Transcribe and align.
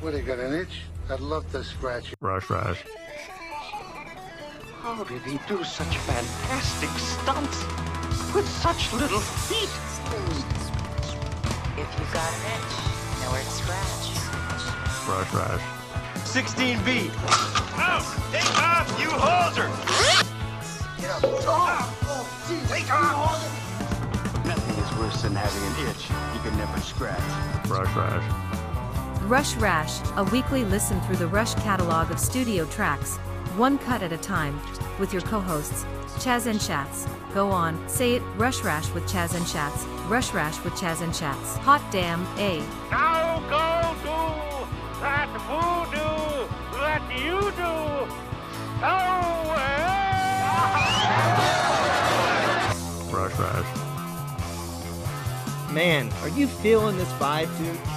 What, 0.00 0.12
you 0.12 0.20
got 0.20 0.38
an 0.38 0.52
itch? 0.52 0.82
I'd 1.08 1.20
love 1.20 1.50
to 1.52 1.64
scratch 1.64 2.10
you. 2.10 2.16
Rush, 2.20 2.50
rush. 2.50 2.84
How 4.82 5.02
did 5.04 5.22
he 5.22 5.38
do 5.48 5.64
such 5.64 5.96
fantastic 5.98 6.90
stunts 6.90 7.64
with 8.34 8.46
such 8.46 8.92
little 8.92 9.20
feet? 9.20 9.70
If 11.78 11.88
you 11.98 12.04
got 12.12 12.30
an 12.30 12.40
itch, 12.52 12.72
know 13.22 13.32
where 13.32 13.42
to 13.42 13.50
scratch. 13.50 14.12
Rush, 15.08 15.32
rush. 15.32 15.64
16B. 16.28 17.10
Oh, 17.78 18.04
take 18.32 18.58
off, 18.62 18.88
you 19.00 19.08
hoser! 19.08 19.70
Oh, 21.22 21.56
Nothing 24.44 24.76
is 24.76 24.90
worse 24.98 25.22
than 25.22 25.34
having 25.34 25.64
an 25.64 25.74
itch 25.90 26.10
you 26.34 26.40
can 26.48 26.58
never 26.58 26.80
scratch. 26.80 27.68
Rush, 27.68 27.96
rush. 27.96 28.45
Rush 29.26 29.56
Rash, 29.56 29.98
a 30.16 30.22
weekly 30.22 30.64
listen 30.64 31.00
through 31.00 31.16
the 31.16 31.26
Rush 31.26 31.52
catalog 31.56 32.12
of 32.12 32.20
studio 32.20 32.64
tracks, 32.66 33.16
one 33.56 33.76
cut 33.76 34.00
at 34.00 34.12
a 34.12 34.16
time, 34.16 34.60
with 35.00 35.12
your 35.12 35.22
co 35.22 35.40
hosts, 35.40 35.84
Chaz 36.18 36.46
and 36.46 36.62
Schatz. 36.62 37.08
Go 37.34 37.50
on, 37.50 37.76
say 37.88 38.14
it, 38.14 38.22
Rush 38.36 38.62
Rash 38.62 38.88
with 38.92 39.02
Chaz 39.08 39.34
and 39.34 39.44
Schatz, 39.48 39.84
Rush 40.06 40.32
Rash 40.32 40.62
with 40.62 40.74
Chaz 40.74 41.02
and 41.02 41.14
Schatz. 41.14 41.56
Hot 41.56 41.82
damn, 41.90 42.24
A. 42.38 42.60
Now 42.92 43.40
go 43.50 43.96
do 44.04 44.14
that 45.00 45.28
voodoo 45.48 46.46
that 46.78 47.02
you 47.10 47.40
do. 47.56 47.74
Oh, 48.80 49.42
Rush, 53.12 53.36
rush. 53.40 53.66
Man, 55.72 56.12
are 56.22 56.28
you 56.28 56.46
feeling 56.46 56.96
this 56.96 57.10
vibe, 57.14 57.50
dude? 57.58 57.95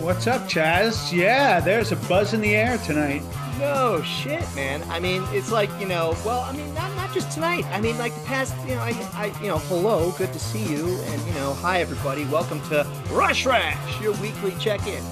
What's 0.00 0.26
up, 0.26 0.42
Chaz? 0.42 1.12
Yeah, 1.12 1.60
there's 1.60 1.92
a 1.92 1.96
buzz 1.96 2.34
in 2.34 2.40
the 2.40 2.54
air 2.56 2.78
tonight. 2.78 3.22
No 3.60 4.02
shit, 4.02 4.42
man. 4.56 4.82
I 4.90 4.98
mean, 4.98 5.22
it's 5.30 5.52
like 5.52 5.70
you 5.78 5.86
know. 5.86 6.16
Well, 6.26 6.40
I 6.40 6.52
mean, 6.52 6.74
not 6.74 6.94
not 6.96 7.14
just 7.14 7.30
tonight. 7.30 7.64
I 7.66 7.80
mean, 7.80 7.96
like 7.96 8.12
the 8.12 8.20
past. 8.22 8.54
You 8.66 8.74
know, 8.74 8.80
I, 8.80 8.90
I, 9.14 9.40
you 9.40 9.46
know, 9.46 9.58
hello, 9.58 10.10
good 10.18 10.32
to 10.32 10.38
see 10.40 10.64
you, 10.64 10.98
and 10.98 11.26
you 11.26 11.32
know, 11.34 11.54
hi 11.54 11.80
everybody. 11.80 12.24
Welcome 12.24 12.60
to 12.70 12.84
Rush 13.12 13.46
Rash, 13.46 14.00
your 14.02 14.12
weekly 14.14 14.52
check-in 14.58 15.02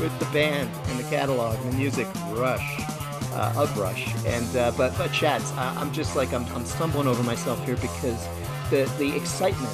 with 0.00 0.18
the 0.18 0.26
band 0.32 0.68
and 0.88 0.98
the 0.98 1.08
catalog 1.08 1.56
and 1.60 1.72
the 1.72 1.76
music 1.76 2.08
Rush. 2.30 2.80
Uh, 3.32 3.52
of 3.54 3.76
Rush, 3.76 4.08
and 4.24 4.56
uh, 4.56 4.72
but 4.78 4.96
but 4.96 5.14
Schatz, 5.14 5.52
I, 5.52 5.74
I'm 5.78 5.92
just 5.92 6.16
like 6.16 6.32
I'm, 6.32 6.46
I'm 6.54 6.64
stumbling 6.64 7.06
over 7.06 7.22
myself 7.22 7.62
here 7.66 7.76
because 7.76 8.26
the 8.70 8.90
the 8.98 9.14
excitement 9.16 9.72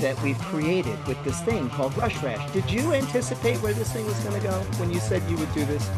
that 0.00 0.20
we've 0.22 0.38
created 0.38 0.98
with 1.06 1.22
this 1.24 1.40
thing 1.42 1.68
called 1.70 1.96
Rush 1.96 2.22
Rash. 2.22 2.50
Did 2.52 2.70
you 2.70 2.92
anticipate 2.92 3.56
where 3.58 3.72
this 3.72 3.92
thing 3.92 4.04
was 4.06 4.18
going 4.20 4.40
to 4.40 4.46
go 4.46 4.60
when 4.78 4.92
you 4.92 5.00
said 5.00 5.22
you 5.30 5.36
would 5.36 5.52
do 5.54 5.64
this? 5.64 5.88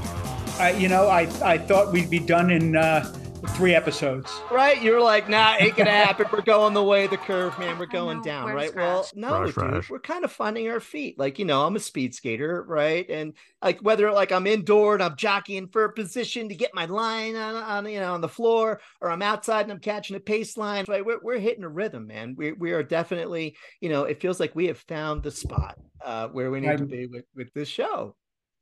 I, 0.59 0.71
you 0.71 0.89
know, 0.89 1.09
I, 1.09 1.29
I 1.45 1.59
thought 1.59 1.93
we'd 1.93 2.09
be 2.09 2.19
done 2.19 2.51
in 2.51 2.77
uh, 2.77 3.13
three 3.51 3.75
episodes. 3.75 4.31
Right? 4.51 4.81
You're 4.83 5.01
like, 5.01 5.29
nah, 5.29 5.57
ain't 5.59 5.77
gonna 5.77 5.91
happen. 5.91 6.27
We're 6.33 6.43
going 6.43 6.75
the 6.75 6.83
way 6.83 7.05
of 7.05 7.11
the 7.11 7.17
curve, 7.17 7.59
man. 7.59 7.79
We're 7.79 7.87
going 7.87 8.19
know, 8.19 8.23
down, 8.25 8.45
where's 8.45 8.55
right? 8.55 8.77
Well, 8.77 9.09
no, 9.15 9.41
Rush, 9.41 9.55
dude. 9.55 9.57
Rush. 9.57 9.91
We're 9.91 9.99
kind 10.01 10.25
of 10.25 10.33
finding 10.33 10.69
our 10.69 10.81
feet. 10.81 11.19
Like, 11.19 11.39
you 11.39 11.45
know, 11.45 11.67
I'm 11.67 11.77
a 11.77 11.81
speed 11.81 12.15
skater, 12.15 12.65
right? 12.69 13.09
And 13.09 13.33
like 13.63 13.81
whether 13.81 14.13
like 14.13 14.33
I'm 14.33 14.47
indoor 14.47 14.95
and 14.95 15.03
I'm 15.03 15.17
jockeying 15.17 15.69
for 15.69 15.85
a 15.85 15.93
position 15.93 16.49
to 16.49 16.55
get 16.55 16.75
my 16.75 16.85
line 16.85 17.37
on, 17.37 17.55
on 17.55 17.87
you 17.91 18.01
know 18.01 18.13
on 18.15 18.21
the 18.21 18.29
floor, 18.29 18.81
or 19.01 19.11
I'm 19.11 19.23
outside 19.23 19.63
and 19.63 19.73
I'm 19.73 19.81
catching 19.81 20.17
a 20.17 20.21
pace 20.21 20.57
line, 20.57 20.85
right? 20.89 21.05
We're 21.05 21.21
we're 21.23 21.39
hitting 21.39 21.65
a 21.65 21.69
rhythm, 21.69 22.07
man. 22.07 22.35
We 22.37 22.53
we 22.53 22.73
are 22.73 22.83
definitely, 22.83 23.57
you 23.81 23.89
know, 23.89 24.05
it 24.05 24.21
feels 24.21 24.41
like 24.41 24.55
we 24.55 24.67
have 24.67 24.79
found 24.79 25.23
the 25.23 25.31
spot 25.31 25.79
uh 26.05 26.29
where 26.29 26.51
we 26.51 26.61
need 26.61 26.67
to 26.67 26.73
I'm- 26.73 26.87
be 26.87 27.07
with, 27.07 27.25
with 27.35 27.53
this 27.55 27.69
show 27.69 28.15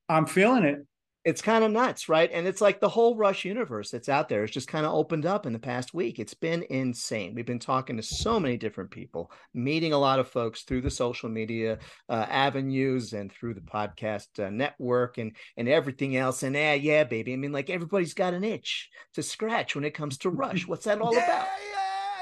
I'm 0.09 0.27
feeling 0.27 0.65
it. 0.65 0.87
It's 1.25 1.41
kind 1.41 1.65
of 1.65 1.71
nuts, 1.71 2.09
right? 2.09 2.31
And 2.33 2.47
it's 2.47 2.61
like 2.61 2.81
the 2.81 2.89
whole 2.89 3.17
Rush 3.17 3.47
universe 3.47 3.91
that's 3.91 4.11
out 4.11 4.29
there 4.29 4.43
has 4.43 4.51
just 4.51 4.69
kind 4.69 4.85
of 4.85 4.93
opened 4.93 5.25
up 5.25 5.47
in 5.47 5.55
the 5.55 5.59
past 5.59 5.95
week. 5.95 6.19
It's 6.19 6.35
been 6.35 6.65
insane. 6.69 7.35
We've 7.35 7.47
been 7.47 7.59
talking 7.59 7.97
to 7.97 8.03
so 8.03 8.39
many 8.39 8.59
different 8.59 8.91
people, 8.91 9.31
meeting 9.55 9.95
a 9.95 9.99
lot 9.99 10.19
of 10.19 10.29
folks 10.29 10.63
through 10.63 10.83
the 10.83 10.91
social 10.91 11.31
media 11.31 11.79
uh, 12.11 12.27
avenues 12.29 13.15
and 13.15 13.33
through 13.33 13.55
the 13.55 13.63
podcast 13.63 14.39
uh, 14.39 14.51
network 14.51 15.17
and 15.17 15.33
and 15.57 15.67
everything 15.67 16.17
else. 16.17 16.43
And 16.43 16.55
yeah, 16.55 16.75
yeah, 16.75 17.05
baby. 17.05 17.33
I 17.33 17.37
mean, 17.37 17.53
like 17.53 17.71
everybody's 17.71 18.15
got 18.15 18.35
an 18.35 18.45
itch 18.45 18.91
to 19.15 19.23
scratch 19.23 19.75
when 19.75 19.85
it 19.85 19.95
comes 19.95 20.19
to 20.19 20.31
Rush. 20.31 20.67
What's 20.67 20.85
that 20.85 21.01
all 21.01 21.17
about? 21.17 21.47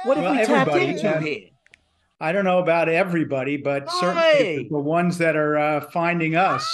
What 0.04 0.16
have 0.16 0.24
Well, 0.24 0.34
we 0.34 0.46
tapped 0.46 0.70
everybody, 0.70 0.92
into 0.92 1.16
uh, 1.16 1.20
here? 1.20 1.48
I 2.20 2.30
don't 2.30 2.44
know 2.44 2.60
about 2.60 2.88
everybody, 2.88 3.56
but 3.56 3.90
certainly 3.90 4.68
the 4.70 4.78
ones 4.78 5.18
that 5.18 5.34
are 5.34 5.58
uh, 5.58 5.80
finding 5.90 6.36
us 6.36 6.64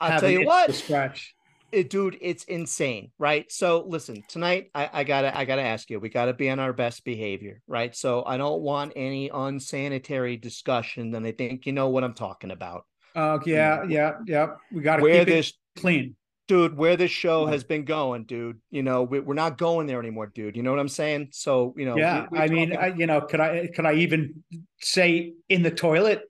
I'll 0.00 0.20
tell 0.20 0.30
you 0.30 0.44
what. 0.44 0.74
scratch. 0.74 1.34
it, 1.72 1.90
dude, 1.90 2.18
it's 2.20 2.44
insane, 2.44 3.10
right? 3.18 3.50
So 3.50 3.84
listen, 3.86 4.22
tonight 4.28 4.70
I, 4.74 4.90
I 4.92 5.04
gotta 5.04 5.36
I 5.36 5.44
gotta 5.44 5.62
ask 5.62 5.90
you, 5.90 6.00
we 6.00 6.08
gotta 6.08 6.32
be 6.32 6.50
on 6.50 6.58
our 6.58 6.72
best 6.72 7.04
behavior, 7.04 7.62
right? 7.66 7.94
So 7.94 8.24
I 8.24 8.36
don't 8.38 8.62
want 8.62 8.92
any 8.96 9.28
unsanitary 9.32 10.36
discussion, 10.36 11.14
and 11.14 11.26
I 11.26 11.32
think 11.32 11.66
you 11.66 11.72
know 11.72 11.88
what 11.88 12.02
I'm 12.04 12.14
talking 12.14 12.50
about. 12.50 12.86
Oh 13.14 13.40
yeah, 13.44 13.84
yeah, 13.88 14.12
yeah. 14.26 14.54
We 14.72 14.82
got 14.82 14.96
to 14.96 15.02
Where 15.02 15.24
keep 15.24 15.34
this 15.34 15.48
it 15.50 15.80
clean. 15.80 16.16
dude, 16.48 16.76
where 16.76 16.96
this 16.96 17.10
show 17.10 17.46
has 17.46 17.62
been 17.64 17.84
going, 17.84 18.24
dude. 18.24 18.60
You 18.70 18.82
know, 18.82 19.02
we, 19.02 19.20
we're 19.20 19.34
not 19.34 19.58
going 19.58 19.86
there 19.86 20.00
anymore, 20.00 20.26
dude. 20.26 20.56
You 20.56 20.62
know 20.62 20.70
what 20.70 20.80
I'm 20.80 20.88
saying? 20.88 21.28
So 21.32 21.74
you 21.76 21.86
know, 21.86 21.96
yeah, 21.96 22.26
we- 22.30 22.38
I 22.38 22.48
mean, 22.48 22.76
I, 22.76 22.88
you 22.88 23.06
know, 23.06 23.20
could 23.20 23.40
I 23.40 23.68
could 23.74 23.84
I 23.86 23.94
even 23.94 24.42
say 24.80 25.34
in 25.48 25.62
the 25.62 25.70
toilet? 25.70 26.22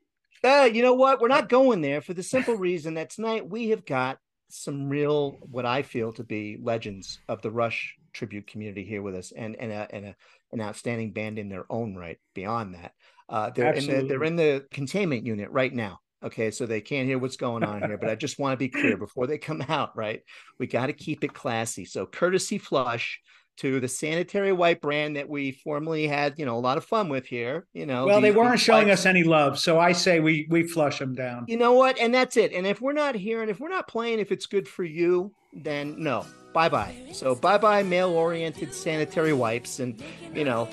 Uh, 0.42 0.68
you 0.72 0.82
know 0.82 0.94
what? 0.94 1.20
We're 1.20 1.28
not 1.28 1.48
going 1.48 1.82
there 1.82 2.00
for 2.00 2.14
the 2.14 2.22
simple 2.22 2.54
reason 2.54 2.94
that 2.94 3.10
tonight 3.10 3.48
we 3.48 3.70
have 3.70 3.84
got 3.84 4.18
some 4.48 4.88
real, 4.88 5.38
what 5.42 5.66
I 5.66 5.82
feel 5.82 6.12
to 6.14 6.24
be 6.24 6.58
legends 6.60 7.20
of 7.28 7.42
the 7.42 7.50
Rush 7.50 7.94
tribute 8.12 8.46
community 8.46 8.84
here 8.84 9.02
with 9.02 9.14
us, 9.14 9.32
and 9.32 9.54
and 9.56 9.70
a, 9.70 9.86
and 9.90 10.06
a, 10.06 10.16
an 10.52 10.60
outstanding 10.60 11.12
band 11.12 11.38
in 11.38 11.48
their 11.48 11.66
own 11.70 11.94
right. 11.94 12.18
Beyond 12.34 12.74
that, 12.74 12.92
uh, 13.28 13.50
they're 13.50 13.74
in 13.74 13.86
the 13.86 14.06
they're 14.08 14.24
in 14.24 14.36
the 14.36 14.64
containment 14.70 15.26
unit 15.26 15.50
right 15.50 15.72
now. 15.72 16.00
Okay, 16.22 16.50
so 16.50 16.66
they 16.66 16.80
can't 16.80 17.08
hear 17.08 17.18
what's 17.18 17.36
going 17.36 17.64
on 17.64 17.82
here, 17.82 17.96
but 17.96 18.10
I 18.10 18.14
just 18.14 18.38
want 18.38 18.52
to 18.52 18.58
be 18.58 18.68
clear 18.68 18.96
before 18.98 19.26
they 19.26 19.38
come 19.38 19.62
out. 19.68 19.96
Right, 19.96 20.22
we 20.58 20.66
got 20.66 20.86
to 20.86 20.92
keep 20.94 21.22
it 21.22 21.34
classy. 21.34 21.84
So 21.84 22.06
courtesy 22.06 22.58
flush 22.58 23.20
to 23.60 23.78
the 23.80 23.88
sanitary 23.88 24.52
wipe 24.52 24.80
brand 24.80 25.16
that 25.16 25.28
we 25.28 25.52
formerly 25.52 26.06
had, 26.06 26.38
you 26.38 26.46
know, 26.46 26.56
a 26.56 26.60
lot 26.60 26.78
of 26.78 26.84
fun 26.84 27.08
with 27.08 27.26
here. 27.26 27.66
You 27.74 27.84
know, 27.86 28.06
Well, 28.06 28.20
they 28.20 28.30
weren't 28.32 28.58
showing 28.60 28.90
us 28.90 29.04
any 29.06 29.22
love, 29.22 29.58
so 29.58 29.78
I 29.78 29.92
say 29.92 30.20
we 30.20 30.46
we 30.50 30.62
flush 30.62 30.98
them 30.98 31.14
down. 31.14 31.44
you 31.48 31.56
know 31.56 31.72
what? 31.72 31.98
And 31.98 32.14
that's 32.14 32.36
it. 32.36 32.52
And 32.52 32.66
if 32.66 32.80
we're 32.80 32.92
not 32.92 33.14
here 33.14 33.42
and 33.42 33.50
if 33.50 33.60
we're 33.60 33.68
not 33.68 33.86
playing, 33.86 34.18
if 34.18 34.32
it's 34.32 34.46
good 34.46 34.66
for 34.66 34.84
you, 34.84 35.32
then 35.52 36.02
no. 36.02 36.24
Bye 36.52 36.68
bye. 36.68 36.94
So 37.12 37.34
bye 37.34 37.58
bye 37.58 37.82
male 37.82 38.10
oriented 38.10 38.74
sanitary 38.74 39.32
wipes 39.32 39.78
and 39.78 40.02
you 40.34 40.44
know 40.44 40.68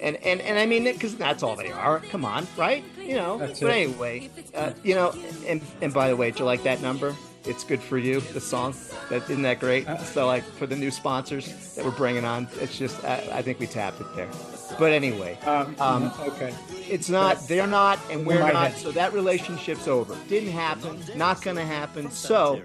and 0.00 0.16
and 0.16 0.40
and 0.40 0.58
I 0.58 0.66
mean 0.66 0.84
because 0.84 1.14
that's 1.16 1.42
all 1.42 1.56
they 1.56 1.70
are. 1.70 2.00
Come 2.10 2.24
on, 2.24 2.46
right? 2.56 2.82
You 2.98 3.16
know. 3.16 3.38
That's 3.38 3.60
but 3.60 3.70
it. 3.70 3.88
anyway, 3.88 4.30
uh, 4.54 4.72
you 4.82 4.94
know, 4.94 5.14
and 5.46 5.60
and 5.82 5.92
by 5.92 6.08
the 6.08 6.16
way, 6.16 6.30
do 6.30 6.38
you 6.40 6.44
like 6.46 6.62
that 6.64 6.80
number? 6.80 7.14
It's 7.44 7.64
good 7.64 7.80
for 7.80 7.98
you. 7.98 8.20
The 8.20 8.40
song. 8.40 8.74
That 9.08 9.22
isn't 9.24 9.42
that 9.42 9.60
great. 9.60 9.86
So 10.04 10.26
like 10.26 10.44
for 10.44 10.66
the 10.66 10.76
new 10.76 10.90
sponsors 10.90 11.74
that 11.74 11.84
we're 11.84 11.90
bringing 11.90 12.24
on, 12.24 12.48
it's 12.60 12.76
just 12.76 13.02
I, 13.04 13.28
I 13.32 13.42
think 13.42 13.58
we 13.58 13.66
tapped 13.66 14.00
it 14.00 14.06
there. 14.14 14.28
But 14.78 14.92
anyway, 14.92 15.38
Um, 15.46 15.74
Um, 15.78 16.12
okay. 16.20 16.54
it's 16.88 17.08
not 17.08 17.48
they're 17.48 17.66
not 17.66 17.98
and 18.10 18.26
we're 18.26 18.52
not 18.52 18.72
so 18.72 18.92
that 18.92 19.12
relationship's 19.12 19.88
over. 19.88 20.16
Didn't 20.28 20.52
happen 20.52 21.02
not 21.16 21.42
gonna 21.42 21.64
happen. 21.64 22.10
So 22.10 22.62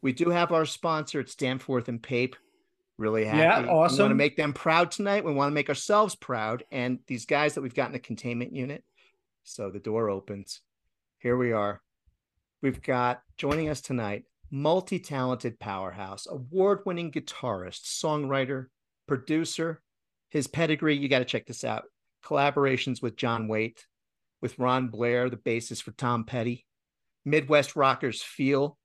we 0.00 0.12
do 0.12 0.30
have 0.30 0.52
our 0.52 0.64
sponsor 0.64 1.20
it's 1.20 1.34
danforth 1.34 1.88
and 1.88 2.02
pape. 2.02 2.36
Really 2.96 3.24
happy. 3.24 3.38
Yeah, 3.40 3.62
we 3.62 3.66
want 3.68 3.90
to 3.96 4.14
make 4.14 4.36
them 4.36 4.52
proud 4.52 4.92
tonight. 4.92 5.24
We 5.24 5.32
want 5.32 5.50
to 5.50 5.54
make 5.54 5.68
ourselves 5.68 6.14
proud. 6.14 6.62
And 6.70 7.00
these 7.08 7.26
guys 7.26 7.54
that 7.54 7.62
we've 7.62 7.74
got 7.74 7.86
in 7.86 7.92
the 7.92 7.98
containment 7.98 8.52
unit 8.52 8.84
so 9.42 9.70
the 9.70 9.80
door 9.80 10.08
opens. 10.08 10.60
Here 11.18 11.36
we 11.36 11.50
are. 11.52 11.82
We've 12.62 12.80
got 12.80 13.22
joining 13.36 13.68
us 13.68 13.80
tonight 13.80 14.24
multi-talented 14.50 15.58
powerhouse 15.58 16.26
award-winning 16.30 17.10
guitarist 17.10 17.82
songwriter 17.84 18.66
producer 19.08 19.82
his 20.30 20.46
pedigree 20.46 20.96
you 20.96 21.08
got 21.08 21.18
to 21.20 21.24
check 21.24 21.46
this 21.46 21.64
out 21.64 21.84
collaborations 22.24 23.02
with 23.02 23.16
john 23.16 23.48
waite 23.48 23.86
with 24.40 24.58
ron 24.58 24.88
blair 24.88 25.28
the 25.28 25.36
bassist 25.36 25.82
for 25.82 25.92
tom 25.92 26.24
petty 26.24 26.64
midwest 27.24 27.76
rockers 27.76 28.22
feel. 28.22 28.78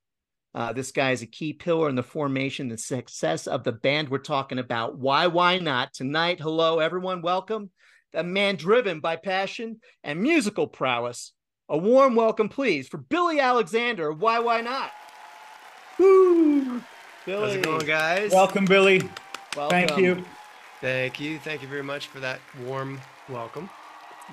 Uh, 0.54 0.72
this 0.72 0.90
guy 0.90 1.12
is 1.12 1.22
a 1.22 1.26
key 1.26 1.52
pillar 1.52 1.88
in 1.88 1.94
the 1.94 2.02
formation 2.02 2.70
and 2.70 2.80
success 2.80 3.46
of 3.46 3.62
the 3.62 3.72
band 3.72 4.08
we're 4.08 4.18
talking 4.18 4.58
about. 4.58 4.98
Why 4.98 5.28
why 5.28 5.58
not? 5.58 5.94
Tonight 5.94 6.40
hello 6.40 6.80
everyone 6.80 7.22
welcome. 7.22 7.70
A 8.14 8.24
man 8.24 8.56
driven 8.56 8.98
by 8.98 9.14
passion 9.14 9.80
and 10.02 10.20
musical 10.20 10.66
prowess 10.66 11.32
a 11.70 11.78
warm 11.78 12.14
welcome 12.14 12.48
please 12.48 12.86
for 12.86 12.98
billy 12.98 13.40
alexander 13.40 14.12
why 14.12 14.38
why 14.38 14.60
not 14.60 14.92
Woo! 15.98 16.82
billy 17.26 17.46
How's 17.46 17.54
it 17.56 17.62
going, 17.62 17.86
guys? 17.86 18.32
Welcome, 18.32 18.64
Billy. 18.64 19.02
Welcome. 19.54 19.70
Thank 19.70 19.98
you. 19.98 20.24
Thank 20.80 21.20
you. 21.20 21.38
Thank 21.38 21.60
you 21.60 21.68
very 21.68 21.82
much 21.82 22.06
for 22.06 22.20
that 22.20 22.40
warm 22.64 22.98
welcome. 23.28 23.68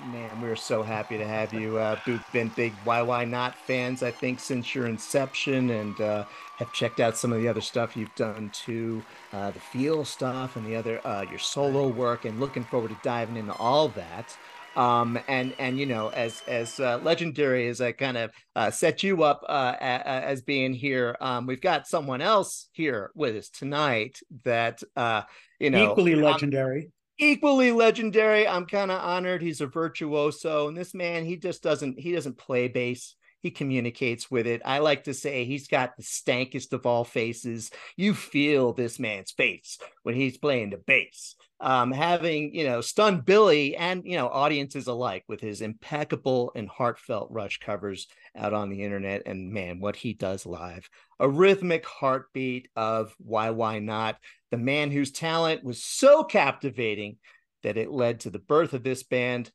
Man, 0.06 0.40
we're 0.40 0.56
so 0.56 0.82
happy 0.82 1.18
to 1.18 1.26
have 1.26 1.52
you. 1.52 1.76
Uh, 1.76 1.98
we've 2.06 2.24
been 2.32 2.48
big 2.56 2.72
Why 2.84 3.02
Why 3.02 3.24
Not 3.24 3.54
fans, 3.54 4.02
I 4.02 4.12
think, 4.12 4.40
since 4.40 4.74
your 4.74 4.86
inception, 4.86 5.70
and 5.70 6.00
uh, 6.00 6.24
have 6.56 6.72
checked 6.72 7.00
out 7.00 7.18
some 7.18 7.32
of 7.32 7.42
the 7.42 7.48
other 7.48 7.60
stuff 7.60 7.96
you've 7.96 8.14
done 8.14 8.50
too, 8.54 9.02
uh, 9.32 9.50
the 9.50 9.60
feel 9.60 10.04
stuff 10.04 10.56
and 10.56 10.64
the 10.64 10.76
other 10.76 11.06
uh, 11.06 11.26
your 11.28 11.40
solo 11.40 11.88
work, 11.88 12.24
and 12.24 12.40
looking 12.40 12.64
forward 12.64 12.90
to 12.90 12.98
diving 13.02 13.36
into 13.36 13.52
all 13.54 13.88
that. 13.88 14.38
Um, 14.78 15.18
and 15.26 15.54
and 15.58 15.78
you 15.78 15.86
know, 15.86 16.08
as 16.10 16.42
as 16.46 16.78
uh, 16.78 16.98
legendary 17.02 17.66
as 17.68 17.80
I 17.80 17.92
kind 17.92 18.16
of 18.16 18.30
uh, 18.54 18.70
set 18.70 19.02
you 19.02 19.24
up 19.24 19.42
uh, 19.48 19.74
as 19.80 20.40
being 20.42 20.72
here, 20.72 21.16
um, 21.20 21.46
we've 21.46 21.60
got 21.60 21.88
someone 21.88 22.20
else 22.22 22.68
here 22.72 23.10
with 23.14 23.34
us 23.36 23.48
tonight 23.50 24.20
that 24.44 24.80
uh, 24.96 25.22
you 25.58 25.70
know 25.70 25.90
Equally 25.90 26.14
legendary. 26.14 26.92
equally 27.18 27.72
legendary. 27.72 28.46
I'm 28.46 28.66
kind 28.66 28.92
of 28.92 29.00
honored. 29.02 29.42
He's 29.42 29.60
a 29.60 29.66
virtuoso, 29.66 30.68
and 30.68 30.76
this 30.76 30.94
man, 30.94 31.24
he 31.24 31.36
just 31.36 31.62
doesn't 31.62 31.98
he 31.98 32.12
doesn't 32.12 32.38
play 32.38 32.68
bass. 32.68 33.16
He 33.40 33.50
communicates 33.52 34.30
with 34.30 34.46
it. 34.48 34.62
I 34.64 34.78
like 34.80 35.04
to 35.04 35.14
say 35.14 35.44
he's 35.44 35.68
got 35.68 35.96
the 35.96 36.02
stankest 36.02 36.72
of 36.72 36.86
all 36.86 37.04
faces. 37.04 37.70
You 37.96 38.14
feel 38.14 38.72
this 38.72 38.98
man's 38.98 39.30
face 39.32 39.78
when 40.02 40.14
he's 40.16 40.38
playing 40.38 40.70
the 40.70 40.78
bass. 40.78 41.36
Um, 41.60 41.90
having 41.90 42.54
you 42.54 42.64
know 42.64 42.80
stunned 42.80 43.24
Billy 43.24 43.74
and 43.76 44.04
you 44.04 44.16
know 44.16 44.28
audiences 44.28 44.86
alike 44.86 45.24
with 45.26 45.40
his 45.40 45.60
impeccable 45.60 46.52
and 46.54 46.68
heartfelt 46.68 47.32
Rush 47.32 47.58
covers 47.58 48.06
out 48.36 48.52
on 48.54 48.70
the 48.70 48.84
internet, 48.84 49.22
and 49.26 49.52
man, 49.52 49.80
what 49.80 49.96
he 49.96 50.12
does 50.12 50.46
live, 50.46 50.88
a 51.18 51.28
rhythmic 51.28 51.84
heartbeat 51.84 52.68
of 52.76 53.12
why 53.18 53.50
why 53.50 53.80
not 53.80 54.18
the 54.52 54.56
man 54.56 54.92
whose 54.92 55.10
talent 55.10 55.64
was 55.64 55.82
so 55.82 56.22
captivating 56.22 57.16
that 57.64 57.76
it 57.76 57.90
led 57.90 58.20
to 58.20 58.30
the 58.30 58.38
birth 58.38 58.72
of 58.72 58.84
this 58.84 59.02
band, 59.02 59.50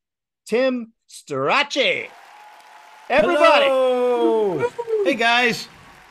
Tim 0.45 0.91
Starace. 1.09 2.09
Everybody, 3.09 3.65
Hello! 3.65 4.69
hey 5.05 5.15
guys, 5.15 5.69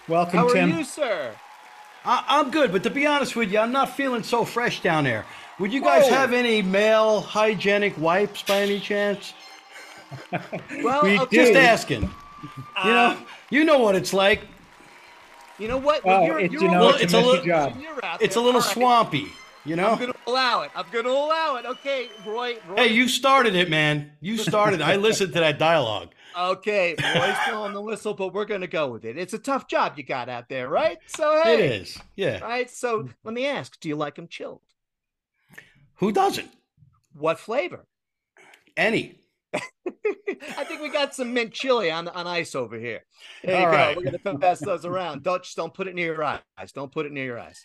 Welcome, 0.08 0.38
how 0.38 0.48
are 0.48 0.56
you, 0.66 0.84
sir? 0.84 1.34
I- 2.04 2.24
I'm 2.28 2.50
good, 2.50 2.72
but 2.72 2.82
to 2.84 2.90
be 2.90 3.06
honest 3.06 3.36
with 3.36 3.52
you, 3.52 3.58
I'm 3.58 3.72
not 3.72 3.94
feeling 3.96 4.22
so 4.22 4.44
fresh 4.44 4.80
down 4.82 5.04
there. 5.04 5.24
Would 5.58 5.72
you 5.72 5.80
guys 5.82 6.04
Whoa. 6.04 6.14
have 6.14 6.32
any 6.32 6.62
male 6.62 7.20
hygienic 7.20 7.96
wipes 7.98 8.42
by 8.42 8.62
any 8.62 8.80
chance? 8.80 9.34
Well, 10.82 11.02
We 11.02 11.18
okay. 11.20 11.36
Just 11.36 11.52
Dude. 11.52 11.56
asking. 11.56 12.02
You 12.02 12.90
know, 12.90 12.96
uh, 13.06 13.16
you 13.50 13.64
know 13.64 13.78
what 13.78 13.94
it's 13.94 14.12
like. 14.12 14.40
You 15.58 15.68
know 15.68 15.78
what? 15.78 16.02
Oh, 16.04 16.26
you're, 16.26 16.38
it's, 16.40 16.52
you're 16.52 16.62
you 16.64 16.70
know, 16.70 16.82
all- 16.84 16.88
it's 16.90 17.00
a 17.00 17.04
it's 17.04 17.14
a 17.14 17.20
little- 17.20 17.44
job. 17.44 17.76
It's 18.20 18.36
a 18.36 18.40
little 18.40 18.60
All 18.60 18.66
right. 18.66 18.74
swampy. 18.74 19.28
You 19.64 19.76
know. 19.76 19.90
I'm 19.90 19.98
gonna 19.98 20.14
allow 20.26 20.62
it. 20.62 20.70
I'm 20.74 20.86
gonna 20.92 21.08
allow 21.08 21.56
it. 21.56 21.64
Okay, 21.66 22.08
Roy. 22.26 22.56
Roy 22.68 22.76
Hey, 22.76 22.88
you 22.88 23.06
started 23.08 23.54
it, 23.54 23.70
man. 23.70 24.10
You 24.20 24.36
started. 24.36 24.82
I 24.82 24.96
listened 24.96 25.32
to 25.34 25.40
that 25.40 25.58
dialogue. 25.58 26.08
Okay, 26.36 26.96
Roy's 27.14 27.36
blowing 27.48 27.72
the 27.72 27.80
whistle, 27.80 28.12
but 28.14 28.34
we're 28.34 28.44
gonna 28.44 28.66
go 28.66 28.88
with 28.88 29.04
it. 29.04 29.16
It's 29.16 29.34
a 29.34 29.38
tough 29.38 29.68
job 29.68 29.94
you 29.96 30.02
got 30.02 30.28
out 30.28 30.48
there, 30.48 30.68
right? 30.68 30.98
So 31.06 31.40
hey, 31.44 31.54
It 31.54 31.82
is. 31.82 31.98
Yeah. 32.16 32.40
Right. 32.40 32.68
So 32.68 33.08
let 33.22 33.32
me 33.34 33.46
ask: 33.46 33.78
Do 33.78 33.88
you 33.88 33.94
like 33.94 34.16
them 34.16 34.26
chilled? 34.26 34.60
Who 35.96 36.12
doesn't? 36.12 36.50
What 37.14 37.38
flavor? 37.38 37.86
Any. 38.76 39.18
I 39.54 40.64
think 40.64 40.80
we 40.80 40.88
got 40.88 41.14
some 41.14 41.34
mint 41.34 41.52
chili 41.52 41.90
on 41.90 42.08
on 42.08 42.26
ice 42.26 42.54
over 42.54 42.78
here. 42.78 43.00
There 43.44 43.58
you 43.60 43.66
All 43.66 43.70
go. 43.70 43.76
right. 43.76 43.96
We're 43.96 44.10
gonna 44.18 44.38
pass 44.38 44.60
those 44.60 44.84
around. 44.86 45.22
Don't 45.22 45.42
just 45.42 45.56
don't 45.56 45.74
put 45.74 45.88
it 45.88 45.94
near 45.94 46.14
your 46.14 46.24
eyes. 46.24 46.72
Don't 46.74 46.90
put 46.90 47.06
it 47.06 47.12
near 47.12 47.24
your 47.24 47.38
eyes. 47.38 47.60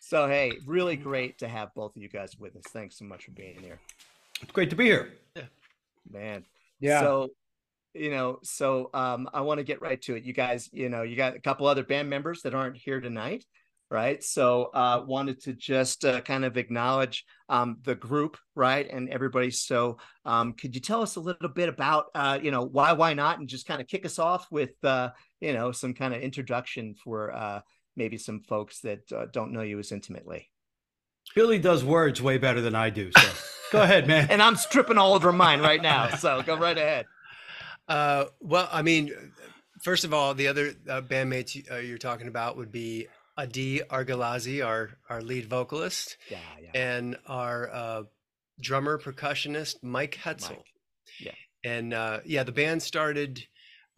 So 0.00 0.26
hey, 0.26 0.52
really 0.66 0.96
great 0.96 1.38
to 1.38 1.48
have 1.48 1.72
both 1.74 1.94
of 1.94 2.02
you 2.02 2.08
guys 2.08 2.36
with 2.38 2.56
us. 2.56 2.64
Thanks 2.68 2.98
so 2.98 3.04
much 3.04 3.24
for 3.26 3.30
being 3.32 3.60
here, 3.60 3.78
It's 4.42 4.50
great 4.50 4.70
to 4.70 4.76
be 4.76 4.86
here. 4.86 5.12
man. 6.10 6.44
Yeah. 6.80 7.00
So, 7.00 7.28
you 7.94 8.10
know, 8.10 8.38
so 8.42 8.90
um, 8.94 9.28
I 9.32 9.42
want 9.42 9.58
to 9.58 9.64
get 9.64 9.82
right 9.82 10.00
to 10.02 10.16
it. 10.16 10.24
You 10.24 10.32
guys, 10.32 10.68
you 10.72 10.88
know, 10.88 11.02
you 11.02 11.14
got 11.16 11.36
a 11.36 11.40
couple 11.40 11.66
other 11.66 11.84
band 11.84 12.08
members 12.10 12.42
that 12.42 12.54
aren't 12.54 12.76
here 12.76 13.00
tonight, 13.00 13.44
right? 13.90 14.22
So, 14.22 14.70
uh, 14.72 15.02
wanted 15.06 15.40
to 15.42 15.52
just 15.52 16.04
uh, 16.04 16.20
kind 16.20 16.44
of 16.44 16.56
acknowledge 16.56 17.24
um, 17.48 17.78
the 17.82 17.94
group, 17.94 18.36
right, 18.54 18.88
and 18.88 19.08
everybody. 19.08 19.50
So, 19.50 19.98
um, 20.24 20.52
could 20.52 20.74
you 20.74 20.80
tell 20.80 21.02
us 21.02 21.16
a 21.16 21.20
little 21.20 21.48
bit 21.48 21.68
about, 21.68 22.06
uh, 22.14 22.38
you 22.42 22.50
know, 22.50 22.64
why, 22.64 22.92
why 22.92 23.14
not, 23.14 23.38
and 23.38 23.48
just 23.48 23.66
kind 23.66 23.80
of 23.80 23.88
kick 23.88 24.06
us 24.06 24.18
off 24.18 24.46
with, 24.50 24.72
uh, 24.84 25.10
you 25.40 25.52
know, 25.52 25.72
some 25.72 25.94
kind 25.94 26.14
of 26.14 26.22
introduction 26.22 26.94
for 27.02 27.32
uh, 27.32 27.60
maybe 27.96 28.16
some 28.16 28.40
folks 28.40 28.80
that 28.80 29.00
uh, 29.12 29.26
don't 29.32 29.52
know 29.52 29.62
you 29.62 29.78
as 29.78 29.92
intimately. 29.92 30.48
Billy 31.34 31.58
does 31.58 31.84
words 31.84 32.22
way 32.22 32.38
better 32.38 32.60
than 32.60 32.74
I 32.74 32.90
do. 32.90 33.10
So 33.16 33.28
go 33.72 33.82
ahead, 33.82 34.06
man. 34.06 34.28
And 34.30 34.42
I'm 34.42 34.56
stripping 34.56 34.98
all 34.98 35.14
over 35.14 35.32
mine 35.32 35.60
right 35.60 35.82
now, 35.82 36.08
so 36.16 36.42
go 36.42 36.56
right 36.56 36.78
ahead. 36.78 37.06
Uh, 37.88 38.26
well, 38.40 38.68
I 38.70 38.82
mean, 38.82 39.12
first 39.82 40.04
of 40.04 40.14
all, 40.14 40.34
the 40.34 40.48
other 40.48 40.72
uh, 40.88 41.02
bandmates 41.02 41.70
uh, 41.70 41.76
you're 41.76 41.98
talking 41.98 42.28
about 42.28 42.56
would 42.56 42.72
be 42.72 43.08
Adi 43.40 43.80
Argalazi, 43.80 44.64
our 44.64 44.90
our 45.08 45.22
lead 45.22 45.46
vocalist, 45.48 46.18
Yeah, 46.30 46.38
yeah. 46.62 46.70
and 46.74 47.16
our 47.26 47.70
uh, 47.72 48.02
drummer 48.60 48.98
percussionist 48.98 49.82
Mike 49.82 50.18
Hetzel. 50.22 50.50
Mike, 50.50 50.64
yeah. 51.18 51.32
And 51.64 51.94
uh, 51.94 52.20
yeah, 52.24 52.42
the 52.42 52.52
band 52.52 52.82
started, 52.82 53.42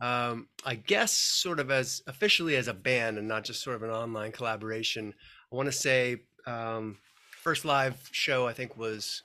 um, 0.00 0.48
I 0.64 0.76
guess, 0.76 1.12
sort 1.12 1.58
of 1.60 1.70
as 1.70 2.02
officially 2.06 2.54
as 2.56 2.68
a 2.68 2.74
band 2.74 3.18
and 3.18 3.26
not 3.26 3.44
just 3.44 3.62
sort 3.62 3.76
of 3.76 3.82
an 3.82 3.90
online 3.90 4.32
collaboration. 4.32 5.12
I 5.52 5.56
want 5.56 5.66
to 5.66 5.72
say 5.72 6.22
um, 6.46 6.98
first 7.42 7.64
live 7.64 8.08
show 8.12 8.46
I 8.46 8.52
think 8.52 8.76
was 8.76 9.22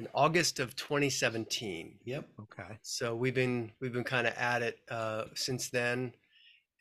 in 0.00 0.08
August 0.14 0.58
of 0.58 0.74
2017. 0.76 1.98
Yep. 2.04 2.28
Okay. 2.40 2.78
So 2.82 3.14
we've 3.14 3.34
been 3.34 3.70
we've 3.80 3.92
been 3.92 4.04
kind 4.04 4.26
of 4.26 4.34
at 4.34 4.62
it 4.62 4.78
uh, 4.90 5.24
since 5.34 5.68
then. 5.70 6.12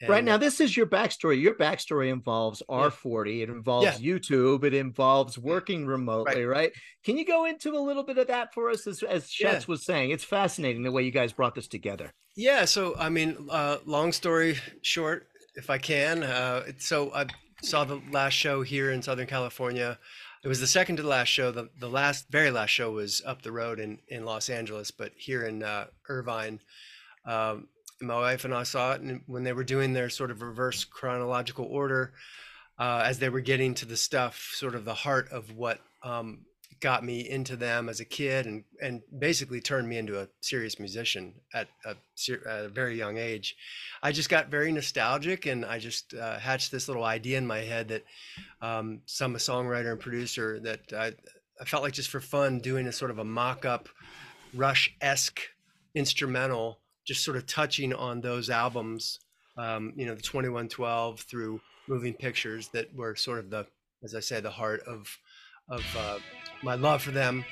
Right 0.07 0.23
now 0.23 0.37
this 0.37 0.61
is 0.61 0.77
your 0.77 0.85
backstory. 0.85 1.41
Your 1.41 1.55
backstory 1.55 2.11
involves 2.11 2.61
r40 2.69 3.43
it 3.43 3.49
involves 3.49 3.99
youtube. 3.99 4.63
It 4.63 4.73
involves 4.73 5.37
working 5.37 5.85
remotely 5.85 6.45
right. 6.45 6.71
can 7.03 7.17
you 7.17 7.25
go 7.25 7.45
into 7.45 7.75
a 7.75 7.79
little 7.79 8.03
bit 8.03 8.17
of 8.17 8.27
that 8.27 8.53
for 8.53 8.69
us? 8.69 8.87
As, 8.87 9.03
as 9.03 9.39
Yeah. 9.39 9.59
Was 9.67 9.85
saying 9.85 10.11
it's 10.11 10.23
fascinating 10.23 10.83
the 10.83 10.91
way 10.91 11.03
you 11.03 11.11
guys 11.11 11.33
brought 11.33 11.55
this 11.55 11.67
together. 11.67 12.13
Yeah, 12.35 12.65
so 12.65 12.95
I 12.97 13.09
mean, 13.09 13.35
uh, 13.49 13.77
long 13.85 14.13
story 14.13 14.57
short, 14.81 15.27
if 15.55 15.69
I 15.69 15.77
can, 15.77 16.23
uh, 16.23 16.71
so 16.77 17.13
I 17.13 17.25
saw 17.61 17.83
the 17.83 18.01
last 18.11 18.33
show 18.33 18.61
here 18.61 18.91
in 18.91 19.01
Southern 19.01 19.27
California. 19.27 19.97
It 20.43 20.47
was 20.47 20.61
the 20.61 20.67
second 20.67 20.95
to 20.97 21.03
the 21.03 21.09
last 21.09 21.27
show. 21.27 21.51
The 21.51 21.69
the 21.79 21.89
last, 21.89 22.27
very 22.29 22.49
last 22.49 22.69
show 22.69 22.91
was 22.91 23.21
up 23.25 23.41
the 23.41 23.51
road 23.51 23.79
in 23.79 23.99
in 24.07 24.23
Los 24.23 24.49
Angeles, 24.49 24.91
but 24.91 25.11
here 25.17 25.43
in 25.43 25.63
uh, 25.63 25.87
Irvine, 26.07 26.61
um, 27.25 27.67
my 28.01 28.15
wife 28.15 28.45
and 28.45 28.53
I 28.53 28.63
saw 28.63 28.93
it, 28.93 29.01
and 29.01 29.21
when 29.27 29.43
they 29.43 29.53
were 29.53 29.63
doing 29.63 29.93
their 29.93 30.09
sort 30.09 30.31
of 30.31 30.41
reverse 30.41 30.83
chronological 30.83 31.65
order, 31.65 32.13
uh, 32.77 33.03
as 33.05 33.19
they 33.19 33.29
were 33.29 33.41
getting 33.41 33.73
to 33.75 33.85
the 33.85 33.97
stuff, 33.97 34.51
sort 34.53 34.75
of 34.75 34.85
the 34.85 34.93
heart 34.93 35.29
of 35.31 35.51
what 35.55 35.79
um, 36.03 36.45
got 36.79 37.03
me 37.03 37.29
into 37.29 37.55
them 37.55 37.89
as 37.89 37.99
a 37.99 38.05
kid 38.05 38.45
and 38.45 38.63
and 38.81 39.01
basically 39.17 39.59
turned 39.59 39.87
me 39.87 39.97
into 39.97 40.19
a 40.19 40.27
serious 40.41 40.79
musician 40.79 41.33
at 41.53 41.67
a, 41.85 41.89
at 41.89 42.65
a 42.65 42.69
very 42.69 42.97
young 42.97 43.17
age. 43.17 43.55
I 44.01 44.11
just 44.11 44.29
got 44.29 44.49
very 44.49 44.71
nostalgic 44.71 45.45
and 45.45 45.65
I 45.65 45.79
just 45.79 46.13
uh, 46.13 46.39
hatched 46.39 46.71
this 46.71 46.87
little 46.87 47.03
idea 47.03 47.37
in 47.37 47.45
my 47.45 47.59
head 47.59 47.89
that 47.89 48.05
um, 48.61 49.01
some 49.05 49.35
songwriter 49.35 49.91
and 49.91 49.99
producer 49.99 50.59
that 50.61 50.93
I, 50.93 51.11
I 51.59 51.65
felt 51.65 51.83
like 51.83 51.93
just 51.93 52.09
for 52.09 52.21
fun 52.21 52.59
doing 52.59 52.87
a 52.87 52.93
sort 52.93 53.11
of 53.11 53.19
a 53.19 53.25
mock-up 53.25 53.89
Rush 54.53 54.95
esque 55.01 55.41
instrumental, 55.93 56.79
just 57.09 57.23
sort 57.25 57.35
of 57.37 57.45
touching 57.47 57.91
on 57.91 58.21
those 58.21 58.51
albums, 58.51 59.19
um, 59.57 59.91
you 59.95 60.05
know, 60.05 60.13
the 60.13 60.21
2112 60.21 61.21
through 61.21 61.59
Moving 61.87 62.13
Pictures 62.13 62.67
that 62.69 62.93
were 62.95 63.15
sort 63.15 63.39
of 63.39 63.49
the, 63.49 63.65
as 64.03 64.13
I 64.13 64.19
said, 64.19 64.43
the 64.43 64.51
heart 64.51 64.81
of 64.87 65.17
of 65.69 65.83
uh, 65.97 66.17
my 66.63 66.75
love 66.75 67.01
for 67.01 67.09
them. 67.11 67.43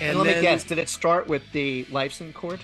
and, 0.00 0.10
And, 0.10 0.18
let 0.18 0.26
me 0.26 0.32
then 0.34 0.42
guess 0.42 0.64
did 0.64 0.76
it 0.78 0.88
start 0.90 1.26
with 1.28 1.42
the 1.52 1.84
Lifeson 1.86 2.32
chord 2.34 2.60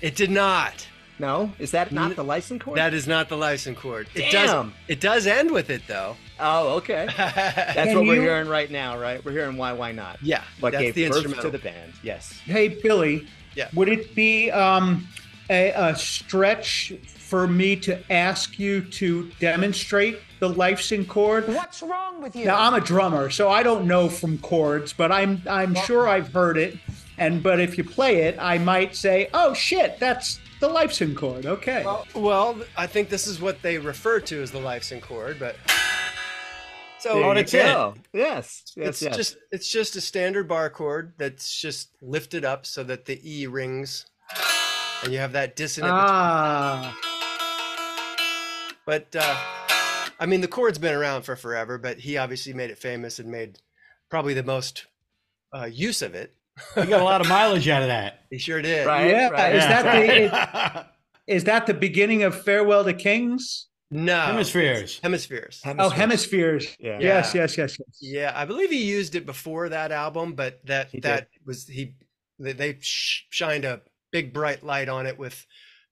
it 0.00 0.14
did 0.16 0.30
not. 0.30 0.86
no 1.18 1.52
is 1.58 1.70
that 1.72 1.90
not 1.92 2.14
the 2.16 2.24
Lifeson 2.24 2.60
chord 2.60 2.76
That 2.78 2.94
is 2.94 3.06
not 3.08 3.28
the 3.28 3.36
Lifeson 3.36 3.74
chord. 3.76 4.08
It 4.14 4.30
Damn. 4.32 4.66
does. 4.68 4.74
It 4.88 5.00
does 5.00 5.26
end 5.26 5.50
with 5.50 5.68
it 5.70 5.82
though. 5.86 6.16
oh 6.40 6.76
okay 6.78 7.06
that's 7.16 7.74
Can 7.74 7.96
what 7.98 8.06
we're 8.06 8.14
you- 8.16 8.20
hearing 8.22 8.48
right 8.48 8.70
now 8.70 8.98
right 8.98 9.22
we're 9.24 9.32
hearing 9.32 9.56
why 9.56 9.72
why 9.72 9.90
not 9.92 10.16
yeah, 10.22 10.42
what 10.60 10.72
that's 10.72 10.82
gave 10.82 10.94
the 10.94 11.06
birth 11.08 11.16
instrumental. 11.16 11.50
to 11.50 11.56
the 11.58 11.62
band 11.62 11.92
yes 12.02 12.32
Hey, 12.44 12.66
Billy. 12.68 13.26
Yeah. 13.56 13.68
Would 13.74 13.88
it 13.88 14.14
be 14.14 14.50
um, 14.52 15.06
a, 15.50 15.72
a 15.72 15.96
stretch 15.96 16.94
for 17.18 17.46
me 17.46 17.76
to 17.76 18.00
ask 18.12 18.58
you 18.58 18.82
to 18.82 19.30
demonstrate 19.40 20.18
the 20.38 20.48
Lifeson 20.48 21.06
chord? 21.06 21.48
What's 21.48 21.82
wrong 21.82 22.22
with 22.22 22.34
you? 22.34 22.46
Now 22.46 22.60
I'm 22.60 22.74
a 22.74 22.80
drummer, 22.80 23.28
so 23.30 23.50
I 23.50 23.62
don't 23.62 23.86
know 23.86 24.08
from 24.08 24.38
chords, 24.38 24.92
but 24.92 25.12
I'm 25.12 25.42
I'm 25.48 25.74
sure 25.74 26.08
I've 26.08 26.32
heard 26.32 26.56
it. 26.56 26.78
And 27.18 27.42
but 27.42 27.60
if 27.60 27.76
you 27.76 27.84
play 27.84 28.22
it, 28.22 28.36
I 28.38 28.56
might 28.56 28.96
say, 28.96 29.28
"Oh 29.34 29.52
shit, 29.52 29.98
that's 29.98 30.40
the 30.60 30.68
Lifeson 30.68 31.14
chord." 31.14 31.44
Okay. 31.44 31.84
Well, 32.14 32.58
I 32.76 32.86
think 32.86 33.10
this 33.10 33.26
is 33.26 33.40
what 33.40 33.60
they 33.60 33.76
refer 33.76 34.20
to 34.20 34.42
as 34.42 34.50
the 34.50 34.60
Lifeson 34.60 35.02
chord, 35.02 35.38
but 35.38 35.56
So 37.00 37.14
There 37.14 37.28
you 37.28 37.34
that's 37.34 37.52
go. 37.52 37.94
Yes. 38.12 38.62
Yes. 38.76 38.88
it's 38.88 39.02
yes. 39.02 39.16
just 39.16 39.36
it's 39.50 39.68
just 39.68 39.96
a 39.96 40.02
standard 40.02 40.46
bar 40.46 40.68
chord 40.68 41.14
that's 41.16 41.58
just 41.58 41.90
lifted 42.02 42.44
up 42.44 42.66
so 42.66 42.84
that 42.84 43.06
the 43.06 43.18
E 43.24 43.46
rings, 43.46 44.04
and 45.02 45.12
you 45.12 45.18
have 45.18 45.32
that 45.32 45.56
dissonant. 45.56 45.92
Ah, 45.94 46.96
But 48.86 49.14
uh, 49.14 49.36
I 50.18 50.26
mean, 50.26 50.40
the 50.40 50.48
chord's 50.48 50.78
been 50.78 50.94
around 50.94 51.22
for 51.22 51.36
forever, 51.36 51.78
but 51.78 51.98
he 51.98 52.16
obviously 52.16 52.52
made 52.52 52.70
it 52.70 52.78
famous 52.78 53.18
and 53.18 53.30
made 53.30 53.58
probably 54.10 54.34
the 54.34 54.42
most 54.42 54.86
uh, 55.54 55.66
use 55.66 56.02
of 56.02 56.14
it. 56.14 56.34
he 56.74 56.86
got 56.86 57.00
a 57.00 57.04
lot 57.04 57.20
of 57.20 57.28
mileage 57.28 57.68
out 57.68 57.82
of 57.82 57.88
that. 57.88 58.24
He 58.30 58.38
sure 58.38 58.60
did. 58.60 58.86
Right. 58.86 59.08
yeah. 59.10 59.28
right. 59.28 59.54
Is 59.54 59.64
that 59.64 59.82
the 59.84 60.28
Right. 60.78 60.86
is 61.26 61.44
that 61.44 61.66
the 61.66 61.74
beginning 61.74 62.22
of 62.24 62.42
Farewell 62.42 62.84
to 62.84 62.92
Kings? 62.92 63.68
No 63.92 64.20
Hemispheres. 64.20 65.00
Hemispheres. 65.02 65.62
Oh, 65.64 65.88
Hemispheres. 65.88 66.76
Yeah. 66.78 66.98
Yes, 67.00 67.34
yes, 67.34 67.56
yes, 67.58 67.76
yes. 67.78 67.98
Yeah, 68.00 68.32
I 68.36 68.44
believe 68.44 68.70
he 68.70 68.84
used 68.84 69.16
it 69.16 69.26
before 69.26 69.68
that 69.68 69.90
album, 69.90 70.34
but 70.34 70.64
that 70.66 70.90
He 70.90 70.98
did. 70.98 71.02
that 71.02 71.28
was 71.44 71.66
he. 71.66 71.94
They, 72.38 72.52
they 72.52 72.78
sh- 72.80 73.24
shined 73.30 73.64
a 73.64 73.80
big 74.12 74.32
bright 74.32 74.62
light 74.64 74.88
on 74.88 75.06
it 75.06 75.18
with 75.18 75.46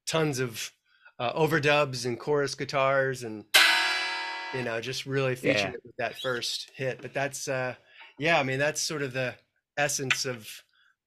tons 0.07 0.39
of 0.39 0.71
uh, 1.19 1.33
overdubs 1.33 2.07
and 2.07 2.19
chorus 2.19 2.55
guitars, 2.55 3.23
and 3.25 3.45
you 4.55 4.63
know, 4.63 4.81
just 4.81 5.05
really 5.07 5.35
featured 5.35 5.57
Yeah. 5.61 5.69
it 5.71 5.81
with 5.85 5.97
that 5.99 6.19
first 6.21 6.71
hit. 6.75 7.03
But 7.03 7.13
that's, 7.13 7.49
uh, 7.49 7.75
yeah, 8.19 8.39
I 8.39 8.43
mean, 8.45 8.59
that's 8.59 8.81
sort 8.81 9.03
of 9.03 9.13
the 9.13 9.35
essence 9.77 10.25
of 10.25 10.49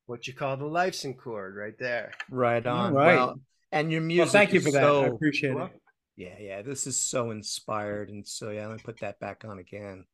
what 0.05 0.27
you 0.27 0.33
call 0.33 0.57
the 0.57 0.65
Lifeson 0.65 1.17
chord, 1.17 1.55
right 1.55 1.77
there. 1.79 2.11
Right 2.29 2.65
on. 2.65 2.93
right. 2.93 3.15
Well, 3.15 3.39
and 3.71 3.91
your 3.91 4.01
music. 4.01 4.25
Well, 4.25 4.31
thank 4.31 4.53
you 4.53 4.59
for 4.61 4.71
that. 4.71 4.83
I 4.83 4.85
So, 4.85 5.05
appreciate 5.15 5.55
it. 5.55 5.71
yeah, 6.17 6.35
yeah. 6.39 6.61
This 6.61 6.85
is 6.87 7.01
so 7.01 7.31
inspired, 7.31 8.09
and 8.09 8.27
so 8.27 8.49
yeah. 8.51 8.67
Let 8.67 8.77
me 8.77 8.83
put 8.83 8.99
that 8.99 9.19
back 9.19 9.43
on 9.45 9.59
again. 9.59 10.05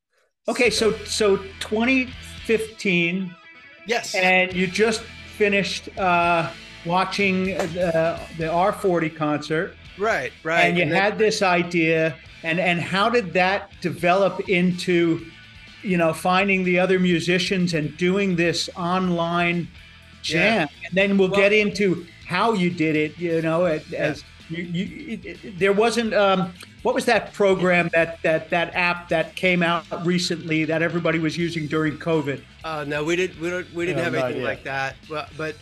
Okay, 0.46 0.70
so 0.70 0.92
so 1.04 1.36
2015, 1.60 3.34
Yes. 3.86 4.14
and 4.14 4.52
you 4.52 4.66
just 4.66 5.02
finished 5.36 5.88
uh, 5.98 6.50
watching 6.84 7.52
uh, 7.54 8.26
the 8.38 8.44
R40 8.44 9.14
concert, 9.16 9.74
right, 9.98 10.32
right. 10.42 10.60
and 10.60 10.78
you 10.78 10.84
then- 10.84 10.94
had 10.94 11.18
this 11.18 11.42
idea, 11.42 12.16
and 12.42 12.58
and 12.60 12.80
how 12.80 13.08
did 13.08 13.32
that 13.34 13.70
develop 13.80 14.48
into, 14.48 15.26
you 15.82 15.96
know, 15.96 16.12
finding 16.12 16.64
the 16.64 16.78
other 16.78 16.98
musicians 16.98 17.74
and 17.74 17.96
doing 17.96 18.36
this 18.36 18.68
online 18.76 19.68
jam, 20.22 20.68
and 20.84 20.94
then 20.94 21.18
we'll 21.18 21.30
Well- 21.30 21.40
get 21.40 21.52
into 21.52 22.06
how 22.26 22.52
you 22.52 22.70
did 22.70 22.94
it. 22.96 23.18
You 23.18 23.42
know, 23.42 23.64
as, 23.64 23.92
as 23.92 24.24
you, 24.50 24.62
you 24.62 25.18
it, 25.22 25.26
it- 25.44 25.58
there 25.58 25.72
wasn't. 25.72 26.14
Um, 26.14 26.52
what 26.84 26.94
was 26.94 27.06
that 27.06 27.32
program 27.34 27.90
that 27.92 28.22
that 28.22 28.50
that 28.50 28.72
app 28.74 29.08
that 29.08 29.34
came 29.34 29.64
out 29.64 29.84
recently 30.06 30.64
that 30.64 30.80
everybody 30.80 31.18
was 31.18 31.36
using 31.36 31.66
during 31.66 31.98
COVID? 31.98 32.40
Uh, 32.64 32.84
no, 32.86 33.02
we 33.02 33.16
didn't. 33.16 33.40
We 33.40 33.50
don't. 33.50 33.74
We 33.74 33.84
didn't 33.84 33.98
Yeah, 33.98 34.04
have 34.04 34.14
anything 34.14 34.32
idea. 34.36 34.44
like 34.44 34.62
that. 34.64 34.94
But, 35.08 35.28
but 35.36 35.56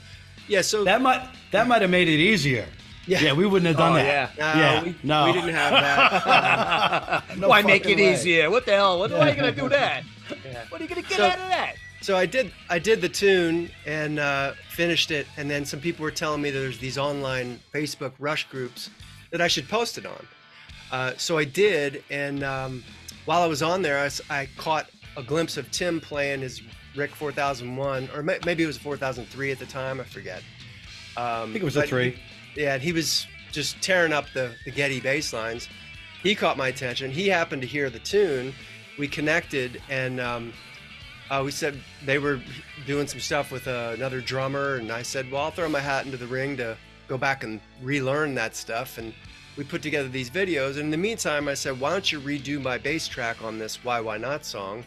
yeah. 0.49 0.63
So 0.63 0.85
That 0.85 1.01
might 1.03 1.29
that 1.53 1.67
might 1.67 1.83
have 1.83 1.91
made 1.91 2.09
it 2.09 2.19
easier. 2.21 2.67
Yeah. 3.07 3.21
Yeah, 3.21 3.33
we 3.35 3.47
wouldn't 3.47 3.69
have 3.69 3.77
done 3.77 3.93
Oh, 3.93 3.97
that. 3.97 4.37
No, 4.37 4.45
yeah, 4.45 4.83
we, 4.83 4.95
no, 5.05 5.27
we 5.27 5.33
didn't 5.35 5.55
have 5.55 5.73
that. 5.73 7.39
No 7.39 7.49
Why 7.53 7.63
make 7.63 7.87
it 7.87 7.97
way. 7.99 8.13
easier? 8.13 8.51
What 8.51 8.67
the 8.67 8.73
hell? 8.73 8.99
What, 8.99 9.11
why 9.13 9.19
are 9.21 9.29
you 9.31 9.37
gonna 9.37 9.53
do 9.53 9.69
that? 9.69 10.03
Yeah. 10.45 10.65
What 10.69 10.81
are 10.81 10.85
you 10.85 10.89
gonna 10.89 11.03
get 11.03 11.13
So- 11.19 11.25
out 11.27 11.39
of 11.39 11.49
that? 11.49 11.75
So 12.03 12.17
I 12.17 12.27
did. 12.27 12.53
I 12.69 12.79
did 12.79 13.01
the 13.01 13.09
tune 13.09 13.71
and 13.87 14.19
uh, 14.21 14.53
finished 14.71 15.11
it, 15.11 15.27
and 15.37 15.51
then 15.51 15.65
some 15.65 15.81
people 15.81 16.03
were 16.05 16.11
telling 16.13 16.43
me 16.43 16.51
that 16.51 16.59
there's 16.59 16.79
these 16.79 16.99
online 16.99 17.59
Facebook 17.73 18.13
Rush 18.19 18.45
groups 18.49 18.91
that 19.31 19.41
I 19.41 19.49
should 19.49 19.69
post 19.69 19.99
it 19.99 20.07
on. 20.07 20.27
Uh, 20.93 21.13
so 21.17 21.37
I 21.39 21.45
did, 21.45 22.05
and 22.11 22.45
um, 22.45 22.85
while 23.25 23.43
I 23.43 23.47
was 23.47 23.63
on 23.63 23.83
there, 23.83 24.09
I 24.31 24.47
caught 24.57 24.89
a 25.17 25.23
glimpse 25.23 25.57
of 25.57 25.69
Tim 25.73 26.01
playing 26.01 26.43
his 26.43 26.61
Rick 26.97 27.15
4001, 27.15 28.09
or 28.15 28.23
may- 28.23 28.39
maybe 28.45 28.63
it 28.63 28.67
was 28.67 28.79
4003 28.79 29.53
at 29.53 29.59
the 29.59 29.67
time. 29.67 30.01
I 30.01 30.05
forget. 30.05 30.43
Um, 31.17 31.25
I 31.25 31.45
think 31.47 31.57
it 31.57 31.65
was 31.65 31.77
a 31.77 31.87
three. 31.87 32.19
Yeah, 32.55 32.75
and 32.75 32.83
he 32.83 32.93
was 32.93 33.27
just 33.53 33.81
tearing 33.83 34.13
up 34.13 34.27
the, 34.35 34.55
the 34.65 34.71
Geddy 34.71 35.01
bass 35.01 35.33
lines. 35.33 35.69
He 36.23 36.35
caught 36.35 36.57
my 36.57 36.69
attention. 36.69 37.11
He 37.11 37.29
happened 37.29 37.63
to 37.63 37.69
hear 37.69 37.91
the 37.91 37.99
tune. 37.99 38.55
We 38.99 39.09
connected, 39.09 39.81
and 39.89 40.21
um, 40.21 40.53
uh, 41.31 41.43
we 41.45 41.51
said 41.51 41.79
they 42.05 42.19
were 42.19 42.41
doing 42.87 43.07
some 43.07 43.21
stuff 43.21 43.53
with 43.53 43.69
uh, 43.69 43.93
another 43.95 44.21
drummer, 44.21 44.77
and 44.77 44.91
I 44.91 45.03
said, 45.03 45.31
"Well, 45.31 45.43
I'll 45.43 45.51
throw 45.51 45.69
my 45.69 45.81
hat 45.81 46.07
into 46.07 46.17
the 46.17 46.27
ring 46.27 46.57
to 46.57 46.77
go 47.09 47.19
back 47.19 47.45
and 47.45 47.61
relearn 47.83 48.35
that 48.37 48.57
stuff." 48.57 48.99
And 48.99 49.13
we 49.57 49.65
put 49.65 49.83
together 49.83 50.09
these 50.09 50.31
videos. 50.31 50.71
And 50.73 50.81
in 50.81 50.91
the 50.91 50.97
meantime, 50.97 51.49
I 51.49 51.55
said, 51.55 51.79
"Why 51.79 51.91
don't 51.91 52.11
you 52.11 52.21
redo 52.21 52.61
my 52.61 52.79
bass 52.79 53.07
track 53.07 53.43
on 53.43 53.59
this 53.59 53.85
Why 53.85 54.01
Why 54.01 54.17
Not 54.17 54.45
song?" 54.45 54.85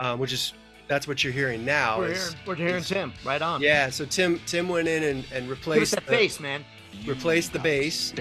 Um, 0.00 0.18
which 0.18 0.32
is 0.32 0.54
that's 0.88 1.06
what 1.08 1.24
you're 1.24 1.32
hearing 1.32 1.64
now. 1.64 1.98
We're 1.98 2.08
is- 2.12 2.22
hearing, 2.32 2.38
we're 2.46 2.54
hearing 2.56 2.74
is- 2.76 2.88
Tim. 2.88 3.12
Right 3.24 3.40
on. 3.42 3.60
Yeah, 3.62 3.90
so 3.90 4.04
Tim 4.04 4.40
Tim 4.46 4.68
went 4.68 4.88
in 4.88 5.02
and, 5.02 5.24
and 5.32 5.48
replaced 5.48 5.94
that 5.94 6.04
the- 6.06 6.10
bass, 6.12 6.40
man. 6.40 6.64
replaced 7.06 7.52
the 7.52 7.58
bass 7.58 8.12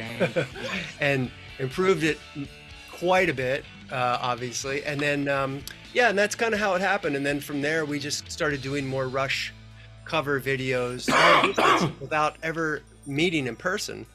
and 1.00 1.29
improved 1.60 2.03
it 2.03 2.17
quite 2.91 3.29
a 3.29 3.34
bit, 3.34 3.65
uh, 3.91 4.17
obviously. 4.22 4.84
And 4.86 5.00
then, 5.00 5.27
um, 5.27 5.62
yeah, 5.93 6.10
and 6.10 6.17
that's 6.17 6.36
kind 6.36 6.53
of 6.53 6.60
how 6.60 6.74
it 6.75 6.82
happened. 6.82 7.15
And 7.15 7.25
then 7.25 7.39
from 7.39 7.62
there, 7.62 7.86
we 7.86 8.00
just 8.00 8.32
started 8.32 8.62
doing 8.62 8.88
more 8.88 9.08
Rush 9.08 9.53
cover 10.05 10.39
videos 10.41 11.08
without 12.01 12.38
ever 12.43 12.82
meeting 13.05 13.48
in 13.48 13.55
person. 13.55 14.05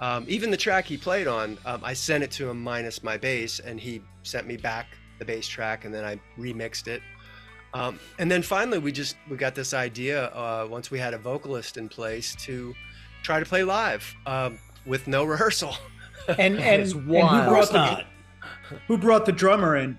Um, 0.00 0.24
even 0.26 0.50
the 0.50 0.56
track 0.56 0.86
he 0.86 0.96
played 0.96 1.26
on, 1.28 1.56
um, 1.64 1.80
I 1.84 1.92
sent 1.92 2.24
it 2.24 2.30
to 2.32 2.48
him 2.48 2.60
minus 2.62 3.02
my 3.04 3.16
bass, 3.16 3.60
and 3.60 3.78
he 3.78 4.02
sent 4.22 4.46
me 4.46 4.56
back 4.56 4.86
the 5.20 5.24
bass 5.24 5.46
track, 5.46 5.84
and 5.84 5.94
then 5.94 6.04
I 6.04 6.20
remixed 6.38 6.88
it. 6.88 7.00
Um, 7.74 7.98
and 8.18 8.30
then 8.30 8.42
finally, 8.42 8.78
we 8.78 8.92
just 8.92 9.16
we 9.28 9.36
got 9.36 9.54
this 9.54 9.74
idea 9.74 10.26
uh, 10.28 10.66
once 10.70 10.90
we 10.90 10.98
had 10.98 11.12
a 11.12 11.18
vocalist 11.18 11.76
in 11.76 11.88
place 11.88 12.36
to 12.36 12.74
try 13.22 13.40
to 13.40 13.44
play 13.44 13.64
live 13.64 14.14
um, 14.26 14.58
with 14.86 15.06
no 15.08 15.24
rehearsal. 15.32 15.76
And 16.28 16.58
and, 16.58 16.82
and 16.82 16.92
who 16.92 17.00
brought 17.02 17.68
the 17.68 17.74
not. 17.74 18.06
who 18.86 18.96
brought 18.96 19.26
the 19.26 19.32
drummer 19.32 19.76
in? 19.76 19.98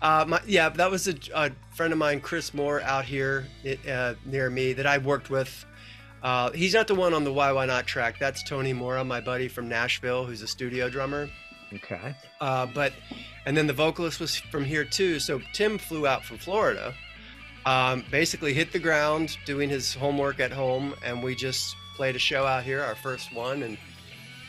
Uh, 0.00 0.24
my, 0.28 0.40
yeah, 0.46 0.68
that 0.68 0.90
was 0.90 1.08
a, 1.08 1.14
a 1.34 1.50
friend 1.74 1.92
of 1.92 1.98
mine, 1.98 2.20
Chris 2.20 2.54
Moore, 2.54 2.82
out 2.82 3.04
here 3.04 3.46
it, 3.64 3.86
uh, 3.88 4.14
near 4.24 4.50
me 4.50 4.72
that 4.74 4.86
I 4.86 4.98
worked 4.98 5.30
with. 5.30 5.64
Uh, 6.22 6.50
he's 6.52 6.74
not 6.74 6.86
the 6.86 6.94
one 6.94 7.14
on 7.14 7.24
the 7.24 7.32
Why 7.32 7.52
Why 7.52 7.66
Not 7.66 7.86
track. 7.86 8.18
That's 8.18 8.42
Tony 8.42 8.72
Mora, 8.72 9.04
my 9.04 9.20
buddy 9.20 9.48
from 9.48 9.68
Nashville, 9.68 10.24
who's 10.24 10.42
a 10.42 10.46
studio 10.46 10.88
drummer. 10.88 11.28
Okay. 11.72 12.14
Uh, 12.40 12.66
but 12.66 12.92
and 13.46 13.56
then 13.56 13.66
the 13.66 13.72
vocalist 13.72 14.20
was 14.20 14.36
from 14.36 14.64
here 14.64 14.84
too. 14.84 15.18
So 15.20 15.40
Tim 15.54 15.78
flew 15.78 16.06
out 16.06 16.24
from 16.24 16.36
Florida, 16.38 16.92
um, 17.64 18.04
basically 18.10 18.52
hit 18.52 18.72
the 18.72 18.78
ground 18.78 19.36
doing 19.46 19.68
his 19.70 19.94
homework 19.94 20.38
at 20.40 20.52
home, 20.52 20.94
and 21.04 21.22
we 21.22 21.34
just 21.34 21.74
played 21.96 22.14
a 22.16 22.18
show 22.18 22.44
out 22.46 22.62
here, 22.64 22.82
our 22.82 22.94
first 22.96 23.32
one, 23.32 23.62
and 23.62 23.78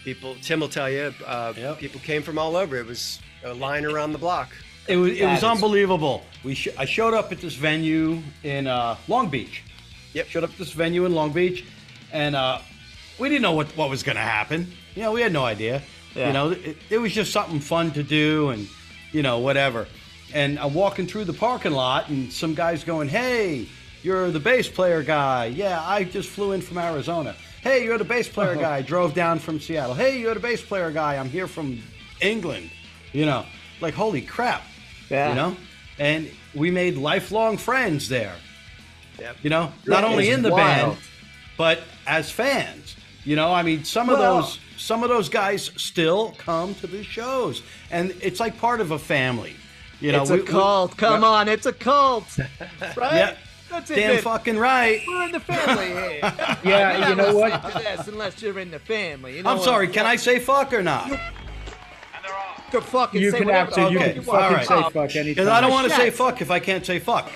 people. 0.04 0.36
Tim 0.42 0.60
will 0.60 0.68
tell 0.70 0.90
you, 0.90 1.14
uh, 1.26 1.54
Yep. 1.56 1.80
people 1.80 2.00
came 2.02 2.22
from 2.22 2.38
all 2.38 2.56
over. 2.58 2.76
It 2.78 2.86
was 2.86 3.20
a 3.44 3.54
line 3.54 3.86
around 3.86 4.12
the 4.12 4.18
block. 4.20 4.50
It 4.88 4.98
was 4.98 5.12
it 5.14 5.26
was 5.26 5.44
unbelievable. 5.44 6.24
We 6.44 6.56
sh- 6.56 6.70
I 6.78 6.86
showed 6.86 7.14
up 7.14 7.32
at 7.32 7.40
this 7.42 7.56
venue 7.56 8.22
in 8.44 8.68
uh, 8.68 8.96
Long 9.08 9.30
Beach. 9.30 9.64
Yep. 10.14 10.28
Showed 10.28 10.44
up 10.46 10.52
at 10.52 10.58
this 10.58 10.72
venue 10.72 11.06
in 11.06 11.14
Long 11.14 11.32
Beach, 11.34 11.66
and 12.14 12.36
uh, 12.36 12.60
we 13.20 13.28
didn't 13.30 13.42
know 13.42 13.52
what 13.52 13.68
what 13.76 13.90
was 13.90 14.02
going 14.04 14.16
to 14.16 14.22
happen. 14.22 14.72
You 14.96 15.02
know, 15.04 15.12
we 15.12 15.22
had 15.22 15.34
no 15.34 15.44
idea. 15.44 15.82
Yeah. 16.16 16.28
You 16.28 16.34
know, 16.34 16.52
it, 16.52 16.78
it 16.90 16.98
was 17.00 17.12
just 17.14 17.32
something 17.34 17.60
fun 17.60 17.92
to 17.92 18.02
do, 18.04 18.50
and 18.50 18.68
you 19.18 19.24
know, 19.24 19.40
whatever. 19.40 19.88
And 20.32 20.60
I'm 20.60 20.76
walking 20.76 21.08
through 21.08 21.26
the 21.26 21.34
parking 21.34 21.72
lot, 21.72 22.10
and 22.10 22.32
some 22.32 22.54
guys 22.54 22.84
going, 22.84 23.10
"Hey, 23.10 23.68
you're 24.04 24.30
the 24.30 24.40
bass 24.40 24.68
player 24.70 25.02
guy. 25.02 25.46
Yeah, 25.48 25.82
I 25.84 26.04
just 26.04 26.30
flew 26.30 26.52
in 26.52 26.62
from 26.62 26.78
Arizona. 26.78 27.36
Hey, 27.64 27.84
you're 27.84 27.98
the 27.98 28.04
bass 28.06 28.30
player 28.30 28.56
guy. 28.68 28.84
Drove 28.84 29.16
down 29.16 29.40
from 29.40 29.60
Seattle. 29.60 29.96
Hey, 29.96 30.20
you're 30.20 30.36
the 30.36 30.40
bass 30.40 30.62
player 30.62 30.92
guy. 30.92 31.16
I'm 31.18 31.30
here 31.30 31.48
from 31.48 31.82
England. 32.22 32.70
You 33.12 33.26
know, 33.26 33.46
like 33.82 33.96
holy 33.96 34.22
crap. 34.22 34.62
Yeah. 35.10 35.30
You 35.30 35.36
know, 35.36 35.58
and 35.98 36.30
we 36.54 36.70
made 36.70 36.96
lifelong 36.98 37.58
friends 37.58 38.08
there. 38.08 38.36
Yep. 39.20 39.38
You 39.42 39.50
know, 39.50 39.64
not 39.88 40.02
That 40.02 40.04
only 40.04 40.30
in 40.30 40.44
the 40.44 40.52
wild. 40.52 40.92
band, 40.94 40.98
but 41.58 41.80
as 42.06 42.30
fans. 42.30 42.96
You 43.24 43.36
know, 43.36 43.52
I 43.52 43.64
mean, 43.64 43.84
some 43.84 44.10
of 44.10 44.20
those 44.20 44.60
some 44.78 45.04
of 45.04 45.10
those 45.10 45.30
guys 45.30 45.72
still 45.76 46.34
come 46.38 46.76
to 46.76 46.88
the 46.88 47.04
shows, 47.04 47.62
and 47.92 48.14
it's 48.22 48.40
like 48.40 48.58
part 48.58 48.80
of 48.82 48.92
a 48.92 49.00
family. 49.00 49.56
You 50.00 50.12
know, 50.12 50.22
it's 50.22 50.32
we- 50.32 50.40
a 50.40 50.42
we- 50.42 50.48
cult. 50.48 50.96
Come 50.98 51.22
yeah. 51.22 51.28
on, 51.28 51.48
it's 51.48 51.66
a 51.66 51.74
cult. 51.74 52.26
Right? 52.96 53.14
Yeah, 53.16 53.36
That's 53.70 53.90
it. 53.92 53.96
damn 53.96 54.14
man. 54.16 54.22
fucking 54.24 54.58
right. 54.58 55.02
We're 55.08 55.24
in 55.26 55.32
the 55.32 55.40
family 55.40 55.88
here. 55.88 56.20
Yeah, 56.64 56.98
You're 57.00 57.10
you 57.10 57.16
know 57.16 57.36
what? 57.36 57.64
to 57.74 57.80
this 57.80 58.08
unless 58.08 58.42
you're 58.42 58.60
in 58.60 58.72
the 58.72 58.80
family. 58.80 59.38
You 59.38 59.44
know 59.44 59.50
I'm 59.52 59.58
what 59.58 59.66
sorry. 59.66 59.88
Can 59.88 60.06
I 60.06 60.16
say 60.16 60.40
fuck 60.40 60.74
or 60.74 60.82
not? 60.84 61.20
Could 62.72 62.84
fucking 62.84 63.22
You 63.22 63.32
say 63.32 63.38
can 63.40 63.48
whatever 63.48 63.72
the 63.72 63.82
absolutely 63.82 63.94
you 63.94 64.00
Okay, 64.00 64.08
can 64.14 64.22
you 64.22 64.22
fucking 64.24 64.56
right. 64.58 64.68
say 64.68 64.82
fuck 64.82 65.16
anytime. 65.16 65.26
Because 65.26 65.48
I 65.48 65.62
don't 65.62 65.72
want 65.72 65.88
to 65.90 65.96
say 65.96 66.10
fuck 66.10 66.42
if 66.42 66.52
I 66.52 66.60
can't 66.60 66.86
say 66.86 67.00
fuck. 67.00 67.32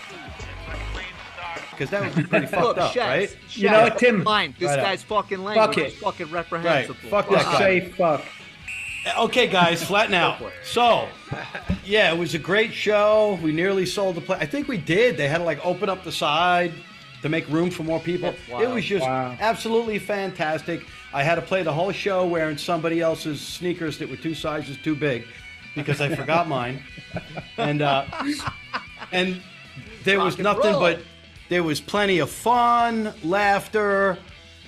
Because 1.81 1.89
that 1.89 2.03
would 2.03 2.15
be 2.15 2.29
pretty 2.29 2.45
fucked 2.51 2.63
Look, 2.63 2.77
up, 2.77 2.93
Schatz, 2.93 3.07
right? 3.07 3.29
Schatz, 3.47 3.57
You 3.57 3.69
know 3.71 3.81
what, 3.81 3.97
Tim? 3.97 4.23
Fine. 4.23 4.53
This 4.59 4.67
Right 4.69 4.77
on. 4.79 4.85
guy's 4.85 5.01
fucking 5.01 5.43
lame. 5.43 5.55
Fuck 5.55 5.67
language 5.69 5.85
it. 5.87 5.93
is 5.95 5.99
fucking 5.99 6.25
Right. 6.27 6.33
reprehensible. 6.51 7.09
Fuck 7.09 7.29
Just 7.31 7.45
that 7.45 7.51
guy. 7.53 7.57
say 7.59 7.79
fuck. 7.89 8.23
Okay, 9.17 9.47
guys, 9.47 9.83
flatten 9.83 10.13
out. 10.13 10.39
So, 10.63 11.07
yeah, 11.83 12.13
it 12.13 12.19
was 12.19 12.35
a 12.35 12.39
great 12.39 12.71
show. 12.71 13.39
We 13.41 13.51
nearly 13.51 13.87
sold 13.87 14.13
the 14.15 14.21
place. 14.21 14.37
I 14.39 14.45
think 14.45 14.67
we 14.67 14.77
did. 14.77 15.17
They 15.17 15.27
had 15.27 15.39
to 15.39 15.43
like 15.43 15.65
open 15.65 15.89
up 15.89 16.03
the 16.03 16.11
side 16.11 16.71
to 17.23 17.29
make 17.29 17.47
room 17.49 17.71
for 17.71 17.81
more 17.81 17.99
people. 17.99 18.35
That's 18.47 18.61
It 18.61 18.69
was 18.69 18.85
just 18.85 19.03
Wow. 19.03 19.35
absolutely 19.39 19.97
fantastic. 19.97 20.85
I 21.13 21.23
had 21.23 21.33
to 21.35 21.41
play 21.41 21.63
the 21.63 21.73
whole 21.73 21.91
show 21.91 22.27
wearing 22.27 22.57
somebody 22.59 23.01
else's 23.01 23.41
sneakers 23.41 23.97
that 23.97 24.07
were 24.07 24.17
two 24.17 24.35
sizes 24.35 24.77
too 24.83 24.95
big 24.95 25.25
because 25.75 25.99
I 25.99 26.13
forgot 26.15 26.47
mine. 26.47 26.83
And 27.57 27.81
uh, 27.81 28.05
and 29.11 29.41
there 30.03 30.19
was 30.19 30.37
Rock 30.39 30.39
and 30.39 30.43
nothing 30.43 30.73
but 30.79 30.99
there 31.51 31.63
was 31.63 31.81
plenty 31.81 32.19
of 32.19 32.29
fun, 32.29 33.13
laughter, 33.25 34.17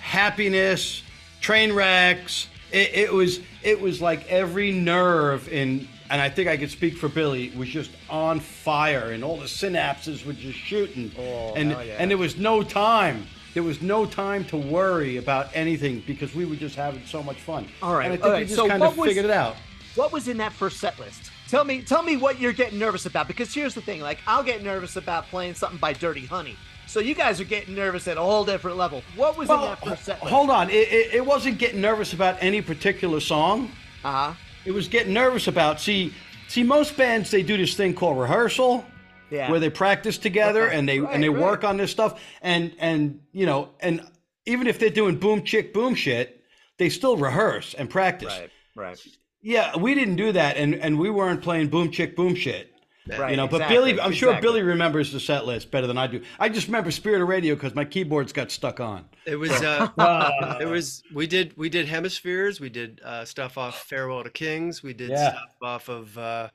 happiness, 0.01 1.01
train 1.39 1.71
wrecks. 1.71 2.49
It, 2.73 2.93
it 2.93 3.13
was 3.13 3.39
it 3.61 3.79
was 3.79 4.01
like 4.01 4.29
every 4.29 4.73
nerve 4.73 5.47
in, 5.47 5.87
and 6.09 6.21
I 6.21 6.27
think 6.27 6.49
I 6.49 6.57
could 6.57 6.69
speak 6.69 6.97
for 6.97 7.07
Billy, 7.07 7.53
was 7.55 7.69
just 7.69 7.89
on 8.09 8.41
fire, 8.41 9.13
and 9.13 9.23
all 9.23 9.37
the 9.37 9.45
synapses 9.45 10.25
were 10.25 10.33
just 10.33 10.57
shooting. 10.57 11.09
Oh, 11.17 11.53
and 11.55 11.69
yeah. 11.69 11.95
and 11.99 12.11
there 12.11 12.17
was 12.17 12.35
no 12.35 12.63
time. 12.63 13.27
There 13.53 13.63
was 13.63 13.81
no 13.81 14.05
time 14.05 14.43
to 14.45 14.57
worry 14.57 15.15
about 15.15 15.51
anything 15.53 16.03
because 16.05 16.35
we 16.35 16.43
were 16.43 16.57
just 16.57 16.75
having 16.75 17.05
so 17.05 17.23
much 17.23 17.37
fun. 17.37 17.65
All 17.81 17.95
right, 17.95 18.11
and 18.11 18.13
I 18.13 18.17
think 18.17 18.25
all 18.25 18.39
we 18.39 18.43
just 18.43 18.55
so 18.55 18.67
kind 18.67 18.83
of 18.83 18.97
was- 18.97 19.07
figured 19.07 19.23
it 19.23 19.31
out. 19.31 19.55
What 19.95 20.11
was 20.11 20.27
in 20.27 20.37
that 20.37 20.51
first 20.51 20.81
set 20.81 20.99
list? 20.99 21.31
Tell 21.47 21.63
me, 21.63 21.81
tell 21.81 22.01
me 22.01 22.17
what 22.17 22.39
you're 22.39 22.51
getting 22.51 22.79
nervous 22.79 23.05
about. 23.05 23.27
Because 23.27 23.53
here's 23.53 23.73
the 23.73 23.81
thing: 23.81 24.01
like, 24.01 24.19
I'll 24.27 24.43
get 24.43 24.63
nervous 24.63 24.97
about 24.97 25.27
playing 25.27 25.53
something 25.53 25.79
by 25.79 25.93
Dirty 25.93 26.25
Honey. 26.25 26.57
So 26.93 26.99
you 26.99 27.15
guys 27.15 27.41
are 27.41 27.43
getting 27.43 27.73
nervous 27.73 28.07
at 28.07 28.17
a 28.17 28.21
whole 28.21 28.45
different 28.45 28.77
level. 28.77 29.01
What 29.15 29.35
was 29.35 29.49
in 29.49 29.59
that 29.59 29.83
first 29.83 30.05
set 30.05 30.19
hold 30.19 30.51
on. 30.51 30.69
It, 30.69 30.93
it, 30.93 31.13
it 31.15 31.25
wasn't 31.25 31.57
getting 31.57 31.81
nervous 31.81 32.13
about 32.13 32.37
any 32.39 32.61
particular 32.61 33.19
song. 33.19 33.71
Uh 34.03 34.11
huh. 34.11 34.33
It 34.63 34.73
was 34.73 34.87
getting 34.87 35.11
nervous 35.11 35.47
about 35.47 35.81
see 35.81 36.13
see 36.47 36.61
most 36.61 36.95
bands 36.95 37.31
they 37.31 37.41
do 37.41 37.57
this 37.57 37.73
thing 37.73 37.95
called 37.95 38.19
rehearsal. 38.19 38.85
Yeah. 39.31 39.49
Where 39.49 39.59
they 39.59 39.71
practice 39.71 40.19
together 40.19 40.67
and 40.67 40.87
they 40.87 40.99
Right, 40.99 41.15
and 41.15 41.23
they 41.23 41.29
right. 41.29 41.41
work 41.41 41.63
on 41.63 41.77
this 41.77 41.89
stuff 41.89 42.21
and 42.43 42.75
and 42.77 43.21
you 43.31 43.47
know 43.47 43.69
and 43.79 44.05
even 44.45 44.67
if 44.67 44.77
they're 44.77 44.91
doing 44.91 45.17
boom 45.17 45.43
chick 45.43 45.73
boom 45.73 45.95
shit, 45.95 46.43
they 46.77 46.89
still 46.89 47.17
rehearse 47.17 47.73
and 47.73 47.89
practice. 47.89 48.37
Right. 48.39 48.51
Right. 48.75 49.07
Yeah, 49.41 49.77
we 49.77 49.95
didn't 49.95 50.17
do 50.17 50.31
that 50.33 50.57
and 50.57 50.75
and 50.75 50.99
we 50.99 51.09
weren't 51.09 51.41
playing 51.41 51.69
boom 51.69 51.89
chick 51.89 52.15
boom 52.15 52.35
shit. 52.35 52.71
Right. 53.05 53.31
You 53.31 53.37
know, 53.37 53.47
but 53.49 53.67
Billy, 53.67 53.99
I'm 53.99 54.13
sure 54.13 54.29
exactly. 54.29 54.47
Billy 54.47 54.61
remembers 54.61 55.11
the 55.11 55.19
set 55.19 55.45
list 55.45 55.71
better 55.71 55.87
than 55.87 55.97
I 55.97 56.07
do. 56.07 56.21
I 56.39 56.47
just 56.47 56.67
remember 56.67 56.89
Spirit 56.89 57.21
of 57.21 57.27
Radio 57.27 57.53
because 57.53 57.75
my 57.75 57.83
keyboards 57.83 58.31
got 58.31 58.49
stuck 58.49 58.79
on. 58.79 59.05
It 59.25 59.35
was 59.35 59.51
uh, 59.51 59.89
Uh, 59.97 60.57
it 60.61 60.65
was 60.65 61.03
we 61.13 61.27
did 61.27 61.55
we 61.57 61.67
did 61.69 61.85
hemispheres 61.87 62.61
we 62.61 62.69
did 62.69 63.01
uh, 63.03 63.25
stuff 63.25 63.57
off 63.57 63.83
farewell 63.83 64.23
to 64.23 64.29
kings 64.29 64.81
we 64.83 64.93
did 64.93 65.09
Yeah. 65.09 65.31
stuff 65.31 65.49
off 65.61 65.89
of 65.89 66.17
uh, 66.17 66.47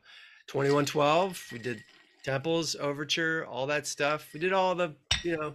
2112 0.47 1.49
we 1.53 1.59
did 1.59 1.83
temples 2.25 2.75
overture 2.81 3.47
all 3.47 3.67
that 3.67 3.87
stuff 3.87 4.29
we 4.33 4.41
did 4.41 4.53
all 4.53 4.75
the 4.75 4.95
you 5.23 5.37
know 5.37 5.55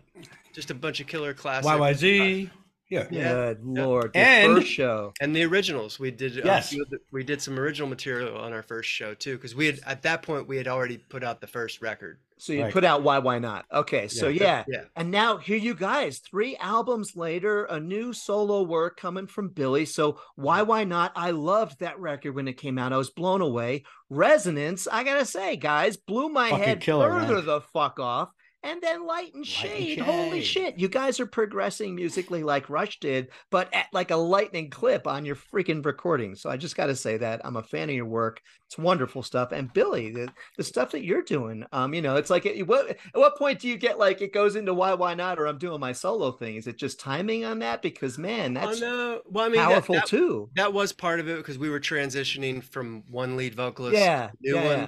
just 0.53 0.69
a 0.71 0.75
bunch 0.75 0.99
of 0.99 1.07
killer 1.07 1.33
classics 1.33 1.67
YYZ. 1.67 2.49
Yeah. 2.89 3.07
Yeah. 3.09 3.53
Good 3.53 3.63
lord. 3.63 4.13
The 4.13 4.19
And- 4.19 4.57
first 4.57 4.67
show. 4.67 5.13
and 5.21 5.35
the 5.35 5.43
originals 5.43 5.99
we 5.99 6.11
did 6.11 6.37
uh, 6.39 6.41
Yes. 6.45 6.69
few 6.69 6.85
the- 6.89 6.99
we 7.11 7.23
did 7.23 7.41
some 7.41 7.57
original 7.57 7.87
material 7.87 8.37
on 8.37 8.53
our 8.53 8.61
first 8.63 8.89
show 8.89 9.13
too 9.13 9.35
because 9.37 9.55
we 9.55 9.65
had 9.67 9.79
at 9.85 10.01
that 10.03 10.21
point 10.21 10.47
we 10.47 10.57
had 10.57 10.67
already 10.67 10.97
put 10.97 11.23
out 11.23 11.41
the 11.41 11.47
first 11.47 11.81
record 11.81 12.19
So 12.37 12.51
you 12.51 12.63
Right. 12.63 12.73
put 12.73 12.83
out 12.83 13.03
Why 13.03 13.19
Why 13.19 13.39
Not? 13.39 13.65
Okay, 13.71 14.09
so 14.09 14.27
yeah. 14.27 14.65
yeah 14.67 14.83
And 14.97 15.09
now 15.11 15.37
here 15.37 15.55
you 15.57 15.73
guys, 15.73 16.19
three 16.19 16.57
albums 16.57 17.15
later, 17.15 17.63
a 17.65 17.79
new 17.79 18.11
solo 18.11 18.63
work 18.63 18.99
coming 18.99 19.27
from 19.27 19.47
Billy. 19.49 19.85
So 19.85 20.19
why 20.35 20.61
why 20.61 20.83
not? 20.83 21.13
I 21.15 21.31
loved 21.31 21.79
that 21.79 21.97
record 21.99 22.35
when 22.35 22.49
it 22.49 22.57
came 22.57 22.77
out. 22.77 22.91
I 22.91 22.97
was 22.97 23.09
blown 23.11 23.39
away. 23.41 23.83
Resonance, 24.09 24.87
I 24.91 25.03
gotta 25.03 25.25
say, 25.25 25.55
guys, 25.55 25.95
blew 25.95 26.27
my 26.29 26.49
Fucking 26.49 26.63
head 26.65 26.81
killer, 26.81 27.09
further 27.11 27.35
man. 27.37 27.45
the 27.45 27.61
fuck 27.61 27.99
off. 27.99 28.29
And 28.63 28.81
then 28.81 29.05
Light 29.05 29.33
and 29.33 29.45
Shade. 29.45 29.99
Holy 29.99 30.41
Shade. 30.41 30.45
shit. 30.45 30.79
You 30.79 30.87
guys 30.87 31.19
are 31.19 31.25
progressing 31.25 31.95
musically 31.95 32.43
like 32.43 32.69
Rush 32.69 32.99
did, 32.99 33.27
but 33.51 33.73
at 33.73 33.87
like 33.91 34.11
a 34.11 34.15
lightning 34.15 34.69
clip 34.69 35.05
on 35.05 35.25
your 35.25 35.35
freaking 35.35 35.85
recording. 35.85 36.35
So 36.35 36.49
I 36.49 36.55
just 36.57 36.77
got 36.77 36.85
to 36.85 36.95
say 36.95 37.17
that 37.17 37.41
I'm 37.43 37.57
a 37.57 37.63
fan 37.63 37.89
of 37.89 37.95
your 37.95 38.05
work. 38.05 38.41
It's 38.67 38.77
wonderful 38.77 39.21
stuff. 39.21 39.51
And 39.51 39.71
Billy, 39.73 40.11
the, 40.11 40.29
the 40.57 40.63
stuff 40.63 40.91
that 40.91 41.03
you're 41.03 41.21
doing, 41.21 41.65
um, 41.73 41.93
you 41.93 42.01
know, 42.01 42.15
it's 42.15 42.29
like 42.29 42.45
at 42.45 42.65
what, 42.65 42.89
at 42.89 42.97
what 43.13 43.37
point 43.37 43.59
do 43.59 43.67
you 43.67 43.77
get 43.77 43.99
like 43.99 44.21
it 44.21 44.33
goes 44.33 44.55
into 44.55 44.73
why, 44.73 44.93
why 44.93 45.13
not, 45.13 45.39
or 45.39 45.45
I'm 45.47 45.57
doing 45.57 45.79
my 45.79 45.91
solo 45.91 46.31
thing? 46.31 46.55
Is 46.55 46.65
it 46.65 46.77
just 46.77 46.99
timing 46.99 47.43
on 47.45 47.59
that? 47.59 47.81
Because 47.81 48.17
man, 48.17 48.53
that's 48.53 48.81
oh, 48.81 48.85
no. 48.85 49.21
well 49.29 49.45
i 49.45 49.49
mean 49.49 49.57
that- 49.57 49.69
powerful 49.69 49.95
that, 49.95 50.07
too. 50.07 50.49
that 50.55 50.73
was 50.73 50.93
part 50.93 51.19
of 51.19 51.27
it 51.27 51.37
because 51.37 51.57
we 51.57 51.69
were 51.69 51.79
transitioning 51.79 52.63
from 52.63 53.03
one 53.09 53.35
lead 53.35 53.53
vocalist 53.55 53.97
Yeah. 53.97 54.27
to 54.27 54.33
new 54.41 54.55
yeah, 54.55 54.65
one 54.65 54.79
yeah. 54.79 54.87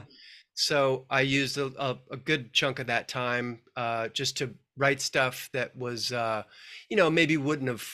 So 0.56 1.06
I 1.10 1.22
used 1.22 1.58
a, 1.58 1.72
a, 1.78 1.98
a 2.12 2.18
good 2.18 2.54
chunk 2.54 2.80
of 2.80 2.88
that 2.88 3.08
time 3.08 3.60
uh, 3.76 4.08
just 4.10 4.38
to 4.38 4.54
write 4.78 5.02
stuff 5.02 5.50
that 5.54 5.76
was, 5.76 6.12
uh, 6.12 6.44
you 6.90 6.98
know, 6.98 7.10
maybe 7.10 7.38
wouldn't 7.38 7.70
have 7.70 7.86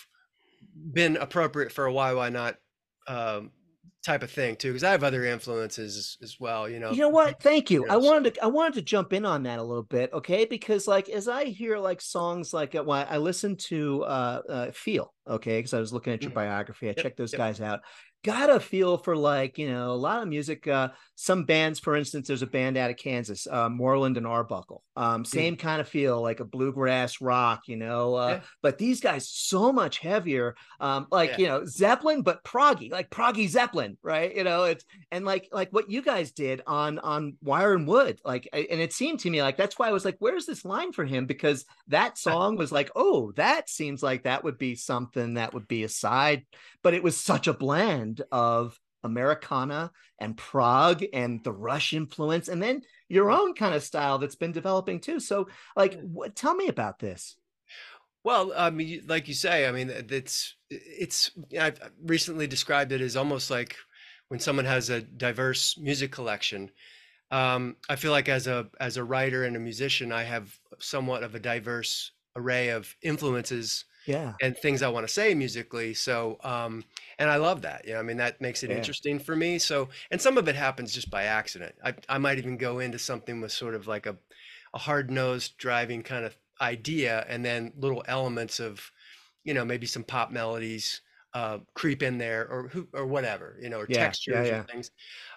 been 0.93 1.17
appropriate 1.17 1.71
for 1.71 1.85
a 1.85 1.93
why 1.93 2.13
why 2.13 2.29
not 2.29 2.57
um, 3.07 3.51
type 4.03 4.23
of 4.23 4.31
thing 4.31 4.55
too. 4.55 4.69
Because 4.69 4.83
I 4.83 4.91
have 4.91 5.03
other 5.03 5.25
influences 5.25 5.97
as, 5.97 6.17
as 6.21 6.39
well. 6.39 6.69
You 6.69 6.79
know. 6.79 6.91
You 6.91 6.99
know 6.99 7.09
what? 7.09 7.41
Thank 7.41 7.71
you. 7.71 7.87
I 7.89 7.97
wanted 7.97 8.35
to 8.35 8.43
I 8.43 8.47
wanted 8.47 8.75
to 8.75 8.81
jump 8.83 9.11
in 9.13 9.25
on 9.25 9.43
that 9.43 9.59
a 9.59 9.63
little 9.63 9.83
bit, 9.83 10.13
okay? 10.13 10.45
Because 10.45 10.87
like 10.87 11.09
as 11.09 11.27
I 11.27 11.45
hear 11.45 11.77
like 11.77 11.99
songs 11.99 12.53
like 12.53 12.73
well, 12.73 13.07
I 13.09 13.17
listen 13.17 13.55
to 13.55 14.03
uh, 14.03 14.41
uh 14.47 14.71
Feel, 14.71 15.13
okay, 15.27 15.59
because 15.59 15.73
I 15.73 15.79
was 15.79 15.93
looking 15.93 16.13
at 16.13 16.23
your 16.23 16.31
Mhm. 16.31 16.35
biography. 16.35 16.87
I 16.87 16.93
Yep, 16.95 16.97
checked 16.97 17.17
those 17.17 17.33
yep. 17.33 17.39
guys 17.39 17.61
out. 17.61 17.81
Got 18.23 18.51
a 18.51 18.59
feel 18.59 18.97
for 18.99 19.15
like, 19.15 19.57
you 19.57 19.67
know, 19.67 19.91
a 19.91 19.93
lot 19.97 20.21
of 20.21 20.27
music. 20.27 20.67
Uh 20.67 20.89
some 21.15 21.43
bands, 21.45 21.79
for 21.79 21.95
instance, 21.95 22.27
there's 22.27 22.41
a 22.43 22.47
band 22.47 22.77
out 22.77 22.89
of 22.91 22.97
Kansas, 22.97 23.47
uh 23.49 23.69
Moreland 23.69 24.17
and 24.17 24.27
Arbuckle. 24.27 24.83
Um, 24.95 25.25
same 25.25 25.55
kind 25.55 25.81
of 25.81 25.87
feel, 25.87 26.21
like 26.21 26.39
a 26.39 26.45
bluegrass 26.45 27.19
rock, 27.21 27.67
you 27.67 27.77
know. 27.77 28.15
Uh, 28.15 28.27
Mm. 28.35 28.37
Yeah. 28.37 28.43
but 28.61 28.77
these 28.77 28.99
guys 29.01 29.27
so 29.29 29.71
much 29.73 29.97
heavier. 29.99 30.55
Um, 30.79 31.07
like 31.11 31.31
Yeah. 31.31 31.37
you 31.39 31.47
know, 31.47 31.65
Zeppelin, 31.65 32.21
but 32.21 32.43
proggy, 32.43 32.91
like 32.91 33.09
proggy 33.09 33.47
Zeppelin, 33.47 33.97
right? 34.03 34.35
You 34.35 34.43
know, 34.43 34.65
it's 34.65 34.85
and 35.11 35.25
like 35.25 35.47
like 35.51 35.69
what 35.71 35.89
you 35.89 36.01
guys 36.03 36.31
did 36.31 36.61
on 36.67 36.99
on 36.99 37.37
wire 37.41 37.73
and 37.73 37.87
wood 37.87 38.19
like 38.23 38.47
and 38.53 38.79
it 38.81 38.93
seemed 38.93 39.19
to 39.21 39.29
me 39.29 39.41
like 39.41 39.57
that's 39.57 39.77
why 39.79 39.87
i 39.89 39.91
was 39.91 40.05
like 40.05 40.15
where's 40.19 40.45
this 40.45 40.63
line 40.63 40.91
for 40.93 41.05
him 41.05 41.25
because 41.25 41.65
that 41.87 42.17
song 42.17 42.55
was 42.55 42.71
like 42.71 42.89
oh 42.95 43.31
that 43.35 43.69
seems 43.69 44.01
like 44.03 44.23
that 44.23 44.43
would 44.43 44.57
be 44.57 44.75
something 44.75 45.10
that 45.13 45.53
would 45.53 45.67
be 45.67 45.83
a 45.83 45.89
side 45.89 46.45
but 46.83 46.93
it 46.93 47.03
was 47.03 47.17
such 47.17 47.47
a 47.47 47.53
blend 47.53 48.21
of 48.31 48.79
americana 49.03 49.91
and 50.19 50.37
prog 50.37 51.03
and 51.13 51.43
the 51.43 51.51
rush 51.51 51.93
influence 51.93 52.47
and 52.47 52.61
then 52.61 52.81
your 53.09 53.31
own 53.31 53.53
kind 53.53 53.73
of 53.73 53.83
style 53.83 54.17
that's 54.17 54.35
been 54.35 54.51
developing 54.51 54.99
too 54.99 55.19
so 55.19 55.47
like 55.75 55.99
what, 56.01 56.35
tell 56.35 56.55
me 56.55 56.67
about 56.67 56.99
this 56.99 57.35
Well, 58.23 58.53
I 58.55 58.69
mean, 58.69 59.01
like 59.07 59.27
you 59.27 59.33
say, 59.33 59.67
I 59.67 59.71
mean, 59.71 59.89
it's 59.89 60.55
it's. 60.69 61.31
I've 61.59 61.79
recently 62.03 62.45
described 62.47 62.91
it 62.91 63.01
as 63.01 63.17
almost 63.17 63.49
like 63.49 63.75
when 64.29 64.39
someone 64.39 64.65
has 64.65 64.89
a 64.89 65.01
diverse 65.01 65.75
music 65.77 66.11
collection. 66.11 66.69
Um, 67.31 67.77
I 67.89 67.95
feel 67.95 68.11
like 68.11 68.29
as 68.29 68.45
a 68.47 68.69
as 68.79 68.97
a 68.97 69.03
writer 69.03 69.43
and 69.45 69.55
a 69.55 69.59
musician, 69.59 70.11
I 70.11 70.23
have 70.23 70.53
somewhat 70.79 71.23
of 71.23 71.33
a 71.33 71.39
diverse 71.39 72.11
array 72.35 72.69
of 72.69 72.95
influences 73.01 73.85
yeah 74.05 74.35
and 74.41 74.57
things 74.57 74.81
I 74.81 74.89
want 74.89 75.07
to 75.07 75.13
say 75.13 75.33
musically. 75.35 75.93
So, 75.93 76.37
um, 76.43 76.83
and 77.19 77.29
I 77.29 77.35
love 77.35 77.61
that. 77.61 77.85
You 77.85 77.93
know, 77.93 77.99
I 77.99 78.03
mean, 78.03 78.17
that 78.17 78.41
makes 78.41 78.63
it 78.63 78.71
Yeah. 78.71 78.71
interesting 78.71 79.19
for 79.19 79.35
me. 79.35 79.59
So, 79.59 79.89
and 80.09 80.19
some 80.21 80.37
of 80.37 80.47
it 80.47 80.55
happens 80.55 80.93
just 80.93 81.11
by 81.11 81.23
accident. 81.25 81.75
I, 81.83 81.93
I 82.09 82.17
might 82.17 82.39
even 82.39 82.57
go 82.57 82.79
into 82.79 82.97
something 82.97 83.39
with 83.39 83.51
sort 83.51 83.75
of 83.75 83.87
like 83.87 84.07
a, 84.07 84.17
a 84.73 84.79
hard 84.79 85.11
nosed 85.11 85.57
driving 85.57 86.01
kind 86.03 86.25
of 86.25 86.37
idea, 86.59 87.25
and 87.27 87.43
then 87.45 87.73
little 87.75 88.03
elements 88.07 88.59
of, 88.59 88.91
you 89.43 89.53
know, 89.53 89.65
maybe 89.65 89.87
some 89.87 90.03
pop 90.03 90.31
melodies 90.31 91.01
uh, 91.33 91.59
creep 91.75 92.03
in 92.03 92.17
there, 92.17 92.47
or 92.49 92.67
who, 92.69 92.87
or 92.93 93.05
whatever, 93.07 93.57
you 93.61 93.69
know, 93.69 93.79
or 93.79 93.87
Yeah, 93.87 94.15
yeah, 94.25 94.43
textures 94.43 94.45
yeah. 94.45 94.65
or 94.67 94.73
things. 94.73 94.91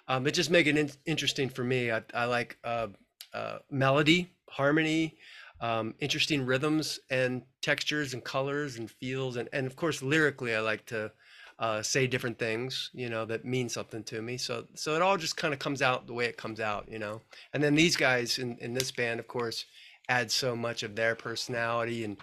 Um, 0.07 0.27
it 0.27 0.31
just 0.33 0.49
make 0.51 0.67
it 0.67 0.77
in- 0.77 0.91
interesting 1.05 1.49
for 1.49 1.63
me. 1.63 1.91
I, 1.91 2.03
I 2.13 2.25
like 2.25 2.57
uh, 2.63 2.89
uh, 3.33 3.59
melody, 3.69 4.35
harmony, 4.49 5.19
um, 5.61 5.93
interesting 5.99 6.45
rhythms 6.45 6.99
and 7.09 7.43
textures 7.61 8.13
and 8.13 8.23
colors 8.23 8.77
and 8.77 8.89
feels. 8.89 9.37
And, 9.37 9.49
and 9.53 9.65
of 9.67 9.75
course 9.75 10.01
lyrically 10.01 10.55
I 10.55 10.59
like 10.59 10.85
to 10.87 11.11
uh, 11.57 11.81
say 11.81 12.05
different 12.05 12.37
things 12.37 12.89
you 12.93 13.09
know 13.09 13.23
that 13.25 13.45
mean 13.45 13.69
something 13.69 14.03
to 14.03 14.21
me. 14.21 14.37
So 14.37 14.67
so 14.75 14.95
it 14.95 15.01
all 15.01 15.17
just 15.17 15.37
kind 15.37 15.53
of 15.53 15.59
comes 15.59 15.81
out 15.81 16.07
the 16.07 16.13
way 16.13 16.25
it 16.25 16.37
comes 16.37 16.59
out 16.59 16.87
you 16.89 16.99
know? 16.99 17.21
And 17.53 17.63
then 17.63 17.75
these 17.75 17.95
guys 17.95 18.37
in, 18.37 18.57
in 18.59 18.73
this 18.73 18.91
band 18.91 19.19
of 19.19 19.27
course 19.27 19.65
add 20.07 20.29
so 20.29 20.55
much 20.55 20.83
of 20.83 20.95
their 20.95 21.15
personality 21.15 22.03
and 22.03 22.17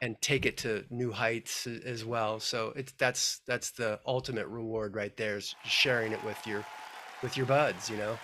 and 0.00 0.20
take 0.20 0.46
it 0.46 0.56
to 0.58 0.84
new 0.90 1.12
heights 1.12 1.66
as 1.66 2.04
well. 2.04 2.40
So 2.40 2.72
it's 2.76 2.92
that's 2.92 3.40
that's 3.46 3.70
the 3.70 4.00
ultimate 4.06 4.46
reward 4.46 4.94
right 4.96 5.16
there 5.16 5.36
is 5.36 5.54
sharing 5.64 6.12
it 6.12 6.24
with 6.24 6.46
your 6.46 6.64
with 7.22 7.36
your 7.36 7.46
buds 7.46 7.90
you 7.90 7.96
know 7.96 8.18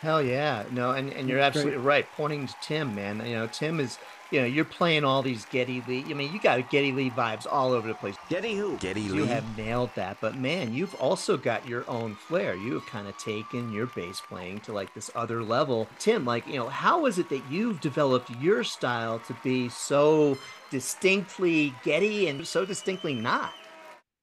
Hell 0.00 0.22
yeah. 0.22 0.64
No, 0.70 0.92
and, 0.92 1.12
and 1.12 1.28
you're 1.28 1.40
absolutely 1.40 1.78
right. 1.78 2.06
Pointing 2.16 2.46
to 2.46 2.54
Tim, 2.62 2.94
man. 2.94 3.24
You 3.26 3.34
know, 3.34 3.46
Tim 3.46 3.80
is 3.80 3.98
you 4.30 4.40
know, 4.40 4.46
you're 4.46 4.64
playing 4.64 5.04
all 5.04 5.22
these 5.22 5.44
Geddy 5.46 5.82
Lee. 5.86 6.04
I 6.08 6.14
mean, 6.14 6.32
you 6.32 6.40
got 6.40 6.68
Geddy 6.70 6.92
Lee 6.92 7.10
vibes 7.10 7.46
all 7.50 7.72
over 7.72 7.86
the 7.86 7.94
place. 7.94 8.16
Geddy 8.28 8.54
who? 8.56 8.76
Geddy 8.78 9.02
You 9.02 9.12
Lee. 9.12 9.18
You 9.18 9.24
have 9.26 9.56
nailed 9.56 9.90
that, 9.94 10.18
but 10.20 10.36
man, 10.36 10.74
you've 10.74 10.94
also 10.96 11.36
got 11.36 11.66
your 11.68 11.88
own 11.88 12.14
flair. 12.14 12.54
You 12.54 12.74
have 12.74 12.86
kind 12.86 13.06
of 13.06 13.16
taken 13.18 13.72
your 13.72 13.86
bass 13.86 14.20
playing 14.20 14.60
to 14.60 14.72
like 14.72 14.92
this 14.94 15.10
other 15.14 15.42
level. 15.42 15.88
Tim, 15.98 16.24
like, 16.24 16.46
you 16.46 16.56
know, 16.56 16.68
how 16.68 17.06
is 17.06 17.18
it 17.18 17.28
that 17.28 17.42
you've 17.50 17.80
developed 17.80 18.30
your 18.40 18.64
style 18.64 19.20
to 19.20 19.36
be 19.44 19.68
so 19.68 20.36
distinctly 20.70 21.72
Geddy 21.84 22.28
and 22.28 22.46
so 22.46 22.64
distinctly 22.64 23.14
not? 23.14 23.52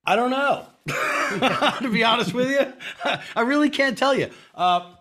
I 0.06 0.18
don't 0.18 0.32
know. 0.32 0.68
to 1.80 1.90
be 1.90 2.04
honest 2.04 2.34
with 2.34 2.50
you, 2.50 2.74
I 3.36 3.42
really 3.42 3.70
can't 3.70 3.98
tell 3.98 4.14
you. 4.14 4.30
Uh, 4.54 4.93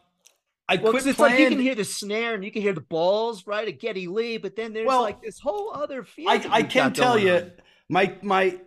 I 0.73 0.77
Well, 0.83 0.93
quit 0.93 1.07
it's 1.07 1.17
playing. 1.17 1.33
like 1.35 1.41
you 1.41 1.49
can 1.51 1.61
hear 1.61 1.75
the 1.75 1.85
snare 1.85 2.35
and 2.35 2.45
you 2.45 2.51
can 2.51 2.63
hear 2.63 2.73
the 2.73 2.81
balls, 2.81 3.47
right, 3.47 3.69
of 3.69 3.79
Geddy 3.79 4.07
Lee, 4.07 4.39
but 4.39 4.57
then 4.57 4.73
there's 4.73 4.87
Well, 4.87 5.03
like 5.03 5.21
this 5.23 5.39
whole 5.39 5.73
other 5.75 6.05
feel. 6.05 6.29
I, 6.29 6.45
I 6.51 6.63
can 6.63 6.93
tell 6.93 7.19
you 7.19 7.35
on. 7.35 7.53
my 7.89 8.17
my 8.23 8.59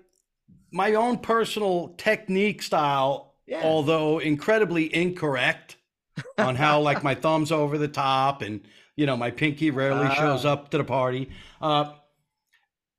my 0.72 0.94
own 0.96 1.18
personal 1.20 1.90
technique 1.98 2.62
style, 2.62 3.36
Yeah. 3.48 3.62
although 3.64 4.20
incredibly 4.20 4.94
incorrect 4.94 5.78
on 6.38 6.56
how 6.56 6.82
like 6.82 7.04
my 7.04 7.16
thumbs 7.16 7.52
over 7.52 7.78
the 7.78 7.88
top 7.88 8.42
and 8.42 8.62
you 8.96 9.06
know 9.06 9.18
my 9.18 9.32
pinky 9.32 9.72
rarely 9.72 10.14
shows 10.16 10.46
Ah. 10.46 10.54
up 10.54 10.70
to 10.72 10.78
the 10.78 10.84
party. 10.84 11.30
Uh, 11.62 11.94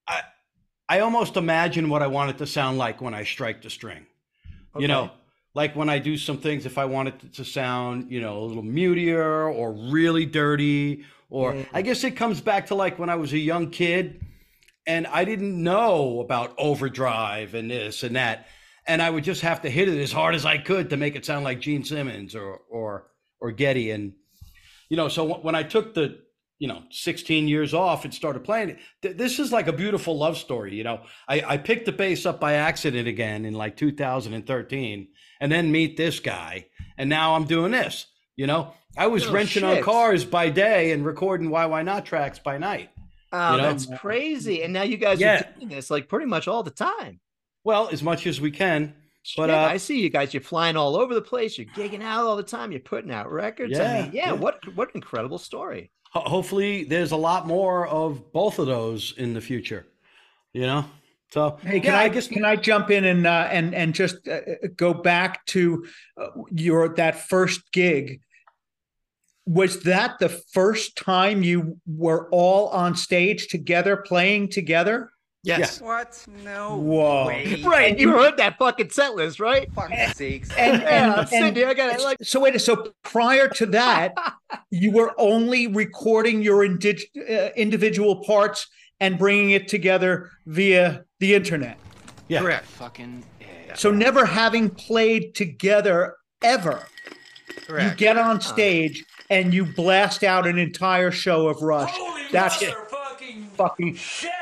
I 0.08 0.20
I 0.88 1.00
almost 1.00 1.36
imagine 1.36 1.88
what 1.88 2.02
I 2.02 2.06
want 2.06 2.30
it 2.30 2.38
to 2.38 2.46
sound 2.46 2.78
like 2.78 3.00
when 3.00 3.14
I 3.14 3.24
strike 3.24 3.62
the 3.62 3.70
string. 3.70 4.06
You 4.78 4.88
know, 4.88 5.02
Okay. 5.04 5.12
Like 5.56 5.74
when 5.74 5.88
I 5.88 5.98
do 6.00 6.18
some 6.18 6.36
things, 6.36 6.66
if 6.66 6.76
I 6.76 6.84
want 6.84 7.08
it 7.08 7.32
to 7.32 7.44
sound, 7.46 8.10
you 8.10 8.20
know, 8.20 8.40
a 8.40 8.44
little 8.44 8.62
mutier 8.62 9.48
or 9.48 9.72
really 9.72 10.26
dirty, 10.26 11.06
or 11.30 11.54
Yeah. 11.54 11.64
I 11.72 11.80
guess 11.80 12.04
it 12.04 12.10
comes 12.10 12.42
back 12.42 12.66
to 12.66 12.74
like 12.74 12.98
when 12.98 13.08
I 13.08 13.14
was 13.14 13.32
a 13.32 13.38
young 13.38 13.70
kid 13.70 14.20
and 14.86 15.06
I 15.06 15.24
didn't 15.24 15.60
know 15.62 16.20
about 16.20 16.54
overdrive 16.58 17.54
and 17.54 17.70
this 17.70 18.02
and 18.02 18.16
that. 18.16 18.48
And 18.86 19.00
I 19.00 19.08
would 19.08 19.24
just 19.24 19.40
have 19.40 19.62
to 19.62 19.70
hit 19.70 19.88
it 19.88 19.98
as 19.98 20.12
hard 20.12 20.34
as 20.34 20.44
I 20.44 20.58
could 20.58 20.90
to 20.90 20.98
make 20.98 21.16
it 21.16 21.24
sound 21.24 21.42
like 21.42 21.60
Gene 21.60 21.84
Simmons 21.84 22.34
or, 22.34 22.60
or, 22.70 23.06
or 23.40 23.50
Geddy. 23.50 23.92
And, 23.92 24.12
you 24.90 24.98
know, 24.98 25.08
so 25.08 25.38
when 25.38 25.54
I 25.54 25.62
took 25.62 25.94
the, 25.94 26.18
you 26.58 26.68
know, 26.68 26.82
16 26.90 27.48
years 27.48 27.72
off 27.72 28.04
and 28.04 28.12
started 28.12 28.44
playing 28.44 28.68
it, 28.68 28.78
th- 29.00 29.16
this 29.16 29.38
is 29.38 29.52
like 29.52 29.68
a 29.68 29.72
beautiful 29.72 30.18
love 30.18 30.36
story. 30.36 30.74
You 30.74 30.84
know, 30.84 31.00
I, 31.26 31.42
I 31.46 31.56
picked 31.56 31.86
the 31.86 31.92
bass 31.92 32.26
up 32.26 32.40
by 32.40 32.52
accident 32.52 33.08
again 33.08 33.46
in 33.46 33.54
like 33.54 33.78
2013 33.78 35.08
and 35.40 35.50
then 35.50 35.70
meet 35.72 35.96
this 35.96 36.20
guy. 36.20 36.66
And 36.98 37.08
now 37.10 37.34
I'm 37.34 37.44
doing 37.44 37.72
this, 37.72 38.06
you 38.36 38.46
know, 38.46 38.72
I 38.96 39.06
was 39.08 39.26
Oh, 39.26 39.32
wrenching 39.32 39.64
on 39.64 39.82
cars 39.82 40.24
by 40.24 40.48
day 40.50 40.92
and 40.92 41.04
recording 41.04 41.50
Why 41.50 41.66
Why 41.66 41.82
Not 41.82 42.06
tracks 42.06 42.38
by 42.38 42.56
night. 42.58 42.90
Oh, 43.32 43.52
you 43.52 43.56
know? 43.58 43.62
that's 43.64 43.86
crazy. 43.98 44.62
And 44.62 44.72
now 44.72 44.82
you 44.82 44.96
guys 44.96 45.20
Yeah. 45.20 45.40
are 45.40 45.52
doing 45.58 45.68
this 45.68 45.90
like 45.90 46.08
pretty 46.08 46.26
much 46.26 46.48
all 46.48 46.62
the 46.62 46.70
time. 46.70 47.20
Well, 47.64 47.88
as 47.92 48.02
much 48.02 48.26
as 48.26 48.40
we 48.40 48.50
can. 48.50 48.94
But 49.36 49.48
Shit, 49.48 49.50
uh, 49.50 49.58
I 49.58 49.76
see 49.78 50.00
you 50.00 50.08
guys. 50.08 50.32
You're 50.32 50.40
flying 50.40 50.76
all 50.76 50.96
over 50.96 51.12
the 51.12 51.20
place. 51.20 51.58
You're 51.58 51.66
gigging 51.66 52.00
out 52.02 52.24
all 52.24 52.36
the 52.36 52.42
time. 52.44 52.70
You're 52.70 52.80
putting 52.80 53.10
out 53.10 53.30
records. 53.30 53.78
I 53.78 53.82
Yeah, 53.82 54.02
mean, 54.04 54.12
yeah, 54.14 54.26
yeah. 54.28 54.32
What 54.32 54.74
what 54.76 54.88
an 54.90 54.92
incredible 54.96 55.38
story. 55.38 55.90
hopefully 56.12 56.84
there's 56.84 57.10
a 57.10 57.16
lot 57.16 57.46
more 57.46 57.86
of 57.88 58.32
both 58.32 58.58
of 58.60 58.66
those 58.66 59.12
in 59.18 59.34
the 59.34 59.40
future, 59.40 59.84
you 60.54 60.62
know? 60.62 60.84
So, 61.36 61.58
Hey, 61.62 61.80
can 61.80 61.92
yeah, 61.92 61.98
I, 61.98 62.08
guess 62.08 62.28
can 62.28 62.46
I 62.46 62.56
jump 62.56 62.90
in 62.90 63.04
and 63.04 63.26
uh, 63.26 63.48
and 63.50 63.74
and 63.74 63.94
just 63.94 64.26
uh, 64.26 64.40
go 64.74 64.94
back 64.94 65.44
to 65.46 65.84
uh, 66.18 66.28
your 66.50 66.94
that 66.94 67.28
first 67.28 67.70
gig? 67.72 68.22
Was 69.44 69.82
that 69.82 70.18
the 70.18 70.30
first 70.30 70.96
time 70.96 71.42
you 71.42 71.78
were 71.86 72.28
all 72.32 72.68
on 72.70 72.96
stage 72.96 73.48
together, 73.48 73.98
playing 73.98 74.48
together? 74.48 75.10
Yes. 75.44 75.78
What? 75.80 76.24
No. 76.42 76.78
Whoa! 76.78 77.26
way. 77.26 77.62
Right. 77.64 77.96
You 77.98 78.10
heard 78.12 78.38
that 78.38 78.56
fucking 78.58 78.88
set 78.90 79.14
list, 79.14 79.38
right? 79.38 79.70
Fuck 79.74 79.92
sakes. 80.14 80.48
And, 80.56 80.80
Yeah, 80.82 80.88
and, 80.88 81.12
I'm 81.12 81.18
and- 81.20 81.28
Cindy. 81.28 81.64
I 81.66 81.74
got 81.74 81.94
it. 81.94 82.02
Like, 82.02 82.16
so 82.22 82.40
wait. 82.40 82.58
So 82.62 82.92
prior 83.04 83.46
to 83.48 83.66
that, 83.66 84.14
you 84.70 84.90
were 84.90 85.12
only 85.18 85.66
recording 85.66 86.40
your 86.42 86.66
indig- 86.66 87.04
uh, 87.16 87.50
individual 87.56 88.24
parts 88.24 88.66
and 89.00 89.18
bringing 89.18 89.50
it 89.50 89.68
together 89.68 90.30
via 90.46 91.04
the 91.20 91.34
internet. 91.34 91.78
Yeah. 92.28 92.40
Correct. 92.40 92.66
Fucking. 92.66 93.24
Yeah. 93.40 93.74
So 93.74 93.90
never 93.90 94.26
having 94.26 94.68
played 94.70 95.34
together 95.34 96.16
ever. 96.42 96.86
Correct. 97.66 97.90
You 97.90 97.96
get 97.96 98.18
on 98.18 98.36
uh. 98.36 98.40
stage 98.40 99.04
and 99.30 99.54
you 99.54 99.64
blast 99.64 100.22
out 100.24 100.46
an 100.46 100.58
entire 100.58 101.10
show 101.10 101.48
of 101.48 101.62
Rush. 101.62 101.94
That's 102.32 102.56
fucking 102.64 103.44
fucking 103.56 103.98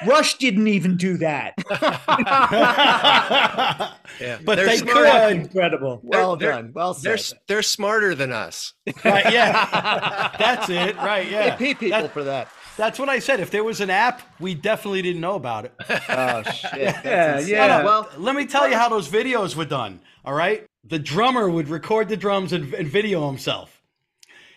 Rush 0.07 0.37
didn't 0.39 0.69
even 0.69 0.97
do 0.97 1.17
that. 1.19 1.55
Yeah. 4.21 4.39
But 4.45 4.57
they're 4.57 4.67
they 4.67 4.77
smart. 4.77 4.97
could. 5.07 5.33
Incredible. 5.39 6.01
well 6.05 6.37
they're- 6.37 6.53
done. 6.53 6.71
Well 6.73 6.95
They're 6.95 7.17
said. 7.17 7.37
s- 7.37 7.43
they're 7.49 7.63
smarter 7.63 8.15
than 8.15 8.31
us. 8.33 8.73
right, 9.05 9.33
yeah. 9.33 10.31
That's 10.39 10.69
it. 10.71 10.97
Right, 10.97 11.29
Yeah. 11.29 11.51
They 11.51 11.57
pay 11.57 11.75
people 11.75 12.03
That- 12.03 12.13
for 12.13 12.23
that. 12.25 12.49
That's 12.77 12.99
what 12.99 13.09
I 13.09 13.19
said. 13.19 13.41
If 13.41 13.51
there 13.51 13.65
was 13.65 13.81
an 13.81 13.91
app, 13.91 14.23
we 14.41 14.55
definitely 14.55 15.03
didn't 15.03 15.21
know 15.21 15.35
about 15.35 15.65
it. 15.67 15.75
Oh 16.09 16.43
shit. 16.43 16.71
That's 16.73 17.05
Yeah, 17.05 17.37
insane. 17.39 17.51
yeah. 17.55 17.85
Well, 17.85 18.09
Let 18.19 18.35
me 18.37 18.47
tell 18.47 18.69
you 18.69 18.77
how 18.77 18.89
those 18.89 19.09
videos 19.09 19.55
were 19.57 19.65
done. 19.65 20.01
All 20.25 20.35
right. 20.35 20.65
The 20.85 20.99
drummer 20.99 21.49
would 21.49 21.69
record 21.69 22.09
the 22.09 22.17
drums 22.17 22.53
and, 22.53 22.73
and 22.75 22.87
video 22.89 23.27
himself. 23.27 23.81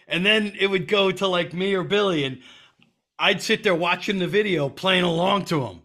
And 0.07 0.25
then 0.25 0.53
it 0.59 0.67
would 0.67 0.87
go 0.87 1.11
to 1.11 1.27
like 1.27 1.53
me 1.53 1.73
or 1.73 1.83
Billy, 1.83 2.23
and 2.23 2.41
I'd 3.19 3.41
sit 3.41 3.63
there 3.63 3.75
watching 3.75 4.19
the 4.19 4.27
video, 4.27 4.69
playing 4.69 5.03
along 5.03 5.45
to 5.45 5.65
him. 5.65 5.81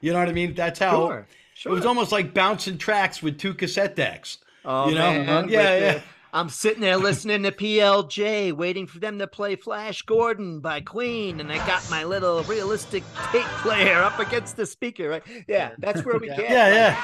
You 0.00 0.12
know 0.12 0.18
what 0.18 0.28
I 0.28 0.32
mean? 0.32 0.54
That's 0.54 0.78
how 0.78 0.92
Sure, 1.08 1.26
sure. 1.54 1.72
it 1.72 1.74
was 1.74 1.86
almost 1.86 2.12
like 2.12 2.32
bouncing 2.32 2.78
tracks 2.78 3.22
with 3.22 3.38
two 3.38 3.54
cassette 3.54 3.96
decks. 3.96 4.38
Oh 4.64 4.88
you 4.88 4.94
know? 4.94 5.10
man, 5.24 5.48
Yeah, 5.48 5.60
yeah. 5.78 5.92
the- 5.94 6.02
I'm 6.36 6.50
sitting 6.50 6.82
there 6.82 6.98
listening 6.98 7.44
to 7.44 7.50
PLJ, 7.50 8.52
waiting 8.52 8.86
for 8.86 8.98
them 8.98 9.18
to 9.20 9.26
play 9.26 9.56
Flash 9.56 10.02
Gordon 10.02 10.60
by 10.60 10.82
Queen, 10.82 11.40
and 11.40 11.50
I 11.50 11.56
got 11.66 11.88
my 11.88 12.04
little 12.04 12.42
realistic 12.42 13.04
tape 13.32 13.46
player 13.62 14.02
up 14.02 14.18
against 14.18 14.54
the 14.54 14.66
speaker. 14.66 15.08
Right? 15.08 15.22
Yeah, 15.48 15.70
that's 15.78 16.04
where 16.04 16.18
we 16.18 16.26
get. 16.36 16.40
Yeah, 16.40 16.64
like, 16.64 16.74
yeah. 16.74 17.00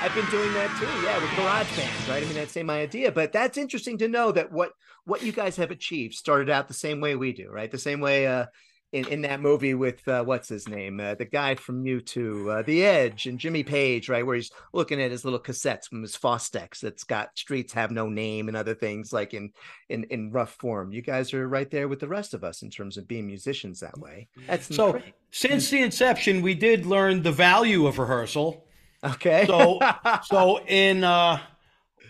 I've 0.00 0.14
been 0.14 0.24
doing 0.30 0.54
that 0.54 0.74
too. 0.80 1.06
Yeah, 1.06 1.18
with 1.20 1.36
garage 1.36 1.76
bands, 1.76 2.08
right? 2.08 2.22
I 2.22 2.24
mean, 2.26 2.34
that 2.36 2.48
same 2.48 2.70
idea. 2.70 3.12
But 3.12 3.32
that's 3.32 3.58
interesting 3.58 3.98
to 3.98 4.08
know 4.08 4.32
that 4.32 4.50
what 4.50 4.72
what 5.04 5.22
you 5.22 5.32
guys 5.32 5.56
have 5.56 5.70
achieved 5.70 6.14
started 6.14 6.48
out 6.48 6.68
the 6.68 6.72
same 6.72 7.02
way 7.02 7.14
we 7.14 7.34
do, 7.34 7.50
right? 7.50 7.70
The 7.70 7.76
same 7.76 8.00
way. 8.00 8.26
uh 8.26 8.46
in, 8.92 9.06
in 9.08 9.22
that 9.22 9.40
movie 9.40 9.74
with 9.74 10.06
uh, 10.06 10.22
what's 10.22 10.48
his 10.48 10.68
name, 10.68 11.00
uh, 11.00 11.14
the 11.14 11.24
guy 11.24 11.54
from 11.54 11.82
U2, 11.84 12.58
uh, 12.58 12.62
The 12.62 12.84
Edge, 12.84 13.26
and 13.26 13.38
Jimmy 13.38 13.62
Page, 13.62 14.08
right, 14.08 14.24
where 14.24 14.36
he's 14.36 14.50
looking 14.74 15.00
at 15.00 15.10
his 15.10 15.24
little 15.24 15.38
cassettes 15.40 15.86
from 15.88 16.02
his 16.02 16.16
Fostex 16.16 16.80
that's 16.80 17.04
got 17.04 17.30
"Streets 17.38 17.72
Have 17.72 17.90
No 17.90 18.08
Name" 18.08 18.48
and 18.48 18.56
other 18.56 18.74
things 18.74 19.12
like 19.12 19.32
in 19.34 19.50
in 19.88 20.04
in 20.04 20.30
rough 20.30 20.52
form. 20.60 20.92
You 20.92 21.00
guys 21.02 21.32
are 21.32 21.48
right 21.48 21.70
there 21.70 21.88
with 21.88 22.00
the 22.00 22.08
rest 22.08 22.34
of 22.34 22.44
us 22.44 22.62
in 22.62 22.70
terms 22.70 22.96
of 22.98 23.08
being 23.08 23.26
musicians 23.26 23.80
that 23.80 23.98
way. 23.98 24.28
That's 24.46 24.74
So 24.74 24.92
great. 24.92 25.14
since 25.30 25.70
the 25.70 25.82
inception, 25.82 26.42
we 26.42 26.54
did 26.54 26.84
learn 26.86 27.22
the 27.22 27.32
value 27.32 27.86
of 27.86 27.98
rehearsal. 27.98 28.66
okay. 29.02 29.46
So 29.46 29.78
so 30.24 30.60
in 30.66 31.02
uh 31.02 31.40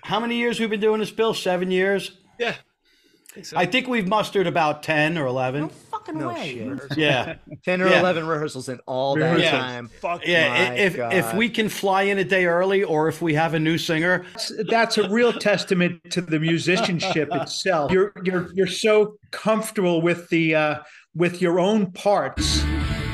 how 0.03 0.18
many 0.18 0.37
years 0.37 0.59
we've 0.59 0.68
been 0.68 0.81
doing 0.81 0.99
this, 0.99 1.12
Bill? 1.12 1.33
Seven 1.33 1.71
years? 1.71 2.18
Yeah. 2.40 2.57
I 2.57 3.35
think 3.35 3.47
so. 3.47 3.57
I 3.57 3.66
think 3.66 3.87
we've 3.87 4.09
mustered 4.09 4.47
about 4.49 4.83
ten 4.83 5.16
or 5.16 5.27
eleven. 5.27 5.71
Fucking 6.07 6.21
no 6.21 6.29
way. 6.29 6.55
shit. 6.55 6.83
Yeah. 6.99 7.35
Ten 7.65 7.81
or 7.83 7.88
Yeah. 7.88 8.01
eleven 8.01 8.27
rehearsals 8.27 8.69
in 8.69 8.81
all 8.87 9.15
that 9.17 9.38
Yeah. 9.38 9.51
time. 9.51 9.91
Yeah, 10.25 10.49
My 10.49 10.71
i- 10.71 10.75
if 10.75 10.99
if 10.99 11.35
we 11.35 11.49
can 11.49 11.69
fly 11.69 12.03
in 12.03 12.19
a 12.19 12.25
day 12.25 12.47
early, 12.47 12.83
or 12.83 13.09
if 13.09 13.23
we 13.23 13.35
have 13.35 13.55
a 13.55 13.61
new 13.61 13.79
singer, 13.79 14.25
That's, 14.33 14.53
that's 14.69 14.99
a 14.99 15.09
real 15.09 15.33
testament 15.33 16.01
to 16.11 16.21
the 16.21 16.38
musicianship 16.41 17.29
itself. 17.33 17.93
You're 17.93 18.12
you're 18.25 18.49
you're 18.55 18.67
so 18.67 19.17
comfortable 19.31 20.03
with 20.03 20.29
the 20.29 20.55
uh, 20.55 20.75
with 21.15 21.41
your 21.43 21.61
own 21.61 21.93
parts, 21.93 22.62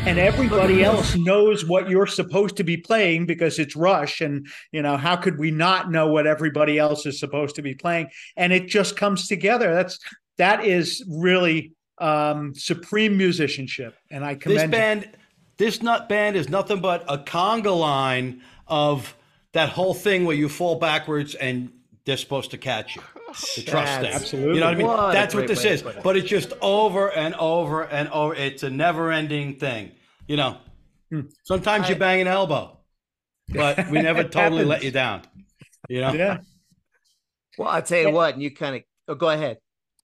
and 0.07 0.18
everybody 0.18 0.83
else 0.85 1.16
knows 1.16 1.64
what 1.66 1.88
you're 1.90 2.07
supposed 2.07 2.57
to 2.57 2.64
be 2.64 2.77
playing 2.77 3.27
because 3.27 3.59
it's 3.59 3.77
Rush, 3.77 4.20
and 4.20 4.46
you 4.72 4.83
know 4.83 4.96
how 4.96 5.16
could 5.16 5.38
we 5.38 5.51
not 5.51 5.90
know 5.90 6.07
what 6.09 6.27
everybody 6.27 6.79
else 6.79 7.07
is 7.07 7.18
supposed 7.20 7.57
to 7.57 7.62
be 7.62 7.74
playing? 7.74 8.09
And 8.37 8.53
it 8.53 8.66
just 8.68 8.96
comes 8.96 9.29
together. 9.29 9.74
That's 9.74 9.98
that 10.38 10.64
is 10.64 11.05
really 11.09 11.72
um, 12.00 12.54
supreme 12.54 13.16
musicianship, 13.16 13.94
and 14.11 14.24
I 14.24 14.34
this 14.34 14.42
commend 14.42 14.62
you. 14.62 14.68
band, 14.78 15.11
this 15.56 15.82
nut 15.82 16.08
band 16.08 16.37
is 16.37 16.48
nothing 16.48 16.80
but 16.80 17.04
a 17.08 17.18
conga 17.18 17.76
line 17.78 18.42
of 18.66 19.14
that 19.52 19.68
whole 19.70 19.94
thing 19.94 20.24
where 20.24 20.37
you 20.37 20.48
fall 20.48 20.76
backwards 20.78 21.34
and 21.34 21.70
they're 22.04 22.16
supposed 22.16 22.50
to 22.52 22.58
catch 22.58 22.96
you. 22.96 23.02
The 23.56 23.62
trust 23.66 24.00
thing. 24.00 24.12
Absolutely. 24.12 24.54
You 24.54 24.61
know 24.61 24.66
what 24.66 24.74
I 24.74 24.78
mean? 24.78 24.87
What 24.87 25.12
That's 25.12 25.34
what 25.34 25.46
this 25.46 25.64
is. 25.64 25.82
it. 25.82 26.02
But 26.02 26.16
it's 26.16 26.28
just 26.28 26.52
over 26.62 27.11
and 27.12 27.34
over 27.34 27.82
and 27.84 28.08
over. 28.11 28.34
It's 28.34 28.62
a 28.62 28.70
never 28.70 29.11
ending 29.12 29.56
thing. 29.56 29.92
You 30.26 30.37
know, 30.37 30.58
Hmm. 31.11 31.22
sometimes 31.42 31.88
you 31.88 31.94
bang 31.96 32.20
an 32.20 32.26
elbow, 32.26 32.78
but 33.48 33.88
we 33.90 34.00
never 34.02 34.24
totally 34.24 34.64
let 34.66 34.82
you 34.82 34.90
down. 34.90 35.22
You 35.88 36.02
know? 36.02 36.12
Yeah. 36.12 36.38
Well, 37.56 37.68
I'll 37.68 37.82
tell 37.82 38.00
you 38.00 38.11
what, 38.11 38.34
and 38.34 38.42
you 38.42 38.50
kind 38.54 38.76
of 38.76 38.82
oh, 39.08 39.14
go 39.14 39.30
ahead. 39.30 39.58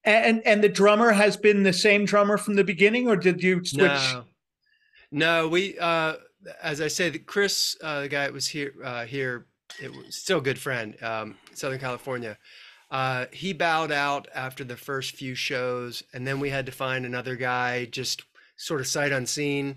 And 0.04 0.46
and 0.46 0.62
the 0.62 0.68
drummer 0.68 1.12
has 1.12 1.36
been 1.36 1.62
the 1.62 1.72
same 1.72 2.04
drummer 2.04 2.36
from 2.36 2.54
the 2.54 2.64
beginning, 2.64 3.08
or 3.08 3.16
did 3.16 3.42
you 3.42 3.64
switch? 3.64 3.80
No. 3.80 4.24
No, 5.10 5.48
we 5.48 5.78
uh 5.78 6.14
as 6.62 6.80
I 6.80 6.88
say, 6.88 7.10
the 7.10 7.18
Chris, 7.18 7.76
uh, 7.82 8.02
the 8.02 8.08
guy 8.08 8.24
that 8.24 8.32
was 8.32 8.46
here 8.46 8.74
uh, 8.84 9.04
here, 9.04 9.46
it 9.82 9.90
was 9.90 10.16
still 10.16 10.38
a 10.38 10.42
good 10.42 10.58
friend, 10.58 10.96
um, 11.02 11.36
Southern 11.54 11.78
California. 11.78 12.38
Uh, 12.90 13.26
he 13.32 13.52
bowed 13.52 13.90
out 13.90 14.28
after 14.34 14.62
the 14.62 14.76
first 14.76 15.16
few 15.16 15.34
shows, 15.34 16.02
and 16.12 16.26
then 16.26 16.38
we 16.38 16.50
had 16.50 16.66
to 16.66 16.72
find 16.72 17.04
another 17.04 17.34
guy, 17.34 17.86
just 17.86 18.22
sort 18.56 18.80
of 18.80 18.86
sight 18.86 19.12
unseen. 19.12 19.76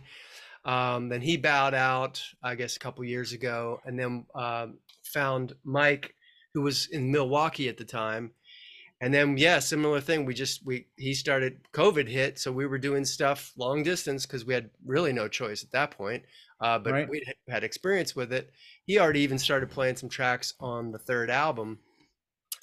Um, 0.66 1.10
then 1.10 1.22
he 1.22 1.38
bowed 1.38 1.74
out, 1.74 2.22
I 2.44 2.56
guess, 2.56 2.76
a 2.76 2.80
couple 2.80 3.04
years 3.06 3.32
ago, 3.32 3.80
and 3.86 3.98
then 3.98 4.26
um, 4.36 4.80
found 5.04 5.54
Mike, 5.63 6.13
who 6.54 6.62
was 6.62 6.88
in 6.88 7.12
Milwaukee 7.12 7.70
at 7.70 7.78
the 7.78 7.86
time. 7.86 8.32
And 9.00 9.14
then, 9.14 9.38
yeah, 9.38 9.60
similar 9.60 10.02
thing. 10.02 10.26
We 10.26 10.34
just 10.34 10.66
we 10.66 10.88
he 10.98 11.14
started 11.14 11.60
COVID 11.72 12.08
hit, 12.08 12.40
so 12.40 12.52
we 12.52 12.66
were 12.66 12.80
doing 12.80 13.06
stuff 13.06 13.54
long 13.56 13.84
distance 13.84 14.26
because 14.26 14.44
we 14.46 14.54
had 14.56 14.72
really 14.86 15.14
no 15.14 15.28
choice 15.28 15.64
at 15.64 15.72
that 15.72 15.92
point. 15.92 16.24
Uh, 16.60 16.80
but 16.80 16.94
Right. 16.94 17.08
we 17.10 17.24
had 17.48 17.64
experience 17.64 18.16
with 18.16 18.34
it. 18.34 18.52
He 18.86 18.98
already 19.00 19.20
even 19.20 19.38
started 19.38 19.70
playing 19.70 19.98
some 19.98 20.10
tracks 20.10 20.56
on 20.60 20.92
the 20.92 20.98
third 20.98 21.30
album, 21.30 21.78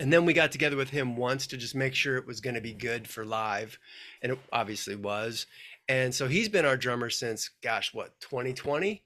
and 0.01 0.13
then 0.13 0.25
we 0.25 0.33
got 0.33 0.51
together 0.51 0.77
with 0.77 0.91
him 0.91 1.17
once 1.17 1.47
to 1.49 1.57
just 1.57 1.77
make 1.77 1.95
sure 1.95 2.17
it 2.17 2.27
was 2.27 2.41
going 2.41 2.55
to 2.57 2.61
be 2.61 2.75
good 2.75 3.07
for 3.07 3.25
live, 3.25 3.79
and 4.21 4.33
it 4.33 4.39
obviously 4.53 4.97
was. 4.97 5.47
And 5.89 6.13
so 6.13 6.27
he's 6.27 6.49
been 6.49 6.65
our 6.65 6.77
drummer 6.77 7.11
since, 7.11 7.51
gosh, 7.63 7.95
what, 7.95 8.19
2020? 8.21 9.05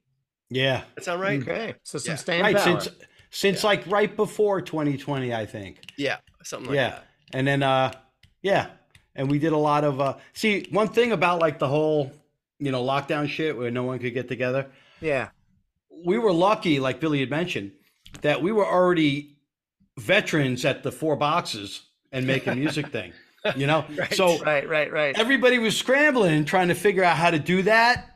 Yeah. 0.48 0.84
That 0.94 1.04
sound 1.04 1.20
right? 1.20 1.42
Okay, 1.42 1.74
so 1.82 1.98
some 1.98 2.12
Yeah. 2.12 2.16
staying 2.16 2.42
Right. 2.42 2.56
power. 2.56 2.80
Since 2.80 2.96
since 3.30 3.62
like 3.64 3.86
right 3.86 4.16
before 4.16 4.62
2020, 4.62 5.34
I 5.34 5.44
think. 5.44 5.80
Yeah, 5.98 6.16
something 6.42 6.70
like 6.70 6.76
yeah. 6.76 6.88
that. 6.90 7.07
And 7.32 7.46
then 7.46 7.62
uh 7.62 7.92
yeah. 8.42 8.68
And 9.14 9.30
we 9.30 9.38
did 9.38 9.52
a 9.52 9.58
lot 9.58 9.84
of 9.84 10.00
uh 10.00 10.16
see 10.32 10.66
one 10.70 10.88
thing 10.88 11.12
about 11.12 11.40
like 11.40 11.58
the 11.58 11.68
whole, 11.68 12.12
you 12.58 12.70
know, 12.70 12.82
lockdown 12.84 13.28
shit 13.28 13.56
where 13.56 13.70
no 13.70 13.82
one 13.84 13.98
could 13.98 14.14
get 14.14 14.28
together. 14.28 14.66
yeah, 15.00 15.28
We 16.04 16.18
were 16.18 16.32
lucky, 16.32 16.80
like 16.80 17.00
Billy 17.00 17.20
had 17.20 17.30
mentioned, 17.30 17.72
that 18.22 18.42
we 18.42 18.52
were 18.52 18.66
already 18.66 19.36
veterans 19.98 20.64
at 20.64 20.82
the 20.82 20.92
four 20.92 21.16
boxes 21.16 21.82
and 22.12 22.26
making 22.26 22.58
music 22.60 22.88
thing. 22.88 23.12
You 23.56 23.66
know? 23.66 23.84
Right. 23.96 24.12
So 24.14 24.38
right, 24.40 24.68
right, 24.68 24.92
right. 24.92 25.18
everybody 25.18 25.58
was 25.58 25.76
scrambling 25.76 26.44
trying 26.44 26.68
to 26.68 26.74
figure 26.74 27.04
out 27.04 27.16
how 27.16 27.30
to 27.30 27.38
do 27.38 27.62
that. 27.62 28.07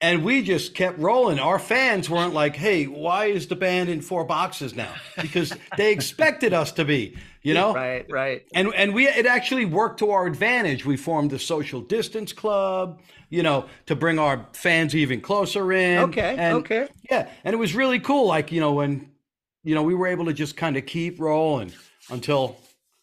And 0.00 0.22
we 0.24 0.42
just 0.42 0.74
kept 0.74 0.98
rolling. 0.98 1.38
Our 1.38 1.58
fans 1.58 2.10
weren't 2.10 2.34
like, 2.34 2.56
hey, 2.56 2.84
why 2.84 3.26
is 3.26 3.46
the 3.46 3.56
band 3.56 3.88
in 3.88 4.02
four 4.02 4.24
boxes 4.24 4.74
now? 4.74 4.92
Because 5.20 5.52
they 5.78 5.92
expected 5.92 6.52
us 6.52 6.72
to 6.72 6.84
be, 6.84 7.16
you 7.42 7.54
know? 7.54 7.72
Right, 7.72 8.04
right. 8.10 8.42
And 8.54 8.74
and 8.74 8.92
we 8.92 9.06
it 9.08 9.24
actually 9.24 9.64
worked 9.64 10.00
to 10.00 10.10
our 10.10 10.26
advantage. 10.26 10.84
We 10.84 10.96
formed 10.98 11.32
a 11.32 11.38
social 11.38 11.80
distance 11.80 12.32
club, 12.34 13.00
you 13.30 13.42
know, 13.42 13.66
to 13.86 13.96
bring 13.96 14.18
our 14.18 14.46
fans 14.52 14.94
even 14.94 15.20
closer 15.22 15.72
in. 15.72 15.98
Okay, 16.10 16.36
And- 16.38 16.56
okay. 16.58 16.88
Yeah. 17.10 17.30
And 17.44 17.54
it 17.54 17.58
was 17.58 17.74
really 17.74 18.00
cool. 18.00 18.26
Like, 18.26 18.52
you 18.52 18.60
know, 18.60 18.72
when 18.74 19.10
you 19.62 19.74
know, 19.74 19.82
we 19.84 19.94
were 19.94 20.08
able 20.08 20.26
to 20.26 20.34
just 20.34 20.54
kind 20.56 20.76
of 20.76 20.84
keep 20.84 21.18
rolling 21.18 21.72
until 22.10 22.56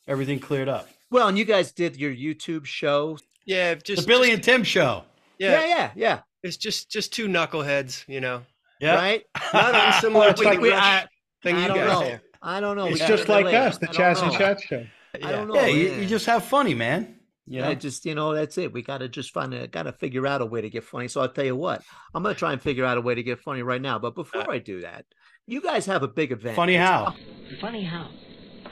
everything 0.07 0.37
cleared 0.39 0.69
up. 0.69 0.87
Well, 1.09 1.27
and 1.29 1.37
you 1.37 1.45
guys 1.45 1.71
did 1.71 1.97
your 1.97 2.13
YouTube 2.13 2.65
show. 2.65 3.17
Yeah, 3.45 3.73
just 3.73 3.85
The 3.87 3.95
just 3.95 4.07
Billy 4.07 4.27
just- 4.27 4.35
and 4.35 4.43
Tim 4.43 4.63
show. 4.63 5.03
yeah, 5.39 5.51
Yeah, 5.61 5.65
yeah, 5.65 5.91
yeah. 5.95 6.19
It's 6.43 6.57
just 6.57 6.89
just 6.89 7.13
two 7.13 7.27
knuckleheads, 7.27 8.07
you 8.07 8.21
know. 8.21 8.41
Yeah. 8.79 8.95
Right. 8.95 9.23
Not 9.53 9.75
unsimilar 9.75 10.29
it's 10.29 10.39
to 10.41 10.45
like 10.47 10.57
the 10.57 10.61
we- 10.63 10.73
I- 10.73 11.05
thing 11.43 11.55
I 11.55 11.61
you 11.63 11.67
don't 11.67 11.77
guys 11.77 11.99
know. 11.99 12.09
do. 12.09 12.19
I 12.41 12.59
don't 12.59 12.75
know. 12.77 12.85
It's 12.87 12.99
We 13.01 13.07
just 13.07 13.29
like 13.29 13.45
us, 13.53 13.77
the 13.77 13.89
I 13.89 13.93
Chaz 13.93 14.21
and 14.23 14.31
know. 14.31 14.37
Chat 14.37 14.61
show. 14.61 14.85
I 15.23 15.31
don't 15.31 15.47
know. 15.47 15.55
Yeah, 15.55 15.67
you, 15.67 15.87
yeah. 15.89 15.95
you 15.97 16.07
just 16.07 16.25
have 16.25 16.43
funny, 16.43 16.73
man. 16.73 17.15
You 17.47 17.61
know? 17.61 17.67
I 17.69 17.75
just, 17.75 18.05
you 18.05 18.15
know, 18.15 18.33
that's 18.33 18.57
it. 18.57 18.71
We 18.71 18.81
got 18.81 18.99
to 18.99 19.09
just 19.09 19.31
find 19.33 19.53
a, 19.53 19.67
got 19.67 19.83
to 19.83 19.91
figure 19.91 20.25
out 20.25 20.41
a 20.41 20.45
way 20.45 20.61
to 20.61 20.69
get 20.69 20.83
funny. 20.85 21.07
So 21.09 21.19
I'll 21.21 21.27
tell 21.29 21.43
you 21.43 21.55
what, 21.55 21.83
I'm 22.13 22.23
going 22.23 22.33
to 22.33 22.39
try 22.39 22.53
and 22.53 22.61
figure 22.61 22.85
out 22.85 22.97
a 22.97 23.01
way 23.01 23.13
to 23.13 23.21
get 23.23 23.39
funny 23.39 23.61
right 23.61 23.81
now. 23.81 23.99
But 23.99 24.09
uh, 24.09 24.11
before 24.11 24.49
I 24.49 24.59
do 24.59 24.81
that, 24.81 25.05
you 25.47 25.59
guys 25.61 25.85
have 25.87 26.01
a 26.03 26.07
big 26.07 26.31
event. 26.31 26.55
funny 26.55 26.75
It's- 26.75 26.87
how? 26.87 27.15
Funny 27.59 27.83
how? 27.83 28.07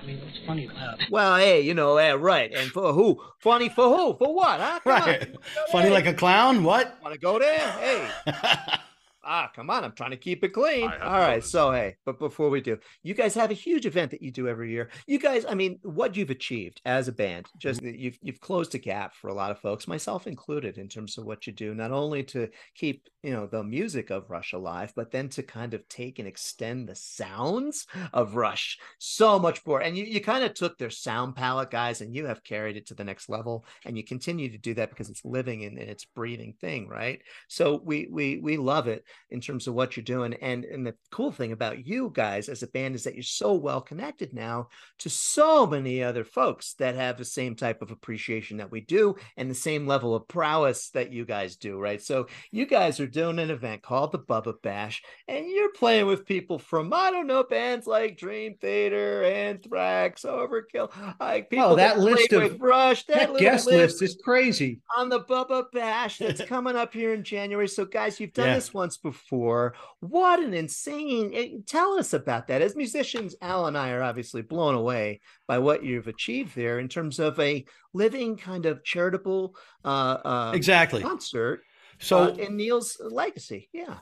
I 0.10 0.12
mean, 0.14 0.26
what's 0.26 0.40
funny 0.40 0.66
about 0.66 1.02
it? 1.02 1.12
Well, 1.12 1.38
hey, 1.38 1.62
you 1.62 1.76
know, 1.76 2.00
yeah, 2.00 2.16
right. 2.18 2.52
And 2.52 2.72
for 2.72 2.94
who? 2.94 3.22
Funny 3.38 3.70
for 3.70 3.96
who? 3.96 4.18
For 4.18 4.34
what? 4.34 4.60
Huh? 4.60 4.80
Come 4.84 5.02
Right. 5.02 5.36
Funny 5.72 5.90
like 5.90 6.08
a 6.08 6.14
clown? 6.14 6.64
What? 6.64 6.98
Want 7.04 7.14
to 7.14 7.20
go 7.20 7.38
there? 7.38 7.60
Hey. 7.60 8.10
Ah, 9.24 9.52
come 9.54 9.70
on. 9.70 9.84
I'm 9.84 9.92
trying 9.92 10.12
to 10.12 10.18
keep 10.18 10.44
it 10.44 10.50
clean. 10.50 10.84
All 10.84 11.20
right. 11.20 11.44
So, 11.44 11.72
hey, 11.72 11.98
but 12.06 12.20
before 12.20 12.50
we 12.50 12.62
do, 12.62 12.78
you 13.04 13.14
guys 13.14 13.34
have 13.36 13.52
a 13.52 13.56
huge 13.56 13.86
event 13.86 14.12
that 14.12 14.22
you 14.22 14.32
do 14.32 14.48
every 14.48 14.72
year. 14.72 14.90
You 15.08 15.20
guys, 15.20 15.46
I 15.48 15.56
mean, 15.56 15.80
what 15.84 16.16
you've 16.16 16.30
achieved 16.30 16.82
as 16.86 17.08
a 17.08 17.12
band, 17.12 17.48
just 17.58 17.82
that 17.82 18.00
you've 18.00 18.18
you've 18.22 18.40
closed 18.40 18.76
a 18.76 18.78
gap 18.78 19.14
for 19.16 19.30
a 19.30 19.34
lot 19.34 19.52
of 19.52 19.60
folks, 19.60 19.88
myself 19.88 20.26
included, 20.26 20.78
in 20.78 20.88
terms 20.88 21.18
of 21.18 21.26
what 21.26 21.48
you 21.48 21.54
do, 21.54 21.76
not 21.76 21.92
only 21.92 22.24
to 22.24 22.50
keep, 22.76 23.08
you 23.22 23.32
know, 23.32 23.46
the 23.46 23.64
music 23.64 24.10
of 24.10 24.30
Rush 24.30 24.54
alive, 24.54 24.94
but 24.96 25.12
then 25.12 25.28
to 25.30 25.44
kind 25.44 25.74
of 25.74 25.88
take 25.90 26.20
and 26.20 26.28
extend 26.28 26.88
the 26.88 26.96
sounds 26.96 27.88
of 28.14 28.36
Rush 28.36 28.80
so 29.00 29.38
much 29.38 29.66
more. 29.66 29.82
And 29.82 29.98
you, 29.98 30.06
you 30.06 30.22
kind 30.22 30.44
of 30.46 30.54
took 30.54 30.78
their 30.78 30.90
sound 30.90 31.36
palette, 31.36 31.72
guys, 31.72 32.02
and 32.02 32.16
you 32.16 32.26
have 32.26 32.44
carried 32.44 32.78
it 32.78 32.88
to 32.88 32.96
the 32.96 33.04
next 33.04 33.30
level. 33.30 33.66
And 33.86 33.98
you 33.98 34.04
continue 34.04 34.50
to 34.50 34.58
do 34.58 34.74
that 34.76 34.90
because 34.90 35.10
it's 35.10 35.26
living 35.26 35.66
and, 35.66 35.78
and 35.78 35.90
it's 35.90 36.06
breathing 36.06 36.54
thing, 36.60 36.88
right? 36.88 37.22
So 37.48 37.82
we 37.84 38.08
we 38.10 38.38
we 38.38 38.58
love 38.58 38.88
it 38.88 39.04
in 39.30 39.42
terms 39.42 39.68
of 39.68 39.74
what 39.74 39.96
you're 39.96 40.04
doing. 40.04 40.34
And 40.36 40.66
and 40.66 40.86
the 40.86 40.96
cool 41.12 41.32
thing 41.32 41.52
about 41.52 41.86
you 41.86 42.12
guys 42.14 42.50
as 42.50 42.64
a 42.64 42.68
band 42.68 42.96
is 42.96 43.04
that 43.04 43.16
you're 43.16 43.24
so 43.24 43.54
well 43.54 43.82
connected 43.82 44.34
now 44.34 44.68
to 45.00 45.10
so 45.10 45.66
many 45.68 46.04
other 46.04 46.24
folks 46.24 46.74
that 46.76 46.96
have 46.96 47.18
the 47.18 47.26
same 47.26 47.56
type 47.56 47.82
of 47.82 47.92
appreciation 47.92 48.58
that 48.58 48.72
we 48.72 48.82
do 48.82 49.16
and 49.38 49.50
the 49.50 49.56
same 49.56 49.88
level 49.88 50.16
of 50.16 50.28
prowess 50.28 50.90
that 50.92 51.12
you 51.12 51.26
guys 51.26 51.56
do, 51.56 51.78
right? 51.80 52.02
So 52.02 52.28
you 52.52 52.66
guys 52.66 53.00
are 53.00 53.08
doing 53.08 53.40
an 53.40 53.52
event 53.52 53.82
called 53.82 54.12
the 54.12 54.20
Bubba 54.20 54.62
Bash, 54.62 55.02
and 55.28 55.46
you're 55.48 55.72
playing 55.74 56.08
with 56.08 56.26
people 56.26 56.60
from 56.60 56.92
I 56.94 57.12
don't 57.12 57.28
know 57.28 57.44
bands 57.44 57.88
like 57.88 58.18
Dream 58.18 58.56
Theater, 58.60 59.24
Anthrax, 59.24 60.24
Overkill, 60.24 60.92
like 61.20 61.46
oh, 61.46 61.50
people 61.50 61.66
Oh, 61.66 61.76
that 61.76 61.96
played 61.96 62.16
list 62.16 62.34
of- 62.34 62.62
Rush, 62.62 63.06
that, 63.08 63.34
That 63.34 63.40
guest 63.40 63.68
list 63.68 64.02
is 64.02 64.18
crazy. 64.24 64.82
on 64.98 65.10
the 65.10 65.22
Bubba 65.22 65.66
Bash 65.72 66.18
that's 66.18 66.42
coming 66.46 66.76
up 66.76 66.94
here 66.94 67.14
in 67.14 67.24
January. 67.24 67.68
So, 67.68 67.86
guys, 67.86 68.20
you've 68.20 68.34
done 68.34 68.48
Yeah. 68.48 68.56
this 68.56 68.74
once 68.74 68.99
before. 69.00 69.74
What 70.02 70.40
an 70.40 70.54
insane! 70.54 71.32
eh, 71.34 71.50
Tell 71.66 71.98
us 71.98 72.14
about 72.14 72.48
that. 72.48 72.62
As 72.62 72.76
musicians, 72.76 73.36
Al 73.42 73.66
and 73.66 73.78
I 73.78 73.92
are 73.92 74.04
obviously 74.04 74.42
blown 74.42 74.76
away 74.76 75.22
by 75.48 75.58
what 75.58 75.84
you've 75.84 76.08
achieved 76.08 76.56
there 76.56 76.80
in 76.80 76.88
terms 76.88 77.20
of 77.20 77.40
a 77.40 77.66
living 77.94 78.38
kind 78.38 78.66
of 78.66 78.84
charitable 78.84 79.56
uh, 79.84 79.88
uh, 80.24 80.52
Exactly. 80.56 81.02
concert. 81.02 81.62
So, 82.00 82.20
uh, 82.20 82.36
in 82.36 82.56
Neil's 82.56 82.98
legacy. 83.02 83.70
Yeah, 83.74 83.98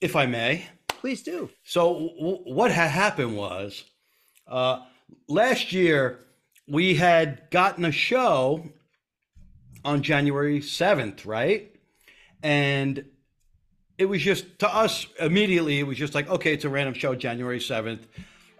if 0.00 0.16
I 0.16 0.26
may, 0.26 0.64
please 0.88 1.22
do. 1.22 1.50
So 1.62 1.92
w- 2.18 2.38
what 2.44 2.70
had 2.70 2.90
happened 2.90 3.36
was 3.36 3.84
uh, 4.46 4.80
last 5.28 5.72
year 5.72 6.20
we 6.66 6.94
had 6.94 7.50
gotten 7.50 7.84
a 7.84 7.92
show 7.92 8.64
on 9.84 10.02
January 10.02 10.62
seventh, 10.62 11.26
right? 11.26 11.70
And 12.42 13.04
it 13.98 14.06
was 14.06 14.22
just 14.22 14.58
to 14.60 14.74
us 14.74 15.06
immediately. 15.20 15.78
It 15.78 15.86
was 15.86 15.96
just 15.96 16.14
like, 16.14 16.28
okay, 16.28 16.52
it's 16.52 16.64
a 16.64 16.68
random 16.68 16.94
show, 16.94 17.14
January 17.14 17.60
seventh. 17.60 18.06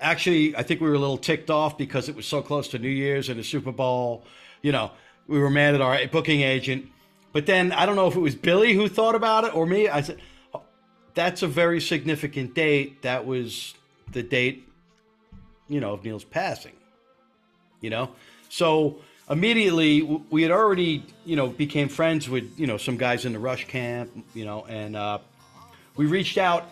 Actually, 0.01 0.57
I 0.57 0.63
think 0.63 0.81
we 0.81 0.89
were 0.89 0.95
a 0.95 0.99
little 0.99 1.19
ticked 1.19 1.51
off 1.51 1.79
because 1.79 2.09
it 2.09 2.17
was 2.17 2.27
so 2.27 2.43
close 2.43 2.69
to 2.69 2.79
New 2.79 2.89
Year's 2.89 3.29
and 3.29 3.39
the 3.39 3.45
Super 3.45 3.73
Bowl. 3.73 4.25
You 4.63 4.73
know, 4.73 4.91
we 5.27 5.39
were 5.39 5.51
mad 5.51 5.75
at 5.75 5.81
our 5.81 6.07
booking 6.09 6.43
agent. 6.43 6.87
But 7.33 7.47
then 7.47 7.73
I 7.73 7.87
don't 7.87 7.97
know 7.97 8.07
if 8.07 8.15
it 8.15 8.21
was 8.21 8.35
Billy 8.35 8.75
who 8.75 8.89
thought 8.89 9.15
about 9.15 9.45
it 9.45 9.55
or 9.55 9.67
me. 9.67 9.89
I 9.89 10.03
said, 10.03 10.21
oh, 10.55 10.63
that's 11.15 11.43
a 11.43 11.49
very 11.49 11.81
significant 11.81 12.55
date. 12.55 13.03
That 13.03 13.27
was 13.27 13.75
the 14.13 14.23
date, 14.23 14.69
you 15.69 15.81
know, 15.81 15.95
of 15.95 16.05
Neil's 16.05 16.25
passing. 16.25 16.75
You 17.81 17.91
know, 17.91 18.11
so 18.49 18.99
immediately 19.31 20.03
we 20.31 20.43
had 20.43 20.51
already, 20.51 21.05
you 21.25 21.37
know, 21.37 21.49
became 21.49 21.89
friends 21.89 22.29
with, 22.29 22.59
you 22.59 22.67
know, 22.67 22.77
some 22.77 22.97
guys 22.97 23.25
in 23.25 23.33
the 23.33 23.39
Rush 23.39 23.67
camp, 23.67 24.11
you 24.35 24.45
know, 24.45 24.65
and 24.67 24.97
uh, 24.97 25.19
we 25.97 26.07
reached 26.07 26.39
out 26.39 26.71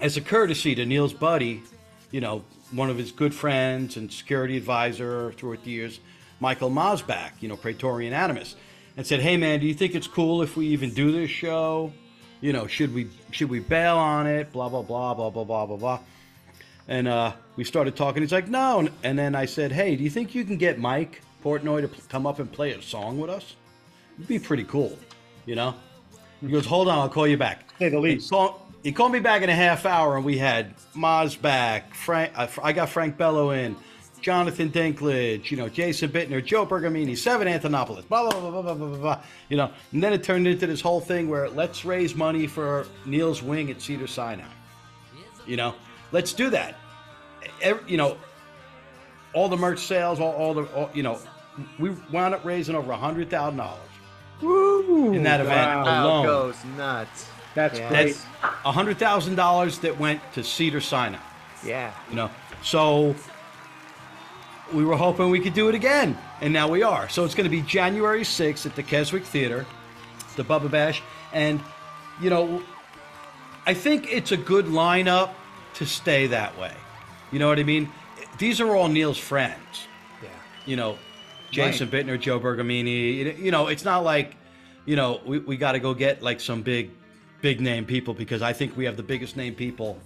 as 0.00 0.16
a 0.16 0.20
courtesy 0.20 0.74
to 0.74 0.84
Neil's 0.84 1.12
buddy, 1.12 1.62
you 2.10 2.20
know, 2.20 2.44
one 2.72 2.90
of 2.90 2.98
his 2.98 3.12
good 3.12 3.34
friends 3.34 3.96
and 3.96 4.12
security 4.12 4.56
advisor 4.56 5.32
throughout 5.32 5.62
the 5.64 5.70
years, 5.70 6.00
Michael 6.40 6.70
Mosbach, 6.70 7.30
you 7.40 7.48
know, 7.48 7.56
Praetorian 7.56 8.12
Animus, 8.12 8.56
and 8.96 9.06
said, 9.06 9.20
"Hey, 9.20 9.36
man, 9.36 9.60
do 9.60 9.66
you 9.66 9.74
think 9.74 9.94
it's 9.94 10.06
cool 10.06 10.42
if 10.42 10.56
we 10.56 10.66
even 10.68 10.92
do 10.92 11.12
this 11.12 11.30
show? 11.30 11.92
You 12.40 12.52
know, 12.52 12.66
should 12.66 12.92
we 12.92 13.08
should 13.30 13.48
we 13.48 13.60
bail 13.60 13.96
on 13.96 14.26
it? 14.26 14.52
Blah 14.52 14.68
blah 14.68 14.82
blah 14.82 15.14
blah 15.14 15.30
blah 15.30 15.44
blah 15.44 15.66
blah 15.66 15.76
blah." 15.76 15.98
And 16.88 17.06
uh, 17.08 17.32
we 17.56 17.64
started 17.64 17.96
talking. 17.96 18.22
He's 18.22 18.32
like, 18.32 18.48
"No," 18.48 18.80
and- 18.80 18.90
and 19.04 19.18
then 19.18 19.34
I 19.34 19.44
said, 19.46 19.70
"Hey, 19.72 19.94
do 19.96 20.02
you 20.02 20.10
think 20.10 20.34
you 20.34 20.44
can 20.44 20.56
get 20.56 20.78
Mike 20.78 21.22
Portnoy 21.44 21.82
to 21.82 22.08
come 22.08 22.26
up 22.26 22.38
and 22.38 22.50
play 22.50 22.72
a 22.72 22.80
song 22.80 23.20
with 23.20 23.28
us? 23.30 23.54
It'd 24.16 24.26
be 24.26 24.38
pretty 24.38 24.64
cool, 24.64 24.98
you 25.44 25.54
know? 25.54 25.74
He 26.40 26.48
goes, 26.48 26.64
hold 26.66 26.88
on, 26.88 26.98
I'll 26.98 27.08
call 27.08 27.26
you 27.26 27.36
back. 27.36 27.68
Say 27.78 27.90
the 27.90 28.00
least. 28.00 28.24
He 28.24 28.30
called, 28.30 28.60
he 28.82 28.92
called 28.92 29.12
me 29.12 29.20
back 29.20 29.42
in 29.42 29.50
a 29.50 29.54
half 29.54 29.86
hour, 29.86 30.16
and 30.16 30.24
we 30.24 30.38
had 30.38 30.74
Maz 30.94 31.40
back. 31.40 31.94
Frank, 31.94 32.32
uh, 32.34 32.46
I 32.62 32.72
got 32.72 32.88
Frank 32.88 33.16
Bello 33.16 33.50
in, 33.50 33.76
Jonathan 34.22 34.70
Dinklage, 34.70 35.50
you 35.50 35.58
know, 35.58 35.68
Jason 35.68 36.08
Bittner, 36.08 36.42
Joe 36.42 36.64
Bergamini, 36.64 37.14
Seven 37.16 37.46
Antonopoulos, 37.46 38.08
blah, 38.08 38.30
blah, 38.30 38.40
blah, 38.40 38.50
blah, 38.50 38.62
blah, 38.62 38.74
blah, 38.74 38.96
blah, 38.96 39.22
you 39.50 39.58
know. 39.58 39.70
And 39.92 40.02
then 40.02 40.14
it 40.14 40.24
turned 40.24 40.48
into 40.48 40.66
this 40.66 40.80
whole 40.80 41.00
thing 41.00 41.28
where 41.28 41.50
let's 41.50 41.84
raise 41.84 42.14
money 42.14 42.46
for 42.46 42.86
Neil's 43.04 43.42
wing 43.42 43.70
at 43.70 43.82
Cedar 43.82 44.06
Sinai. 44.06 44.44
You 45.46 45.58
know, 45.58 45.74
let's 46.10 46.32
do 46.32 46.48
that. 46.50 46.76
Every, 47.60 47.90
you 47.90 47.98
know, 47.98 48.16
all 49.34 49.50
the 49.50 49.58
merch 49.58 49.80
sales, 49.80 50.20
all, 50.20 50.32
all 50.32 50.54
the, 50.54 50.62
all, 50.74 50.88
you 50.94 51.02
know, 51.02 51.18
we 51.78 51.90
wound 52.12 52.34
up 52.34 52.44
raising 52.44 52.74
over 52.74 52.92
a 52.92 52.96
hundred 52.96 53.30
thousand 53.30 53.58
dollars 53.58 53.80
Woo! 54.40 55.12
in 55.12 55.22
that 55.22 55.40
event 55.40 55.84
Wow, 55.86 56.04
alone. 56.04 56.26
goes 56.26 56.56
nuts. 56.76 57.26
That's 57.54 57.78
Yeah. 57.78 57.88
great. 57.88 58.06
That's 58.14 58.26
a 58.64 58.72
hundred 58.72 58.98
thousand 58.98 59.36
dollars 59.36 59.78
that 59.78 59.98
went 59.98 60.20
to 60.34 60.42
Cedar 60.42 60.80
Sinai. 60.80 61.18
Yeah. 61.64 61.92
You 62.10 62.16
know, 62.16 62.30
so 62.62 63.14
we 64.72 64.84
were 64.84 64.96
hoping 64.96 65.30
we 65.30 65.40
could 65.40 65.54
do 65.54 65.68
it 65.68 65.74
again, 65.74 66.18
and 66.40 66.52
now 66.52 66.68
we 66.68 66.82
are. 66.82 67.08
So 67.08 67.24
it's 67.24 67.34
going 67.34 67.44
to 67.44 67.50
be 67.50 67.62
January 67.62 68.22
6th 68.22 68.66
at 68.66 68.74
the 68.74 68.82
Keswick 68.82 69.24
Theater, 69.24 69.66
the 70.36 70.44
Bubba 70.44 70.70
Bash, 70.70 71.02
and 71.32 71.60
you 72.20 72.30
know, 72.30 72.62
I 73.66 73.74
think 73.74 74.12
it's 74.12 74.32
a 74.32 74.36
good 74.36 74.66
lineup 74.66 75.30
to 75.74 75.86
stay 75.86 76.26
that 76.28 76.56
way. 76.58 76.72
You 77.32 77.38
know 77.38 77.48
what 77.48 77.58
I 77.58 77.64
mean? 77.64 77.88
These 78.38 78.60
are 78.60 78.74
all 78.76 78.88
Neil's 78.88 79.18
friends. 79.18 79.86
Yeah. 80.22 80.28
You 80.66 80.76
know, 80.76 80.98
Jason 81.50 81.88
Bittner, 81.88 82.18
Joe 82.20 82.40
Bergamini. 82.40 83.38
you 83.38 83.50
know- 83.50 83.68
it's 83.68 83.84
not 83.84 84.04
like, 84.04 84.34
you 84.86 84.96
know, 84.96 85.20
we, 85.24 85.38
we 85.38 85.56
got 85.56 85.72
to 85.72 85.78
go 85.78 85.94
get 85.94 86.22
like 86.22 86.40
some 86.40 86.62
big, 86.62 86.90
big 87.40 87.60
name 87.60 87.84
people 87.84 88.14
because 88.14 88.42
I 88.42 88.52
think 88.52 88.76
we 88.76 88.84
have 88.86 88.96
the 88.96 89.02
biggest 89.02 89.36
name 89.36 89.54
people 89.54 89.98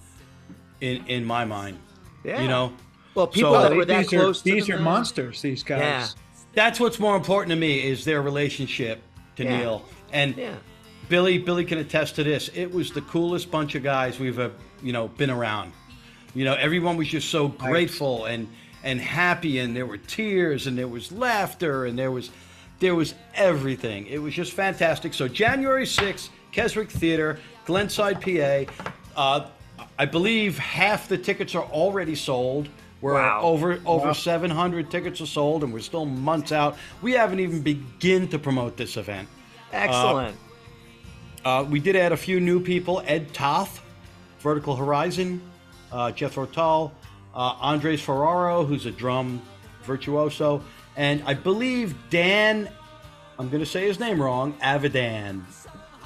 in 0.81 1.05
in 1.07 1.25
my 1.25 1.45
mind. 1.45 1.79
Yeah. 2.25 2.43
You 2.43 2.49
know, 2.49 2.73
Well, 3.15 3.27
people 3.27 3.53
So- 3.55 3.63
that 3.63 3.75
were 3.77 3.85
that 3.85 3.99
these 4.11 4.13
are 4.21 4.33
to 4.33 4.45
these 4.45 4.67
them, 4.67 4.79
are 4.79 4.83
monsters. 4.83 5.41
These 5.43 5.63
guys. 5.63 5.81
Yeah. 5.81 6.07
that's 6.55 6.79
what's 6.81 6.99
more 6.99 7.17
important 7.17 7.51
to 7.51 7.57
me 7.57 7.83
is 7.83 8.05
their 8.05 8.23
relationship 8.23 9.01
to 9.37 9.45
Yeah. 9.45 9.57
Neil 9.59 9.85
and 10.13 10.37
Yeah. 10.37 10.55
Billy. 11.09 11.39
Billy 11.39 11.65
can 11.65 11.79
attest 11.79 12.17
to 12.17 12.25
this. 12.25 12.51
It 12.55 12.71
was 12.71 12.91
the 12.93 13.01
coolest 13.03 13.51
bunch 13.51 13.75
of 13.75 13.83
guys 13.83 14.19
we've 14.21 14.39
uh, 14.39 14.51
you 14.83 14.93
know 14.93 15.09
been 15.09 15.31
around. 15.31 15.73
You 16.35 16.45
know, 16.45 16.55
everyone 16.55 16.97
was 16.97 17.09
just 17.09 17.31
so 17.31 17.49
grateful 17.49 18.27
and 18.27 18.47
and 18.85 19.01
happy, 19.01 19.59
and 19.59 19.75
there 19.77 19.87
were 19.87 19.97
tears, 19.99 20.67
and 20.67 20.77
there 20.79 20.89
was 20.89 21.11
laughter, 21.13 21.87
and 21.87 21.99
there 21.99 22.11
was 22.11 22.31
there 22.81 22.95
was 22.95 23.15
everything. 23.35 24.07
It 24.07 24.19
was 24.19 24.33
just 24.35 24.53
fantastic. 24.53 25.13
So 25.15 25.27
January 25.29 25.85
sixth, 25.87 26.31
Keswick 26.53 26.91
Theater, 26.91 27.39
Glenside, 27.67 28.21
PA. 28.21 28.73
Uh, 29.17 29.47
I 29.99 30.05
believe 30.07 30.59
half 30.59 31.09
the 31.09 31.19
tickets 31.19 31.55
are 31.57 31.65
already 31.65 32.15
sold. 32.15 32.69
We're 33.01 33.15
Wow. 33.15 33.41
over 33.43 33.81
over 33.87 34.07
Wow. 34.09 34.13
700 34.13 34.91
tickets 34.91 35.21
are 35.21 35.27
sold, 35.27 35.65
and 35.65 35.73
we're 35.73 35.81
still 35.81 36.05
months 36.07 36.53
out. 36.53 36.77
We 37.03 37.13
haven't 37.13 37.41
even 37.41 37.63
begin 37.63 38.29
to 38.29 38.39
promote 38.39 38.77
this 38.77 38.97
event. 38.97 39.29
Excellent. 39.73 40.37
Uh, 41.45 41.65
we 41.69 41.79
did 41.81 41.95
add 41.97 42.13
a 42.13 42.17
few 42.17 42.41
new 42.41 42.61
people: 42.61 43.03
Ed 43.07 43.33
Toth, 43.35 43.81
Vertical 44.41 44.75
Horizon, 44.77 45.41
uh, 45.93 46.11
Jethro 46.13 46.47
Tull, 46.47 46.93
uh, 47.39 47.55
Andres 47.61 48.05
Forero, 48.05 48.67
who's 48.67 48.85
a 48.85 48.91
drum 48.91 49.41
virtuoso, 49.85 50.61
and 50.97 51.23
I 51.25 51.35
believe 51.35 51.95
Dan. 52.11 52.69
I'm 53.39 53.49
going 53.49 53.63
to 53.63 53.71
say 53.71 53.87
his 53.87 54.01
name 54.01 54.21
wrong. 54.21 54.55
Avidan 54.55 55.45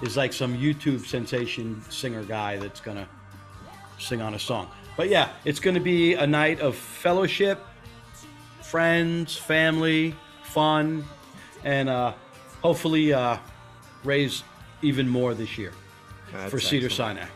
is 0.02 0.18
like 0.18 0.34
some 0.34 0.54
YouTube 0.54 1.06
sensation 1.06 1.82
singer 1.88 2.22
guy 2.22 2.58
that's 2.58 2.80
going 2.80 2.98
to 2.98 3.08
sing 3.98 4.20
on 4.20 4.34
a 4.34 4.38
song. 4.38 4.68
But 4.98 5.08
yeah, 5.08 5.30
it's 5.46 5.58
going 5.58 5.74
to 5.74 5.80
be 5.80 6.12
a 6.12 6.26
night 6.26 6.60
of 6.60 6.76
fellowship, 6.76 7.58
friends, 8.60 9.34
family, 9.34 10.14
fun, 10.42 11.06
and 11.64 11.88
uh, 11.88 12.12
hopefully 12.62 13.14
uh, 13.14 13.38
raise 14.04 14.44
even 14.82 15.08
more 15.08 15.32
this 15.32 15.56
year 15.56 15.72
That's 16.32 16.50
for 16.50 16.60
Cedar 16.60 16.86
excellent. 16.86 17.20
Sinai. 17.20 17.30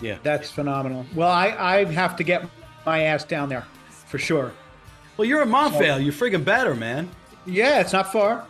Yeah. 0.00 0.18
That's 0.22 0.50
phenomenal. 0.50 1.06
Well, 1.14 1.30
I 1.30 1.48
I 1.58 1.84
have 1.86 2.14
to 2.16 2.22
get 2.22 2.48
my 2.86 3.02
ass 3.02 3.24
down 3.24 3.48
there 3.48 3.66
for 4.06 4.18
sure. 4.18 4.52
Well, 5.16 5.26
you're 5.26 5.42
in 5.42 5.48
Montvale. 5.48 6.02
You're 6.02 6.12
friggin' 6.12 6.44
better, 6.44 6.74
man. 6.74 7.08
Yeah, 7.46 7.80
it's 7.80 7.92
not 7.92 8.12
far, 8.12 8.46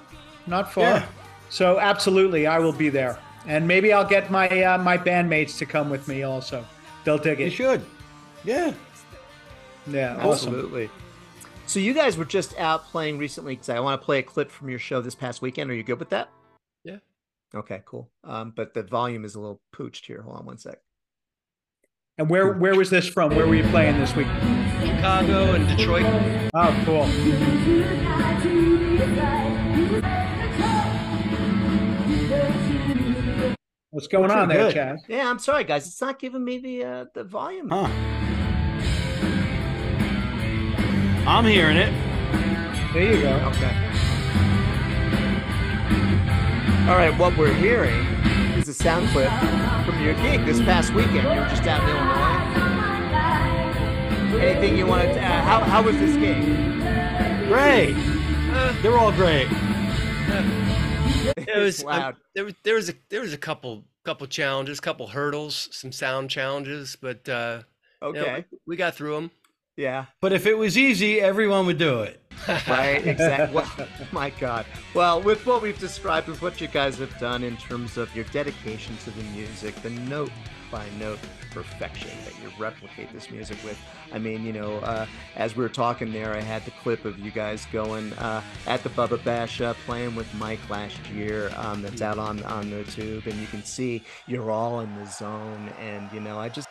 not 0.46 0.72
far. 0.72 0.84
Yeah. 0.84 1.06
So 1.50 1.78
absolutely, 1.78 2.46
I 2.46 2.58
will 2.58 2.72
be 2.72 2.88
there, 2.88 3.18
and 3.46 3.66
maybe 3.66 3.92
I'll 3.92 4.08
get 4.08 4.30
my 4.30 4.48
uh, 4.62 4.78
my 4.78 4.96
bandmates 4.96 5.58
to 5.58 5.66
come 5.66 5.90
with 5.90 6.08
me 6.08 6.22
also. 6.22 6.64
They'll 7.04 7.18
dig 7.18 7.40
it. 7.40 7.44
You 7.44 7.50
should. 7.50 7.84
Yeah. 8.44 8.72
Yeah, 9.86 10.16
awesome. 10.16 10.54
Absolutely. 10.54 10.90
So 11.66 11.80
you 11.80 11.94
guys 11.94 12.16
were 12.16 12.24
just 12.24 12.58
out 12.58 12.84
playing 12.86 13.18
recently 13.18 13.54
because 13.54 13.68
I 13.68 13.80
want 13.80 14.00
to 14.00 14.04
play 14.04 14.18
a 14.18 14.22
clip 14.22 14.50
from 14.50 14.68
your 14.68 14.78
show 14.78 15.00
this 15.00 15.14
past 15.14 15.42
weekend. 15.42 15.70
Are 15.70 15.74
you 15.74 15.82
good 15.82 15.98
with 15.98 16.10
that? 16.10 16.30
Yeah. 16.84 16.98
Okay, 17.54 17.82
cool. 17.84 18.10
Um, 18.22 18.52
but 18.54 18.74
the 18.74 18.82
volume 18.82 19.24
is 19.24 19.34
a 19.34 19.40
little 19.40 19.60
pooched 19.74 20.06
here. 20.06 20.22
Hold 20.22 20.38
on 20.38 20.46
one 20.46 20.58
sec. 20.58 20.78
And 22.16 22.30
where 22.30 22.52
where 22.52 22.76
was 22.76 22.90
this 22.90 23.08
from? 23.08 23.34
Where 23.34 23.44
were 23.44 23.56
you 23.56 23.64
playing 23.70 23.98
this 23.98 24.14
week? 24.14 24.28
Chicago 24.84 25.52
and 25.52 25.66
Detroit. 25.66 26.04
Oh, 26.54 26.82
cool. 26.84 27.06
What's 33.90 34.06
going 34.06 34.30
on 34.30 34.48
there, 34.48 34.70
good. 34.70 34.76
Chaz? 34.76 34.98
Yeah, 35.08 35.28
I'm 35.28 35.40
sorry, 35.40 35.64
guys. 35.64 35.88
It's 35.88 36.00
not 36.00 36.20
giving 36.20 36.44
me 36.44 36.58
the 36.58 36.84
uh, 36.84 37.04
the 37.14 37.24
volume. 37.24 37.68
Huh. 37.68 37.88
I'm 41.28 41.46
hearing 41.46 41.76
it. 41.76 41.92
There 42.92 43.12
you 43.12 43.22
go. 43.22 43.34
Okay. 43.48 43.76
All 46.88 46.96
right, 46.96 47.12
what 47.18 47.36
we're 47.36 47.52
hearing 47.54 48.13
is 48.68 48.80
a 48.80 48.82
sound 48.82 49.06
clip 49.10 49.30
from 49.84 50.02
your 50.02 50.14
gig 50.14 50.46
this 50.46 50.58
past 50.60 50.94
weekend. 50.94 51.16
You 51.16 51.40
were 51.40 51.48
just 51.48 51.66
out 51.66 51.82
in 51.82 51.88
Illinois. 54.30 54.42
Anything 54.42 54.78
you 54.78 54.86
wanted 54.86 55.12
to 55.12 55.20
uh, 55.20 55.42
how, 55.42 55.60
how 55.60 55.82
was 55.82 55.94
this 55.98 56.16
gig? 56.16 56.42
Great. 57.46 57.94
They're 58.80 58.96
all 58.96 59.12
great. 59.12 59.48
It 61.36 61.58
was 61.58 61.82
um, 61.82 61.88
loud. 61.88 62.16
there 62.34 62.44
was 62.44 62.54
there 62.64 62.74
was 62.74 62.88
a 62.88 62.94
there 63.10 63.20
was 63.20 63.34
a 63.34 63.38
couple 63.38 63.84
couple 64.04 64.26
challenges, 64.28 64.80
couple 64.80 65.08
hurdles, 65.08 65.68
some 65.70 65.92
sound 65.92 66.30
challenges, 66.30 66.96
but 66.98 67.28
uh, 67.28 67.62
you 68.02 68.12
know, 68.12 68.20
Okay. 68.20 68.44
we, 68.50 68.58
we 68.66 68.76
got 68.76 68.94
through 68.94 69.14
them. 69.14 69.30
Yeah. 69.76 70.06
But 70.20 70.32
if 70.32 70.46
it 70.46 70.56
was 70.56 70.78
easy, 70.78 71.20
everyone 71.20 71.66
would 71.66 71.78
do 71.78 72.00
it. 72.00 72.22
Right, 72.48 73.06
exactly. 73.06 73.54
Well, 73.54 73.88
my 74.12 74.30
God. 74.30 74.66
Well, 74.94 75.22
with 75.22 75.46
what 75.46 75.62
we've 75.62 75.78
described, 75.78 76.28
with 76.28 76.42
what 76.42 76.60
you 76.60 76.68
guys 76.68 76.98
have 76.98 77.16
done 77.18 77.42
in 77.42 77.56
terms 77.56 77.96
of 77.96 78.14
your 78.14 78.24
dedication 78.26 78.96
to 79.04 79.10
the 79.10 79.22
music, 79.24 79.74
the 79.76 79.90
note 79.90 80.30
by 80.70 80.84
note 80.98 81.20
perfection 81.52 82.10
that 82.24 82.34
you 82.42 82.50
replicate 82.58 83.12
this 83.12 83.30
music 83.30 83.56
with. 83.64 83.78
I 84.12 84.18
mean, 84.18 84.44
you 84.44 84.52
know, 84.52 84.78
uh, 84.78 85.06
as 85.36 85.54
we 85.54 85.62
were 85.62 85.68
talking 85.68 86.12
there, 86.12 86.34
I 86.34 86.40
had 86.40 86.64
the 86.64 86.72
clip 86.72 87.04
of 87.04 87.18
you 87.20 87.30
guys 87.30 87.66
going 87.72 88.12
uh, 88.14 88.42
at 88.66 88.82
the 88.82 88.88
Bubba 88.90 89.22
Bash 89.22 89.60
uh, 89.60 89.74
playing 89.86 90.16
with 90.16 90.32
Mike 90.34 90.58
last 90.68 90.98
year. 91.10 91.52
Um, 91.56 91.80
that's 91.82 92.02
out 92.02 92.18
on 92.18 92.42
on 92.44 92.70
the 92.70 92.82
tube, 92.84 93.26
and 93.26 93.36
you 93.36 93.46
can 93.46 93.62
see 93.62 94.02
you're 94.26 94.50
all 94.50 94.80
in 94.80 94.94
the 94.96 95.06
zone. 95.06 95.72
And 95.80 96.10
you 96.12 96.20
know, 96.20 96.38
I 96.38 96.48
just 96.48 96.68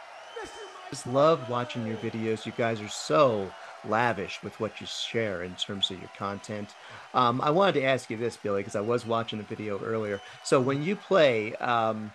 just 0.90 1.08
love 1.08 1.50
watching 1.50 1.88
your 1.88 1.98
videos. 1.98 2.46
You 2.46 2.52
guys 2.52 2.82
are 2.82 2.90
so 2.90 3.50
lavish 3.88 4.42
with 4.44 4.60
what 4.60 4.80
you 4.80 4.88
share 4.88 5.44
in 5.44 5.56
terms 5.56 5.92
of 5.92 6.00
your 6.00 6.10
content. 6.18 6.70
Um, 7.14 7.42
I 7.42 7.50
wanted 7.50 7.74
to 7.74 7.84
ask 7.84 8.10
you 8.10 8.18
this, 8.18 8.38
Billy, 8.38 8.62
because 8.62 8.76
I 8.76 8.82
was 8.82 9.06
watching 9.06 9.40
the 9.40 9.46
video 9.46 9.80
earlier. 9.80 10.22
So 10.44 10.60
when 10.60 10.84
you 10.84 10.96
play 10.96 11.54
um, 11.56 12.12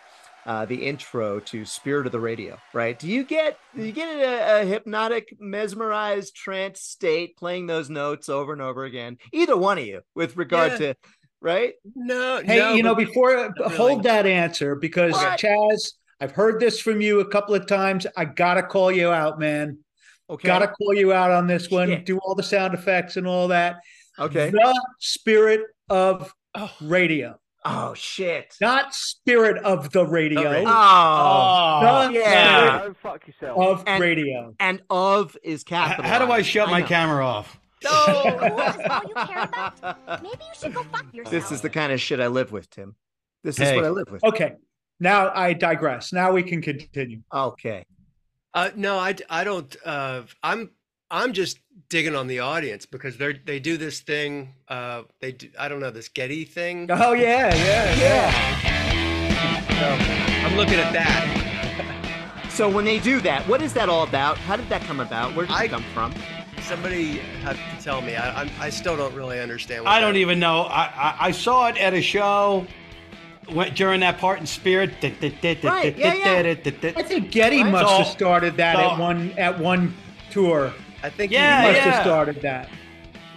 uh, 0.47 0.65
the 0.65 0.87
intro 0.87 1.41
to 1.41 1.65
Spirit 1.65 2.07
of 2.07 2.13
the 2.13 2.21
Radio, 2.21 2.59
right? 2.73 2.99
Do 2.99 3.09
you 3.09 3.25
get 3.25 3.59
do 3.77 3.83
you 3.83 3.93
get 3.93 4.09
a, 4.09 4.63
a 4.63 4.65
hypnotic, 4.65 5.37
mesmerized 5.39 6.35
trance 6.35 6.81
state 6.81 7.37
playing 7.37 7.67
those 7.67 7.91
notes 7.91 8.29
over 8.29 8.53
and 8.53 8.63
over 8.63 8.85
again? 8.85 9.19
Either 9.33 9.57
one 9.57 9.79
of 9.79 9.85
you, 9.85 10.01
with 10.15 10.37
regard 10.37 10.73
Yeah. 10.73 10.79
to 10.79 10.95
right? 11.41 11.75
No, 11.95 12.43
Hey, 12.45 12.59
no, 12.59 12.75
you 12.75 12.83
know, 12.83 12.95
before 12.95 13.37
not 13.37 13.73
hold 13.73 14.03
that 14.05 14.27
answer 14.27 14.75
because 14.75 15.13
What? 15.13 15.39
Chaz, 15.39 15.93
I've 16.21 16.33
heard 16.33 16.61
this 16.61 16.81
from 16.81 17.01
you 17.01 17.21
a 17.21 17.29
couple 17.29 17.55
of 17.55 17.67
times. 17.67 18.07
I 18.17 18.25
gotta 18.25 18.63
call 18.63 18.91
you 18.91 19.11
out, 19.11 19.39
man. 19.39 19.79
Okay. 20.31 20.47
Gotta 20.47 20.69
call 20.69 20.95
you 20.95 21.13
out 21.13 21.31
on 21.31 21.47
this 21.47 21.71
one. 21.71 21.89
Shit. 21.89 22.05
Do 22.07 22.19
all 22.19 22.35
the 22.35 22.43
sound 22.43 22.75
effects 22.75 23.17
and 23.17 23.27
all 23.27 23.49
that. 23.49 23.77
Okay. 24.19 24.51
The 24.51 24.83
spirit 24.99 25.63
of 25.89 26.33
Oh. 26.55 26.71
radio, 26.81 27.39
Oh 27.65 27.95
shit. 27.95 28.55
not 28.61 28.95
spirit 28.95 29.63
of 29.63 29.91
the 29.93 30.05
radio. 30.07 30.41
Oh, 30.41 30.51
radio. 30.53 30.69
Oh, 30.71 31.81
The 31.83 31.89
oh, 31.91 32.09
yeah. 32.11 32.79
spirit 32.81 32.97
fuck 33.03 33.27
yourself. 33.27 33.59
of 33.59 33.85
And- 33.87 34.01
radio. 34.03 34.55
And 34.61 34.83
of 34.91 35.37
is 35.43 35.61
H- 35.61 35.67
capital. 35.67 36.05
How 36.11 36.19
do 36.25 36.33
I 36.33 36.43
shut 36.43 36.69
my 36.69 36.83
camera 36.83 37.25
off? 37.25 37.59
No. 37.85 37.91
all 37.91 39.03
you 39.07 39.15
care 39.15 39.45
about? 39.45 40.23
Maybe 40.23 40.37
you 40.41 40.55
should 40.59 40.75
go 40.75 40.83
fuck 40.85 41.07
yourself. 41.15 41.31
This 41.31 41.53
is 41.53 41.61
the 41.61 41.71
kind 41.71 41.93
of 41.93 42.01
shit 42.01 42.19
I 42.19 42.27
live 42.27 42.51
with, 42.51 42.69
Tim. 42.71 42.97
This 43.45 43.61
is 43.61 43.73
what 43.75 43.85
I 43.85 43.91
live 43.91 44.11
with. 44.11 44.25
Okay. 44.25 44.55
Now 45.01 45.31
I 45.33 45.53
digress. 45.53 46.13
Now 46.13 46.33
we 46.33 46.43
can 46.43 46.61
continue. 46.61 47.21
Okay. 47.33 47.85
Uh, 48.59 48.71
no, 48.75 48.99
I 48.99 49.15
don't. 49.45 49.77
Uh, 49.85 50.23
I'm 50.43 50.71
I'm 51.13 51.33
just 51.33 51.61
digging 51.89 52.17
on 52.17 52.27
the 52.27 52.41
audience 52.41 52.87
because 52.87 53.17
they're 53.17 53.33
they 53.33 53.61
do 53.61 53.77
this 53.77 54.01
thing. 54.01 54.53
Uh, 54.67 55.03
they 55.21 55.31
do, 55.31 55.49
I 55.57 55.69
don't 55.69 55.79
know 55.79 55.93
this 55.93 56.09
Geddy 56.09 56.45
thing. 56.45 56.91
Oh 56.91 57.13
yeah, 57.13 57.55
yeah, 57.55 57.95
yeah. 57.95 59.69
So 59.79 60.45
I'm 60.45 60.57
looking 60.57 60.75
at 60.81 60.93
that. 60.93 62.51
So 62.51 62.69
when 62.69 62.85
they 62.85 62.99
do 62.99 63.21
that, 63.21 63.47
what 63.47 63.63
is 63.63 63.73
that 63.75 63.89
all 63.89 64.03
about? 64.03 64.37
How 64.39 64.57
did 64.57 64.69
that 64.71 64.83
come 64.83 64.99
about? 64.99 65.37
Where 65.37 65.47
did 65.47 65.55
it 65.57 65.69
come 65.71 65.85
from? 65.95 66.13
Somebody 66.63 67.19
had 67.45 67.55
to 67.55 67.85
tell 67.85 68.01
me. 68.03 68.17
I, 68.17 68.43
I'm, 68.43 68.51
I 68.59 68.71
still 68.71 68.97
don't 68.97 69.15
really 69.15 69.39
understand. 69.39 69.85
What 69.85 69.93
I 69.93 70.01
don't 70.01 70.15
that- 70.15 70.19
even 70.19 70.41
know. 70.41 70.63
I, 70.63 70.83
I 70.87 71.17
I 71.29 71.31
saw 71.31 71.69
it 71.69 71.77
at 71.77 71.95
a 71.95 72.03
show 72.03 72.67
went 73.53 73.75
during 73.75 74.01
that 74.01 74.19
part 74.19 74.41
in 74.41 74.47
Spirit. 74.47 74.91
Right, 75.03 75.97
yeah, 75.97 76.15
yeah. 76.15 76.55
I 76.97 77.03
think 77.03 77.31
Geddy 77.31 77.63
Right. 77.63 77.73
must 77.73 77.89
So- 77.89 77.97
have 77.99 78.07
started 78.07 78.57
that 78.57 78.77
so- 78.77 78.93
at 78.93 78.99
one 78.99 79.33
at 79.37 79.59
one 79.59 79.95
tour. 80.31 80.73
I 81.03 81.11
think 81.11 81.31
Yeah, 81.33 81.63
he 81.63 81.67
must 81.69 81.77
yeah. 81.79 81.91
have 81.93 82.03
started 82.03 82.43
that. 82.43 82.69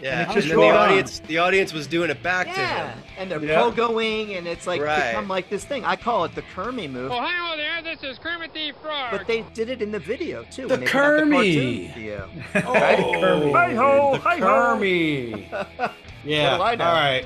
Yeah, 0.01 0.13
And 0.13 0.21
it 0.21 0.23
and 0.23 0.33
just 0.33 0.47
then 0.47 0.57
the 0.57 0.61
rolled 0.63 0.75
on. 0.75 0.89
audience, 0.89 1.21
the 1.27 1.37
audience 1.37 1.73
was 1.73 1.85
doing 1.85 2.09
it 2.09 2.23
back 2.23 2.47
to 2.47 2.59
him. 2.59 2.87
and 3.19 3.29
they're 3.29 3.39
Yeah. 3.43 3.61
pogoing, 3.61 4.35
and 4.35 4.47
it's 4.47 4.65
like 4.65 4.81
Right. 4.81 5.09
become 5.11 5.27
like 5.27 5.47
this 5.51 5.63
thing. 5.63 5.85
I 5.85 5.95
call 5.95 6.23
it 6.25 6.33
the 6.33 6.41
Kermie 6.41 6.89
move. 6.89 7.11
Oh, 7.11 7.19
hello 7.21 7.55
there. 7.55 7.83
This 7.83 8.01
is 8.03 8.17
Kermit 8.17 8.51
the 8.51 8.71
Frog. 8.81 9.11
But 9.11 9.27
they 9.27 9.43
did 9.53 9.69
it 9.69 9.79
in 9.79 9.91
the 9.91 9.99
video 9.99 10.43
too. 10.49 10.63
The 10.63 10.69
when 10.69 10.79
they 10.79 10.85
put 10.87 10.95
out 10.95 11.17
the 11.17 11.21
Kermie. 11.25 11.53
cartoon 11.53 11.91
video. 11.93 12.29
Oh, 12.55 12.59
ho, 12.73 13.51
the 13.51 13.59
hey 13.59 13.75
ho. 13.75 14.19
Kermie. 14.39 15.91
Yeah. 16.23 16.57
What 16.57 16.57
do 16.57 16.63
I 16.63 16.75
know? 16.75 16.85
All 16.85 16.93
right. 16.93 17.25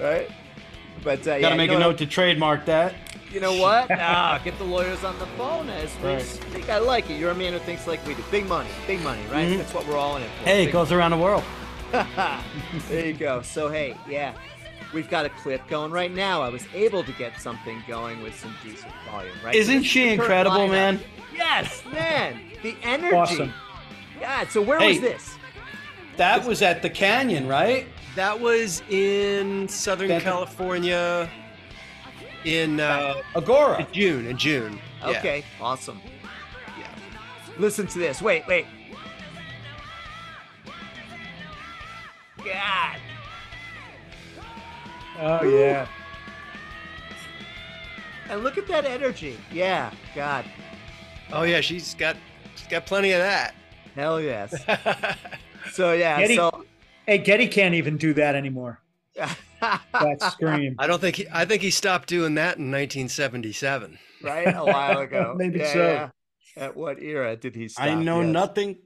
Right. 0.00 0.30
But 1.02 1.20
uh, 1.20 1.24
Got 1.24 1.34
to 1.36 1.40
yeah, 1.40 1.54
make 1.56 1.70
no, 1.70 1.76
a 1.76 1.80
note 1.80 1.98
to 1.98 2.06
trademark 2.06 2.66
that. 2.66 2.94
You 3.32 3.40
know 3.40 3.54
what? 3.56 3.90
ah, 3.98 4.40
get 4.44 4.58
the 4.58 4.64
lawyers 4.64 5.04
on 5.04 5.18
the 5.18 5.26
phone 5.38 5.68
as 5.70 5.90
we 6.02 6.08
Right. 6.08 6.22
speak. 6.22 6.68
I 6.68 6.78
like 6.78 7.08
it. 7.10 7.18
You're 7.18 7.30
a 7.30 7.34
man 7.34 7.52
who 7.52 7.58
thinks 7.60 7.86
like 7.86 8.04
we 8.06 8.14
do. 8.14 8.24
Big 8.30 8.46
money, 8.46 8.68
big 8.86 9.00
money, 9.02 9.22
right? 9.30 9.48
Mhm. 9.48 9.58
That's 9.58 9.72
what 9.72 9.86
we're 9.86 9.96
all 9.96 10.16
in 10.16 10.22
it 10.22 10.30
for. 10.38 10.44
Hey, 10.44 10.62
it 10.62 10.66
Big 10.66 10.72
goes 10.72 10.90
around 10.92 11.12
the 11.12 11.16
world. 11.16 11.44
there 12.88 13.06
you 13.06 13.12
go. 13.14 13.42
So 13.42 13.68
hey, 13.68 13.96
yeah, 14.08 14.34
we've 14.92 15.08
got 15.08 15.24
a 15.26 15.28
clip 15.30 15.66
going 15.68 15.90
right 15.92 16.12
now. 16.12 16.42
I 16.42 16.48
was 16.48 16.64
able 16.74 17.02
to 17.04 17.12
get 17.12 17.40
something 17.40 17.82
going 17.88 18.22
with 18.22 18.38
some 18.38 18.54
decent 18.62 18.92
volume, 19.10 19.34
right? 19.44 19.54
Isn't 19.54 19.82
she 19.84 20.08
incredible, 20.08 20.58
lineup. 20.58 20.70
man? 20.70 21.00
Yes, 21.34 21.82
man. 21.92 22.40
The 22.62 22.76
energy. 22.82 23.16
Awesome. 23.16 23.52
God. 24.20 24.48
So 24.50 24.60
where 24.60 24.78
Hey. 24.78 24.88
was 24.88 25.00
this? 25.00 25.36
That 26.16 26.44
was 26.44 26.60
at 26.62 26.82
the 26.82 26.90
Canyon, 26.90 27.48
right? 27.48 27.86
That 28.16 28.40
was 28.40 28.82
in 28.90 29.68
Southern 29.68 30.08
That- 30.08 30.22
California 30.22 31.28
in 32.44 32.80
uh, 32.80 33.14
Agoura. 33.34 33.80
in 33.80 33.92
June. 33.92 34.26
In 34.26 34.36
June. 34.36 34.78
Yeah. 35.00 35.18
Okay, 35.18 35.44
awesome. 35.60 36.00
Yeah. 36.78 36.86
Listen 37.58 37.86
to 37.88 37.98
this. 37.98 38.20
Wait, 38.20 38.46
wait. 38.48 38.66
God. 42.44 42.96
Oh 45.20 45.42
yeah. 45.44 45.86
And 48.30 48.42
look 48.42 48.56
at 48.56 48.66
that 48.68 48.86
energy. 48.86 49.36
Yeah, 49.52 49.92
God. 50.14 50.44
Oh 51.32 51.42
yeah, 51.42 51.60
she's 51.60 51.94
got 51.94 52.16
she's 52.56 52.66
got 52.68 52.86
plenty 52.86 53.12
of 53.12 53.18
that. 53.18 53.54
Hell 53.94 54.20
yes. 54.20 54.54
so 55.72 55.92
yeah, 55.92 56.18
Geddy, 56.20 56.36
so 56.36 56.64
hey, 57.10 57.18
Geddy 57.18 57.48
can't 57.48 57.74
even 57.74 57.96
do 57.96 58.14
that 58.14 58.34
anymore. 58.36 58.80
That 59.60 60.22
scream. 60.32 60.76
I 60.78 60.86
don't 60.86 61.00
think 61.00 61.16
he, 61.16 61.26
I 61.30 61.44
think 61.44 61.60
he 61.60 61.70
stopped 61.70 62.08
doing 62.08 62.36
that 62.36 62.56
in 62.56 62.70
1977. 62.70 63.98
right 64.22 64.46
a 64.56 64.64
while 64.64 64.98
ago. 65.00 65.34
Maybe 65.36 65.58
Yeah, 65.58 65.72
so. 65.72 65.82
yeah. 66.56 66.62
At 66.64 66.74
what 66.76 67.02
era 67.02 67.36
did 67.36 67.54
he 67.56 67.68
stop? 67.68 67.84
I 67.84 67.94
know 67.94 68.22
Yes. 68.22 68.32
nothing. 68.32 68.78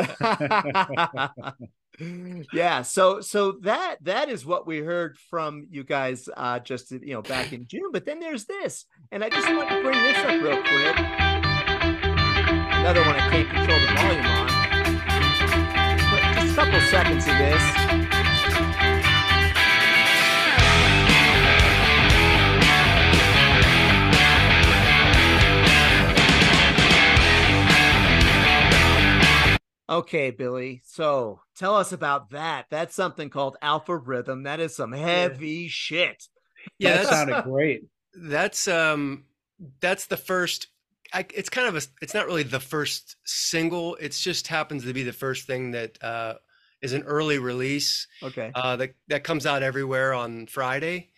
yeah 2.54 2.82
so 2.82 3.20
so 3.22 3.52
that 3.62 3.97
that 4.02 4.30
is 4.30 4.45
what 4.45 4.66
we 4.66 4.80
heard 4.80 5.18
from 5.30 5.68
you 5.70 5.84
guys 5.84 6.28
uh 6.38 6.58
just 6.60 6.89
you 6.91 7.14
know 7.14 7.22
back 7.22 7.52
in 7.54 7.68
june 7.68 7.91
but 7.91 8.06
then 8.06 8.20
there's 8.22 8.45
this 8.45 8.86
and 9.12 9.22
i 9.24 9.30
just 9.30 9.47
want 9.49 9.70
to 9.70 9.82
bring 9.84 9.99
this 10.02 10.18
up 10.18 10.41
real 10.41 10.62
quick 10.64 10.97
another 12.80 13.02
one 13.02 13.16
i 13.18 13.30
can't 13.30 13.49
control 13.49 13.80
the 13.80 13.88
volume 13.95 14.26
on 14.26 14.47
but 14.47 14.49
just 14.49 14.49
a 14.49 14.51
couple 16.56 16.82
seconds 16.82 17.26
of 17.28 17.38
this 17.38 17.91
Okay, 29.91 30.32
Billy. 30.32 30.82
So 30.86 31.41
tell 31.58 31.76
us 31.76 31.91
about 31.91 32.30
that. 32.30 32.68
That's 32.70 32.95
something 32.95 33.30
called 33.30 33.58
Alpha 33.62 33.97
Rhythm. 33.97 34.43
That 34.43 34.62
is 34.62 34.74
some 34.74 34.93
heavy 34.93 35.68
shit. 35.68 36.28
Yeah, 36.80 36.97
that 36.97 37.08
sounded 37.08 37.43
great. 37.43 37.86
that's 38.14 38.68
um 38.70 39.26
that's 39.82 40.06
the 40.06 40.18
first 40.18 40.68
I, 41.14 41.26
it's 41.34 41.49
kind 41.49 41.68
of 41.68 41.76
a 41.76 41.82
it's 42.01 42.14
not 42.14 42.26
really 42.26 42.43
the 42.43 42.59
first 42.59 43.16
single 43.26 43.95
it's 43.95 44.22
just 44.22 44.47
happens 44.47 44.84
to 44.86 44.93
be 44.93 45.03
the 45.03 45.14
first 45.14 45.45
thing 45.47 45.72
that 45.72 46.01
uh 46.03 46.36
is 46.82 46.93
an 46.93 47.03
early 47.03 47.38
release 47.38 48.07
Okay. 48.24 48.51
uh 48.55 48.76
that 48.78 48.95
that 49.07 49.24
comes 49.24 49.45
out 49.45 49.62
everywhere 49.64 50.14
on 50.14 50.47
friday 50.47 51.09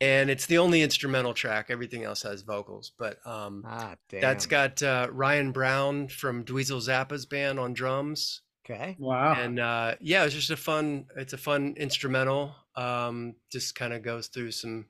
and 0.00 0.28
it's 0.30 0.46
the 0.46 0.58
only 0.58 0.82
instrumental 0.82 1.34
track 1.34 1.66
everything 1.70 2.02
else 2.04 2.22
has 2.22 2.42
vocals 2.42 2.92
but 2.98 3.18
um 3.26 3.62
ah, 3.66 3.94
damn. 4.08 4.20
that's 4.20 4.46
got 4.46 4.82
uh 4.82 5.06
ryan 5.10 5.52
brown 5.52 6.08
from 6.08 6.44
dweezil 6.44 6.80
zappa's 6.80 7.26
band 7.26 7.60
on 7.60 7.72
drums 7.74 8.42
okay. 8.68 8.96
Wow. 8.98 9.34
and 9.34 9.60
uh 9.60 9.94
yeah 10.00 10.24
it's 10.24 10.34
just 10.34 10.50
a 10.50 10.56
fun 10.56 11.06
it's 11.16 11.32
a 11.32 11.38
fun 11.38 11.74
instrumental 11.76 12.54
um 12.74 13.34
just 13.52 13.74
kind 13.74 13.92
of 13.92 14.02
goes 14.02 14.26
through 14.28 14.50
some 14.50 14.86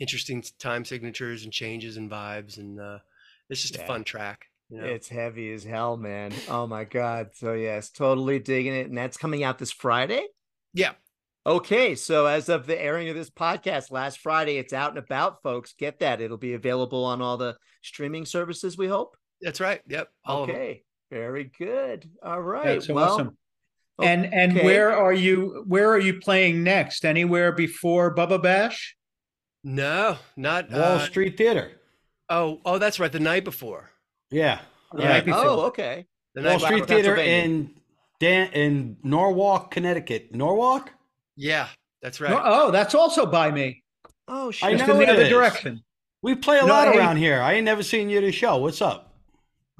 interesting 0.00 0.42
time 0.58 0.84
signatures 0.84 1.44
and 1.44 1.52
changes 1.52 1.96
and 1.96 2.10
vibes 2.10 2.58
and 2.58 2.80
uh 2.80 2.98
it's 3.50 3.60
just 3.60 3.76
Yeah. 3.76 3.82
a 3.82 3.86
fun 3.86 4.04
track 4.04 4.46
you 4.70 4.80
know? 4.80 4.86
It's 4.86 5.08
heavy 5.08 5.52
as 5.52 5.64
hell, 5.64 5.96
man. 5.96 6.32
Oh 6.48 6.66
my 6.66 6.84
god. 6.84 7.30
So 7.34 7.54
yes, 7.54 7.90
totally 7.90 8.38
digging 8.38 8.74
it. 8.74 8.86
And 8.86 8.96
that's 8.96 9.16
coming 9.16 9.42
out 9.42 9.58
this 9.58 9.72
Friday. 9.72 10.26
yeah 10.72 10.92
Okay, 11.46 11.94
so 11.94 12.26
as 12.26 12.50
of 12.50 12.66
the 12.66 12.80
airing 12.80 13.08
of 13.08 13.16
this 13.16 13.30
podcast 13.30 13.90
last 13.90 14.20
Friday, 14.20 14.58
it's 14.58 14.74
out 14.74 14.90
and 14.90 14.98
about, 14.98 15.42
folks. 15.42 15.72
Get 15.72 16.00
that. 16.00 16.20
It'll 16.20 16.36
be 16.36 16.52
available 16.52 17.02
on 17.06 17.22
all 17.22 17.38
the 17.38 17.56
streaming 17.82 18.26
services, 18.26 18.76
we 18.76 18.86
hope. 18.86 19.16
that's 19.40 19.60
right 19.60 19.80
yep 19.88 20.08
all 20.24 20.42
okay. 20.42 20.84
Very 21.10 21.50
good. 21.58 22.08
All 22.22 22.40
right. 22.40 22.64
That's 22.66 22.88
well, 22.88 23.14
awesome. 23.14 23.36
And 24.00 24.32
and 24.32 24.56
okay. 24.56 24.64
where 24.64 24.96
are 24.96 25.12
you? 25.12 25.64
Where 25.66 25.90
are 25.90 25.98
you 25.98 26.20
playing 26.20 26.62
next? 26.62 27.04
Anywhere 27.04 27.50
before 27.50 28.14
Bubba 28.14 28.40
Bash? 28.40 28.96
no 29.62 30.16
not 30.36 30.70
Wall 30.70 30.80
uh, 30.80 30.98
Street 31.00 31.36
Theater. 31.36 31.79
Oh 32.30 32.60
oh 32.64 32.78
that's 32.78 32.98
right 33.00 33.10
the 33.12 33.20
night 33.20 33.44
before 33.44 33.90
Yeah. 34.30 34.60
The 34.92 35.02
Yeah. 35.02 35.08
night 35.08 35.24
before. 35.24 35.44
Oh, 35.44 35.60
okay. 35.66 36.06
the 36.34 36.42
Wall 36.42 36.52
night 36.52 36.60
Street 36.62 36.80
before. 36.86 36.86
Theater 36.96 37.16
in 37.16 37.74
Dan 38.20 38.52
in 38.52 38.96
Norwalk, 39.02 39.70
Connecticut. 39.70 40.34
Norwalk? 40.34 40.90
yeah 41.36 41.68
that's 42.02 42.20
right 42.20 42.30
No- 42.30 42.40
Oh, 42.44 42.70
that's 42.70 42.94
also 42.94 43.26
by 43.26 43.50
me. 43.50 43.82
Oh 44.28 44.50
shit. 44.50 44.68
I 44.68 44.72
Just 44.74 44.86
know 44.86 44.94
in 44.94 45.00
the 45.00 45.12
other 45.12 45.22
is. 45.22 45.28
direction. 45.28 45.82
We 46.22 46.34
play 46.34 46.58
a 46.58 46.62
No, 46.62 46.68
lot 46.68 46.88
hey- 46.92 46.98
around 46.98 47.16
here. 47.16 47.40
I 47.40 47.54
ain't 47.54 47.64
never 47.64 47.82
seen 47.82 48.08
you 48.10 48.18
at 48.18 48.24
a 48.24 48.32
show. 48.32 48.58
What's 48.58 48.80
up? 48.82 49.06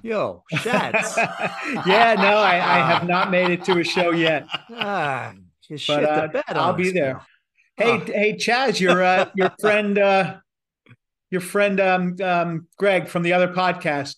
Yo, 0.03 0.43
Schatz. 0.51 1.17
yeah, 1.87 2.15
no, 2.15 2.39
I, 2.39 2.55
I 2.55 2.79
have 2.91 3.07
not 3.07 3.31
made 3.31 3.51
it 3.51 3.63
to 3.65 3.79
a 3.79 3.85
show 3.85 4.13
yet, 4.13 4.47
ah, 4.71 5.35
you 5.69 5.77
shit 5.77 5.95
but 6.03 6.05
uh, 6.09 6.21
the 6.23 6.29
bed 6.29 6.45
I'll 6.49 6.73
be 6.73 6.91
there. 6.91 7.13
now. 7.15 7.27
Hey, 7.77 7.99
Huh. 7.99 8.05
hey, 8.07 8.33
Chaz, 8.37 8.81
your 8.81 9.03
uh, 9.05 9.29
your 9.35 9.53
friend, 9.61 9.99
uh, 9.99 10.37
your 11.31 11.41
friend 11.41 11.81
um, 11.81 12.17
um, 12.23 12.67
Greg 12.79 13.09
from 13.09 13.23
the 13.23 13.33
other 13.33 13.49
podcast. 13.49 14.17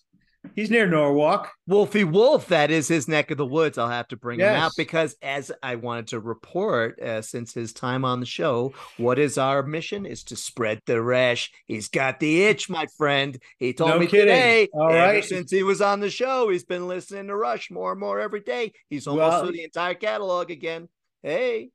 He's 0.57 0.69
near 0.69 0.85
Norwalk. 0.85 1.49
Wolfie 1.67 2.03
Wolf, 2.03 2.47
that 2.47 2.69
is 2.69 2.89
his 2.89 3.07
neck 3.07 3.31
of 3.31 3.37
the 3.37 3.45
woods. 3.45 3.77
I'll 3.77 3.87
have 3.87 4.09
to 4.09 4.17
bring 4.17 4.41
him 4.41 4.49
out 4.49 4.73
because, 4.75 5.15
as 5.21 5.53
I 5.63 5.75
wanted 5.75 6.07
to 6.07 6.19
report 6.19 6.99
uh, 6.99 7.21
since 7.21 7.53
his 7.53 7.71
time 7.71 8.03
on 8.03 8.19
the 8.19 8.25
show, 8.25 8.73
what 8.97 9.19
is 9.19 9.37
our 9.37 9.63
mission? 9.63 10.05
Is 10.05 10.21
to 10.25 10.35
spread 10.35 10.81
the 10.85 11.01
rash. 11.01 11.49
He's 11.65 11.87
got 11.87 12.19
the 12.19 12.43
itch, 12.43 12.69
my 12.69 12.87
friend. 12.97 13.41
He 13.57 13.71
told 13.71 13.91
No 13.91 13.99
me 13.99 14.05
kidding. 14.05 14.27
today. 14.27 14.67
All 14.73 14.87
right. 14.89 15.23
since 15.23 15.49
he 15.49 15.63
was 15.63 15.81
on 15.81 16.01
the 16.01 16.09
show, 16.09 16.49
he's 16.49 16.65
been 16.65 16.89
listening 16.89 17.27
to 17.27 17.35
Rush 17.37 17.71
more 17.71 17.91
and 17.91 17.99
more 18.01 18.19
every 18.19 18.41
day. 18.41 18.73
He's 18.89 19.07
almost 19.07 19.29
Well- 19.29 19.43
through 19.43 19.53
the 19.53 19.63
entire 19.63 19.93
catalog 19.93 20.51
again. 20.51 20.89
Hey, 21.21 21.69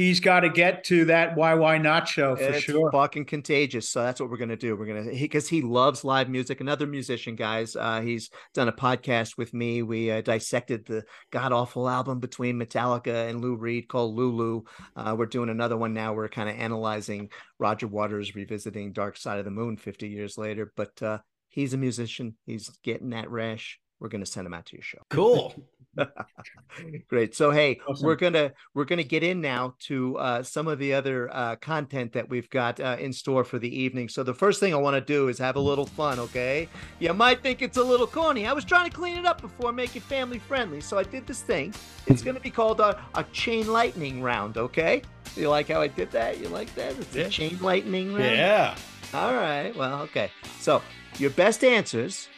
He's 0.00 0.18
got 0.18 0.40
to 0.40 0.48
get 0.48 0.82
to 0.84 1.04
that 1.04 1.36
YYNOT 1.36 2.06
show 2.06 2.34
for 2.34 2.42
it's 2.42 2.64
sure. 2.64 2.90
fucking 2.90 3.26
contagious. 3.26 3.90
So 3.90 4.02
that's 4.02 4.18
what 4.18 4.30
we're 4.30 4.38
gonna 4.38 4.56
do. 4.56 4.74
We're 4.74 4.86
gonna 4.86 5.10
because 5.10 5.46
he, 5.46 5.60
loves 5.60 6.04
live 6.04 6.30
music. 6.30 6.62
Another 6.62 6.86
musician, 6.86 7.36
guys. 7.36 7.76
Uh, 7.76 8.00
he's 8.00 8.30
done 8.54 8.68
a 8.68 8.72
podcast 8.72 9.36
with 9.36 9.52
me. 9.52 9.82
We 9.82 10.10
uh, 10.10 10.22
dissected 10.22 10.86
the 10.86 11.04
god 11.30 11.52
awful 11.52 11.86
album 11.86 12.18
between 12.18 12.58
Metallica 12.58 13.28
and 13.28 13.42
Lou 13.42 13.56
Reed 13.56 13.88
called 13.88 14.14
Lulu. 14.14 14.62
Uh, 14.96 15.16
we're 15.18 15.26
doing 15.26 15.50
another 15.50 15.76
one 15.76 15.92
now. 15.92 16.14
We're 16.14 16.30
kind 16.30 16.48
of 16.48 16.56
analyzing 16.56 17.28
Roger 17.58 17.86
Waters 17.86 18.34
revisiting 18.34 18.94
Dark 18.94 19.18
Side 19.18 19.38
of 19.38 19.44
the 19.44 19.50
Moon 19.50 19.76
50 19.76 20.08
years 20.08 20.38
later. 20.38 20.72
But 20.76 21.02
uh, 21.02 21.18
he's 21.50 21.74
a 21.74 21.76
musician. 21.76 22.36
He's 22.46 22.70
getting 22.82 23.10
that 23.10 23.30
rash. 23.30 23.78
We're 23.98 24.08
gonna 24.08 24.24
send 24.24 24.46
him 24.46 24.54
out 24.54 24.64
to 24.64 24.76
your 24.76 24.82
show. 24.82 25.02
Cool. 25.10 25.54
Great. 27.08 27.34
So 27.34 27.50
hey, 27.50 27.80
Awesome. 27.88 28.06
we're 28.06 28.16
gonna 28.16 28.52
we're 28.74 28.84
gonna 28.84 29.02
get 29.02 29.22
in 29.22 29.40
now 29.40 29.74
to 29.80 30.16
uh, 30.18 30.42
some 30.42 30.68
of 30.68 30.78
the 30.78 30.94
other 30.94 31.28
uh, 31.34 31.56
content 31.56 32.12
that 32.12 32.28
we've 32.28 32.48
got 32.50 32.78
uh, 32.80 32.96
in 33.00 33.12
store 33.12 33.44
for 33.44 33.58
the 33.58 33.68
evening. 33.80 34.08
So 34.08 34.22
the 34.22 34.34
first 34.34 34.60
thing 34.60 34.72
I 34.72 34.76
want 34.76 34.94
to 34.94 35.00
do 35.00 35.28
is 35.28 35.38
have 35.38 35.56
a 35.56 35.60
little 35.60 35.86
fun. 35.86 36.18
Okay, 36.18 36.68
you 36.98 37.12
might 37.12 37.42
think 37.42 37.62
it's 37.62 37.76
a 37.76 37.82
little 37.82 38.06
corny. 38.06 38.46
I 38.46 38.52
was 38.52 38.64
trying 38.64 38.88
to 38.88 38.96
clean 38.96 39.18
it 39.18 39.26
up 39.26 39.40
before, 39.40 39.72
make 39.72 39.96
it 39.96 40.02
family 40.02 40.38
friendly. 40.38 40.80
So 40.80 40.98
I 40.98 41.02
did 41.02 41.26
this 41.26 41.42
thing. 41.42 41.74
It's 42.06 42.22
gonna 42.22 42.40
be 42.40 42.50
called 42.50 42.80
a, 42.80 43.00
a 43.14 43.24
chain 43.32 43.66
lightning 43.66 44.22
round. 44.22 44.56
Okay, 44.58 45.02
you 45.36 45.48
like 45.48 45.68
how 45.68 45.80
I 45.80 45.88
did 45.88 46.10
that? 46.12 46.38
You 46.38 46.48
like 46.48 46.72
that? 46.76 46.96
It's 46.98 47.16
a 47.16 47.28
chain 47.28 47.58
lightning 47.60 48.14
round. 48.14 48.24
Yeah. 48.36 48.76
All 49.12 49.34
right. 49.34 49.74
Well, 49.74 50.02
okay. 50.02 50.30
So 50.60 50.82
your 51.18 51.30
best 51.30 51.64
answers, 51.64 52.28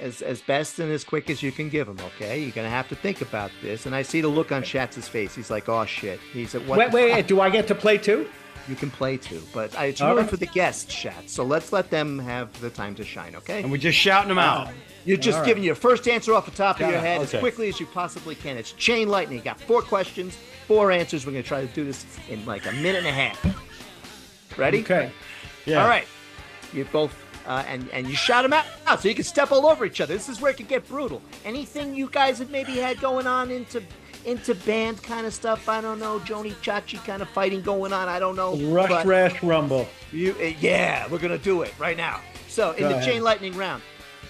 as 0.00 0.22
as 0.22 0.40
best 0.42 0.78
and 0.78 0.90
as 0.92 1.04
quick 1.04 1.30
as 1.30 1.42
you 1.42 1.52
can 1.52 1.68
give 1.68 1.86
them. 1.86 1.98
Okay. 2.16 2.40
You're 2.40 2.52
gonna 2.52 2.68
have 2.70 2.88
to 2.88 2.96
think 2.96 3.20
about 3.20 3.50
this. 3.62 3.86
And 3.86 3.94
I 3.94 4.02
see 4.02 4.20
the 4.20 4.28
look 4.28 4.52
on 4.52 4.62
Schatz's 4.62 5.08
face. 5.08 5.34
He's 5.34 5.50
like, 5.50 5.68
"Oh 5.68 5.84
shit." 5.84 6.20
He's 6.32 6.54
at 6.54 6.64
what? 6.66 6.78
Wait, 6.78 6.92
wait, 6.92 7.12
wait, 7.12 7.26
do 7.26 7.40
I 7.40 7.50
get 7.50 7.66
to 7.68 7.74
play 7.74 7.98
too? 7.98 8.28
You 8.68 8.74
can 8.74 8.90
play 8.90 9.16
too, 9.16 9.40
but 9.54 9.78
I, 9.78 9.86
it's 9.86 10.00
All 10.00 10.08
really 10.08 10.22
right. 10.22 10.30
for 10.30 10.36
the 10.38 10.46
guests, 10.46 10.92
Schatz. 10.92 11.32
So 11.32 11.44
let's 11.44 11.72
let 11.72 11.88
them 11.90 12.18
have 12.18 12.60
the 12.60 12.68
time 12.70 12.96
to 12.96 13.04
shine. 13.04 13.36
Okay. 13.36 13.62
And 13.62 13.70
we're 13.70 13.76
just 13.78 13.96
shouting 13.96 14.28
them 14.28 14.38
out. 14.38 14.70
You're 15.04 15.16
just 15.18 15.36
All 15.36 15.42
right. 15.42 15.46
giving 15.46 15.62
your 15.62 15.76
first 15.76 16.08
answer 16.08 16.34
off 16.34 16.46
the 16.46 16.50
top 16.50 16.80
of 16.80 16.88
your 16.88 16.96
it. 16.98 17.00
head 17.00 17.20
as 17.20 17.30
quickly 17.32 17.68
as 17.68 17.78
you 17.78 17.86
possibly 17.86 18.34
can. 18.34 18.56
It's 18.56 18.72
chain 18.72 19.08
lightning. 19.08 19.38
You 19.38 19.44
got 19.44 19.60
four 19.60 19.82
questions, 19.82 20.36
four 20.66 20.90
answers. 20.90 21.24
We're 21.26 21.30
gonna 21.32 21.44
try 21.44 21.60
to 21.64 21.72
do 21.74 21.84
this 21.84 22.04
in 22.28 22.44
like 22.44 22.66
a 22.66 22.72
minute 22.72 23.04
and 23.04 23.06
a 23.06 23.12
half. 23.12 24.58
Ready? 24.58 24.80
Okay. 24.80 25.12
Yeah. 25.64 25.82
All 25.82 25.88
right. 25.88 26.06
You 26.72 26.84
both 26.86 27.14
uh, 27.46 27.64
and 27.66 27.88
and 27.90 28.08
you 28.08 28.14
shout 28.14 28.42
them 28.42 28.52
out 28.52 29.00
so 29.00 29.08
you 29.08 29.14
can 29.14 29.24
step 29.24 29.52
all 29.52 29.66
over 29.66 29.84
each 29.84 30.00
other. 30.00 30.14
This 30.14 30.28
is 30.28 30.40
where 30.40 30.50
it 30.50 30.56
can 30.56 30.66
get 30.66 30.86
brutal. 30.88 31.22
Anything 31.44 31.94
you 31.94 32.08
guys 32.10 32.38
have 32.38 32.50
maybe 32.50 32.76
had 32.76 33.00
going 33.00 33.26
on 33.26 33.50
into 33.50 33.82
into 34.24 34.54
band 34.56 35.02
kind 35.02 35.26
of 35.26 35.32
stuff. 35.32 35.68
I 35.68 35.80
don't 35.80 36.00
know, 36.00 36.18
Joni 36.20 36.52
Chachi 36.54 37.02
kind 37.04 37.22
of 37.22 37.28
fighting 37.28 37.62
going 37.62 37.92
on. 37.92 38.08
I 38.08 38.18
don't 38.18 38.34
know. 38.36 38.56
Rush, 38.56 39.04
rash, 39.04 39.42
rumble. 39.42 39.86
You, 40.12 40.34
uh, 40.40 40.52
yeah, 40.60 41.06
we're 41.08 41.18
gonna 41.18 41.38
do 41.38 41.62
it 41.62 41.72
right 41.78 41.96
now. 41.96 42.20
So 42.48 42.72
in 42.72 42.80
Go 42.80 42.88
the 42.88 42.94
ahead. 42.96 43.06
chain 43.06 43.22
lightning 43.22 43.56
round, 43.56 43.82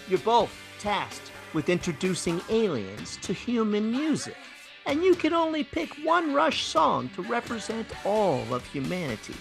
you're 0.08 0.18
both 0.18 0.50
tasked 0.78 1.32
with 1.54 1.68
introducing 1.70 2.40
aliens 2.50 3.16
to 3.22 3.32
human 3.32 3.90
music, 3.90 4.36
and 4.84 5.02
you 5.02 5.14
can 5.14 5.32
only 5.32 5.64
pick 5.64 5.94
one 6.04 6.34
Rush 6.34 6.64
song 6.64 7.08
to 7.14 7.22
represent 7.22 7.86
all 8.04 8.42
of 8.52 8.66
humanity. 8.66 9.34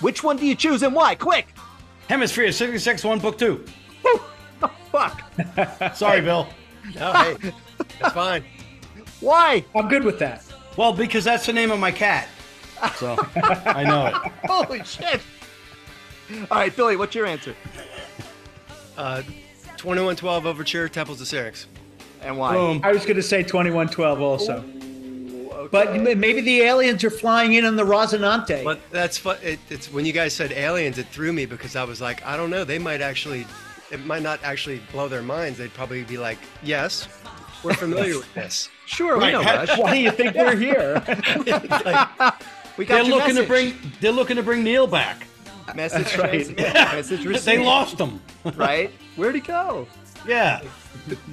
Which 0.00 0.24
one 0.24 0.36
do 0.38 0.46
you 0.46 0.54
choose 0.54 0.82
and 0.82 0.94
why? 0.94 1.14
Quick! 1.14 1.48
Hemisphere 2.08 2.52
66 2.52 3.04
1 3.04 3.18
Book 3.18 3.38
2. 3.38 3.64
Oh, 4.04 4.30
Fuck! 4.92 5.22
Sorry, 5.96 6.20
Bill. 6.20 6.46
No, 6.94 7.12
hey, 7.12 7.36
that's 8.00 8.14
fine. 8.14 8.44
Why? 9.20 9.64
I'm 9.74 9.88
good 9.88 10.04
with 10.04 10.18
that. 10.18 10.44
Well, 10.76 10.92
because 10.92 11.24
that's 11.24 11.46
the 11.46 11.52
name 11.52 11.70
of 11.70 11.78
my 11.78 11.90
cat. 11.90 12.28
So 12.96 13.16
I 13.36 13.84
know 13.84 14.06
it. 14.06 14.14
Holy 14.48 14.84
shit! 14.84 15.20
All 16.50 16.58
right, 16.58 16.74
Billy, 16.74 16.96
what's 16.96 17.14
your 17.14 17.26
answer? 17.26 17.54
Uh, 18.96 19.22
2112 19.76 20.46
Overture, 20.46 20.88
Temples 20.88 21.20
of 21.20 21.26
Syrinx. 21.26 21.66
And 22.22 22.38
why? 22.38 22.54
Boom. 22.54 22.80
I 22.84 22.92
was 22.92 23.04
going 23.04 23.16
to 23.16 23.22
say 23.22 23.42
2112 23.42 24.20
also. 24.20 24.64
But 25.70 25.94
maybe 26.00 26.40
the 26.40 26.60
aliens 26.62 27.02
are 27.04 27.10
flying 27.10 27.54
in 27.54 27.64
on 27.64 27.76
the 27.76 27.84
Rosinante. 27.84 28.62
But 28.64 28.80
that's 28.90 29.18
fun. 29.18 29.36
It, 29.42 29.58
it's 29.70 29.90
when 29.92 30.04
you 30.04 30.12
guys 30.12 30.34
said 30.34 30.52
aliens, 30.52 30.98
it 30.98 31.06
threw 31.08 31.32
me 31.32 31.46
because 31.46 31.76
I 31.76 31.84
was 31.84 32.00
like, 32.00 32.24
I 32.24 32.36
don't 32.36 32.50
know. 32.50 32.64
They 32.64 32.78
might 32.78 33.00
actually, 33.00 33.46
it 33.90 34.04
might 34.04 34.22
not 34.22 34.40
actually 34.42 34.80
blow 34.92 35.08
their 35.08 35.22
minds. 35.22 35.58
They'd 35.58 35.74
probably 35.74 36.04
be 36.04 36.18
like, 36.18 36.38
yes, 36.62 37.08
we're 37.62 37.74
familiar 37.74 38.16
with 38.16 38.32
this. 38.34 38.68
Sure, 38.86 39.16
we 39.18 39.32
know 39.32 39.40
Rush. 39.40 39.78
Why 39.78 39.94
do 39.94 39.98
you 39.98 40.10
think 40.10 40.34
we're 40.34 40.54
here? 40.56 41.02
We 42.76 42.84
They're 42.84 42.98
got 42.98 43.06
your 43.06 43.16
looking 43.18 43.36
to 43.36 43.44
bring 43.44 43.74
they're 44.00 44.12
looking 44.12 44.36
to 44.36 44.42
bring 44.42 44.62
Neil 44.64 44.86
back. 44.86 45.26
message 45.74 46.16
right. 46.18 46.30
transmitted. 46.30 46.74
Message 46.74 47.24
received. 47.24 47.46
They 47.46 47.64
lost 47.64 47.98
him. 47.98 48.20
right? 48.56 48.90
Where'd 49.16 49.36
he 49.36 49.40
go? 49.40 49.86
Yeah. 50.26 50.60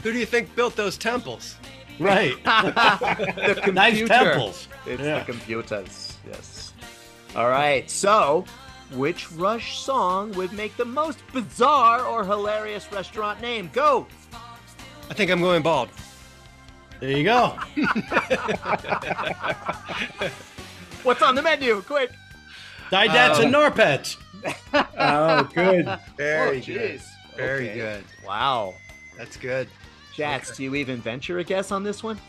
Who 0.04 0.14
do 0.14 0.18
you 0.18 0.26
think 0.26 0.56
built 0.56 0.76
those 0.76 0.98
temples? 0.98 1.56
Right. 2.02 2.36
the 2.44 3.54
computer. 3.64 3.72
Nice 3.74 4.08
temples. 4.08 4.68
It's 4.86 5.02
Yeah. 5.02 5.20
the 5.20 5.26
computers. 5.26 6.18
Yes. 6.28 6.74
All 7.36 7.48
right. 7.50 7.90
So, 7.90 8.46
which 8.94 9.32
Rush 9.34 9.78
song 9.80 10.32
would 10.34 10.52
make 10.54 10.76
the 10.78 10.86
most 10.86 11.20
bizarre 11.32 12.02
or 12.06 12.26
hilarious 12.26 12.92
restaurant 12.92 13.40
name? 13.42 13.70
Go. 13.72 14.08
I 15.10 15.14
think 15.14 15.30
I'm 15.30 15.42
going 15.42 15.62
bald. 15.62 15.90
There 17.00 17.12
you 17.12 17.24
go. 17.24 17.58
What's 21.04 21.22
on 21.22 21.36
the 21.36 21.42
menu? 21.42 21.82
Quick. 21.82 22.12
Didacts 22.92 23.40
and 23.40 23.56
um, 23.56 23.72
Narpets. 23.72 24.18
oh, 24.98 25.44
good. 25.54 25.88
Oh, 25.88 25.98
Very 26.18 26.58
oh, 26.60 26.66
good. 26.66 27.02
Very 27.36 27.70
Okay. 27.70 27.78
good. 27.80 28.04
Wow. 28.26 28.74
That's 29.18 29.38
good. 29.38 29.68
Schatz, 30.22 30.58
do 30.58 30.64
you 30.64 30.76
even 30.76 31.02
venture 31.02 31.40
a 31.40 31.44
guess 31.44 31.72
on 31.72 31.84
this 31.84 32.04
one? 32.04 32.20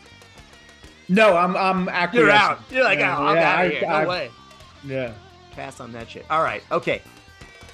No, 1.09 1.35
I'm 1.37 1.55
I'm 1.55 1.89
acquiescing. 1.89 2.19
You're 2.27 2.31
out. 2.31 2.59
You're 2.71 2.83
like, 2.83 2.99
Yeah, 2.99 3.17
oh, 3.17 3.25
I'm 3.27 3.35
yeah, 3.35 3.51
out 3.53 3.65
of 3.65 3.71
I- 3.71 3.75
here. 3.75 3.81
No 3.89 3.93
I- 3.95 4.07
way. 4.07 4.31
Yeah. 4.85 5.13
Pass 5.51 5.79
on 5.79 5.91
that 5.91 6.09
shit. 6.09 6.25
All 6.29 6.41
right. 6.41 6.63
Okay. 6.71 7.01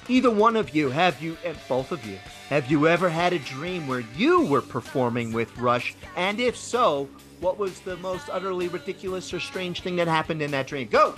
Either 0.08 0.30
one 0.30 0.56
of 0.56 0.74
you, 0.74 0.90
have 0.90 1.22
you, 1.22 1.36
and 1.44 1.56
both 1.68 1.92
of 1.92 2.04
you, 2.04 2.18
have 2.48 2.70
you 2.70 2.88
ever 2.88 3.08
had 3.08 3.32
a 3.32 3.38
dream 3.38 3.86
where 3.86 4.02
you 4.16 4.44
were 4.44 4.60
performing 4.60 5.32
with 5.32 5.56
Rush? 5.56 5.94
And 6.16 6.40
if 6.40 6.56
so, 6.56 7.08
what 7.40 7.58
was 7.58 7.80
the 7.80 7.96
most 7.98 8.28
utterly 8.30 8.68
ridiculous 8.68 9.32
or 9.32 9.38
strange 9.40 9.80
thing 9.82 9.96
that 9.96 10.08
happened 10.08 10.42
in 10.42 10.50
that 10.50 10.66
dream? 10.66 10.88
Go. 10.88 11.14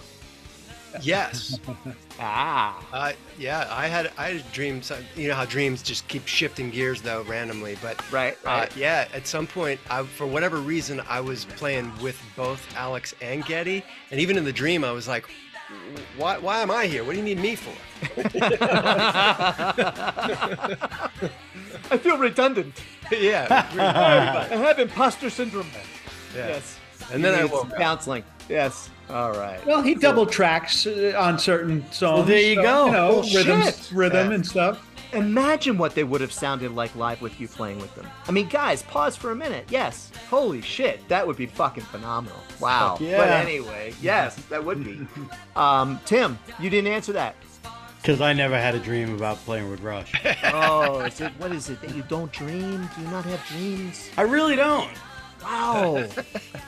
Yes. 1.00 1.58
Ah. 2.20 2.84
Uh, 2.92 3.12
yeah, 3.38 3.66
I 3.70 3.86
had 3.86 4.10
I 4.18 4.28
had 4.28 4.36
a 4.36 4.42
dream. 4.52 4.82
You 5.16 5.28
know 5.28 5.34
how 5.34 5.44
dreams 5.44 5.82
just 5.82 6.06
keep 6.08 6.26
shifting 6.26 6.70
gears 6.70 7.00
though 7.02 7.22
randomly, 7.22 7.76
but 7.80 8.00
Right. 8.12 8.34
uh, 8.44 8.48
Right. 8.48 8.76
yeah, 8.76 9.08
at 9.14 9.26
some 9.26 9.46
point, 9.46 9.80
I 9.90 10.02
for 10.02 10.26
whatever 10.26 10.58
reason, 10.58 11.00
I 11.08 11.20
was 11.20 11.44
playing 11.44 11.92
with 12.02 12.20
both 12.36 12.60
Alex 12.76 13.14
and 13.22 13.44
Geddy, 13.46 13.84
and 14.10 14.20
even 14.20 14.36
in 14.36 14.44
the 14.44 14.52
dream, 14.52 14.84
I 14.84 14.92
was 14.92 15.08
like, 15.08 15.24
"Why? 16.16 16.38
Why 16.38 16.60
am 16.60 16.70
I 16.70 16.86
here? 16.86 17.04
What 17.04 17.12
do 17.12 17.18
you 17.18 17.24
need 17.24 17.40
me 17.40 17.56
for?" 17.56 17.72
I 21.90 21.98
feel 21.98 22.18
redundant. 22.18 22.80
yeah, 23.12 23.44
it 23.44 23.50
was 23.50 23.74
weird. 23.74 23.82
I 23.96 24.56
have 24.56 24.78
imposter 24.78 25.30
syndrome. 25.30 25.66
yeah. 26.34 26.48
Yes. 26.48 26.78
And 27.12 27.22
then 27.24 27.32
You 27.32 27.38
I 27.38 27.42
needed 27.42 27.52
woke 27.52 27.62
some 27.64 27.72
up. 27.72 27.78
Counseling. 28.52 28.90
Yes. 29.08 29.10
All 29.10 29.32
right. 29.32 29.64
Well, 29.66 29.82
he 29.82 29.94
double 29.94 30.26
tracks 30.26 30.86
uh, 30.86 31.14
on 31.18 31.38
certain 31.38 31.82
songs. 31.92 32.18
Well, 32.18 32.22
there 32.22 32.40
you 32.40 32.54
so, 32.56 32.62
go. 32.62 32.86
You 32.86 32.92
know, 32.92 33.08
Well, 33.20 33.22
rhythm, 33.34 33.96
rhythm 33.96 34.28
Yeah. 34.28 34.34
and 34.34 34.46
stuff. 34.46 34.88
Imagine 35.12 35.76
what 35.76 35.94
they 35.94 36.04
would 36.04 36.22
have 36.22 36.32
sounded 36.32 36.74
like 36.74 36.94
live 36.96 37.20
with 37.20 37.38
you 37.38 37.46
playing 37.46 37.78
with 37.80 37.94
them. 37.94 38.06
I 38.26 38.32
mean, 38.32 38.48
guys, 38.48 38.82
pause 38.82 39.14
for 39.14 39.30
a 39.30 39.36
minute. 39.36 39.66
Yes. 39.68 40.10
Holy 40.30 40.62
shit, 40.62 41.06
that 41.08 41.26
would 41.26 41.36
be 41.36 41.44
fucking 41.44 41.84
phenomenal. 41.84 42.38
Wow. 42.60 42.96
Yeah. 42.98 43.18
But 43.18 43.28
anyway, 43.28 43.92
yes, 44.00 44.36
that 44.48 44.64
would 44.64 44.82
be. 44.84 45.06
Um, 45.54 46.00
Tim, 46.06 46.38
you 46.58 46.70
didn't 46.70 46.90
answer 46.90 47.12
that. 47.12 47.34
Because 48.00 48.22
I 48.22 48.32
never 48.32 48.58
had 48.58 48.74
a 48.74 48.78
dream 48.78 49.14
about 49.14 49.36
playing 49.44 49.70
with 49.70 49.80
Rush. 49.82 50.12
Oh, 50.44 51.00
is 51.00 51.20
it 51.20 51.30
what 51.36 51.52
is 51.52 51.68
it 51.68 51.80
that 51.82 51.94
you 51.94 52.02
don't 52.08 52.32
dream? 52.32 52.88
Do 52.96 53.02
you 53.02 53.08
not 53.08 53.24
have 53.26 53.46
dreams? 53.48 54.08
I 54.16 54.22
really 54.22 54.56
don't. 54.56 54.88
Wow. 55.42 56.06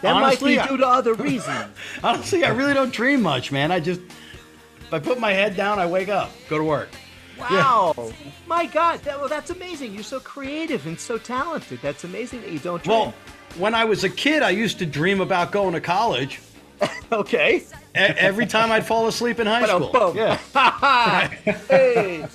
That 0.02 0.16
Honestly, 0.16 0.56
might 0.56 0.64
be 0.64 0.68
due 0.68 0.76
to 0.76 0.86
other 0.86 1.14
reasons. 1.14 1.74
Honestly, 2.04 2.44
I 2.44 2.50
really 2.50 2.74
don't 2.74 2.92
dream 2.92 3.22
much, 3.22 3.50
man. 3.50 3.72
I 3.72 3.80
just 3.80 4.02
if 4.02 4.92
I 4.92 4.98
put 4.98 5.18
my 5.18 5.32
head 5.32 5.56
down, 5.56 5.78
I 5.78 5.86
wake 5.86 6.10
up, 6.10 6.30
go 6.50 6.58
to 6.58 6.64
work. 6.64 6.90
Wow. 7.38 8.12
My 8.46 8.66
God. 8.66 9.00
That, 9.00 9.18
well, 9.18 9.28
that's 9.28 9.50
amazing. 9.50 9.94
You're 9.94 10.02
so 10.02 10.20
creative 10.20 10.86
and 10.86 10.98
so 10.98 11.18
talented. 11.18 11.80
That's 11.82 12.04
amazing 12.04 12.42
that 12.42 12.52
you 12.52 12.58
don't 12.58 12.82
dream. 12.82 12.98
Well, 12.98 13.14
when 13.56 13.74
I 13.74 13.84
was 13.84 14.04
a 14.04 14.10
kid, 14.10 14.42
I 14.42 14.50
used 14.50 14.78
to 14.80 14.86
dream 14.86 15.20
about 15.20 15.52
going 15.52 15.72
to 15.74 15.80
college. 15.80 16.40
okay. 17.12 17.64
E- 17.94 17.98
every 17.98 18.46
time 18.46 18.72
I'd 18.72 18.86
fall 18.86 19.06
asleep 19.06 19.38
in 19.40 19.46
high 19.46 19.64
school. 19.66 19.90
Ba-dum-bum. 19.90 20.16
Yeah. 20.16 21.28
hey, 21.68 22.26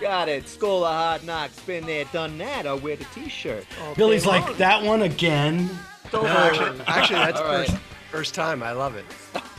got 0.00 0.28
it. 0.28 0.48
School 0.48 0.84
of 0.84 0.92
Hard 0.94 1.24
Knocks. 1.24 1.58
Been 1.60 1.86
there, 1.86 2.04
done 2.12 2.36
that. 2.38 2.66
I'll 2.66 2.78
wear 2.78 2.96
the 2.96 3.04
T-shirt. 3.06 3.64
all 3.80 3.88
day 3.94 3.96
Billy's 3.96 4.26
long. 4.26 4.42
like 4.42 4.56
that 4.58 4.82
one 4.82 5.02
again. 5.02 5.70
Don't 6.12 6.24
No, 6.24 6.28
actually, 6.30 6.80
actually, 6.86 7.16
that's 7.16 7.40
All 7.40 7.46
right. 7.46 7.66
first 7.68 7.80
first 8.10 8.34
time. 8.34 8.62
I 8.62 8.72
love 8.72 8.94
it. 8.96 9.04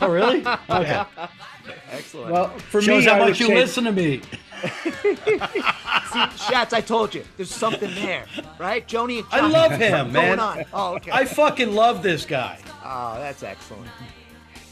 Oh, 0.02 0.10
really? 0.10 0.46
Okay. 0.70 1.04
Excellent. 1.92 2.32
Well, 2.32 2.50
for 2.60 2.82
Shows 2.82 3.04
me, 3.04 3.10
how 3.10 3.18
I 3.18 3.20
would 3.22 3.30
much 3.30 3.40
you 3.40 3.48
say- 3.48 3.56
listen 3.56 3.84
to 3.86 3.92
me. 3.92 4.22
See, 4.64 6.26
Schatz, 6.38 6.74
I 6.74 6.82
told 6.82 7.14
you, 7.14 7.24
there's 7.36 7.52
something 7.54 7.94
there, 7.96 8.26
right? 8.58 8.88
Joni 8.88 9.20
and 9.20 9.28
I 9.32 9.48
love 9.48 9.72
him, 9.74 10.12
man. 10.12 10.38
Going 10.38 10.40
on. 10.40 10.66
Oh, 10.74 10.96
okay. 10.96 11.12
I 11.12 11.26
fucking 11.26 11.74
love 11.74 12.02
this 12.02 12.26
guy. 12.26 12.60
Oh, 12.84 13.16
that's 13.20 13.44
excellent. 13.44 13.88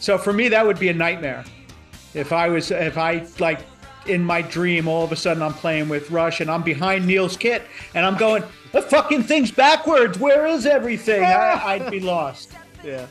So 0.06 0.20
for 0.20 0.32
me, 0.32 0.50
that 0.50 0.64
would 0.64 0.78
be 0.78 0.90
a 0.90 0.94
nightmare. 0.94 1.44
If 2.14 2.32
I 2.32 2.48
was, 2.48 2.70
if 2.70 2.96
I 2.96 3.26
like 3.40 3.62
in 4.06 4.24
my 4.24 4.44
dream, 4.44 4.88
all 4.88 5.04
of 5.04 5.12
a 5.12 5.16
sudden 5.16 5.42
I'm 5.42 5.56
playing 5.56 5.90
with 5.90 6.12
Rush 6.12 6.42
and 6.42 6.52
I'm 6.52 6.62
behind 6.62 7.08
Neil's 7.08 7.36
kit 7.36 7.64
and 7.96 8.06
I'm 8.06 8.16
going, 8.16 8.44
the 8.72 8.84
fucking 8.84 9.24
thing's 9.24 9.50
backwards. 9.50 10.20
Where 10.20 10.46
is 10.46 10.68
everything? 10.68 11.24
I, 11.24 11.60
I'd 11.66 11.90
be 11.90 12.00
lost. 12.00 12.52
Yeah. 12.84 13.08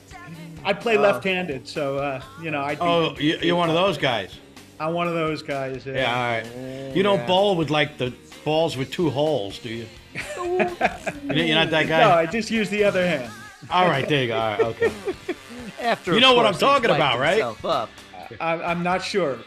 I 0.64 0.72
play 0.72 0.96
Oh. 0.96 1.00
left-handed, 1.00 1.66
so 1.66 1.96
uh, 1.98 2.22
you 2.40 2.52
know. 2.52 2.60
I'd 2.62 2.78
be, 2.78 2.84
Oh, 2.84 3.16
you, 3.18 3.38
you're 3.42 3.56
one 3.56 3.70
of 3.70 3.74
those 3.74 3.98
guys. 3.98 4.38
I'm 4.78 4.94
one 4.94 5.08
of 5.08 5.14
those 5.14 5.42
guys. 5.42 5.84
Yeah, 5.84 6.14
all 6.14 6.22
right. 6.22 6.94
You 6.96 7.02
don't 7.02 7.18
Yeah. 7.18 7.26
bowl 7.26 7.56
with 7.56 7.70
like 7.70 7.98
the 7.98 8.14
balls 8.44 8.76
with 8.76 8.92
two 8.92 9.10
holes, 9.10 9.58
do 9.58 9.68
you? 9.68 9.86
You're 10.36 10.54
you're 11.34 11.56
not 11.56 11.70
that 11.70 11.88
guy. 11.88 11.98
No, 12.04 12.10
I 12.12 12.26
just 12.26 12.52
use 12.52 12.70
the 12.70 12.84
other 12.84 13.04
hand. 13.04 13.32
All 13.68 13.88
right, 13.88 14.08
there 14.08 14.22
you 14.22 14.28
go. 14.28 14.38
All 14.38 14.50
right, 14.52 14.60
okay. 14.60 14.92
After 15.80 16.14
You 16.14 16.20
know 16.20 16.34
what 16.34 16.46
I'm 16.46 16.54
talking 16.54 16.90
about, 16.90 17.18
right? 17.18 17.40
Up. 17.42 17.90
I'm, 18.40 18.60
I'm 18.62 18.82
not 18.82 19.02
sure. 19.02 19.38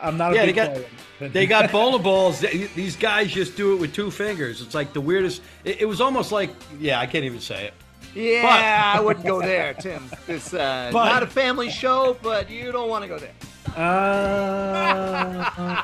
I'm 0.00 0.16
not 0.16 0.32
a 0.32 0.34
Yeah, 0.34 0.40
they 0.42 0.46
big 0.48 0.56
got 0.56 0.74
player. 0.74 1.28
they 1.30 1.46
got 1.46 1.72
bowling 1.76 2.02
balls. 2.02 2.40
These 2.40 2.96
guys 2.96 3.32
just 3.32 3.56
do 3.56 3.74
it 3.74 3.80
with 3.80 3.94
two 3.94 4.10
fingers. 4.10 4.60
It's 4.60 4.74
like 4.74 4.92
the 4.92 5.00
weirdest. 5.00 5.42
It, 5.64 5.82
it 5.82 5.84
was 5.86 6.00
almost 6.00 6.32
like 6.32 6.50
yeah, 6.78 7.00
I 7.00 7.06
can't 7.06 7.24
even 7.24 7.40
say 7.40 7.66
it. 7.66 7.74
Yeah, 8.14 8.94
I 8.96 9.00
wouldn't 9.00 9.26
go 9.26 9.40
there, 9.42 9.74
Tim. 9.74 10.04
It's 10.26 10.54
uh, 10.54 10.90
But- 10.92 11.04
not 11.06 11.22
a 11.22 11.26
family 11.26 11.70
show, 11.70 12.16
but 12.22 12.48
you 12.50 12.72
don't 12.72 12.88
want 12.88 13.02
to 13.04 13.08
go 13.08 13.18
there. 13.18 13.32
Uh, 13.76 15.82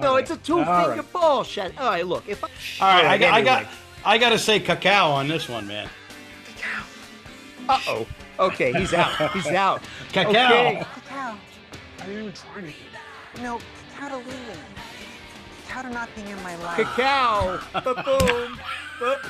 No, 0.00 0.16
it's 0.16 0.30
a 0.30 0.36
two-finger 0.36 0.70
All 0.70 0.88
right. 0.90 1.12
ball 1.12 1.44
shot. 1.44 1.72
All 1.78 1.90
right, 1.90 2.06
look. 2.06 2.24
If 2.28 2.44
I, 2.44 2.48
All 2.80 3.02
right, 3.02 3.06
I, 3.12 3.18
got, 3.18 3.34
I 3.34 3.42
got 3.42 3.66
I 4.04 4.18
got 4.18 4.30
to 4.30 4.38
say 4.38 4.60
cacao 4.60 5.10
on 5.10 5.26
this 5.28 5.48
one, 5.48 5.66
man. 5.66 5.88
Uh 7.68 7.80
oh. 7.88 8.06
Okay, 8.38 8.72
he's 8.72 8.94
out. 8.94 9.32
He's 9.32 9.46
out. 9.48 9.82
Cacao. 10.12 10.30
Okay. 10.30 10.84
Cacao. 10.94 11.36
No, 13.42 13.58
cacao 13.90 14.08
to 14.08 14.16
leaving. 14.16 14.58
Cacao 15.66 15.82
to 15.82 15.90
not 15.90 16.08
being 16.14 16.28
in 16.28 16.42
my 16.42 16.56
life. 16.56 16.76
Cacao. 16.76 17.60
Ba-boom. 17.72 18.58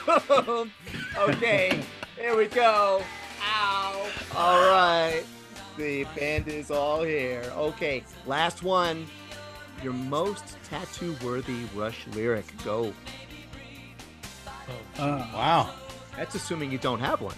Ba-boom. 0.06 0.72
Okay, 1.18 1.80
here 2.16 2.36
we 2.36 2.46
go. 2.46 3.02
Ow. 3.42 4.11
All 4.36 4.61
right. 4.70 5.24
The 5.76 6.04
band 6.16 6.48
is 6.48 6.70
all 6.70 7.02
here. 7.02 7.42
Okay, 7.56 8.04
last 8.26 8.62
one. 8.62 9.06
Your 9.82 9.92
most 9.92 10.56
tattoo-worthy 10.64 11.64
Rush 11.74 12.06
lyric. 12.09 12.46
Go. 12.64 12.92
Oh, 14.98 15.16
wow, 15.32 15.70
That's 16.16 16.34
assuming 16.34 16.70
you 16.72 16.78
don't 16.78 16.98
have 17.00 17.20
one. 17.20 17.36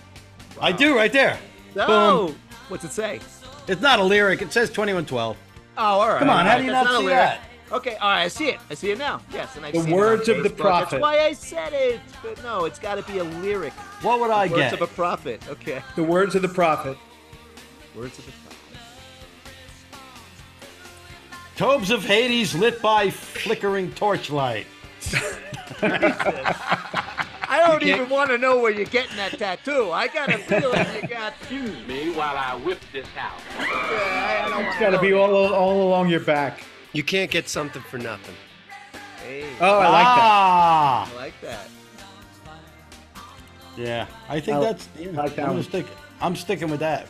I 0.61 0.73
do 0.73 0.97
right 0.97 1.13
there. 1.13 1.39
Oh, 1.77 2.29
Boom. 2.29 2.37
what's 2.69 2.85
it 2.85 2.93
say? 2.93 3.21
It's 3.69 3.81
not 3.81 4.01
a 4.01 4.05
lyric. 4.05 4.43
It 4.43 4.53
says 4.53 4.69
2112. 4.71 5.37
Oh, 5.79 5.83
all 5.83 6.09
right. 6.09 6.19
Come 6.19 6.29
on, 6.31 6.39
all 6.39 6.45
how 6.45 6.59
do 6.59 6.65
you 6.65 6.71
That's 6.71 6.85
not 6.87 6.95
a 6.95 6.99
see 6.99 7.05
lyric. 7.05 7.19
that? 7.21 7.41
Okay, 7.73 7.95
all 7.97 8.11
right, 8.11 8.23
I 8.25 8.29
see 8.29 8.49
it. 8.49 8.59
I 8.69 8.75
see 8.75 8.91
it 8.91 8.99
now. 8.99 9.21
Yes, 9.33 9.55
and 9.57 9.65
I 9.65 9.71
The 9.71 9.83
see 9.83 9.93
words 9.93 10.29
it 10.29 10.33
on 10.33 10.39
of 10.39 10.43
the 10.45 10.51
Facebook. 10.51 10.57
prophet. 10.59 10.91
That's 10.91 11.03
why 11.03 11.21
I 11.21 11.33
said 11.33 11.73
it. 11.73 12.01
But 12.23 12.43
no, 12.43 12.65
it's 12.65 12.81
got 12.81 12.97
to 12.97 13.03
be 13.13 13.19
a 13.19 13.25
lyric. 13.25 13.73
What 14.03 14.19
would 14.19 14.31
I 14.33 14.49
get? 14.49 14.57
words 14.57 14.71
get? 14.73 14.75
of 14.75 14.83
a 14.83 14.87
prophet. 14.95 15.41
Okay. 15.49 15.81
The 15.95 16.03
words 16.03 16.35
of 16.35 16.43
the 16.43 16.49
prophet. 16.49 16.99
Words 17.95 18.19
of 18.19 18.27
the 18.27 18.33
prophet. 18.33 18.57
Tobes 21.55 21.91
of 21.93 22.05
Hades 22.05 22.57
lit 22.57 22.83
by 22.83 23.11
flickering 23.11 23.93
torchlight. 23.93 24.67
I 27.51 27.59
don't 27.59 27.83
even 27.83 28.09
want 28.09 28.31
to 28.31 28.39
know 28.39 28.61
where 28.61 28.71
you're 28.71 28.85
getting 28.87 29.17
that 29.17 29.37
tattoo. 29.37 29.91
I 29.91 30.07
got 30.07 30.29
a 30.33 30.39
feeling 30.39 30.87
you 30.95 31.09
got. 31.09 31.35
Excuse 31.41 31.87
me 31.89 32.13
while 32.13 32.37
I 32.37 32.55
whip 32.55 32.79
this 32.93 33.09
house. 33.09 33.41
I 33.59 34.47
don't 34.49 34.65
It's 34.65 34.75
wanna 34.77 34.81
got 34.81 34.91
to 34.97 35.01
be 35.01 35.13
all 35.13 35.35
all 35.53 35.83
along 35.89 36.09
your 36.11 36.21
back. 36.21 36.63
You 36.93 37.03
can't 37.03 37.29
get 37.31 37.49
something 37.49 37.83
for 37.83 37.99
nothing. 37.99 38.37
Hey, 39.25 39.45
Oh, 39.61 39.79
I 39.81 39.89
like 39.89 40.07
that. 40.07 40.23
ah, 40.25 41.13
I 41.13 41.17
like 41.17 41.41
that. 41.41 41.69
yeah. 43.77 44.07
I 44.29 44.39
think 44.41 44.57
I 44.59 44.61
that's. 44.61 44.89
Yeah, 44.99 45.11
like 45.11 45.35
that 45.37 45.45
I'm, 45.47 45.51
gonna 45.53 45.63
stick, 45.65 45.87
I'm 46.21 46.37
sticking 46.37 46.71
with 46.71 46.81
that. 46.81 47.09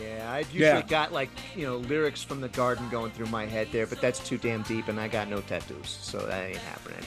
Yeah, 0.00 0.30
I've 0.32 0.46
usually 0.50 0.64
Yeah. 0.64 0.82
got 0.82 1.12
like 1.12 1.30
you 1.56 1.64
know 1.64 1.76
lyrics 1.78 2.22
from 2.24 2.40
the 2.40 2.48
garden 2.48 2.88
going 2.88 3.12
through 3.12 3.26
my 3.26 3.46
head 3.46 3.68
there, 3.72 3.86
but 3.86 4.00
that's 4.00 4.18
too 4.20 4.36
damn 4.38 4.62
deep, 4.62 4.88
and 4.88 4.98
I 5.00 5.06
got 5.08 5.28
no 5.28 5.40
tattoos, 5.40 5.96
so 6.02 6.18
that 6.18 6.44
ain't 6.44 6.56
happening. 6.58 6.98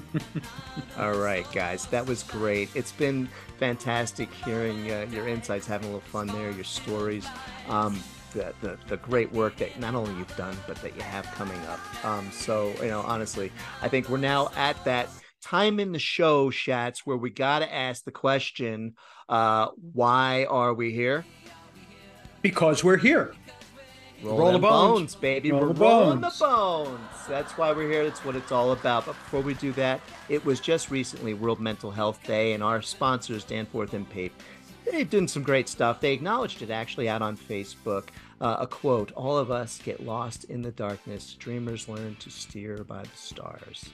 All 0.98 1.12
right, 1.12 1.46
guys, 1.52 1.86
that 1.86 2.06
was 2.06 2.22
great. 2.22 2.70
It's 2.74 2.92
been 2.92 3.28
fantastic 3.58 4.32
hearing 4.32 4.90
uh, 4.90 5.06
your 5.10 5.28
insights, 5.28 5.66
having 5.66 5.88
a 5.90 5.92
little 5.92 6.08
fun 6.08 6.28
there, 6.28 6.50
your 6.50 6.64
stories, 6.64 7.26
um, 7.68 8.02
the, 8.32 8.54
the 8.62 8.78
the 8.88 8.96
great 8.98 9.30
work 9.32 9.56
that 9.56 9.78
not 9.78 9.94
only 9.94 10.14
you've 10.14 10.36
done, 10.36 10.56
but 10.66 10.76
that 10.76 10.96
you 10.96 11.02
have 11.02 11.26
coming 11.32 11.60
up. 11.66 12.04
Um, 12.04 12.30
so 12.32 12.72
you 12.80 12.88
know, 12.88 13.00
honestly, 13.00 13.52
I 13.82 13.88
think 13.88 14.08
we're 14.08 14.16
now 14.16 14.50
at 14.56 14.82
that 14.84 15.08
time 15.42 15.78
in 15.80 15.92
the 15.92 15.98
show, 15.98 16.50
Schatz, 16.50 17.04
where 17.04 17.16
we 17.16 17.30
got 17.30 17.58
to 17.58 17.72
ask 17.72 18.04
the 18.04 18.12
question: 18.12 18.94
uh, 19.28 19.68
Why 19.92 20.46
are 20.48 20.72
we 20.72 20.92
here? 20.92 21.24
Because 22.40 22.82
we're 22.82 22.96
here. 22.96 23.34
Roll, 24.22 24.38
Roll 24.38 24.52
the 24.52 24.58
bones. 24.58 24.98
bones, 25.00 25.14
baby. 25.16 25.50
Roll 25.50 25.60
we're 25.62 25.72
the 25.72 25.80
rolling 25.80 26.20
bones. 26.20 26.38
the 26.38 26.44
bones. 26.44 27.00
That's 27.28 27.52
why 27.58 27.72
we're 27.72 27.90
here. 27.90 28.04
That's 28.04 28.24
what 28.24 28.36
it's 28.36 28.52
all 28.52 28.72
about. 28.72 29.06
But 29.06 29.12
before 29.14 29.40
we 29.40 29.54
do 29.54 29.72
that, 29.72 30.00
it 30.28 30.44
was 30.44 30.60
just 30.60 30.90
recently 30.90 31.34
World 31.34 31.60
Mental 31.60 31.90
Health 31.90 32.22
Day, 32.24 32.52
and 32.52 32.62
our 32.62 32.82
sponsors, 32.82 33.44
Danforth 33.44 33.94
and 33.94 34.08
Pape, 34.08 34.32
they've 34.90 35.08
done 35.08 35.28
some 35.28 35.42
great 35.42 35.68
stuff. 35.68 36.00
They 36.00 36.12
acknowledged 36.12 36.62
it 36.62 36.70
actually 36.70 37.08
out 37.08 37.22
on 37.22 37.36
Facebook. 37.36 38.08
Uh, 38.40 38.56
a 38.60 38.66
quote 38.66 39.12
All 39.12 39.38
of 39.38 39.50
us 39.50 39.80
get 39.84 40.04
lost 40.04 40.44
in 40.44 40.62
the 40.62 40.72
darkness. 40.72 41.34
Dreamers 41.34 41.88
learn 41.88 42.16
to 42.20 42.30
steer 42.30 42.84
by 42.84 43.02
the 43.02 43.16
stars. 43.16 43.90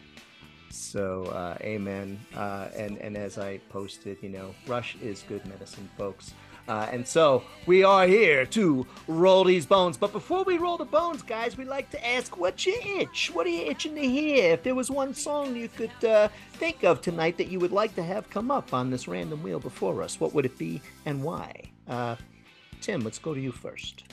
So, 0.71 1.25
uh, 1.25 1.57
amen. 1.63 2.21
Uh, 2.37 2.69
and, 2.77 2.99
and 2.99 3.17
as 3.17 3.39
I 3.39 3.59
posted, 3.71 4.19
you 4.23 4.29
know, 4.29 4.55
Rush 4.67 4.97
is 4.97 5.25
good 5.29 5.47
medicine, 5.47 5.89
folks. 5.97 6.35
Uh, 6.69 6.87
and 6.93 7.07
so 7.09 7.43
we 7.67 7.83
are 7.83 8.07
here 8.07 8.45
to 8.45 8.87
roll 9.07 9.43
these 9.43 9.65
bones. 9.65 9.97
But 9.97 10.13
before 10.13 10.45
we 10.45 10.59
roll 10.59 10.77
the 10.77 10.85
bones, 10.85 11.23
guys, 11.23 11.57
we 11.57 11.65
like 11.65 11.89
to 11.91 12.07
ask 12.07 12.37
what's 12.37 12.67
your 12.67 12.77
itch. 12.85 13.31
What 13.33 13.47
are 13.47 13.51
you 13.51 13.63
itching 13.67 13.95
to 13.95 14.03
hear? 14.03 14.53
If 14.53 14.63
there 14.65 14.75
was 14.75 14.91
one 14.91 15.15
song 15.15 15.57
you 15.57 15.69
could 15.69 16.05
uh, 16.05 16.29
think 16.53 16.85
of 16.85 17.01
tonight 17.01 17.39
that 17.39 17.49
you 17.49 17.59
would 17.59 17.73
like 17.73 17.95
to 17.95 18.03
have 18.03 18.29
come 18.29 18.51
up 18.51 18.75
on 18.75 18.91
this 18.91 19.09
random 19.09 19.43
wheel 19.43 19.59
before 19.61 20.03
us, 20.03 20.21
what 20.21 20.35
would 20.35 20.45
it 20.45 20.59
be 20.59 20.83
and 21.07 21.25
why? 21.25 21.55
Uh, 21.89 22.17
Tim, 22.83 23.01
let's 23.01 23.19
go 23.19 23.33
to 23.33 23.41
you 23.41 23.51
first. 23.51 24.05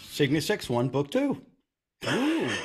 Cygnus 0.00 0.48
X-1, 0.48 0.92
Book 0.92 1.10
Two. 1.10 1.42
Ooh. 2.06 2.48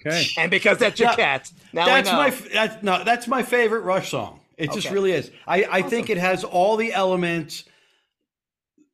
Okay. 0.00 0.26
And 0.38 0.50
because 0.50 0.78
that's 0.78 0.98
your 0.98 1.10
Yeah, 1.10 1.16
cat, 1.16 1.52
now 1.72 1.86
that's 1.86 2.08
we 2.08 2.12
know. 2.12 2.18
my 2.18 2.28
f- 2.28 2.52
that's, 2.52 2.82
no, 2.84 3.02
that's 3.04 3.26
my 3.28 3.42
favorite 3.42 3.80
Rush 3.80 4.10
song. 4.10 4.40
It 4.58 4.72
just 4.72 4.90
really 4.90 5.12
is. 5.12 5.30
I, 5.46 5.66
I 5.70 5.82
think 5.82 6.10
it 6.10 6.18
has 6.18 6.42
all 6.44 6.76
the 6.76 6.92
elements 6.92 7.64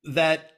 that 0.04 0.50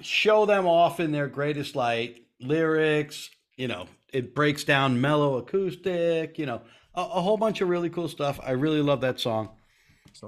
show 0.00 0.46
them 0.46 0.66
off 0.66 1.00
in 1.00 1.10
their 1.12 1.26
greatest 1.26 1.74
light. 1.74 2.22
Lyrics, 2.40 3.30
you 3.56 3.66
know, 3.66 3.86
it 4.12 4.34
breaks 4.34 4.62
down 4.62 5.00
mellow 5.00 5.38
acoustic, 5.38 6.38
you 6.38 6.46
know, 6.46 6.60
a, 6.94 7.00
a 7.00 7.20
whole 7.20 7.36
bunch 7.36 7.60
of 7.62 7.68
really 7.68 7.90
cool 7.90 8.08
stuff. 8.08 8.38
I 8.42 8.52
really 8.52 8.82
love 8.82 9.00
that 9.00 9.18
song. 9.18 9.50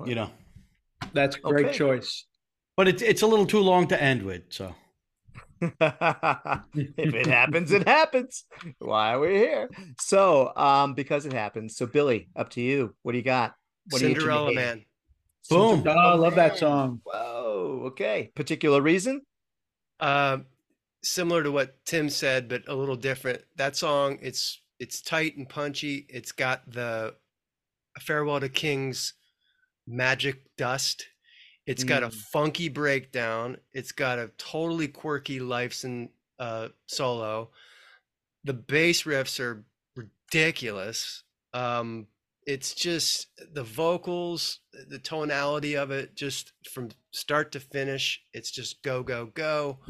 You 0.07 0.14
know, 0.16 0.31
That's 1.12 1.37
a 1.37 1.41
great 1.41 1.66
Okay. 1.66 1.74
choice. 1.76 2.24
but 2.76 2.89
it's 2.89 3.01
it's 3.03 3.22
a 3.22 3.26
little 3.26 3.47
too 3.47 3.61
long 3.61 3.87
to 3.89 4.03
end 4.03 4.22
with. 4.22 4.43
So 4.51 4.74
if 5.61 5.74
it 6.97 7.26
happens, 7.26 7.72
it 7.72 7.87
happens. 7.87 8.45
Why 8.79 9.12
are 9.14 9.20
we 9.20 9.35
here? 9.35 9.68
So, 10.01 10.53
um, 10.57 10.95
because 10.95 11.26
it 11.26 11.33
happens. 11.33 11.76
So, 11.76 11.87
Billy, 11.87 12.29
up 12.37 12.51
to 12.51 12.61
you. 12.61 12.95
What 13.03 13.12
do 13.12 13.18
you 13.18 13.24
got? 13.24 13.55
What 13.91 14.03
are 14.03 14.05
you 14.07 14.11
itching 14.12 14.14
to 14.14 14.20
Cinderella? 14.20 14.55
Man. 14.55 14.84
boom. 15.51 15.84
Oh, 15.86 15.91
I 15.91 16.14
love 16.14 16.34
that 16.34 16.59
song. 16.59 17.01
Whoa. 17.05 17.82
Okay. 17.86 18.30
Particular 18.34 18.80
reason? 18.82 19.22
Uh, 20.01 20.39
similar 21.03 21.43
to 21.43 21.51
what 21.51 21.84
Tim 21.84 22.09
said, 22.11 22.49
but 22.49 22.62
a 22.68 22.74
little 22.74 22.97
different. 22.97 23.43
That 23.57 23.76
song, 23.76 24.18
it's 24.22 24.61
it's 24.78 25.01
tight 25.01 25.36
and 25.36 25.49
punchy. 25.49 26.07
It's 26.09 26.32
got 26.32 26.70
the 26.70 27.14
Farewell 28.01 28.41
to 28.41 28.49
Kings 28.49 29.14
magic 29.86 30.43
dust. 30.57 31.07
It's 31.66 31.84
got 31.84 32.03
a 32.03 32.09
Mm. 32.09 32.14
funky 32.14 32.68
breakdown. 32.68 33.59
It's 33.72 33.93
got 33.93 34.18
a 34.18 34.30
totally 34.39 34.89
quirky 34.89 35.41
Lifeson 35.41 36.11
uh, 36.39 36.68
solo. 36.86 37.51
The 38.45 38.55
bass 38.55 39.03
riffs 39.03 39.41
are 39.41 39.64
ridiculous. 39.97 41.24
Um, 41.53 42.07
it's 42.49 42.73
just 42.73 43.27
the 43.53 43.63
vocals, 43.63 44.61
the 44.89 44.99
tonality 44.99 45.77
of 45.77 45.91
it, 45.91 46.17
just 46.17 46.53
from 46.73 46.89
start 47.11 47.53
to 47.53 47.61
finish. 47.61 48.23
It's 48.33 48.51
just 48.51 48.83
go, 48.83 49.03
go, 49.03 49.27
go. 49.27 49.81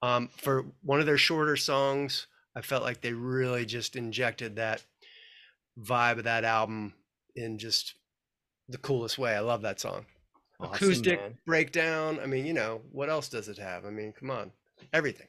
Um, 0.00 0.30
for 0.34 0.64
one 0.82 1.00
of 1.00 1.06
their 1.06 1.18
shorter 1.18 1.54
songs, 1.54 2.26
I 2.56 2.62
felt 2.62 2.82
like 2.82 3.02
they 3.02 3.12
really 3.12 3.66
just 3.66 3.94
injected 3.94 4.56
that 4.56 4.82
vibe 5.78 6.16
of 6.16 6.24
that 6.24 6.44
album 6.44 6.94
in 7.36 7.58
just 7.58 7.92
the 8.70 8.78
coolest 8.78 9.18
way. 9.18 9.34
I 9.34 9.40
love 9.40 9.60
that 9.60 9.78
song. 9.78 10.06
Awesome, 10.60 10.74
Acoustic 10.74 11.20
man. 11.20 11.38
breakdown. 11.44 12.20
I 12.22 12.26
mean, 12.26 12.46
you 12.46 12.54
know, 12.54 12.80
what 12.90 13.10
else 13.10 13.28
does 13.28 13.50
it 13.50 13.58
have? 13.58 13.84
I 13.84 13.90
mean, 13.90 14.14
come 14.18 14.30
on, 14.30 14.52
everything. 14.94 15.28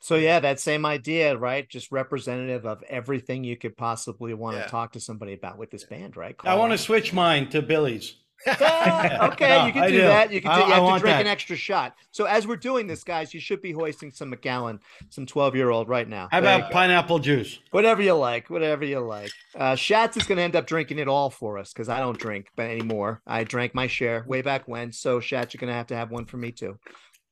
So 0.00 0.14
yeah, 0.14 0.38
that 0.40 0.60
same 0.60 0.86
idea, 0.86 1.36
right? 1.36 1.68
Just 1.68 1.90
representative 1.90 2.64
of 2.66 2.82
everything 2.88 3.42
you 3.44 3.56
could 3.56 3.76
possibly 3.76 4.32
want 4.34 4.56
Yeah. 4.56 4.64
to 4.64 4.70
talk 4.70 4.92
to 4.92 5.00
somebody 5.00 5.32
about 5.32 5.58
with 5.58 5.70
this 5.70 5.84
band, 5.84 6.16
right? 6.16 6.36
I 6.44 6.54
want 6.54 6.72
to 6.72 6.76
to. 6.78 6.82
switch 6.82 7.12
mine 7.12 7.48
to 7.50 7.62
Billy's. 7.62 8.14
okay, 8.46 9.48
No, 9.48 9.66
you 9.66 9.72
can 9.72 9.82
I 9.82 9.88
do, 9.90 9.96
do. 9.96 10.02
that. 10.02 10.32
You 10.32 10.40
can. 10.40 10.50
I- 10.52 10.54
Do, 10.60 10.66
you 10.68 10.72
I 10.72 10.76
have 10.76 10.94
to 10.94 11.00
drink 11.00 11.16
that. 11.16 11.20
an 11.22 11.26
extra 11.26 11.56
shot. 11.56 11.96
So 12.12 12.24
as 12.26 12.46
we're 12.46 12.54
doing 12.54 12.86
this, 12.86 13.02
guys, 13.02 13.34
you 13.34 13.40
should 13.40 13.60
be 13.60 13.72
hoisting 13.72 14.12
some 14.12 14.30
Macallan, 14.30 14.78
some 15.10 15.26
twelve-year-old 15.26 15.88
right 15.88 16.08
now. 16.08 16.28
How 16.30 16.40
There 16.40 16.56
about 16.58 16.70
pineapple 16.70 17.18
juice? 17.18 17.58
Whatever 17.72 18.00
you 18.00 18.14
like, 18.14 18.48
whatever 18.48 18.84
you 18.84 19.00
like. 19.00 19.32
Uh, 19.56 19.74
Schatz 19.74 20.16
is 20.16 20.22
going 20.22 20.36
to 20.36 20.44
end 20.44 20.54
up 20.54 20.68
drinking 20.68 21.00
it 21.00 21.08
all 21.08 21.30
for 21.30 21.58
us 21.58 21.72
because 21.72 21.88
I 21.88 21.98
don't 21.98 22.16
drink 22.18 22.46
but 22.54 22.70
anymore. 22.70 23.20
I 23.26 23.42
drank 23.42 23.74
my 23.74 23.88
share 23.88 24.24
way 24.28 24.40
back 24.42 24.68
when. 24.68 24.92
So 24.92 25.18
Schatz, 25.18 25.52
you're 25.52 25.58
going 25.58 25.72
to 25.72 25.74
have 25.76 25.88
to 25.88 25.96
have 25.96 26.12
one 26.12 26.24
for 26.24 26.36
me 26.36 26.52
too. 26.52 26.78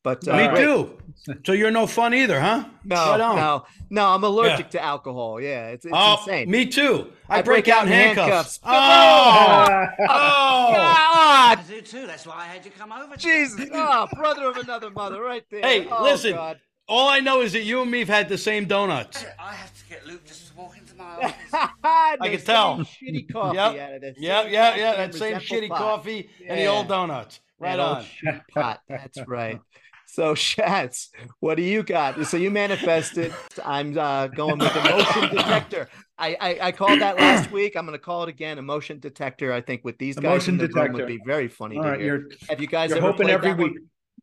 But 0.06 0.28
uh, 0.28 0.36
Me 0.36 0.46
great. 0.46 0.62
too. 0.62 0.96
So 1.44 1.52
you're 1.52 1.72
no 1.72 1.88
fun 1.88 2.14
either, 2.14 2.38
huh? 2.40 2.64
No, 2.84 2.94
Right 2.94 3.18
no, 3.18 3.64
no. 3.90 4.06
I'm 4.06 4.22
allergic 4.22 4.66
Yeah. 4.66 4.78
to 4.78 4.84
alcohol. 4.84 5.40
Yeah, 5.40 5.70
it's, 5.70 5.84
it's 5.84 5.92
oh, 5.96 6.18
insane. 6.20 6.48
me 6.48 6.66
too. 6.66 7.10
I, 7.28 7.38
I 7.38 7.42
break, 7.42 7.64
break 7.64 7.74
out 7.76 7.86
in 7.86 7.92
handcuffs. 7.92 8.28
handcuffs. 8.28 8.60
Oh, 8.62 9.86
oh. 10.08 10.72
God, 10.76 11.58
I 11.58 11.64
do 11.66 11.80
too. 11.80 12.06
That's 12.06 12.24
why 12.24 12.36
I 12.36 12.44
had 12.44 12.64
you 12.64 12.70
come 12.70 12.92
over. 12.92 13.16
Jesus! 13.16 13.68
Oh, 13.72 14.06
brother 14.14 14.44
of 14.48 14.58
another 14.58 14.90
mother, 14.90 15.20
right 15.20 15.42
there. 15.50 15.62
Hey, 15.62 15.88
Oh, 15.90 16.04
listen. 16.04 16.34
God. 16.34 16.60
All 16.88 17.08
I 17.08 17.18
know 17.18 17.40
is 17.40 17.52
that 17.54 17.62
you 17.64 17.82
and 17.82 17.90
me 17.90 17.98
have 17.98 18.08
had 18.08 18.28
the 18.28 18.38
same 18.38 18.66
donuts. 18.66 19.24
I 19.40 19.54
have 19.54 19.76
to 19.76 19.88
get 19.88 20.06
Luke 20.06 20.24
just 20.24 20.50
to 20.52 20.54
walk 20.56 20.78
into 20.78 20.94
my 20.94 21.04
office. 21.24 21.34
I 21.82 22.16
can 22.22 22.40
tell. 22.42 22.76
Shitty 22.78 23.32
coffee 23.32 23.56
Yep. 23.56 23.76
out 23.80 23.94
of 23.94 24.00
this. 24.02 24.16
Yeah, 24.20 24.42
Same 24.44 24.52
yeah, 24.52 24.70
goddamn 24.70 24.78
yeah. 24.78 24.96
That 25.08 25.14
same 25.16 25.36
shitty 25.38 25.68
pot. 25.68 25.78
coffee 25.78 26.30
and 26.46 26.60
the 26.60 26.66
old 26.66 26.86
donuts. 26.86 27.40
Right 27.58 27.76
That 27.76 27.82
old 27.82 28.06
on. 28.28 28.42
pot. 28.54 28.80
That's 28.88 29.18
right. 29.26 29.60
So, 30.06 30.34
Schatz, 30.46 31.10
what 31.40 31.56
do 31.56 31.62
you 31.62 31.82
got? 31.82 32.24
So 32.26 32.36
you 32.36 32.50
manifested. 32.50 33.32
I'm 33.64 33.96
uh, 33.98 34.28
going 34.28 34.58
with 34.58 34.74
emotion 34.76 35.28
detector. 35.34 35.88
I, 36.18 36.36
I 36.40 36.58
I 36.68 36.72
called 36.72 37.00
that 37.00 37.16
last 37.18 37.50
week. 37.52 37.76
I'm 37.76 37.84
going 37.86 37.98
to 37.98 38.02
call 38.04 38.22
it 38.22 38.28
again. 38.28 38.58
Emotion 38.58 38.98
detector. 39.00 39.52
I 39.52 39.60
think 39.60 39.84
with 39.84 39.98
these 39.98 40.16
guys 40.16 40.24
Emotion 40.24 40.54
in 40.60 40.70
the 40.70 40.80
room 40.80 40.92
would 40.92 41.06
be 41.06 41.20
very 41.26 41.48
funny 41.48 41.76
All 41.76 41.82
to 41.82 41.90
right, 41.90 42.00
hear. 42.00 42.16
you're 42.18 42.28
Have 42.48 42.60
you 42.60 42.66
guys 42.66 42.90
you're 42.90 42.98
ever 42.98 43.06
hoping 43.08 43.28
every 43.30 43.50
that 43.50 43.58
week. 43.58 43.72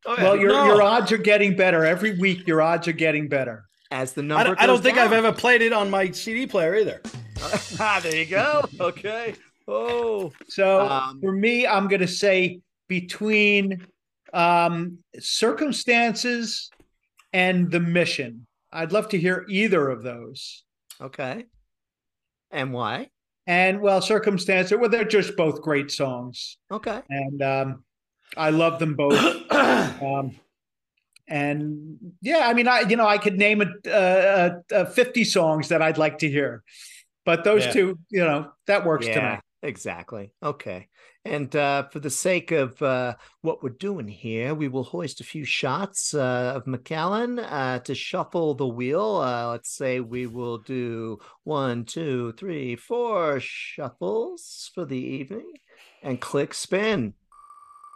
Oh, 0.06 0.16
yeah. 0.18 0.24
Well, 0.24 0.38
your 0.38 0.50
No. 0.52 0.66
your 0.66 0.82
odds 0.82 1.12
are 1.12 1.18
getting 1.18 1.56
better 1.56 1.86
every 1.86 2.18
week. 2.18 2.48
Your 2.48 2.62
odds 2.62 2.88
are 2.88 2.94
getting 2.94 3.28
better. 3.30 3.66
as 3.92 4.14
the 4.14 4.22
I 4.22 4.26
number. 4.26 4.44
don't, 4.46 4.62
I 4.62 4.66
don't 4.66 4.78
goes 4.78 4.84
think 4.84 4.98
I've 4.98 5.14
ever 5.14 5.32
played 5.32 5.62
it 5.62 5.72
on 5.72 5.90
my 5.90 6.10
CD 6.12 6.48
player 6.48 6.76
either. 6.76 7.02
ah, 7.80 8.00
there 8.04 8.16
you 8.16 8.26
go. 8.26 8.64
Okay. 8.80 9.36
Oh, 9.68 10.32
So 10.48 10.82
Um, 10.90 11.22
for 11.22 11.32
me, 11.32 11.66
I'm 11.68 11.88
going 11.88 12.02
to 12.02 12.08
say 12.08 12.60
between 12.90 13.86
um, 14.34 14.98
circumstances 15.20 16.70
and 17.32 17.72
the 17.72 17.80
mission. 17.80 18.46
I'd 18.72 18.92
love 18.92 19.10
to 19.10 19.18
hear 19.20 19.46
either 19.50 19.90
of 19.90 20.04
those. 20.04 20.64
okay. 21.00 21.46
And 22.52 22.72
why? 22.72 23.10
And 23.48 23.82
well, 23.82 24.00
circumstance. 24.02 24.72
Well, 24.72 24.90
they're 24.90 25.04
just 25.04 25.36
both 25.36 25.62
great 25.62 25.90
songs, 25.92 26.58
Okay. 26.72 27.02
and 27.10 27.42
um, 27.42 27.84
I 28.38 28.52
love 28.52 28.78
them 28.80 28.94
both. 28.96 29.18
um, 29.52 30.36
and 31.28 31.98
yeah, 32.22 32.44
I 32.48 32.54
mean, 32.54 32.68
I 32.68 32.82
you 32.82 32.96
know 32.96 33.08
I 33.08 33.18
could 33.18 33.38
name 33.38 33.62
a, 33.62 33.90
uh, 33.90 34.60
uh, 34.72 34.86
50 34.86 35.24
songs 35.24 35.70
that 35.70 35.82
I'd 35.82 35.98
like 35.98 36.20
to 36.20 36.30
hear, 36.30 36.64
but 37.26 37.44
those 37.44 37.66
Yeah. 37.66 37.72
two, 37.72 38.00
you 38.12 38.24
know, 38.24 38.52
that 38.68 38.86
works 38.86 39.08
yeah, 39.08 39.14
tonight. 39.14 39.42
exactly. 39.64 40.32
Okay. 40.44 40.88
And 41.26 41.56
uh, 41.56 41.84
for 41.84 42.00
the 42.00 42.10
sake 42.10 42.52
of 42.52 42.82
uh, 42.82 43.16
what 43.42 43.64
we're 43.64 43.70
doing 43.70 44.10
here, 44.10 44.54
we 44.54 44.68
will 44.68 44.84
hoist 44.84 45.22
a 45.22 45.24
few 45.24 45.46
shots 45.46 46.14
uh, 46.14 46.54
of 46.56 46.68
Macallan 46.68 47.40
uh, 47.40 47.80
to 47.80 47.96
shuffle 47.96 48.56
the 48.56 48.68
wheel. 48.68 49.22
Uh, 49.24 49.48
let's 49.48 49.72
say 49.72 50.02
we 50.02 50.28
will 50.28 50.58
do 50.58 51.20
one, 51.46 51.86
two, 51.86 52.34
three, 52.34 52.76
four 52.76 53.40
shuffles 53.40 54.70
for 54.76 54.84
the 54.84 54.98
evening 54.98 55.54
and 56.02 56.20
click 56.20 56.54
spin. 56.54 57.14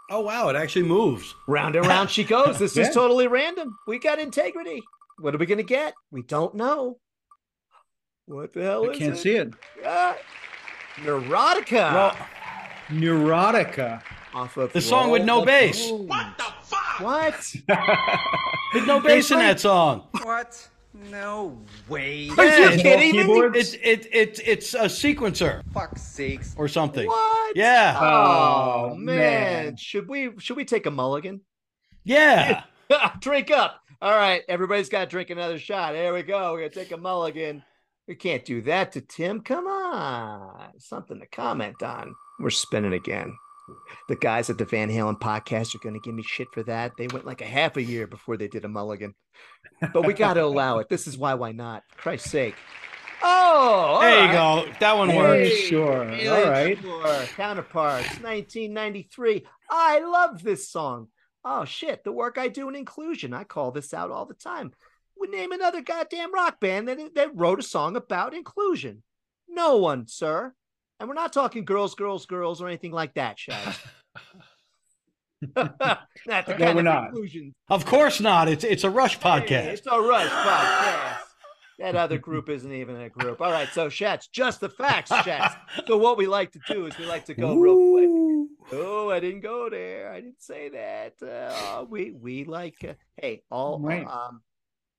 Oh, 0.09 0.21
wow. 0.21 0.47
It 0.47 0.55
actually 0.55 0.87
moves. 0.87 1.35
Round 1.49 1.75
and 1.75 1.85
round 1.85 2.09
she 2.09 2.23
goes. 2.23 2.57
This 2.57 2.77
is 2.77 2.89
totally 2.93 3.27
random. 3.27 3.77
We 3.87 3.99
got 3.99 4.19
integrity. 4.19 4.81
What 5.19 5.35
are 5.35 5.37
we 5.37 5.45
going 5.45 5.57
to 5.57 5.63
get? 5.63 5.95
We 6.11 6.21
don't 6.21 6.55
know. 6.55 6.97
What 8.25 8.53
the 8.53 8.63
hell 8.63 8.85
I 8.87 8.91
is 8.91 8.97
can't 8.97 9.13
it? 9.15 9.17
see 9.17 9.35
it. 9.35 9.53
Ah, 9.85 10.15
Neurotica. 10.97 11.93
Well, 11.93 12.17
Neurotica. 12.89 14.01
off 14.33 14.57
of 14.57 14.73
The 14.73 14.81
song 14.81 15.09
with 15.09 15.23
no 15.23 15.35
Roll 15.37 15.41
the 15.41 15.45
bass. 15.51 15.89
Bones. 15.91 16.09
What? 16.99 17.55
there's 18.73 18.87
no 18.87 18.99
bass 18.99 19.31
in 19.31 19.39
that 19.39 19.59
song. 19.59 20.07
What? 20.23 20.67
No 20.93 21.59
way. 21.87 22.29
Are 22.37 22.45
Yeah, 22.45 22.69
you 22.71 22.77
kidding 22.81 23.15
me? 23.15 23.21
keyboards? 23.21 23.57
It's 23.57 23.73
it, 23.75 24.07
it, 24.11 24.39
it's 24.45 24.73
a 24.73 24.85
sequencer 24.85 25.61
Fuck's 25.71 26.01
sakes. 26.01 26.55
or 26.57 26.67
something. 26.67 27.05
What? 27.07 27.55
Yeah. 27.55 27.95
Oh, 27.99 28.89
Oh, 28.91 28.95
man. 28.95 29.15
man. 29.65 29.77
Should 29.77 30.07
we 30.09 30.31
should 30.39 30.57
we 30.57 30.65
take 30.65 30.87
a 30.87 30.91
mulligan? 30.91 31.41
Yeah. 32.03 32.63
drink 33.19 33.51
up. 33.51 33.81
All 34.01 34.15
right, 34.15 34.41
everybody's 34.47 34.89
got 34.89 35.01
to 35.01 35.05
drink 35.07 35.29
another 35.29 35.59
shot. 35.59 35.93
There 35.93 36.13
we 36.13 36.23
go. 36.23 36.53
We're 36.53 36.59
gonna 36.59 36.69
take 36.69 36.91
a 36.91 36.97
mulligan. 36.97 37.63
We 38.07 38.15
can't 38.15 38.45
do 38.45 38.61
that 38.63 38.93
to 38.93 39.01
Tim. 39.01 39.41
Come 39.41 39.67
on, 39.67 40.79
something 40.79 41.19
to 41.19 41.25
comment 41.27 41.83
on. 41.83 42.15
We're 42.39 42.49
spinning 42.49 42.93
again. 42.93 43.35
The 44.07 44.15
guys 44.15 44.49
at 44.49 44.57
the 44.57 44.65
Van 44.65 44.89
Halen 44.89 45.19
podcast 45.19 45.75
are 45.75 45.79
going 45.79 45.95
to 45.95 45.99
give 45.99 46.13
me 46.15 46.23
shit 46.23 46.47
for 46.53 46.63
that. 46.63 46.93
They 46.97 47.07
went 47.07 47.25
like 47.25 47.41
a 47.41 47.45
half 47.45 47.75
a 47.75 47.83
year 47.83 48.07
before 48.07 48.37
they 48.37 48.47
did 48.47 48.63
a 48.63 48.69
mulligan, 48.69 49.13
but 49.93 50.05
we 50.05 50.13
got 50.13 50.35
to 50.35 50.43
allow 50.45 50.77
it. 50.79 50.87
This 50.87 51.07
is 51.07 51.17
why. 51.17 51.33
Why 51.33 51.51
not? 51.51 51.83
For 51.89 51.97
Christ's 51.97 52.31
sake. 52.31 52.55
Oh, 53.21 53.97
There 53.99 54.11
you 54.11 54.25
right. 54.27 54.65
go. 54.67 54.71
That 54.79 54.95
one 54.97 55.09
Hey, 55.09 55.17
works. 55.17 55.55
sure. 55.55 56.03
Alien 56.03 56.27
All 56.33 56.49
right. 56.49 56.79
Shore, 56.81 57.23
Counterparts, 57.35 58.07
1993. 58.21 59.45
I 59.69 59.99
love 59.99 60.43
this 60.43 60.69
song. 60.69 61.07
Oh 61.43 61.65
shit, 61.65 62.03
the 62.03 62.11
work 62.11 62.37
I 62.37 62.47
do 62.49 62.69
in 62.69 62.75
inclusion. 62.75 63.33
I 63.33 63.43
call 63.43 63.71
this 63.71 63.93
out 63.93 64.11
all 64.11 64.25
the 64.25 64.33
time. 64.33 64.71
We 65.19 65.27
name 65.29 65.51
another 65.51 65.81
goddamn 65.81 66.33
rock 66.33 66.59
band 66.59 66.87
that 66.87 66.99
that 67.15 67.35
wrote 67.35 67.59
a 67.59 67.63
song 67.63 67.95
about 67.95 68.33
inclusion. 68.35 69.01
No 69.49 69.77
one, 69.77 70.07
sir. 70.07 70.53
And 70.99 71.07
we're 71.07 71.15
not 71.15 71.31
talking 71.33 71.63
girls, 71.65 71.95
girls, 71.95 72.25
girls, 72.25 72.61
or 72.61 72.67
anything 72.67 72.91
like 72.91 73.13
that, 73.15 73.37
Schatz. 73.39 73.79
not 75.55 75.77
the 75.79 75.97
No, 76.25 76.43
kind 76.57 76.59
we're 76.75 76.79
of 76.79 76.83
not. 76.85 77.03
inclusion. 77.09 77.53
Of 77.69 77.85
course 77.85 78.19
not. 78.19 78.47
It's 78.49 78.63
it's 78.63 78.83
a 78.83 78.89
Rush 78.89 79.15
Hey, 79.17 79.21
podcast. 79.21 79.65
it's 79.65 79.87
a 79.87 79.99
rush 80.01 80.29
podcast. 80.29 81.17
That 81.79 81.95
other 81.95 82.17
group 82.17 82.49
isn't 82.49 82.73
even 82.73 82.99
a 82.99 83.07
group. 83.07 83.39
All 83.39 83.51
right, 83.51 83.69
so 83.71 83.87
Schatz, 83.87 84.25
just 84.29 84.61
the 84.61 84.69
facts, 84.69 85.11
Schatz. 85.23 85.53
So 85.85 85.95
what 85.95 86.17
we 86.17 86.25
like 86.25 86.51
to 86.53 86.59
do 86.67 86.87
is 86.87 86.97
we 86.97 87.05
like 87.05 87.25
to 87.25 87.35
go 87.35 87.55
real 87.55 87.75
quick. 87.75 88.79
Oh, 88.81 89.11
I 89.11 89.19
didn't 89.19 89.41
go 89.41 89.69
there. 89.69 90.11
I 90.11 90.19
didn't 90.19 90.41
say 90.41 90.69
that. 90.69 91.21
Uh, 91.21 91.85
we 91.87 92.09
we 92.19 92.45
like. 92.45 92.77
Uh, 92.83 92.93
hey, 93.17 93.43
all 93.51 93.79
Right. 93.79 94.07
um, 94.07 94.41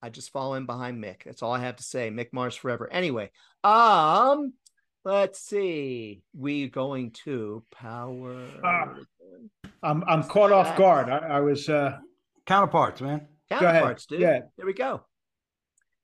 I 0.01 0.09
just 0.11 0.31
fall 0.31 0.55
in 0.55 0.67
behind 0.67 1.03
Mick. 1.03 1.25
That's 1.25 1.43
all 1.43 1.51
I 1.53 1.59
have 1.63 1.75
to 1.79 1.83
say. 1.83 2.13
Mick 2.13 2.29
Mars 2.33 2.55
forever. 2.55 2.89
Anyway, 2.93 3.33
um, 3.65 4.53
let's 5.05 5.41
see. 5.41 6.23
We 6.37 6.69
going 6.69 7.13
to 7.25 7.65
power. 7.71 8.37
Ah. 8.63 8.95
I'm 9.83 10.03
I'm 10.07 10.23
caught 10.25 10.53
off 10.53 10.77
guard. 10.77 11.09
I, 11.09 11.19
I 11.19 11.41
was 11.41 11.69
uh 11.69 11.99
Counterparts, 12.47 13.01
man. 13.03 13.27
ahead. 13.51 13.61
Counterparts, 13.61 14.07
dude. 14.07 14.21
Yeah. 14.21 14.41
There 14.57 14.67
we 14.67 14.73
go. 14.73 15.03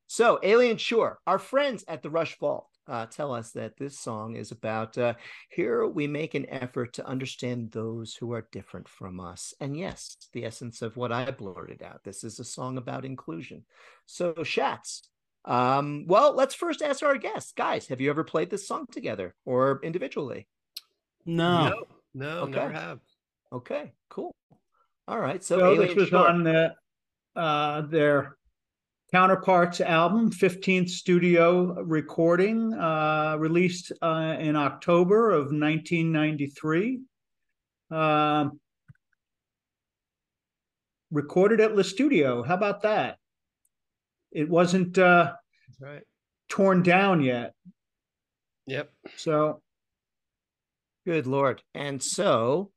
So, 0.07 0.39
Alien 0.43 0.77
Shore, 0.77 1.19
our 1.27 1.39
friends 1.39 1.85
at 1.89 2.03
the 2.03 2.11
Rush 2.11 2.39
Vault 2.39 2.69
uh, 2.87 3.07
tell 3.07 3.33
us 3.33 3.53
that 3.53 3.77
this 3.79 3.99
song 3.99 4.37
is 4.37 4.51
about 4.51 4.99
uh, 4.99 5.15
here 5.49 5.87
we 5.87 6.07
make 6.07 6.35
an 6.35 6.47
effort 6.51 6.93
to 6.93 7.07
understand 7.07 7.73
those 7.73 8.15
who 8.15 8.33
are 8.33 8.47
different 8.53 8.89
from 8.89 9.21
us. 9.21 9.55
And 9.61 9.77
yes, 9.77 10.17
the 10.33 10.45
essence 10.45 10.83
of 10.83 10.97
what 10.97 11.13
I 11.13 11.31
blurted 11.31 11.83
out. 11.83 12.05
This 12.05 12.25
is 12.25 12.39
a 12.39 12.45
song 12.45 12.77
about 12.77 13.07
inclusion. 13.07 13.65
So, 14.07 14.35
Schatz, 14.45 15.09
um, 15.45 16.05
well, 16.07 16.35
let's 16.35 16.55
first 16.55 16.83
ask 16.83 17.03
our 17.03 17.17
guests. 17.19 17.53
Guys, 17.53 17.87
have 17.89 18.01
you 18.01 18.11
ever 18.11 18.25
played 18.25 18.51
this 18.51 18.67
song 18.67 18.87
together 18.91 19.35
or 19.45 19.81
individually? 19.83 20.47
No. 21.27 21.65
No, 21.65 21.83
no, 22.15 22.39
Okay. 22.45 22.53
never 22.53 22.73
have. 22.73 23.01
Okay, 23.53 23.93
cool. 24.09 24.35
All 25.07 25.19
right. 25.19 25.43
So, 25.45 25.59
so 25.59 25.67
Alien 25.75 25.89
this 25.89 25.97
was 25.97 26.09
Shore. 26.09 26.29
on 26.29 26.45
the 26.45 26.75
uh 27.37 27.81
their 27.83 28.37
counterparts 29.13 29.81
album 29.81 30.31
15th 30.31 30.89
studio 30.89 31.75
recording 31.83 32.73
uh 32.75 33.37
released 33.39 33.91
uh 34.03 34.37
in 34.39 34.55
october 34.55 35.31
of 35.31 35.47
1993 35.47 37.01
um 37.91 38.59
recorded 41.11 41.61
at 41.61 41.75
the 41.77 41.83
studio 41.85 42.43
how 42.45 42.55
about 42.55 42.83
that 42.83 43.19
it 44.35 44.49
wasn't 44.51 44.99
uh 44.99 45.33
right. 45.81 46.03
torn 46.49 46.83
down 46.83 47.23
yet 47.23 47.55
Yep. 48.67 48.91
so 49.17 49.61
Good 51.07 51.27
Lord. 51.27 51.63
And 51.75 52.03
so 52.03 52.71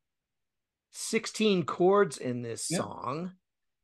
16 0.92 1.64
chords 1.64 2.18
in 2.18 2.42
this 2.42 2.70
Yep. 2.70 2.82
song. 2.82 3.32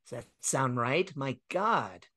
Does 0.05 0.23
that 0.23 0.25
sound 0.41 0.77
right? 0.77 1.15
My 1.15 1.37
God. 1.49 2.07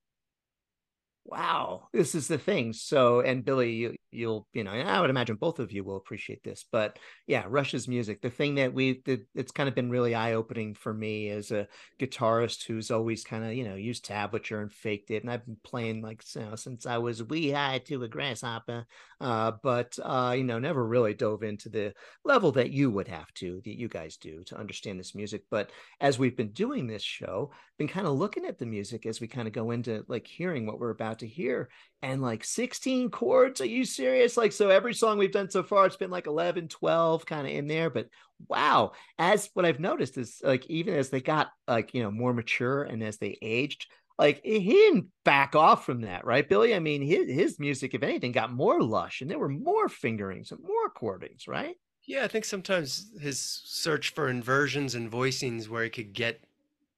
wow, 1.24 1.88
this 1.92 2.14
is 2.14 2.28
the 2.28 2.38
thing. 2.38 2.72
So, 2.72 3.20
and 3.20 3.44
Billy, 3.44 3.72
you, 3.72 3.96
you'll, 4.16 4.46
you 4.52 4.64
know, 4.64 4.72
I 4.72 5.00
would 5.00 5.10
imagine 5.10 5.36
both 5.36 5.58
of 5.58 5.72
you 5.72 5.84
will 5.84 5.96
appreciate 5.96 6.42
this, 6.42 6.64
but 6.72 6.98
yeah, 7.26 7.44
Rush's 7.48 7.86
music, 7.86 8.22
the 8.22 8.30
thing 8.30 8.56
that 8.56 8.72
we, 8.72 9.02
it's 9.34 9.52
kind 9.52 9.68
of 9.68 9.74
been 9.74 9.90
really 9.90 10.14
eye 10.14 10.34
opening 10.34 10.74
for 10.74 10.92
me 10.92 11.28
as 11.30 11.50
a 11.50 11.68
guitarist 12.00 12.64
who's 12.66 12.90
always 12.90 13.24
kind 13.24 13.44
of, 13.44 13.52
you 13.52 13.64
know, 13.64 13.74
used 13.74 14.06
tablature 14.06 14.62
and 14.62 14.72
faked 14.72 15.10
it. 15.10 15.22
And 15.22 15.30
I've 15.30 15.44
been 15.44 15.58
playing 15.62 16.02
like, 16.02 16.22
you 16.34 16.42
know, 16.42 16.56
since 16.56 16.86
I 16.86 16.98
was 16.98 17.22
wee 17.22 17.50
high 17.50 17.78
to 17.86 18.02
a 18.02 18.08
grasshopper, 18.08 18.86
uh, 19.20 19.52
but, 19.62 19.98
uh, 20.02 20.34
you 20.36 20.44
know, 20.44 20.58
never 20.58 20.86
really 20.86 21.14
dove 21.14 21.42
into 21.42 21.68
the 21.68 21.92
level 22.24 22.52
that 22.52 22.70
you 22.70 22.90
would 22.90 23.08
have 23.08 23.32
to, 23.34 23.60
that 23.64 23.78
you 23.78 23.88
guys 23.88 24.16
do 24.16 24.42
to 24.44 24.58
understand 24.58 24.98
this 24.98 25.14
music. 25.14 25.42
But 25.50 25.70
as 26.00 26.18
we've 26.18 26.36
been 26.36 26.52
doing 26.52 26.86
this 26.86 27.02
show, 27.02 27.52
been 27.78 27.88
kind 27.88 28.06
of 28.06 28.14
looking 28.14 28.46
at 28.46 28.58
the 28.58 28.66
music 28.66 29.06
as 29.06 29.20
we 29.20 29.28
kind 29.28 29.46
of 29.46 29.52
go 29.52 29.70
into 29.70 30.04
like 30.08 30.26
hearing 30.26 30.66
what 30.66 30.80
we're 30.80 30.90
about 30.90 31.18
to 31.18 31.26
hear 31.26 31.68
and 32.02 32.22
like 32.22 32.44
16 32.44 33.10
chords? 33.10 33.60
Are 33.60 33.66
you 33.66 33.84
serious? 33.84 34.36
Like 34.36 34.52
so 34.52 34.70
every 34.70 34.94
song 34.94 35.18
we've 35.18 35.32
done 35.32 35.50
so 35.50 35.62
far 35.62 35.86
it's 35.86 35.96
been 35.96 36.10
like 36.10 36.26
11 36.26 36.68
12 36.68 37.26
kind 37.26 37.46
of 37.46 37.52
in 37.52 37.66
there 37.66 37.90
but 37.90 38.08
wow. 38.48 38.92
As 39.18 39.50
what 39.54 39.64
i've 39.64 39.80
noticed 39.80 40.18
is 40.18 40.40
like 40.42 40.66
even 40.66 40.94
as 40.94 41.10
they 41.10 41.20
got 41.20 41.48
like 41.66 41.94
you 41.94 42.02
know 42.02 42.10
more 42.10 42.34
mature 42.34 42.82
and 42.82 43.02
as 43.02 43.18
they 43.18 43.38
aged 43.42 43.86
like 44.18 44.40
he 44.42 44.60
didn't 44.60 45.06
back 45.24 45.54
off 45.54 45.84
from 45.84 46.02
that 46.02 46.24
right? 46.24 46.48
Billy 46.48 46.74
i 46.74 46.78
mean 46.78 47.02
his, 47.02 47.28
his 47.28 47.58
music 47.58 47.94
if 47.94 48.02
anything 48.02 48.32
got 48.32 48.52
more 48.52 48.80
lush 48.82 49.20
and 49.20 49.30
there 49.30 49.38
were 49.38 49.48
more 49.48 49.88
fingerings 49.88 50.52
and 50.52 50.60
more 50.62 50.90
chordings 50.94 51.48
right? 51.48 51.76
Yeah, 52.06 52.22
I 52.22 52.28
think 52.28 52.44
sometimes 52.44 53.10
his 53.20 53.40
search 53.64 54.14
for 54.14 54.28
inversions 54.28 54.94
and 54.94 55.10
voicings 55.10 55.68
where 55.68 55.82
he 55.82 55.90
could 55.90 56.12
get, 56.12 56.40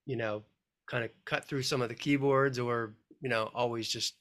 you 0.05 0.17
know, 0.17 0.45
kind 0.87 1.03
of 1.03 1.11
cut 1.25 1.47
through 1.47 1.63
some 1.63 1.81
of 1.81 1.89
the 1.89 1.95
keyboards 1.95 2.59
or, 2.59 2.95
you 3.23 3.31
know, 3.31 3.51
always 3.55 3.89
just 3.89 4.18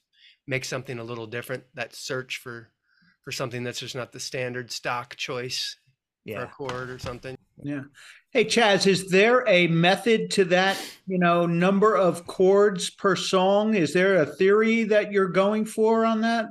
make 0.48 0.64
something 0.64 0.98
a 0.98 1.04
little 1.04 1.28
different. 1.28 1.62
That 1.74 1.94
search 1.94 2.38
for 2.38 2.70
for 3.22 3.30
something 3.30 3.62
that's 3.62 3.80
just 3.80 3.94
not 3.94 4.10
the 4.10 4.18
standard 4.18 4.72
stock 4.72 5.14
choice 5.14 5.76
for 6.24 6.30
yeah 6.32 6.42
a 6.42 6.46
chord 6.46 6.90
or 6.90 6.98
something. 6.98 7.36
Yeah. 7.62 7.82
Hey, 8.30 8.44
Chaz, 8.44 8.86
is 8.86 9.10
there 9.10 9.44
a 9.48 9.68
method 9.68 10.30
to 10.32 10.44
that, 10.46 10.80
you 11.06 11.18
know, 11.18 11.46
number 11.46 11.96
of 11.96 12.26
chords 12.26 12.90
per 12.90 13.16
song? 13.16 13.74
Is 13.74 13.92
there 13.92 14.16
a 14.16 14.26
theory 14.26 14.84
that 14.84 15.12
you're 15.12 15.28
going 15.28 15.64
for 15.64 16.04
on 16.04 16.20
that? 16.20 16.46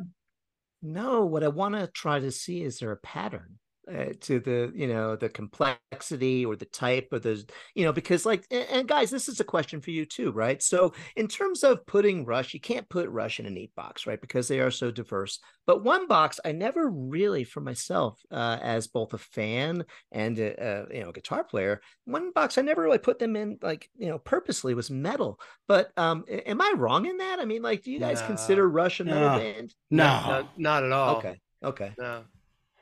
No, 0.82 1.26
what 1.26 1.43
I 1.43 1.48
want 1.50 1.76
to 1.76 1.88
try 1.88 2.20
to 2.20 2.32
see 2.32 2.64
is 2.64 2.80
there 2.80 2.91
a 2.91 2.98
pattern 2.98 3.60
uh, 3.93 4.13
to 4.19 4.39
the 4.39 4.71
you 4.75 4.88
know 4.88 5.15
the 5.15 5.29
complexity 5.29 6.45
or 6.45 6.55
the 6.55 6.65
type 6.65 7.07
of 7.13 7.21
the 7.23 7.43
you 7.75 7.85
know 7.85 7.93
because 7.93 8.25
like 8.25 8.45
and, 8.51 8.67
and 8.69 8.88
guys 8.88 9.09
this 9.09 9.27
is 9.29 9.39
a 9.39 9.43
question 9.43 9.79
for 9.81 9.91
you 9.91 10.05
too 10.05 10.31
right 10.31 10.61
so 10.61 10.93
in 11.15 11.27
terms 11.27 11.63
of 11.63 11.85
putting 11.85 12.25
rush 12.25 12.53
you 12.53 12.59
can't 12.59 12.89
put 12.89 13.09
rush 13.09 13.39
in 13.39 13.45
a 13.45 13.49
neat 13.49 13.73
box 13.75 14.05
right 14.05 14.19
because 14.21 14.47
they 14.47 14.59
are 14.59 14.71
so 14.71 14.91
diverse 14.91 15.39
but 15.65 15.83
one 15.83 16.07
box 16.07 16.39
i 16.43 16.51
never 16.51 16.89
really 16.89 17.43
for 17.43 17.61
myself 17.61 18.19
uh, 18.31 18.57
as 18.61 18.88
both 18.88 19.13
a 19.13 19.17
fan 19.17 19.85
and 20.11 20.38
a, 20.39 20.83
a 20.91 20.95
you 20.95 21.01
know 21.03 21.11
guitar 21.11 21.43
player 21.43 21.79
one 22.05 22.31
box 22.31 22.57
i 22.57 22.61
never 22.61 22.81
really 22.81 22.97
put 22.97 23.19
them 23.19 23.35
in 23.35 23.57
like 23.61 23.89
you 23.97 24.07
know 24.07 24.17
purposely 24.19 24.73
was 24.73 24.91
metal 24.91 25.39
but 25.67 25.91
um 25.97 26.25
am 26.29 26.61
i 26.61 26.73
wrong 26.75 27.05
in 27.05 27.17
that 27.17 27.39
i 27.39 27.45
mean 27.45 27.61
like 27.61 27.83
do 27.83 27.91
you 27.91 27.99
guys 27.99 28.19
No. 28.21 28.27
consider 28.27 28.67
rush 28.69 28.99
a 28.99 29.03
metal 29.05 29.29
No. 29.29 29.38
band 29.38 29.75
No. 29.91 30.03
Not, 30.03 30.59
not 30.59 30.83
at 30.83 30.91
all. 30.91 31.15
okay 31.17 31.39
okay 31.63 31.93
No. 31.97 32.23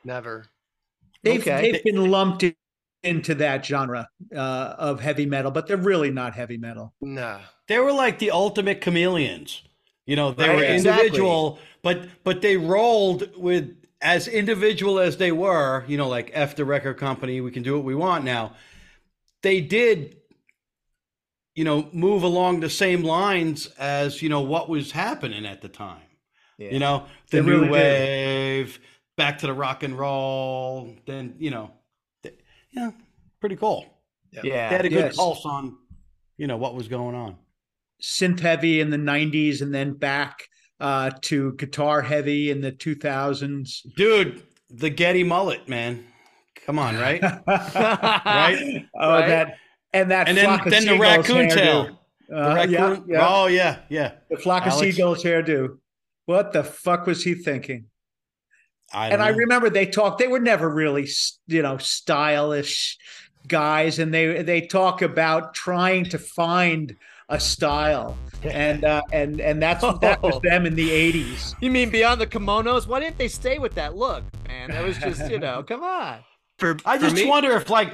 Never. 0.04 0.46
They've, 1.22 1.40
Okay. 1.40 1.72
they've 1.72 1.84
been 1.84 2.10
lumped 2.10 2.42
in- 2.44 2.54
into 3.02 3.34
that 3.36 3.64
genre 3.64 4.08
uh, 4.34 4.74
of 4.78 5.00
heavy 5.00 5.26
metal, 5.26 5.50
but 5.50 5.66
they're 5.66 5.76
really 5.76 6.10
not 6.10 6.34
heavy 6.34 6.56
metal. 6.56 6.94
No. 7.00 7.40
They 7.68 7.78
were 7.78 7.92
like 7.92 8.18
the 8.18 8.30
ultimate 8.32 8.80
chameleons. 8.80 9.62
You 10.06 10.16
know, 10.16 10.32
they 10.32 10.48
Right, 10.48 10.56
were 10.56 10.62
exactly. 10.64 11.06
individual, 11.06 11.58
but 11.82 12.08
but 12.24 12.40
they 12.42 12.56
rolled 12.56 13.36
with 13.36 13.76
as 14.00 14.28
individual 14.28 14.98
as 14.98 15.16
they 15.16 15.32
were. 15.32 15.84
You 15.88 15.96
know, 15.96 16.08
like 16.08 16.30
F 16.32 16.56
the 16.56 16.64
record 16.64 16.94
company, 16.98 17.40
we 17.40 17.50
can 17.50 17.62
do 17.62 17.74
what 17.74 17.84
we 17.84 17.94
want 17.94 18.24
now. 18.24 18.54
They 19.42 19.60
did, 19.60 20.16
you 21.54 21.64
know, 21.64 21.88
move 21.92 22.22
along 22.22 22.60
the 22.60 22.70
same 22.70 23.02
lines 23.02 23.66
as 23.78 24.22
you 24.22 24.28
know 24.28 24.42
what 24.42 24.68
was 24.68 24.92
happening 24.92 25.46
at 25.46 25.62
the 25.62 25.68
time. 25.68 26.02
Yeah. 26.58 26.70
You 26.70 26.78
know, 26.78 27.06
the 27.30 27.40
They 27.40 27.42
new 27.42 27.60
really 27.62 27.68
did. 27.70 28.08
Wave, 29.18 29.26
back 29.26 29.38
to 29.38 29.46
the 29.46 29.52
rock 29.54 29.82
and 29.82 29.98
roll. 29.98 30.94
Then 31.06 31.34
you 31.38 31.50
know, 31.50 31.70
th- 32.22 32.38
yeah, 32.70 32.90
pretty 33.40 33.56
cool. 33.56 33.84
Yeah. 34.32 34.40
yeah 34.44 34.68
They 34.70 34.76
had 34.76 34.84
a 34.86 34.88
good 34.88 34.98
Yes. 35.06 35.16
pulse 35.16 35.44
on, 35.44 35.76
you 36.36 36.46
know, 36.46 36.56
what 36.56 36.74
was 36.74 36.88
going 36.88 37.14
on. 37.14 37.36
Synth 38.02 38.40
heavy 38.40 38.80
in 38.80 38.90
the 38.90 38.98
90s 38.98 39.62
and 39.62 39.74
then 39.74 39.94
back 39.94 40.48
uh, 40.80 41.10
to 41.22 41.54
guitar 41.54 42.02
heavy 42.02 42.50
in 42.50 42.60
the 42.60 42.70
2000s. 42.72 43.94
Dude, 43.96 44.42
the 44.68 44.90
Geddy 44.90 45.24
mullet, 45.24 45.66
man. 45.68 46.04
Come 46.66 46.78
on, 46.78 46.96
right? 46.96 47.22
right? 47.46 48.86
Oh, 48.94 49.08
Right? 49.10 49.28
that 49.28 49.56
and 49.92 50.10
that 50.10 50.28
and 50.28 50.36
then 50.36 50.60
then 50.66 50.84
the 50.84 50.98
raccoon 50.98 51.48
hairdo. 51.48 51.54
tail. 51.54 52.00
Uh, 52.30 52.54
raccoon. 52.56 52.72
yeah, 52.72 52.98
yeah. 53.06 53.26
Oh 53.28 53.46
yeah, 53.46 53.78
yeah. 53.88 54.12
The 54.28 54.36
flock 54.36 54.66
of 54.66 54.72
Alex. 54.72 54.80
seagulls 54.96 55.22
hairdo. 55.22 55.78
What 56.26 56.52
the 56.52 56.64
fuck 56.64 57.06
was 57.06 57.22
he 57.22 57.34
thinking? 57.34 57.86
I 58.92 59.08
and 59.08 59.18
don't 59.18 59.26
I 59.26 59.30
remember 59.30 59.70
they 59.70 59.86
talked. 59.86 60.18
They 60.18 60.28
were 60.28 60.38
never 60.40 60.68
really, 60.68 61.08
you 61.46 61.62
know, 61.62 61.76
stylish 61.78 62.96
guys, 63.48 63.98
and 63.98 64.12
they 64.12 64.42
they 64.42 64.60
talk 64.62 65.02
about 65.02 65.54
trying 65.54 66.04
to 66.06 66.18
find 66.18 66.96
a 67.28 67.40
style, 67.40 68.16
and 68.44 68.84
uh, 68.84 69.02
and 69.12 69.40
and 69.40 69.60
that's 69.60 69.82
that 70.00 70.22
was 70.22 70.34
Oh. 70.36 70.40
them 70.42 70.66
in 70.66 70.74
the 70.76 70.88
'80s. 70.90 71.54
You 71.60 71.70
mean 71.70 71.90
beyond 71.90 72.20
the 72.20 72.26
kimonos? 72.26 72.86
Why 72.86 73.00
didn't 73.00 73.18
they 73.18 73.28
stay 73.28 73.58
with 73.58 73.74
that 73.74 73.96
look, 73.96 74.22
man? 74.46 74.70
That 74.70 74.84
was 74.84 74.96
just, 74.98 75.28
you 75.30 75.38
know, 75.38 75.62
come 75.66 75.82
on. 75.82 76.18
For 76.58 76.76
I 76.84 76.96
for 76.98 77.04
just 77.04 77.16
me, 77.16 77.26
wonder 77.26 77.50
if 77.52 77.68
like 77.68 77.92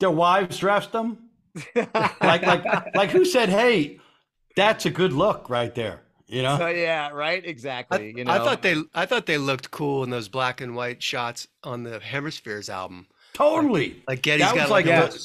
their 0.00 0.10
wives 0.10 0.58
dressed 0.58 0.92
them. 0.92 1.18
like 1.74 2.42
like 2.42 2.94
like 2.94 3.10
who 3.10 3.24
said, 3.24 3.48
"Hey, 3.48 3.98
that's 4.56 4.84
a 4.86 4.90
good 4.90 5.12
look 5.12 5.48
right 5.48 5.74
there." 5.74 6.02
You 6.26 6.42
know? 6.42 6.56
So 6.58 6.68
yeah, 6.68 7.10
right, 7.10 7.44
exactly. 7.44 7.98
I, 7.98 8.02
you 8.18 8.24
know, 8.24 8.32
I 8.32 8.38
thought 8.38 8.62
they 8.62 8.76
I 8.94 9.06
thought 9.06 9.26
they 9.26 9.38
looked 9.38 9.70
cool 9.70 10.02
in 10.04 10.10
those 10.10 10.28
black 10.28 10.60
and 10.60 10.74
white 10.74 11.02
shots 11.02 11.46
on 11.62 11.82
the 11.82 12.00
Hemispheres 12.00 12.68
album. 12.70 13.06
totally. 13.34 14.02
Like 14.08 14.22
Geddy's 14.22 14.46
That 14.46 14.54
was 14.54 14.62
got 14.64 14.70
like 14.70 14.86
like, 14.86 15.12
a- 15.12 15.14
a, 15.14 15.18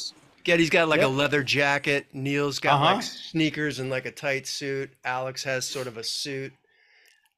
Geddy's 0.44 0.70
got 0.70 0.88
like 0.90 1.00
Yep. 1.02 1.10
a 1.10 1.12
leather 1.12 1.44
jacket. 1.44 2.08
Neil's 2.14 2.60
got 2.60 2.74
Uh-huh. 2.82 2.96
like 2.96 3.04
sneakers 3.04 3.80
and 3.80 3.90
like 3.90 4.06
a 4.06 4.12
tight 4.12 4.48
suit. 4.48 4.92
Alex 5.06 5.44
has 5.44 5.66
sort 5.66 5.88
of 5.88 5.98
a 5.98 6.04
suit 6.04 6.54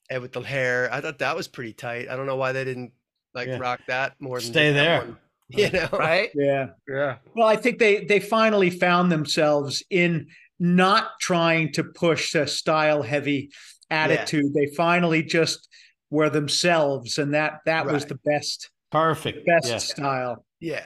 and 0.09 0.22
with 0.22 0.32
the 0.34 0.41
hair. 0.41 0.89
I 0.91 1.01
thought 1.01 1.20
that 1.20 1.36
was 1.36 1.47
pretty 1.47 1.74
tight. 1.74 2.09
I 2.09 2.16
don't 2.16 2.26
know 2.26 2.36
why 2.38 2.51
they 2.53 2.64
didn't 2.64 2.91
like 3.34 3.47
Yeah. 3.47 3.57
rock 3.59 3.82
that 3.88 4.16
more 4.20 4.39
than 4.39 4.51
Stay 4.51 4.72
that 4.72 4.82
there. 4.84 4.99
one, 5.01 5.18
You 5.49 5.70
know, 5.70 5.89
right? 5.93 6.30
Yeah. 6.34 6.70
Yeah. 6.88 7.18
Well, 7.36 7.47
I 7.47 7.57
think 7.57 7.78
they 7.80 8.05
they 8.05 8.20
finally 8.20 8.70
found 8.72 9.12
themselves 9.12 9.84
in 9.89 10.28
not 10.62 11.20
trying 11.20 11.74
to 11.74 11.84
push 11.84 12.36
a 12.36 12.45
style 12.45 13.01
heavy 13.01 13.49
attitude. 13.89 14.53
They 14.53 14.68
finally 14.78 15.24
just 15.24 15.68
were 16.12 16.30
themselves, 16.30 17.18
and 17.18 17.34
that 17.34 17.62
that 17.66 17.88
was 17.88 18.05
the 18.05 18.20
best 18.24 18.70
Perfect. 18.91 19.45
best 19.47 19.68
Yeah. 19.68 19.78
style. 19.80 20.45
Yeah. 20.59 20.86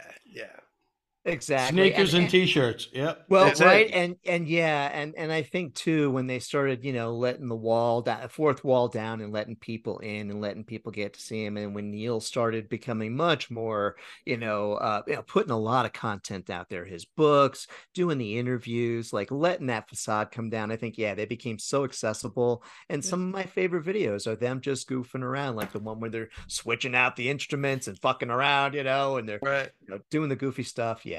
Yeah. 1.25 1.31
exactly. 1.31 1.89
Sneakers 1.89 2.13
and, 2.13 2.29
t-shirts. 2.29 2.89
Yep. 2.93 3.25
Well, 3.29 3.45
That's 3.45 3.61
it. 3.61 3.65
right, 3.65 3.89
and 3.91 4.15
and 4.25 4.47
yeah, 4.47 4.89
and 4.93 5.13
and 5.17 5.31
I 5.31 5.41
think 5.41 5.73
too 5.75 6.11
when 6.11 6.27
they 6.27 6.39
started, 6.39 6.83
you 6.83 6.93
know, 6.93 7.13
letting 7.15 7.47
the 7.47 7.55
wall 7.55 8.01
down, 8.01 8.27
fourth 8.29 8.63
wall 8.63 8.87
down, 8.87 9.21
and 9.21 9.33
letting 9.33 9.55
people 9.55 9.99
in, 9.99 10.29
and 10.29 10.41
letting 10.41 10.63
people 10.63 10.91
get 10.91 11.13
to 11.13 11.21
see 11.21 11.43
him, 11.45 11.57
and 11.57 11.73
when 11.73 11.91
Neil 11.91 12.19
started 12.19 12.69
becoming 12.69 13.15
much 13.15 13.49
more, 13.49 13.95
you 14.25 14.37
know, 14.37 14.73
uh, 14.73 15.01
you 15.07 15.15
know, 15.15 15.21
putting 15.23 15.51
a 15.51 15.57
lot 15.59 15.85
of 15.85 15.93
content 15.93 16.49
out 16.49 16.69
there, 16.69 16.85
his 16.85 17.05
books, 17.05 17.67
doing 17.93 18.17
the 18.17 18.37
interviews, 18.37 19.11
like 19.13 19.31
letting 19.31 19.67
that 19.67 19.89
facade 19.89 20.31
come 20.31 20.49
down. 20.49 20.71
I 20.71 20.75
think, 20.75 20.97
yeah, 20.97 21.15
they 21.15 21.25
became 21.25 21.57
so 21.59 21.83
accessible, 21.85 22.63
and 22.89 23.03
some 23.03 23.21
of 23.27 23.33
my 23.33 23.43
favorite 23.43 23.85
videos 23.85 24.27
are 24.27 24.35
them 24.35 24.61
just 24.61 24.87
goofing 24.89 25.21
around, 25.23 25.55
like 25.55 25.71
the 25.71 25.79
one 25.79 25.99
where 25.99 26.09
they're 26.09 26.29
switching 26.47 26.93
out 26.95 27.15
the 27.15 27.29
instruments 27.29 27.87
and 27.87 27.97
fucking 27.99 28.29
around, 28.29 28.73
you 28.75 28.83
know, 28.83 29.17
and 29.17 29.27
they're 29.27 29.39
Right. 29.41 29.69
you 29.87 29.95
know, 29.95 30.01
doing 30.11 30.29
the 30.29 30.35
goofy 30.35 30.63
stuff. 30.63 31.05
Yeah, 31.05 31.14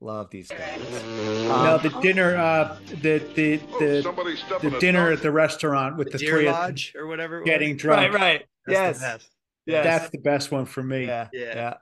love 0.00 0.30
these 0.30 0.48
guys. 0.48 0.80
no, 1.04 1.52
Um, 1.76 1.82
the 1.82 1.90
dinner, 2.00 2.36
uh, 2.36 2.76
the 3.02 3.18
the 3.34 3.56
the, 3.78 4.58
the 4.62 4.76
dinner 4.80 5.12
at 5.12 5.22
the 5.22 5.30
restaurant 5.30 5.96
with 5.96 6.10
The 6.12 6.18
the, 6.18 6.26
three 6.26 6.50
Lodge 6.50 6.94
or 6.96 7.06
whatever. 7.06 7.38
it 7.38 7.40
was. 7.40 7.46
getting 7.46 7.76
drunk. 7.76 8.12
Right, 8.14 8.20
right. 8.20 8.46
That's 8.66 8.78
yes. 8.78 8.98
the 8.98 9.00
best. 9.04 9.28
yes. 9.66 9.84
That's 9.84 10.10
the 10.10 10.18
best 10.18 10.50
one 10.52 10.64
for 10.66 10.82
me. 10.82 11.06
yeah. 11.06 11.28
Yeah. 11.32 11.54
Yeah. 11.54 11.74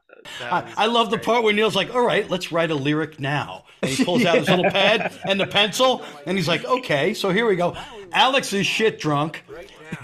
I, 0.51 0.73
I 0.77 0.87
love 0.87 1.11
the 1.13 1.19
part 1.19 1.45
where 1.45 1.55
Neil's 1.55 1.77
like, 1.77 1.95
"All 1.95 2.05
right, 2.05 2.29
let's 2.29 2.51
write 2.51 2.71
a 2.73 2.75
lyric 2.75 3.21
now." 3.21 3.65
And 3.83 3.91
he 3.93 4.05
pulls 4.05 4.25
out 4.25 4.37
his 4.39 4.49
little 4.49 4.69
pad 4.69 5.13
and 5.25 5.39
the 5.39 5.47
pencil, 5.47 6.03
and 6.27 6.37
he's 6.37 6.49
like, 6.49 6.65
"Okay, 6.65 7.15
so 7.15 7.31
here 7.31 7.47
we 7.47 7.55
go." 7.55 7.77
Alex 8.13 8.53
is 8.53 8.67
shit 8.67 8.99
drunk. 8.99 9.45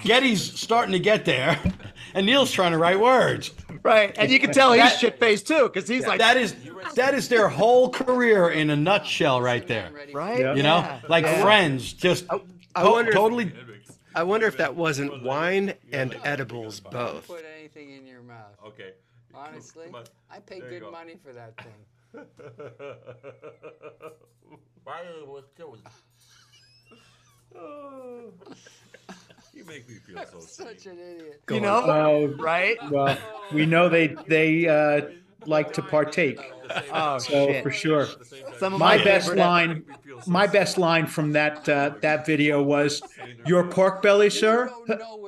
Geddy's 0.05 0.41
starting 0.59 0.93
to 0.93 0.99
get 1.01 1.25
there, 1.25 1.59
and 2.15 2.27
Neil's 2.27 2.53
trying 2.53 2.73
to 2.73 2.79
write 2.79 3.01
words. 3.01 3.51
Right. 3.85 4.13
And 4.17 4.33
you 4.33 4.41
can 4.41 4.51
tell 4.53 4.73
he's 4.73 4.83
That- 4.83 4.99
shit 4.99 5.21
faced 5.21 5.47
too, 5.47 5.65
because 5.73 5.87
he's 5.87 6.07
like 6.07 6.19
That 6.19 6.37
is 6.39 6.57
that 6.95 7.13
is 7.15 7.29
their 7.29 7.49
whole 7.49 7.91
career 7.91 8.49
in 8.51 8.71
a 8.71 8.77
nutshell, 8.77 9.41
right 9.43 9.67
there. 9.69 9.91
right. 10.13 10.41
Yeah. 10.41 10.55
You 10.55 10.63
know, 10.63 10.79
Yeah. 10.79 11.01
like 11.07 11.25
Yeah. 11.25 11.43
friends, 11.43 11.93
just 11.93 12.25
I 12.31 12.39
to- 12.83 12.91
wonder 12.91 13.11
if- 13.11 13.15
totally 13.17 13.53
I 14.17 14.23
wonder 14.23 14.47
if 14.47 14.57
that 14.57 14.75
wasn't 14.75 15.23
wine 15.23 15.75
and 15.93 16.17
edibles 16.25 16.81
both. 16.81 17.27
Put 17.27 17.45
anything 17.59 17.91
in 17.91 18.07
your 18.07 18.23
mouth. 18.23 18.57
Okay. 18.69 18.93
Honestly, 19.35 19.87
I 20.31 20.39
pay 20.39 20.61
good 20.61 20.81
go. 20.81 20.91
money 20.91 21.17
for 21.23 21.33
that 21.33 21.55
thing. 21.59 21.75
Why 24.85 25.03
was 25.27 25.45
killing? 25.57 25.83
You 29.55 29.65
make 29.65 29.89
me 29.89 29.95
feel 30.07 30.25
so 30.27 30.41
Such 30.41 30.87
an 30.87 30.99
idiot. 30.99 31.41
You 31.51 31.61
know, 31.61 31.79
Uh, 31.79 32.37
right? 32.43 32.77
Well, 32.91 33.17
we 33.53 33.67
know 33.67 33.89
they 33.89 34.09
they 34.27 34.67
uh, 34.67 35.03
like 35.47 35.73
to 35.75 35.83
partake. 35.83 36.41
Oh, 36.93 37.19
so 37.19 37.47
shit. 37.49 37.63
for 37.63 37.71
sure. 37.71 38.07
Some 38.59 38.75
of 38.75 38.81
my, 38.81 38.97
my 38.97 39.05
best 39.05 39.27
favorite- 39.29 39.39
line, 39.41 39.85
my 40.27 40.47
best 40.47 40.79
line 40.79 41.07
from 41.07 41.33
that 41.33 41.69
uh, 41.69 41.95
that 42.01 42.27
video 42.27 42.63
was, 42.63 43.03
"Your 43.47 43.65
pork 43.69 44.03
belly, 44.03 44.31
sir." 44.31 44.69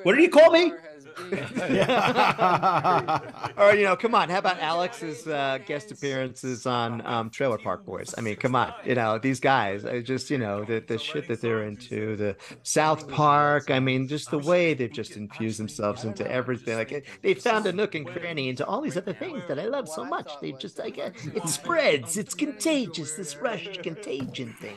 What 0.02 0.14
did 0.14 0.20
he 0.22 0.28
call 0.28 0.50
me? 0.50 0.72
or 3.56 3.74
you 3.74 3.84
know, 3.84 3.96
come 3.96 4.14
on. 4.14 4.28
How 4.28 4.38
about 4.38 4.58
Alex's 4.60 5.26
uh, 5.26 5.58
guest 5.66 5.90
appearances 5.90 6.66
on 6.66 7.04
um, 7.06 7.30
Trailer 7.30 7.58
Park 7.58 7.84
Boys? 7.86 8.14
I 8.16 8.20
mean, 8.20 8.36
come 8.36 8.54
on. 8.54 8.72
You 8.84 8.94
know, 8.94 9.18
these 9.18 9.40
guys. 9.40 9.84
Just 10.04 10.30
you 10.30 10.38
know 10.38 10.64
the 10.64 10.80
the 10.86 10.98
shit 10.98 11.28
that 11.28 11.40
they're 11.40 11.64
into. 11.64 12.16
The 12.16 12.36
South 12.62 13.08
Park. 13.08 13.70
I 13.70 13.80
mean, 13.80 14.08
just 14.08 14.30
the 14.30 14.38
way 14.38 14.74
they've 14.74 14.92
just 14.92 15.16
infused 15.16 15.58
themselves 15.58 16.04
into 16.04 16.28
everything. 16.30 16.76
Like 16.76 17.06
they 17.22 17.34
found 17.34 17.66
a 17.66 17.72
nook 17.72 17.94
and 17.94 18.06
cranny 18.06 18.48
into 18.48 18.64
all 18.66 18.80
these 18.80 18.96
other 18.96 19.14
things 19.14 19.42
that 19.48 19.58
I 19.58 19.66
love 19.66 19.88
so 19.88 20.04
much. 20.04 20.30
They 20.40 20.52
just 20.52 20.78
like 20.78 20.98
uh, 20.98 21.10
it 21.34 21.48
spreads. 21.48 22.16
It's 22.16 22.34
contagious. 22.34 23.14
This 23.14 23.36
rush 23.36 23.78
contagion 23.78 24.52
thing. 24.60 24.76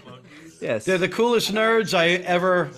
Yes. 0.62 0.86
They're 0.86 0.98
the 0.98 1.10
coolest 1.10 1.52
nerds 1.54 1.94
I 1.94 2.10
ever 2.24 2.70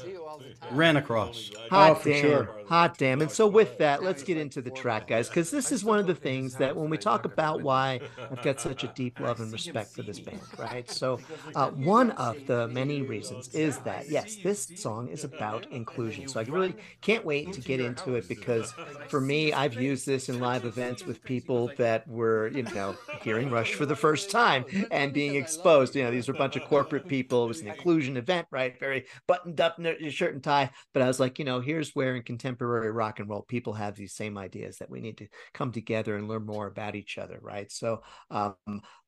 ran 0.71 0.97
across. 0.97 1.51
Hot 1.69 1.91
Oh, 1.91 1.95
for 1.95 2.09
damn. 2.09 2.21
sure. 2.21 2.49
Hot 2.71 2.97
damn. 2.97 3.19
And 3.19 3.29
so 3.29 3.47
with 3.47 3.79
that, 3.79 4.01
let's 4.01 4.23
get 4.23 4.37
into 4.37 4.61
the 4.61 4.69
track, 4.71 5.05
guys, 5.05 5.27
because 5.27 5.51
this 5.51 5.73
is 5.73 5.83
one 5.83 5.99
of 5.99 6.07
the 6.07 6.15
things 6.15 6.55
that 6.55 6.73
when 6.73 6.89
we 6.89 6.97
talk 6.97 7.25
about 7.25 7.61
why 7.61 7.99
I've 8.31 8.41
got 8.43 8.61
such 8.61 8.85
a 8.85 8.87
deep 8.95 9.19
love 9.19 9.41
and 9.41 9.51
respect 9.51 9.93
for 9.93 10.03
this 10.03 10.21
band, 10.21 10.39
right? 10.57 10.89
So 10.89 11.19
uh, 11.53 11.71
one 11.71 12.11
of 12.11 12.47
the 12.47 12.69
many 12.69 13.01
reasons 13.01 13.49
is 13.49 13.79
that, 13.79 14.09
yes, 14.09 14.37
this 14.37 14.71
song 14.77 15.09
is 15.09 15.25
about 15.25 15.69
inclusion. 15.69 16.29
So 16.29 16.39
I 16.39 16.43
really 16.43 16.73
can't 17.01 17.25
wait 17.25 17.51
to 17.51 17.59
get 17.59 17.81
into 17.81 18.15
it 18.15 18.29
because 18.29 18.73
for 19.09 19.19
me, 19.19 19.51
I've 19.51 19.73
used 19.73 20.05
this 20.05 20.29
in 20.29 20.39
live 20.39 20.63
events 20.63 21.05
with 21.05 21.21
people 21.25 21.71
that 21.77 22.07
were, 22.07 22.47
you 22.55 22.63
know, 22.63 22.95
hearing 23.21 23.51
Rush 23.51 23.73
for 23.73 23.85
the 23.85 23.97
first 23.97 24.31
time 24.31 24.63
and 24.91 25.11
being 25.11 25.35
exposed. 25.35 25.93
You 25.93 26.05
know, 26.05 26.11
these 26.11 26.29
were 26.29 26.35
a 26.35 26.37
bunch 26.37 26.55
of 26.55 26.63
corporate 26.63 27.09
people. 27.09 27.43
It 27.43 27.49
was 27.49 27.59
an 27.59 27.67
inclusion 27.67 28.15
event, 28.15 28.47
right? 28.49 28.79
Very 28.79 29.07
buttoned 29.27 29.59
up 29.59 29.77
shirt 30.07 30.35
and 30.35 30.41
tie. 30.41 30.69
But 30.93 31.01
I 31.01 31.07
was 31.07 31.19
like, 31.19 31.37
you 31.37 31.43
know, 31.43 31.59
here's 31.59 31.93
where 31.93 32.15
in 32.15 32.23
contemporary 32.23 32.60
rock 32.67 33.19
and 33.19 33.29
roll, 33.29 33.41
people 33.41 33.73
have 33.73 33.95
these 33.95 34.13
same 34.13 34.37
ideas 34.37 34.77
that 34.77 34.89
we 34.89 34.99
need 34.99 35.17
to 35.17 35.27
come 35.53 35.71
together 35.71 36.15
and 36.15 36.27
learn 36.27 36.45
more 36.45 36.67
about 36.67 36.95
each 36.95 37.17
other, 37.17 37.39
right? 37.41 37.71
So, 37.71 38.01
um, 38.29 38.55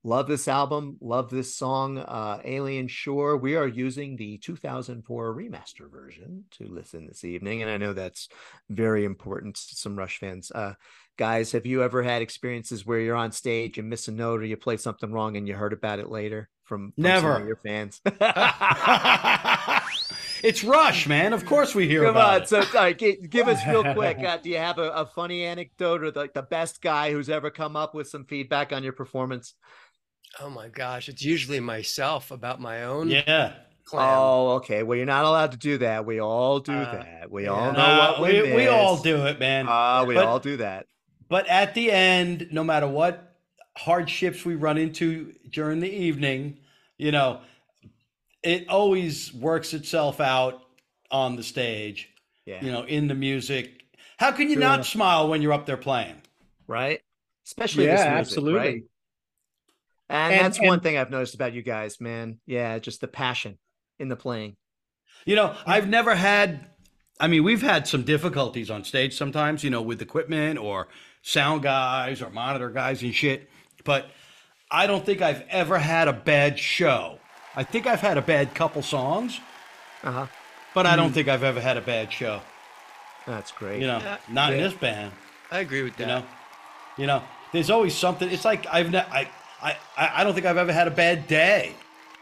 love 0.03 0.27
this 0.27 0.47
album, 0.47 0.97
love 1.01 1.29
this 1.29 1.55
song, 1.55 1.97
uh, 1.97 2.41
Alien 2.43 2.87
Shore. 2.87 3.37
We 3.37 3.55
are 3.55 3.67
using 3.67 4.15
the 4.15 4.37
2004 4.39 5.35
remaster 5.35 5.89
version 5.89 6.45
to 6.51 6.67
listen 6.67 7.07
this 7.07 7.23
evening, 7.23 7.61
and 7.61 7.71
I 7.71 7.77
know 7.77 7.93
that's 7.93 8.29
very 8.69 9.05
important 9.05 9.55
to 9.55 9.75
some 9.75 9.97
Rush 9.97 10.19
fans. 10.19 10.51
Uh, 10.51 10.73
guys, 11.17 11.51
have 11.51 11.65
you 11.65 11.83
ever 11.83 12.03
had 12.03 12.21
experiences 12.21 12.85
where 12.85 12.99
you're 12.99 13.15
on 13.15 13.31
stage 13.31 13.77
and 13.77 13.89
miss 13.89 14.07
a 14.07 14.11
note 14.11 14.41
or 14.41 14.45
you 14.45 14.57
play 14.57 14.77
something 14.77 15.11
wrong 15.11 15.37
and 15.37 15.47
you 15.47 15.55
heard 15.55 15.73
about 15.73 15.99
it 15.99 16.09
later 16.09 16.49
from, 16.63 16.91
from 16.93 17.03
Never. 17.03 17.45
your 17.45 17.57
fans? 17.57 18.01
It's 20.43 20.63
Rush, 20.63 21.07
man. 21.07 21.31
Of 21.33 21.45
course 21.45 21.73
we 21.73 21.87
hear 21.87 22.01
Come 22.03 22.11
about 22.11 22.35
on, 22.35 22.41
it. 22.41 22.49
so 22.49 22.59
all 22.59 22.65
right, 22.73 22.97
gi- 22.99 23.27
give 23.29 23.47
us 23.47 23.65
real 23.65 23.81
quick. 23.93 24.19
Uh, 24.19 24.37
do 24.37 24.49
you 24.49 24.57
have 24.57 24.77
a, 24.77 24.89
a 24.91 25.05
funny 25.05 25.43
anecdote 25.43 26.03
or 26.03 26.11
like 26.11 26.33
the 26.33 26.41
best 26.43 26.81
guy 26.81 27.11
who's 27.11 27.29
ever 27.29 27.49
come 27.49 27.75
up 27.77 27.95
with 27.95 28.09
some 28.09 28.25
feedback 28.25 28.73
on 28.73 28.83
your 28.83 28.91
performance? 28.93 29.53
Oh 30.41 30.49
my 30.49 30.67
gosh, 30.67 31.07
it's 31.09 31.23
usually 31.23 31.59
myself 31.61 32.29
about 32.29 32.59
my 32.59 32.83
own. 32.83 33.09
Yeah. 33.09 33.53
Clam. 33.85 34.17
Oh, 34.17 34.47
okay. 34.55 34.83
Well, 34.83 34.97
you're 34.97 35.05
not 35.05 35.25
allowed 35.25 35.51
to 35.53 35.57
do 35.57 35.77
that. 35.79 36.05
We 36.05 36.19
all 36.19 36.59
do 36.59 36.73
Uh, 36.73 36.91
that. 37.03 37.31
We 37.31 37.43
yeah. 37.43 37.49
all 37.49 37.71
know 37.71 37.77
Nah, 37.79 38.11
what 38.13 38.21
we, 38.21 38.41
we, 38.41 38.53
we 38.55 38.67
all 38.67 38.97
do 38.97 39.25
it, 39.27 39.39
man. 39.39 39.67
Uh, 39.67 40.03
we 40.07 40.15
But- 40.15 40.25
all 40.25 40.39
do 40.39 40.57
that. 40.57 40.87
But 41.29 41.47
at 41.47 41.73
the 41.73 41.89
end, 41.91 42.47
no 42.51 42.63
matter 42.63 42.87
what 42.87 43.35
hardships 43.77 44.45
we 44.45 44.55
run 44.55 44.77
into 44.77 45.33
during 45.49 45.79
the 45.79 45.89
evening, 45.91 46.59
you 46.97 47.11
know, 47.11 47.41
it 48.43 48.67
always 48.69 49.33
works 49.33 49.73
itself 49.73 50.19
out 50.19 50.61
on 51.11 51.35
the 51.35 51.43
stage, 51.43 52.09
Yeah. 52.45 52.63
you 52.63 52.71
know, 52.71 52.83
in 52.83 53.07
the 53.07 53.15
music. 53.15 53.83
How 54.17 54.31
can 54.31 54.47
you 54.49 54.55
Sure. 54.55 54.61
not 54.61 54.85
smile 54.85 55.27
when 55.29 55.41
you're 55.41 55.53
up 55.53 55.65
there 55.65 55.77
playing? 55.77 56.21
right? 56.65 57.01
Especially 57.45 57.85
Yeah, 57.85 57.91
this 57.97 57.99
music, 58.05 58.19
absolutely. 58.19 58.59
right? 58.59 58.81
And, 60.09 60.33
And- 60.33 60.45
that's 60.45 60.61
one 60.61 60.79
thing 60.79 60.97
I've 60.97 61.11
noticed 61.11 61.35
about 61.35 61.53
you 61.53 61.61
guys, 61.61 61.99
man. 61.99 62.39
Yeah, 62.45 62.79
just 62.79 63.01
the 63.01 63.07
passion 63.07 63.57
in 63.99 64.07
the 64.07 64.15
playing. 64.15 64.55
You 65.25 65.35
know, 65.35 65.55
I've 65.65 65.89
never 65.89 66.15
had. 66.15 66.69
I 67.19 67.27
mean, 67.27 67.43
we've 67.43 67.61
had 67.61 67.85
some 67.87 68.03
difficulties 68.03 68.71
on 68.71 68.83
stage 68.85 69.15
sometimes, 69.15 69.63
you 69.63 69.69
know, 69.69 69.81
with 69.81 70.01
equipment 70.01 70.57
or 70.57 70.87
sound 71.21 71.63
guys 71.63 72.21
or 72.21 72.29
monitor 72.29 72.69
guys 72.69 73.03
and 73.03 73.13
shit. 73.13 73.49
But 73.83 74.09
I 74.71 74.87
don't 74.87 75.05
think 75.05 75.21
I've 75.21 75.43
ever 75.49 75.77
had 75.79 76.07
a 76.07 76.13
bad 76.13 76.57
show. 76.57 77.19
I 77.55 77.63
think 77.63 77.85
I've 77.87 78.01
had 78.01 78.17
a 78.17 78.21
bad 78.21 78.53
couple 78.55 78.81
songs, 78.81 79.39
Uh 80.03 80.11
huh. 80.11 80.25
but 80.73 80.85
I 80.85 80.95
don't 80.95 81.09
Hmm. 81.09 81.13
think 81.13 81.27
I've 81.27 81.43
ever 81.43 81.61
had 81.61 81.77
a 81.77 81.81
bad 81.81 82.11
show. 82.11 82.41
That's 83.27 83.51
great. 83.51 83.79
You 83.81 83.87
know, 83.87 83.99
Yeah. 83.99 84.17
not 84.27 84.53
in 84.53 84.59
this 84.61 84.73
band. 84.73 85.11
I 85.51 85.59
agree 85.59 85.83
with 85.83 85.95
that. 85.97 86.01
You 86.01 86.07
know, 86.07 86.23
you 86.97 87.07
know, 87.07 87.23
there's 87.51 87.69
always 87.69 87.95
something. 87.95 88.29
It's 88.29 88.43
like 88.45 88.65
I've 88.71 88.89
ne- 88.91 89.05
I, 89.11 89.29
I 89.61 89.77
I 89.97 90.11
I 90.21 90.23
don't 90.23 90.33
think 90.33 90.45
I've 90.45 90.57
ever 90.57 90.73
had 90.73 90.87
a 90.87 90.91
bad 90.91 91.27
day. 91.27 91.73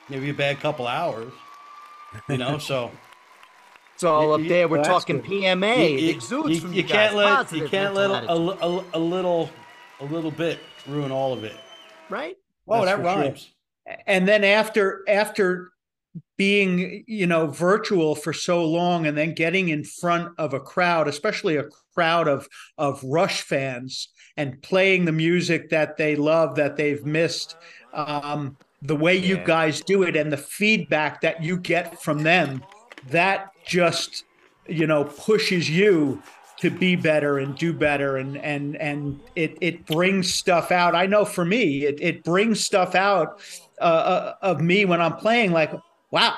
Maybe 0.10 0.30
a 0.30 0.34
bad 0.34 0.60
couple 0.60 0.86
hours. 0.88 1.32
You 2.28 2.38
know, 2.38 2.58
so. 2.58 2.92
It's 3.96 4.04
all 4.08 4.24
You- 4.24 4.32
up 4.34 4.40
you- 4.42 4.50
there. 4.50 4.68
We're 4.68 4.78
that's 4.78 4.88
talking 4.90 5.18
good. 5.22 5.30
PMA. 5.30 5.78
you, 5.92 5.98
it 5.98 6.02
you- 6.02 6.10
exudes 6.10 6.50
you- 6.56 6.62
from 6.62 6.74
you 6.74 6.82
you, 6.82 6.88
can't 6.88 7.14
guys. 7.14 7.52
let 7.52 7.52
you 7.54 7.68
can't 7.70 7.94
let 7.94 8.10
a, 8.10 8.32
a, 8.32 8.84
a 8.96 9.00
little 9.00 9.50
a 10.00 10.06
little 10.06 10.32
bit 10.32 10.60
ruin 10.88 11.12
all 11.12 11.34
of 11.34 11.44
it. 11.44 11.56
right? 12.10 12.36
Oh, 12.68 12.84
That's 12.84 12.98
that 12.98 13.04
rhymes. 13.06 13.40
sure. 13.42 13.50
And 14.08 14.28
then 14.28 14.44
after 14.44 15.04
after 15.08 15.72
being 16.38 17.04
you 17.08 17.26
know 17.26 17.48
virtual 17.48 18.16
for 18.16 18.34
so 18.34 18.66
long 18.66 19.06
and 19.06 19.18
then 19.18 19.34
getting 19.34 19.70
in 19.70 19.84
front 19.84 20.34
of 20.38 20.54
a 20.54 20.60
crowd 20.60 21.08
especially 21.08 21.56
a 21.56 21.66
crowd 21.94 22.28
of 22.28 22.48
of 22.78 23.02
rush 23.04 23.42
fans 23.42 24.10
and 24.38 24.62
playing 24.62 25.06
the 25.06 25.12
music 25.12 25.70
that 25.70 25.98
they 25.98 26.16
love 26.16 26.56
that 26.56 26.76
they've 26.76 27.06
missed 27.06 27.56
um 27.94 28.58
the 28.82 28.96
way 28.96 29.16
you 29.16 29.38
guys 29.38 29.82
do 29.82 30.04
it 30.04 30.16
and 30.16 30.34
the 30.34 30.38
feedback 30.38 31.22
that 31.22 31.44
you 31.44 31.56
get 31.56 32.02
from 32.02 32.24
them 32.24 32.64
that 33.10 33.52
just 33.66 34.26
you 34.68 34.88
know 34.88 35.04
pushes 35.04 35.70
you 35.70 36.22
to 36.62 36.70
be 36.70 36.96
better 36.96 37.40
and 37.40 37.58
do 37.58 37.74
better 37.74 38.18
and 38.18 38.38
and 38.38 38.76
and 38.78 39.20
it 39.36 39.58
it 39.62 39.86
brings 39.86 40.34
stuff 40.34 40.72
out 40.72 40.96
i 40.96 41.06
know 41.06 41.26
for 41.26 41.44
me 41.44 41.86
it, 41.86 42.00
it 42.00 42.24
brings 42.24 42.64
stuff 42.64 42.96
out 42.96 43.40
uh, 43.80 43.84
uh, 43.84 44.34
of 44.42 44.62
me 44.62 44.86
when 44.86 45.02
i'm 45.02 45.16
playing 45.18 45.52
like 45.52 45.72
wow 46.12 46.36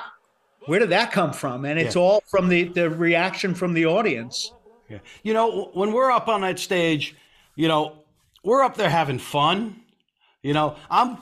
where 0.66 0.80
did 0.80 0.88
that 0.90 1.12
come 1.12 1.32
from 1.32 1.64
and 1.66 1.78
it's 1.78 1.94
Yeah. 1.94 2.00
all 2.02 2.22
from 2.26 2.48
the 2.48 2.64
the 2.64 2.88
reaction 2.88 3.54
from 3.54 3.74
the 3.74 3.84
audience 3.86 4.52
Yeah. 4.88 4.98
You 5.22 5.32
know, 5.34 5.70
when 5.74 5.92
we're 5.92 6.10
up 6.10 6.28
on 6.28 6.42
that 6.42 6.58
stage, 6.58 7.14
you 7.56 7.68
know, 7.68 8.04
we're 8.42 8.62
up 8.62 8.76
there 8.76 8.90
having 8.90 9.18
fun. 9.18 9.80
You 10.42 10.52
know, 10.52 10.76
I'm 10.90 11.16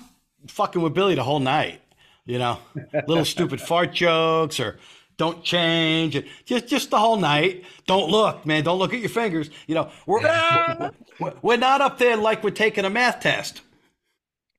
fucking 0.49 0.83
with 0.83 0.95
Billy 0.95 1.15
the 1.15 1.23
whole 1.23 1.39
night. 1.41 1.81
You 2.27 2.39
know, 2.39 2.59
little 3.07 3.25
stupid 3.25 3.61
fart 3.71 3.93
jokes 3.93 4.59
or 4.59 4.79
don't 5.23 5.43
change 5.45 6.17
it. 6.17 6.27
Just 6.45 6.67
just 6.67 6.91
the 6.91 6.99
whole 6.99 7.17
night. 7.17 7.65
Don't 7.87 8.11
look, 8.11 8.45
man. 8.45 8.65
Don't 8.65 8.79
look 8.81 8.93
at 8.93 8.99
your 9.01 9.09
fingers. 9.09 9.51
You 9.69 9.77
know, 9.77 9.91
we're 10.07 10.21
we're- 11.21 11.37
we're 11.43 11.57
not 11.69 11.81
up 11.81 11.99
there 11.99 12.17
like 12.17 12.43
we're 12.43 12.51
taking 12.51 12.85
a 12.85 12.91
math 12.91 13.21
test. 13.21 13.61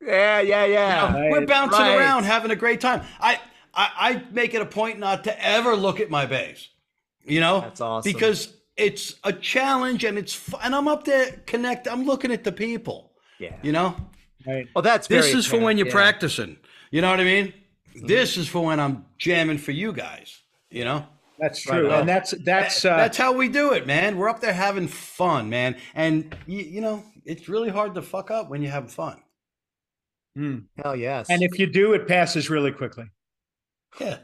Yeah, 0.01 0.39
yeah, 0.39 0.66
yeah. 0.66 1.07
You 1.18 1.24
know, 1.26 1.30
we're 1.32 1.45
bouncing 1.45 1.80
Right. 1.80 1.97
around 1.97 2.24
having 2.24 2.51
a 2.51 2.55
great 2.55 2.80
time. 2.80 3.01
I, 3.20 3.39
I 3.74 3.89
I 4.07 4.24
make 4.32 4.53
it 4.53 4.61
a 4.61 4.66
point 4.66 4.99
not 4.99 5.26
to 5.26 5.45
ever 5.45 5.76
look 5.76 5.99
at 5.99 6.09
my 6.09 6.26
bass. 6.26 6.70
You 7.26 7.39
know, 7.41 7.61
That's 7.61 7.82
awesome. 7.82 8.11
because 8.11 8.53
it's 8.78 9.16
a 9.24 9.34
challenge 9.34 10.03
and 10.05 10.18
it's 10.18 10.34
fun. 10.34 10.59
And 10.64 10.76
I'm 10.76 10.88
up 10.88 11.03
there 11.03 11.32
connect. 11.45 11.88
I'm 11.88 12.05
looking 12.05 12.32
at 12.32 12.43
the 12.45 12.51
people. 12.53 13.11
Yeah. 13.39 13.55
You 13.61 13.72
know, 13.74 13.95
right 14.47 14.68
Well, 14.74 14.82
that's 14.82 15.07
this 15.07 15.26
very 15.28 15.39
is 15.39 15.45
for 15.45 15.59
when 15.59 15.78
you're 15.78 15.88
yeah. 15.88 15.93
practicing. 15.93 16.57
You 16.91 17.01
know 17.01 17.09
what 17.09 17.20
I 17.20 17.24
mean? 17.26 17.47
Mm-hmm. 17.95 18.07
This 18.07 18.38
is 18.38 18.47
for 18.47 18.64
when 18.66 18.80
I'm 18.80 19.05
jamming 19.18 19.57
for 19.57 19.72
you 19.72 19.91
guys. 19.93 20.39
You 20.74 20.86
know. 20.86 21.05
that's 21.39 21.61
true 21.61 21.89
on. 21.91 21.99
and 22.01 22.09
that's 22.09 22.32
that's 22.43 22.84
uh, 22.86 22.97
That's 22.97 23.17
how 23.17 23.32
we 23.34 23.47
do 23.47 23.74
it, 23.74 23.86
man. 23.88 24.17
We're 24.17 24.30
up 24.30 24.39
there 24.41 24.53
having 24.53 24.88
fun, 24.88 25.49
man. 25.49 25.76
And 25.95 26.36
you, 26.47 26.59
you 26.63 26.82
know, 26.82 27.03
it's 27.26 27.47
really 27.47 27.69
hard 27.69 27.95
to 27.95 28.01
fuck 28.01 28.32
up 28.32 28.49
when 28.49 28.61
you're 28.61 28.71
having 28.71 28.89
fun. 28.89 29.21
mm. 30.38 30.65
Hell 30.84 30.95
yes. 30.95 31.30
and 31.30 31.41
if 31.43 31.57
you 31.59 31.67
do 31.67 31.93
it 31.93 32.07
passes 32.07 32.49
really 32.49 32.71
quickly 32.71 33.05
Yeah. 33.99 34.17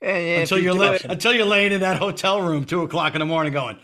if 0.00 0.40
until 0.42 0.58
you 0.58 0.64
you're 0.64 0.74
do 0.74 1.04
la- 1.06 1.12
until 1.12 1.32
you're 1.34 1.44
laying 1.46 1.72
in 1.72 1.80
that 1.82 1.98
hotel 1.98 2.40
room 2.42 2.64
two 2.64 2.82
o'clock 2.82 3.14
in 3.14 3.20
the 3.20 3.26
morning 3.26 3.52
going. 3.52 3.78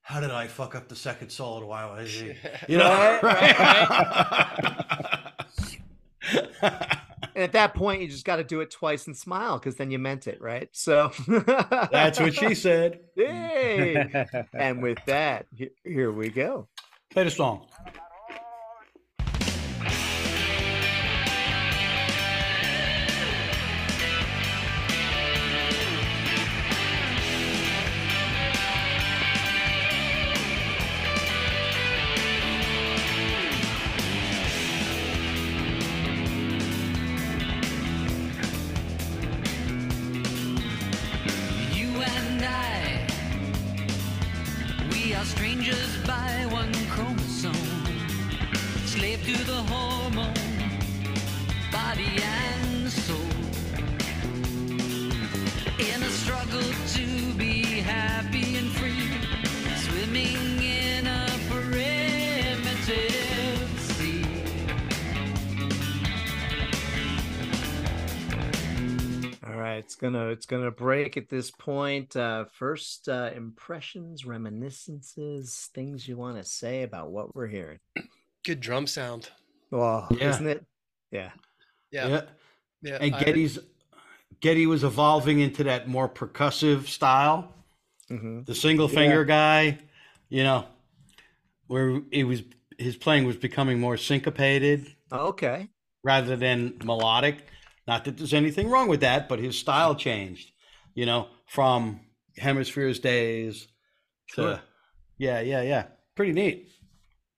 How 0.00 0.20
did 0.20 0.30
I 0.30 0.46
fuck 0.46 0.74
up 0.76 0.88
the 0.88 0.96
second 0.96 1.30
solo? 1.30 1.66
Why 1.66 1.84
was 1.84 2.10
he? 2.10 2.32
You 2.68 2.78
know, 2.78 3.18
And 7.36 7.44
at 7.44 7.52
that 7.52 7.74
point, 7.74 8.00
you 8.00 8.08
just 8.08 8.24
got 8.24 8.36
to 8.36 8.44
do 8.44 8.62
it 8.62 8.70
twice 8.70 9.06
and 9.06 9.14
smile 9.14 9.58
because 9.58 9.76
then 9.76 9.90
you 9.90 9.98
meant 9.98 10.26
it, 10.26 10.40
right? 10.40 10.70
So 10.72 11.12
That's 11.28 12.18
what 12.18 12.34
she 12.34 12.54
said. 12.54 13.00
Yay! 13.14 14.26
and 14.54 14.82
with 14.82 14.96
that, 15.04 15.44
here 15.84 16.10
we 16.10 16.30
go. 16.30 16.66
Play 17.10 17.24
the 17.24 17.30
song. 17.30 17.66
It's 70.36 70.44
gonna 70.44 70.70
break 70.70 71.16
at 71.16 71.30
this 71.30 71.50
point. 71.50 72.14
Uh, 72.14 72.44
first 72.52 73.08
uh, 73.08 73.30
impressions, 73.34 74.26
reminiscences, 74.26 75.70
things 75.74 76.06
you 76.06 76.18
want 76.18 76.36
to 76.36 76.44
say 76.44 76.82
about 76.82 77.10
what 77.10 77.34
we're 77.34 77.46
hearing. 77.46 77.78
Good 78.44 78.60
drum 78.60 78.86
sound. 78.86 79.30
Oh, 79.72 80.06
Yeah. 80.10 80.28
isn't 80.28 80.46
it? 80.46 80.64
Yeah. 81.10 81.30
Yeah. 81.90 82.08
Yeah. 82.08 82.22
Yeah, 82.82 82.98
and 83.00 83.14
I- 83.14 83.24
Geddy's 83.24 83.58
Geddy 84.40 84.66
was 84.66 84.84
evolving 84.84 85.40
into 85.40 85.64
that 85.64 85.88
more 85.88 86.06
percussive 86.08 86.86
style. 86.88 87.54
Mm-hmm. 88.10 88.42
The 88.42 88.54
single 88.54 88.88
finger 88.88 89.24
guy, 89.24 89.78
you 90.28 90.42
know, 90.44 90.66
where 91.66 92.02
it 92.10 92.24
was 92.24 92.42
his 92.76 92.94
playing 92.94 93.24
was 93.24 93.36
becoming 93.36 93.80
more 93.80 93.96
syncopated 93.96 94.94
Okay. 95.10 95.70
rather 96.04 96.36
than 96.36 96.76
melodic. 96.84 97.38
Not 97.86 98.04
that 98.04 98.16
there's 98.16 98.34
anything 98.34 98.68
wrong 98.68 98.88
with 98.88 99.00
that, 99.00 99.28
but 99.28 99.38
his 99.38 99.56
style 99.58 99.94
changed, 99.94 100.50
you 100.94 101.06
know, 101.06 101.28
from 101.46 102.00
Hemispheres 102.36 102.98
days 102.98 103.68
to 104.34 104.42
Sure. 104.42 104.60
yeah, 105.18 105.40
yeah, 105.40 105.62
yeah. 105.62 105.86
Pretty 106.14 106.32
neat. 106.32 106.68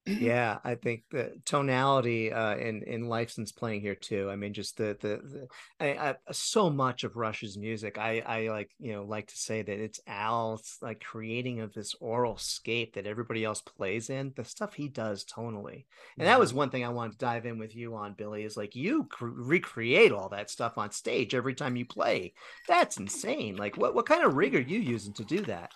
Yeah 0.09 0.59
i 0.65 0.75
think 0.75 1.03
the 1.11 1.33
tonality 1.45 2.33
uh 2.33 2.57
in 2.57 2.83
in 2.83 3.09
Lifeson's 3.09 3.53
playing 3.53 3.81
here 3.81 3.95
too 3.95 4.31
i 4.31 4.37
mean 4.37 4.53
just 4.53 4.77
the 4.77 4.97
the, 5.01 5.21
the 5.23 5.49
I, 5.81 6.11
I 6.11 6.17
so 6.33 6.71
much 6.71 7.05
of 7.05 7.17
rush's 7.17 7.57
music 7.57 7.99
i 7.99 8.21
i 8.21 8.49
like 8.49 8.71
you 8.79 8.93
know 8.93 9.05
like 9.05 9.27
to 9.29 9.37
say 9.37 9.63
that 9.63 9.81
it's 9.81 10.01
al's 10.07 10.79
like 10.83 11.01
creating 11.01 11.61
of 11.61 11.73
this 11.73 11.95
aural 12.01 12.37
scape 12.37 12.95
that 12.95 13.07
everybody 13.07 13.45
else 13.45 13.61
plays 13.61 14.11
in 14.11 14.33
the 14.37 14.45
stuff 14.45 14.75
he 14.75 14.89
does 14.89 15.25
tonally. 15.25 15.85
And 16.19 16.27
that 16.27 16.41
was 16.41 16.55
one 16.55 16.71
thing 16.71 16.85
i 16.85 16.89
wanted 16.89 17.13
to 17.13 17.19
dive 17.19 17.47
in 17.47 17.59
with 17.59 17.75
you 17.75 17.95
on 17.95 18.15
billy 18.15 18.45
is 18.45 18.57
like 18.57 18.75
you 18.75 19.05
cr- 19.05 19.27
recreate 19.27 20.13
all 20.13 20.29
that 20.31 20.51
stuff 20.51 20.79
on 20.79 20.91
stage 20.91 21.35
every 21.35 21.55
time 21.55 21.77
you 21.77 21.87
play. 21.87 22.33
That's 22.67 22.97
insane. 22.97 23.57
Like 23.57 23.77
what 23.77 23.95
what 23.95 24.07
kind 24.07 24.25
of 24.25 24.35
rig 24.35 24.55
are 24.55 24.61
you 24.61 24.79
using 24.79 25.13
to 25.15 25.25
do 25.25 25.43
that 25.45 25.73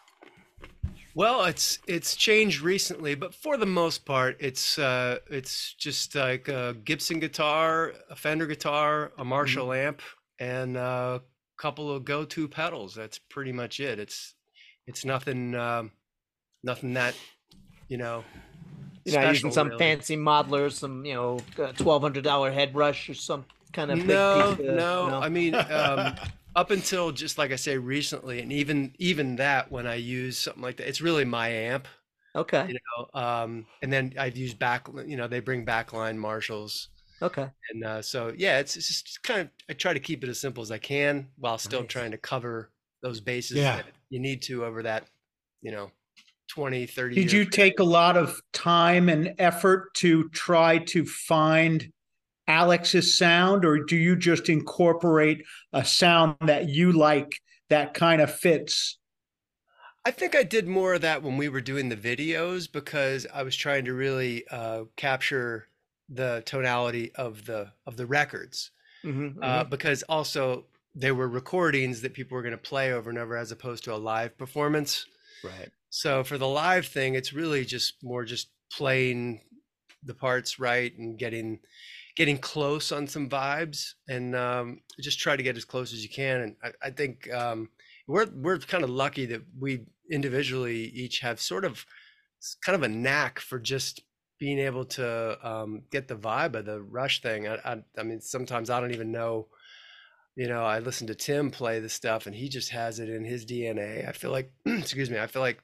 Well, 1.15 1.45
it's 1.45 1.79
it's 1.87 2.17
changed 2.17 2.63
recently, 2.63 3.15
but 3.15 3.35
for 3.35 3.57
the 3.59 3.67
most 3.67 4.07
part, 4.07 4.37
it's 4.41 4.79
uh, 4.79 5.19
it's 5.31 5.75
just 5.75 6.15
like 6.15 6.49
a 6.49 6.75
Gibson 6.85 7.21
guitar, 7.21 7.93
a 8.09 8.17
Fender 8.17 8.47
guitar, 8.47 9.13
a 9.19 9.25
Marshall 9.25 9.73
amp, 9.73 10.01
and 10.39 10.77
a 10.77 11.21
couple 11.59 11.91
of 11.95 12.05
go-to 12.05 12.49
pedals. 12.49 12.95
That's 12.95 13.19
pretty 13.19 13.53
much 13.53 13.79
it. 13.79 13.99
It's 13.99 14.35
it's 14.87 15.05
nothing 15.05 15.55
um, 15.55 15.93
nothing 16.65 16.95
that 16.95 17.15
you 17.89 17.99
know. 17.99 18.25
You're 19.05 19.21
not 19.21 19.35
using 19.35 19.51
some 19.51 19.69
really. 19.69 19.79
fancy 19.79 20.17
modeler, 20.17 20.73
some 20.73 21.05
you 21.05 21.15
know 21.15 21.41
twelve 21.77 22.01
hundred 22.01 22.25
dollar 22.25 22.51
head 22.51 22.75
rush 22.75 23.11
or 23.11 23.15
some 23.15 23.45
kind 23.73 23.91
of 23.91 23.99
big 23.99 24.09
no, 24.09 24.51
of, 24.51 24.61
no. 24.61 25.21
I 25.23 25.29
mean, 25.29 25.55
um, 25.55 26.15
up 26.55 26.71
until 26.71 27.13
just 27.13 27.39
like 27.39 27.53
I 27.53 27.57
say 27.57 27.79
recently, 27.79 28.41
and 28.41 28.53
even 28.53 28.95
even 28.99 29.37
that 29.37 29.71
when 29.71 29.87
I 29.87 29.95
use 29.97 30.39
something 30.39 30.63
like 30.63 30.77
that, 30.79 30.89
it's 30.89 31.01
really 31.01 31.25
my 31.25 31.49
amp. 31.49 31.89
okay, 32.35 32.69
You 32.69 32.77
know, 32.99 33.21
um, 33.21 33.67
and 33.83 33.93
then 33.93 34.15
I've 34.19 34.37
used 34.37 34.59
back. 34.59 34.89
You 34.89 35.17
know, 35.17 35.29
they 35.29 35.41
bring 35.41 35.67
backline 35.67 36.17
Marshalls. 36.19 36.91
okay, 37.21 37.53
And 37.71 37.85
uh, 37.85 38.03
so, 38.03 38.35
yeah, 38.37 38.59
it's, 38.61 38.77
it's 38.77 39.03
just 39.03 39.23
kind 39.23 39.43
of, 39.43 39.51
I 39.71 39.75
try 39.75 39.93
to 39.95 40.01
keep 40.01 40.25
it 40.25 40.31
as 40.31 40.41
simple 40.41 40.63
as 40.63 40.71
I 40.73 40.79
can 40.79 41.31
while 41.37 41.59
still 41.59 41.85
Nice. 41.85 41.87
trying 41.87 42.11
to 42.13 42.19
cover 42.19 42.73
those 43.03 43.21
bases 43.21 43.65
Yeah. 43.65 43.77
that 43.77 43.87
you 44.11 44.21
need 44.21 44.43
to 44.45 44.65
over 44.65 44.83
that, 44.85 45.09
you 45.63 45.73
know, 45.73 45.93
20, 46.49 46.87
30 46.87 47.17
Did 47.17 47.31
year 47.31 47.33
you 47.33 47.45
take 47.49 47.79
a 47.79 47.85
lot 47.85 48.17
of 48.17 48.41
time 48.53 49.09
and 49.09 49.35
effort 49.39 49.93
to 49.97 50.29
try 50.31 50.79
to 50.79 51.05
find 51.05 51.93
Alex's 52.53 53.17
sound, 53.17 53.65
or 53.65 53.79
do 53.85 53.97
you 53.97 54.17
just 54.17 54.49
incorporate 54.49 55.43
a 55.73 55.85
sound 55.85 56.37
that 56.43 56.69
you 56.69 56.93
like 56.93 57.41
that 57.71 57.95
kind 57.95 58.21
of 58.21 58.33
fits? 58.35 58.99
I 60.05 60.11
think 60.11 60.35
I 60.35 60.43
did 60.43 60.67
more 60.67 60.95
of 60.95 61.01
that 61.03 61.23
when 61.23 61.37
we 61.37 61.49
were 61.49 61.61
doing 61.61 61.89
the 61.89 61.97
videos 61.97 62.71
because 62.71 63.27
I 63.33 63.43
was 63.43 63.55
trying 63.55 63.85
to 63.85 63.95
really 63.95 64.47
uh, 64.49 64.85
capture 64.97 65.69
the 66.09 66.43
tonality 66.45 67.15
of 67.15 67.47
the 67.47 67.73
of 67.87 67.97
the 67.97 68.07
records. 68.07 68.71
Mhm, 69.05 69.43
Uh, 69.43 69.65
because 69.65 70.03
also 70.05 70.67
they 70.95 71.13
were 71.13 71.29
recordings 71.29 72.03
that 72.03 72.15
people 72.15 72.37
were 72.37 72.43
going 72.43 72.53
to 72.53 72.59
play 72.59 72.93
over 72.93 73.11
and 73.11 73.19
over 73.19 73.37
as 73.37 73.53
opposed 73.53 73.85
to 73.85 73.95
a 73.95 73.97
live 73.99 74.39
performance. 74.39 75.07
right, 75.43 75.73
So 75.91 76.25
for 76.25 76.39
the 76.39 76.49
live 76.49 76.87
thing, 76.87 77.15
it's 77.15 77.33
really 77.33 77.65
just 77.65 78.03
more 78.03 78.25
just 78.25 78.51
playing 78.73 79.43
the 80.03 80.15
parts 80.15 80.59
right 80.59 80.97
and 80.99 81.19
getting 81.19 81.61
getting 82.17 82.39
close 82.39 82.93
on 82.93 83.07
some 83.07 83.29
vibes 83.29 83.93
and 84.09 84.37
um, 84.37 84.81
just 85.01 85.19
try 85.19 85.37
to 85.37 85.43
get 85.43 85.57
as 85.57 85.65
close 85.65 85.93
as 85.93 86.03
you 86.03 86.11
can. 86.11 86.41
And 86.41 86.57
I, 86.63 86.89
I 86.89 86.91
think 86.91 87.33
um, 87.33 87.69
we're 88.07 88.27
we're 88.35 88.59
kind 88.59 88.85
of 88.85 88.91
lucky 88.91 89.27
that 89.27 89.43
we 89.59 89.85
individually 90.11 90.85
each 90.95 91.21
have 91.21 91.41
sort 91.41 91.65
of 91.65 91.85
kind 92.65 92.77
of 92.77 92.83
a 92.83 92.89
knack 92.89 93.39
for 93.39 93.59
just 93.59 94.03
being 94.39 94.59
able 94.59 94.85
to 94.85 95.39
um, 95.49 95.83
get 95.91 96.09
the 96.09 96.17
vibe 96.17 96.57
of 96.57 96.67
the 96.67 96.83
rush 96.83 97.23
thing. 97.23 97.47
I, 97.47 97.59
I, 97.65 97.83
I 97.97 98.03
mean, 98.03 98.21
sometimes 98.21 98.71
I 98.71 98.81
don't 98.81 98.93
even 98.93 99.13
know. 99.13 99.47
You 100.35 100.49
know, 100.49 100.65
I 100.65 100.79
listen 100.79 101.07
to 101.09 101.15
Tim 101.15 101.51
play 101.51 101.79
the 101.79 101.91
stuff, 101.91 102.27
and 102.27 102.35
he 102.35 102.49
just 102.49 102.71
has 102.71 102.99
it 102.99 103.11
in 103.11 103.25
his 103.25 103.45
DNA. 103.45 104.09
I 104.09 104.13
feel 104.13 104.33
like, 104.33 104.51
excuse 104.67 105.11
me, 105.11 105.21
I 105.21 105.27
feel 105.27 105.43
like 105.43 105.63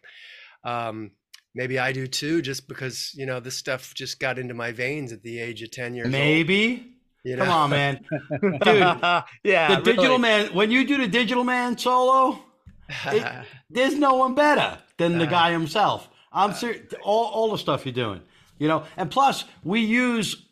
um, 0.62 1.12
maybe 1.54 1.78
I 1.78 1.92
do 1.92 2.06
too, 2.06 2.42
just 2.42 2.68
because 2.68 3.12
you 3.14 3.26
know 3.26 3.40
this 3.40 3.56
stuff 3.56 3.94
just 3.94 4.20
got 4.20 4.38
into 4.38 4.54
my 4.54 4.72
veins 4.72 5.12
at 5.12 5.22
the 5.22 5.40
age 5.40 5.62
of 5.62 5.70
ten 5.70 5.94
years 5.94 6.06
old. 6.06 6.12
Maybe. 6.12 6.94
You 7.24 7.36
Come 7.36 7.48
know? 7.48 7.54
on, 7.54 7.70
man. 7.70 8.04
Dude, 8.40 8.62
yeah, 9.44 9.74
the 9.76 9.82
digital 9.84 10.04
really. 10.04 10.18
man, 10.18 10.54
when 10.54 10.70
you 10.70 10.86
do 10.86 10.96
the 10.98 11.08
digital 11.08 11.44
man 11.44 11.76
solo, 11.76 12.38
it- 13.06 13.26
there's 13.70 13.94
no 13.94 14.14
one 14.14 14.34
better 14.34 14.78
than 14.98 15.18
the 15.18 15.26
guy 15.26 15.48
uh-huh. 15.50 15.58
himself. 15.58 16.08
I'm 16.32 16.50
uh-huh. 16.50 16.58
serious. 16.58 16.94
All, 17.02 17.26
all 17.26 17.50
the 17.50 17.58
stuff 17.58 17.84
you're 17.84 17.92
doing, 17.92 18.22
you 18.58 18.68
know, 18.68 18.84
and 18.96 19.10
plus 19.10 19.44
we 19.64 19.80
use 19.80 20.46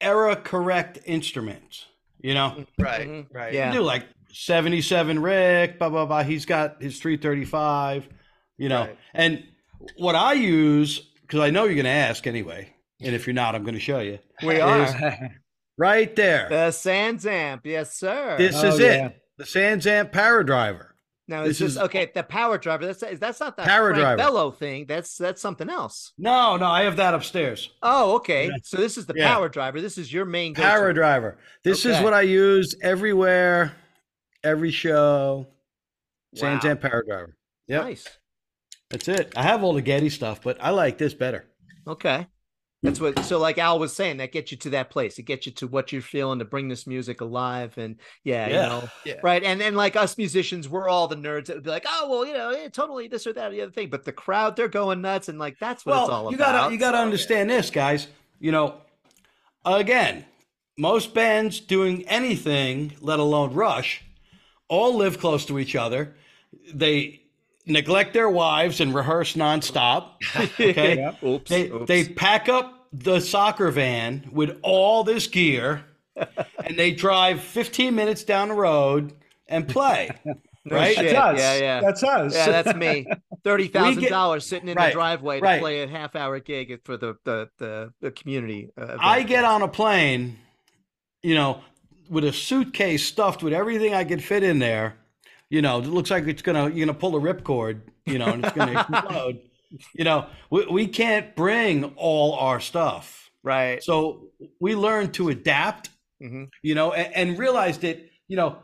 era 0.00 0.36
correct 0.36 0.98
instruments, 1.04 1.86
you 2.20 2.34
know. 2.34 2.54
Mm, 2.58 2.66
right, 2.78 3.08
Mm-hmm. 3.08 3.36
right. 3.36 3.52
Yeah. 3.54 3.72
You 3.72 3.78
do 3.78 3.82
like 3.84 4.06
77 4.32 5.20
Rick, 5.20 5.78
blah, 5.78 5.88
blah, 5.88 6.06
blah. 6.06 6.22
He's 6.22 6.46
got 6.46 6.82
his 6.82 6.98
335, 6.98 8.08
you 8.58 8.68
know. 8.68 8.82
Right. 8.82 8.98
And 9.14 9.44
what 9.96 10.14
I 10.14 10.34
use, 10.34 10.98
because 11.22 11.40
I 11.40 11.50
know 11.50 11.64
you're 11.64 11.74
going 11.74 11.84
to 11.84 11.90
ask 11.90 12.26
anyway, 12.26 12.72
and 13.00 13.14
if 13.14 13.26
you're 13.26 13.34
not, 13.34 13.54
I'm 13.54 13.62
going 13.62 13.74
to 13.74 13.80
show 13.80 14.00
you. 14.00 14.18
we 14.42 14.60
are 14.60 15.30
right 15.78 16.14
there. 16.16 16.48
the 16.48 16.70
Sans 16.70 17.24
amp, 17.26 17.64
yes 17.66 17.94
sir. 17.96 18.36
This 18.38 18.56
Oh, 18.62 18.68
is 18.68 18.78
yeah. 18.80 19.06
it. 19.06 19.16
The 19.38 19.44
Sansamp 19.44 20.12
Power 20.12 20.42
Driver. 20.44 20.94
now 21.26 21.44
this 21.44 21.58
this 21.60 21.72
is- 21.72 21.78
okay? 21.78 22.10
The 22.14 22.22
power 22.22 22.58
driver. 22.58 22.84
That's 22.84 23.02
that's 23.18 23.40
not 23.40 23.56
that 23.56 23.66
Power 23.66 23.90
Frank 23.94 24.00
driver. 24.02 24.16
Bellow 24.18 24.50
thing. 24.50 24.84
That's 24.86 25.16
that's 25.16 25.40
something 25.40 25.70
else. 25.70 26.12
No, 26.18 26.58
no, 26.58 26.66
I 26.66 26.82
have 26.82 26.96
that 26.96 27.14
upstairs. 27.14 27.70
Oh, 27.82 28.16
okay. 28.16 28.50
So 28.64 28.76
this 28.76 28.98
is 28.98 29.06
the 29.06 29.14
Yeah. 29.16 29.32
power 29.32 29.48
driver. 29.48 29.80
This 29.80 29.96
is 29.96 30.12
your 30.12 30.26
main 30.26 30.52
go-to. 30.52 30.68
Power 30.68 30.92
Driver. 30.92 31.38
This 31.64 31.86
is 31.86 31.98
what 32.02 32.12
I 32.12 32.20
use 32.22 32.74
everywhere 32.82 33.72
every 34.44 34.70
show. 34.72 35.46
San 36.34 36.54
Wow. 36.56 36.60
San 36.60 36.76
Paradriver. 36.76 37.32
Yep. 37.68 37.82
Nice. 37.84 38.08
That's 38.90 39.08
it. 39.08 39.32
I 39.36 39.42
have 39.42 39.62
all 39.62 39.72
the 39.72 39.82
Geddy 39.82 40.10
stuff, 40.10 40.42
but 40.42 40.58
I 40.60 40.70
like 40.70 40.98
this 40.98 41.14
better. 41.14 41.46
Okay. 41.86 42.26
That's 42.82 42.98
what 42.98 43.22
so 43.26 43.38
like 43.38 43.58
Al 43.58 43.78
was 43.78 43.94
saying, 43.94 44.16
that 44.18 44.32
gets 44.32 44.52
you 44.52 44.56
to 44.58 44.70
that 44.70 44.88
place. 44.88 45.18
It 45.18 45.24
gets 45.24 45.44
you 45.44 45.52
to 45.52 45.66
what 45.66 45.92
you're 45.92 46.00
feeling 46.00 46.38
to 46.38 46.46
bring 46.46 46.68
this 46.68 46.86
music 46.86 47.20
alive. 47.20 47.74
And 47.76 47.96
yeah, 48.24 48.48
Yeah. 48.48 48.62
you 48.62 48.68
know, 48.68 48.88
Yeah. 49.04 49.14
right. 49.22 49.44
And 49.44 49.60
then 49.60 49.74
like 49.74 49.96
us 49.96 50.16
musicians, 50.16 50.66
we're 50.66 50.88
all 50.88 51.06
the 51.06 51.14
nerds 51.16 51.46
that 51.46 51.56
would 51.56 51.62
be 51.62 51.68
like, 51.70 51.84
oh 51.86 52.08
well, 52.08 52.26
you 52.26 52.32
know, 52.32 52.50
yeah, 52.52 52.68
totally 52.68 53.06
this 53.06 53.26
or 53.26 53.34
that 53.34 53.48
or 53.48 53.54
the 53.54 53.60
other 53.60 53.70
thing. 53.72 53.90
But 53.90 54.04
the 54.04 54.12
crowd, 54.12 54.56
they're 54.56 54.66
going 54.68 55.02
nuts, 55.02 55.28
and 55.28 55.38
like 55.38 55.58
that's 55.60 55.84
what 55.84 55.92
well, 55.94 56.04
it's 56.06 56.10
all 56.12 56.30
you 56.30 56.36
about. 56.36 56.52
gotta 56.54 56.72
you 56.72 56.80
gotta 56.80 56.98
understand 56.98 57.50
this, 57.50 57.68
guys. 57.70 58.06
You 58.38 58.50
know, 58.52 58.80
again, 59.66 60.24
most 60.78 61.12
bands 61.12 61.60
doing 61.60 62.08
anything, 62.08 62.92
let 63.02 63.18
alone 63.18 63.52
Rush, 63.52 64.02
all 64.68 64.96
live 64.96 65.18
close 65.18 65.44
to 65.46 65.58
each 65.58 65.76
other. 65.76 66.16
They 66.72 67.19
neglect 67.70 68.12
their 68.12 68.28
wives 68.28 68.80
and 68.80 68.94
rehearse 68.94 69.34
nonstop. 69.34 70.12
Okay, 70.36 70.96
Yep. 70.96 71.22
Oops, 71.22 71.50
they 71.50 71.70
oops. 71.70 71.86
they 71.86 72.04
pack 72.08 72.48
up 72.48 72.88
the 72.92 73.20
soccer 73.20 73.70
van 73.70 74.28
with 74.32 74.58
all 74.62 75.04
this 75.04 75.26
gear, 75.26 75.84
and 76.16 76.76
they 76.78 76.90
drive 76.92 77.40
15 77.40 77.94
minutes 77.94 78.24
down 78.24 78.48
the 78.48 78.54
road 78.54 79.12
and 79.48 79.66
play. 79.68 80.10
Right? 80.70 80.94
shit. 80.94 81.14
That's 81.14 81.18
us. 81.18 81.38
Yeah, 81.38 81.56
yeah. 81.56 81.80
That's 81.80 82.02
us. 82.02 82.34
Yeah, 82.34 82.62
that's 82.62 82.76
me. 82.76 83.06
Thirty 83.42 83.66
thousand 83.66 84.04
dollars 84.10 84.44
sitting 84.44 84.68
in 84.68 84.76
the 84.76 84.90
driveway 84.92 85.40
to 85.40 85.42
right. 85.42 85.60
play 85.60 85.82
a 85.82 85.88
half 85.88 86.14
hour 86.14 86.38
gig 86.38 86.78
for 86.84 86.98
the 86.98 87.16
the 87.24 87.48
the, 87.56 87.92
the 88.02 88.10
community. 88.10 88.68
Uh. 88.76 88.96
I 89.00 89.22
get 89.22 89.44
on 89.44 89.62
a 89.62 89.68
plane, 89.68 90.38
you 91.22 91.34
know, 91.34 91.62
with 92.10 92.24
a 92.24 92.32
suitcase 92.32 93.06
stuffed 93.06 93.42
with 93.42 93.54
everything 93.54 93.94
I 93.94 94.04
could 94.04 94.22
fit 94.22 94.42
in 94.42 94.58
there. 94.58 94.96
You 95.50 95.62
know, 95.62 95.80
it 95.80 95.86
looks 95.86 96.10
like 96.10 96.26
it's 96.28 96.42
gonna 96.42 96.68
you're 96.70 96.86
gonna 96.86 96.98
pull 96.98 97.16
a 97.16 97.20
ripcord, 97.20 97.80
you 98.06 98.18
know, 98.18 98.26
and 98.26 98.44
it's 98.44 98.54
gonna 98.56 98.80
explode. 98.80 99.40
You 99.94 100.02
know, 100.02 100.26
we, 100.50 100.66
we 100.66 100.86
can't 100.88 101.36
bring 101.36 101.84
all 101.94 102.32
our 102.34 102.58
stuff. 102.58 103.30
Right. 103.44 103.80
So 103.80 104.30
we 104.58 104.74
learn 104.74 105.12
to 105.12 105.28
adapt, 105.28 105.90
Mhm. 106.20 106.48
you 106.60 106.74
know, 106.74 106.92
and, 106.92 107.14
and 107.14 107.38
realize 107.38 107.78
that, 107.78 108.00
you 108.26 108.36
know, 108.36 108.58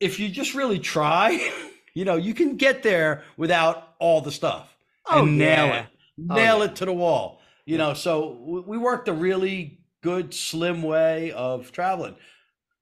if 0.00 0.18
you 0.18 0.28
just 0.30 0.54
really 0.56 0.80
try, 0.80 1.48
you 1.94 2.04
know, 2.04 2.16
you 2.16 2.34
can 2.34 2.56
get 2.56 2.82
there 2.82 3.22
without 3.36 3.94
all 4.00 4.20
the 4.20 4.32
stuff 4.32 4.76
Oh, 5.06 5.22
and 5.22 5.38
nail 5.38 5.66
yeah. 5.66 5.80
it, 5.82 5.86
Oh, 6.28 6.34
nail 6.34 6.58
yeah. 6.58 6.64
it 6.64 6.76
to 6.76 6.84
the 6.84 6.92
wall. 6.92 7.40
You 7.64 7.78
know, 7.78 7.94
so 7.94 8.32
we 8.66 8.76
worked 8.78 9.06
a 9.06 9.12
really 9.12 9.78
good, 10.02 10.34
slim 10.34 10.82
way 10.82 11.30
of 11.30 11.70
traveling, 11.70 12.16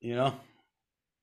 you 0.01 0.15
know, 0.15 0.33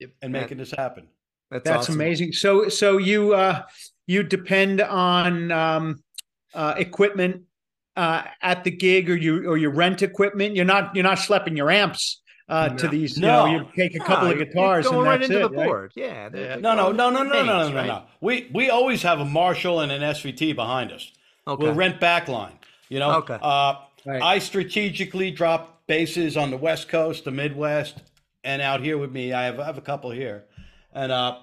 and 0.01 0.11
That- 0.35 0.41
making 0.41 0.59
this 0.59 0.69
happen. 0.69 1.07
That's, 1.53 1.63
That's 1.65 1.77
awesome. 1.83 1.95
amazing. 1.95 2.33
So 2.33 2.67
so 2.69 2.97
you 2.97 3.33
uh 3.33 3.63
you 4.07 4.23
depend 4.23 4.81
on 4.81 5.51
um 5.51 6.03
uh 6.53 6.73
equipment 6.77 7.43
uh 7.95 8.23
at 8.41 8.63
the 8.63 8.71
gig 8.71 9.09
or 9.09 9.15
you 9.15 9.47
or 9.49 9.57
you 9.57 9.69
rent 9.69 10.01
equipment. 10.01 10.55
You're 10.55 10.65
not 10.65 10.95
you're 10.95 11.03
not 11.03 11.19
schlepping 11.19 11.55
your 11.55 11.69
amps 11.69 12.21
uh 12.49 12.69
to 12.69 12.85
No. 12.85 12.89
these, 12.91 13.15
you 13.17 13.21
No. 13.21 13.45
know, 13.45 13.51
you 13.51 13.67
take 13.75 13.95
a 13.95 13.99
couple 13.99 14.27
No, 14.27 14.33
of 14.33 14.39
guitars 14.39 14.85
going 14.85 14.97
and 14.97 15.05
right 15.05 15.19
that's 15.19 15.29
into 15.29 15.45
it, 15.45 15.49
the 15.51 15.57
right? 15.57 15.67
board. 15.67 15.91
Yeah. 15.95 16.29
they're- 16.29 16.47
they're 16.47 16.59
No, 16.59 16.73
no, 16.75 16.91
no, 16.91 17.09
no, 17.11 17.23
no, 17.23 17.29
no, 17.31 17.43
no, 17.43 17.69
no, 17.69 17.75
right? 17.75 17.87
no. 17.87 18.03
We 18.19 18.49
we 18.51 18.69
always 18.71 19.03
have 19.03 19.19
a 19.19 19.25
Marshall 19.25 19.81
and 19.81 19.91
an 19.91 20.01
SVT 20.01 20.55
behind 20.55 20.91
us. 20.91 21.11
Okay. 21.47 21.63
We'll 21.63 21.75
rent 21.75 21.99
backline. 22.01 22.53
You 22.89 22.99
know. 22.99 23.17
Okay. 23.17 23.37
Uh, 23.41 23.75
Right. 24.05 24.21
I 24.21 24.39
strategically 24.39 25.31
drop 25.31 25.87
bases 25.87 26.35
on 26.35 26.51
the 26.51 26.57
West 26.57 26.89
Coast, 26.89 27.23
the 27.23 27.31
Midwest, 27.31 28.01
and 28.43 28.61
out 28.61 28.81
here 28.81 28.97
with 28.97 29.13
me. 29.13 29.31
I 29.31 29.43
have 29.45 29.61
I 29.61 29.65
have 29.65 29.77
a 29.77 29.81
couple 29.81 30.11
here, 30.11 30.43
and 30.93 31.11
uh, 31.11 31.37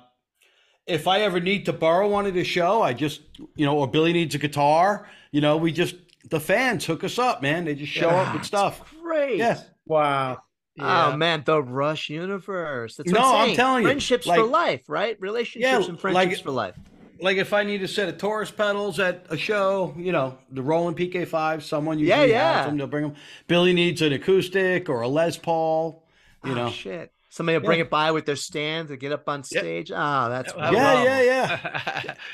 if 0.86 1.06
I 1.06 1.20
ever 1.20 1.40
need 1.40 1.66
to 1.66 1.72
borrow 1.72 2.09
one 2.09 2.27
at 2.27 2.36
a 2.36 2.44
show, 2.44 2.82
I 2.82 2.93
just 2.93 3.22
you 3.55 3.66
know, 3.66 3.78
or 3.78 3.89
Billy 3.89 4.12
needs 4.12 4.35
a 4.35 4.39
guitar. 4.39 5.09
You 5.32 5.40
know, 5.40 5.56
we 5.56 5.72
just 5.72 5.97
the 6.28 6.40
fans 6.40 6.85
hook 6.85 7.05
us 7.05 7.18
up, 7.18 7.43
man. 7.43 7.64
They 7.64 7.74
just 7.74 7.93
show 7.93 8.10
up 8.10 8.35
with 8.35 8.44
stuff. 8.44 8.94
Great. 9.02 9.39
Yeah. 9.39 9.60
Wow. 9.86 10.39
Oh 10.78 11.16
man, 11.16 11.43
the 11.44 11.62
Rush 11.62 12.09
universe. 12.09 12.97
That's 12.97 13.10
No, 13.10 13.20
what 13.20 13.35
I'm, 13.35 13.51
I'm 13.51 13.56
telling 13.56 13.82
you, 13.82 13.89
friendships 13.89 14.27
for 14.27 14.43
life, 14.43 14.82
right? 14.89 15.20
Relationships 15.20 15.89
and 15.89 16.01
friendships 16.01 16.36
like- 16.36 16.43
for 16.43 16.51
life. 16.51 16.77
Like 17.22 17.36
if 17.36 17.52
I 17.52 17.64
need 17.64 17.82
a 17.82 17.89
set 17.89 18.09
of 18.09 18.16
Taurus 18.16 18.51
pedals 18.51 18.98
at 18.98 19.27
a 19.28 19.36
show, 19.36 19.94
you 19.98 20.10
know, 20.10 20.39
the 20.51 20.62
Roland 20.62 20.97
PK5, 20.97 21.60
someone 21.60 21.98
usually 21.98 22.18
Yeah, 22.18 22.24
yeah. 22.24 22.55
has 22.55 22.66
them. 22.66 22.78
They'll 22.78 22.86
bring 22.86 23.02
them. 23.02 23.14
Billy 23.47 23.74
needs 23.74 24.01
an 24.01 24.14
acoustic 24.14 24.89
or 24.89 25.02
a 25.02 25.09
Les 25.09 25.36
Paul. 25.36 26.06
You 26.44 26.52
oh, 26.52 26.55
know, 26.55 26.70
shit. 26.70 27.12
Somebody 27.31 27.57
will 27.59 27.65
bring 27.65 27.78
Yeah. 27.78 27.85
it 27.86 27.90
by 27.90 28.11
with 28.11 28.27
their 28.27 28.36
stand 28.36 28.89
to 28.89 28.97
get 28.97 29.12
up 29.12 29.28
on 29.28 29.44
stage. 29.44 29.90
Ah, 29.94 30.28
that's 30.28 30.52
Yeah, 30.55 30.70
yeah, 30.73 31.23
yeah, 31.23 31.61
yeah. 32.05 32.15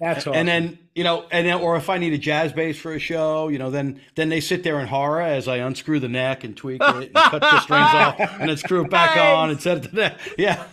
That's 0.00 0.20
awesome. 0.26 0.34
And 0.34 0.48
then 0.48 0.78
you 0.94 1.04
know, 1.04 1.26
and 1.30 1.46
then 1.46 1.60
or 1.60 1.76
if 1.76 1.90
I 1.90 1.98
need 1.98 2.14
a 2.14 2.18
jazz 2.18 2.52
bass 2.52 2.78
for 2.78 2.94
a 2.94 2.98
show, 2.98 3.48
you 3.48 3.58
know, 3.58 3.70
then 3.70 4.00
then 4.16 4.28
they 4.30 4.40
sit 4.40 4.62
there 4.64 4.80
in 4.80 4.86
horror 4.86 5.20
as 5.20 5.46
I 5.46 5.58
unscrew 5.58 6.00
the 6.00 6.08
neck 6.08 6.42
and 6.42 6.56
tweak 6.56 6.80
it 6.82 6.94
and 6.96 7.14
cut 7.14 7.40
the 7.42 7.60
strings 7.60 7.88
off 7.92 8.18
and 8.18 8.48
then 8.48 8.56
screw 8.56 8.82
it 8.84 8.90
back 8.90 9.16
on 9.16 9.50
and 9.50 9.60
set 9.60 9.76
it 9.78 9.82
to 9.90 9.96
that. 9.96 10.18
Yeah. 10.38 10.64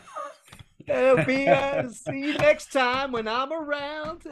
It'll 0.87 1.23
be 1.25 1.47
uh, 1.47 1.89
see 1.89 2.19
you 2.19 2.33
next 2.35 2.71
time 2.71 3.11
when 3.11 3.27
I'm 3.27 3.51
around. 3.53 4.23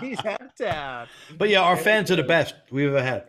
He's 0.00 0.24
out 0.24 0.40
of 0.42 0.54
town. 0.54 1.08
But 1.36 1.48
yeah, 1.48 1.60
our 1.62 1.76
fans 1.76 2.10
are 2.10 2.16
the 2.16 2.22
best 2.22 2.54
we've 2.70 2.88
ever 2.88 3.02
had. 3.02 3.24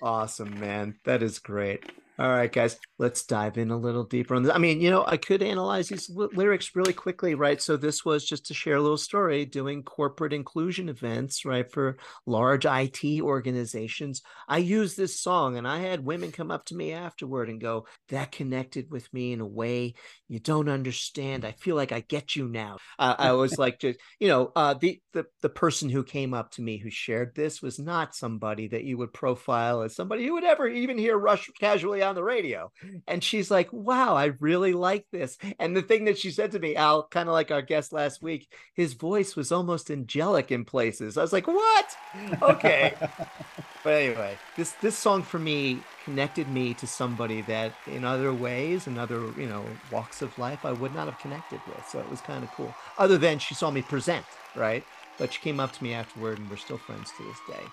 Awesome, 0.00 0.58
man. 0.58 0.94
That 1.04 1.22
is 1.22 1.38
great. 1.38 1.84
All 2.18 2.30
right, 2.30 2.50
guys, 2.50 2.78
let's 2.98 3.26
dive 3.26 3.58
in 3.58 3.70
a 3.70 3.76
little 3.76 4.04
deeper 4.04 4.34
on 4.34 4.42
this. 4.42 4.54
I 4.54 4.56
mean, 4.56 4.80
you 4.80 4.90
know, 4.90 5.04
I 5.06 5.18
could 5.18 5.42
analyze 5.42 5.88
these 5.88 6.08
ly- 6.08 6.28
lyrics 6.32 6.74
really 6.74 6.94
quickly, 6.94 7.34
right? 7.34 7.60
So 7.60 7.76
this 7.76 8.06
was 8.06 8.24
just 8.24 8.46
to 8.46 8.54
share 8.54 8.76
a 8.76 8.80
little 8.80 8.96
story 8.96 9.44
doing 9.44 9.82
corporate 9.82 10.32
inclusion 10.32 10.88
events, 10.88 11.44
right, 11.44 11.70
for 11.70 11.98
large 12.24 12.64
IT 12.64 13.20
organizations. 13.20 14.22
I 14.48 14.58
used 14.58 14.96
this 14.96 15.20
song 15.20 15.58
and 15.58 15.68
I 15.68 15.80
had 15.80 16.06
women 16.06 16.32
come 16.32 16.50
up 16.50 16.64
to 16.66 16.74
me 16.74 16.92
afterward 16.94 17.50
and 17.50 17.60
go, 17.60 17.86
that 18.08 18.32
connected 18.32 18.90
with 18.90 19.12
me 19.12 19.32
in 19.34 19.42
a 19.42 19.46
way 19.46 19.92
you 20.26 20.40
don't 20.40 20.70
understand. 20.70 21.44
I 21.44 21.52
feel 21.52 21.76
like 21.76 21.92
I 21.92 22.00
get 22.00 22.34
you 22.34 22.48
now. 22.48 22.78
Uh, 22.98 23.14
I 23.18 23.32
was 23.32 23.58
like, 23.58 23.78
just, 23.78 24.00
you 24.18 24.28
know, 24.28 24.52
uh, 24.56 24.72
the, 24.72 25.02
the, 25.12 25.26
the 25.42 25.50
person 25.50 25.90
who 25.90 26.02
came 26.02 26.32
up 26.32 26.52
to 26.52 26.62
me 26.62 26.78
who 26.78 26.90
shared 26.90 27.34
this 27.34 27.60
was 27.60 27.78
not 27.78 28.14
somebody 28.14 28.68
that 28.68 28.84
you 28.84 28.96
would 28.96 29.12
profile 29.12 29.82
as 29.82 29.94
somebody 29.94 30.26
who 30.26 30.32
would 30.32 30.44
ever 30.44 30.66
even 30.66 30.96
hear 30.96 31.18
Rush 31.18 31.50
casually 31.60 32.05
on 32.06 32.14
the 32.14 32.22
radio. 32.22 32.72
And 33.06 33.22
she's 33.22 33.50
like, 33.50 33.72
wow, 33.72 34.14
I 34.14 34.26
really 34.40 34.72
like 34.72 35.06
this. 35.12 35.36
And 35.58 35.76
the 35.76 35.82
thing 35.82 36.06
that 36.06 36.18
she 36.18 36.30
said 36.30 36.52
to 36.52 36.58
me, 36.58 36.76
Al, 36.76 37.06
kind 37.08 37.28
of 37.28 37.32
like 37.32 37.50
our 37.50 37.62
guest 37.62 37.92
last 37.92 38.22
week, 38.22 38.50
his 38.74 38.94
voice 38.94 39.36
was 39.36 39.52
almost 39.52 39.90
angelic 39.90 40.50
in 40.50 40.64
places. 40.64 41.18
I 41.18 41.22
was 41.22 41.32
like, 41.32 41.46
what? 41.46 41.96
Okay. 42.42 42.94
but 43.84 43.92
anyway, 43.92 44.38
this 44.56 44.72
this 44.80 44.96
song 44.96 45.22
for 45.22 45.38
me 45.38 45.80
connected 46.04 46.48
me 46.48 46.74
to 46.74 46.86
somebody 46.86 47.42
that 47.42 47.72
in 47.86 48.04
other 48.04 48.32
ways, 48.32 48.86
in 48.86 48.98
other, 48.98 49.20
you 49.36 49.46
know, 49.46 49.64
walks 49.90 50.22
of 50.22 50.36
life, 50.38 50.64
I 50.64 50.72
would 50.72 50.94
not 50.94 51.06
have 51.06 51.18
connected 51.18 51.60
with. 51.66 51.86
So 51.88 51.98
it 51.98 52.08
was 52.08 52.20
kind 52.20 52.44
of 52.44 52.50
cool. 52.52 52.74
Other 52.98 53.18
than 53.18 53.38
she 53.38 53.54
saw 53.54 53.70
me 53.70 53.82
present, 53.82 54.24
right? 54.54 54.84
But 55.18 55.32
she 55.32 55.40
came 55.40 55.60
up 55.60 55.72
to 55.72 55.82
me 55.82 55.94
afterward 55.94 56.38
and 56.38 56.48
we're 56.50 56.56
still 56.56 56.78
friends 56.78 57.10
to 57.16 57.24
this 57.24 57.38
day. 57.48 57.64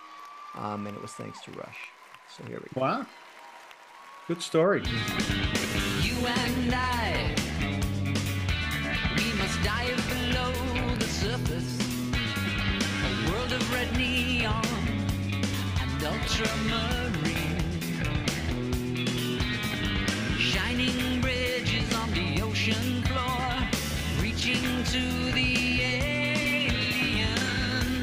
Um, 0.55 0.87
and 0.87 0.95
it 0.95 1.01
was 1.01 1.11
thanks 1.11 1.41
to 1.41 1.51
Rush. 1.51 1.77
So 2.35 2.43
here 2.45 2.59
we 2.59 2.67
go. 2.73 2.81
Wow. 2.81 3.05
Good 4.25 4.41
story. 4.41 4.81
You 6.01 6.15
and 6.25 6.73
I, 6.73 7.35
we 9.17 9.33
must 9.33 9.61
dive 9.61 10.01
below 10.07 10.53
the 10.95 11.05
surface. 11.05 11.77
A 13.03 13.29
world 13.29 13.51
of 13.51 13.73
red 13.73 13.91
neon 13.97 14.63
and 15.81 16.03
ultramarine. 16.05 17.59
Shining 20.39 21.19
bridges 21.19 21.93
on 21.93 22.09
the 22.11 22.41
ocean 22.43 23.03
floor, 23.03 23.67
reaching 24.21 24.85
to 24.85 25.31
the 25.33 25.81
alien 26.61 27.29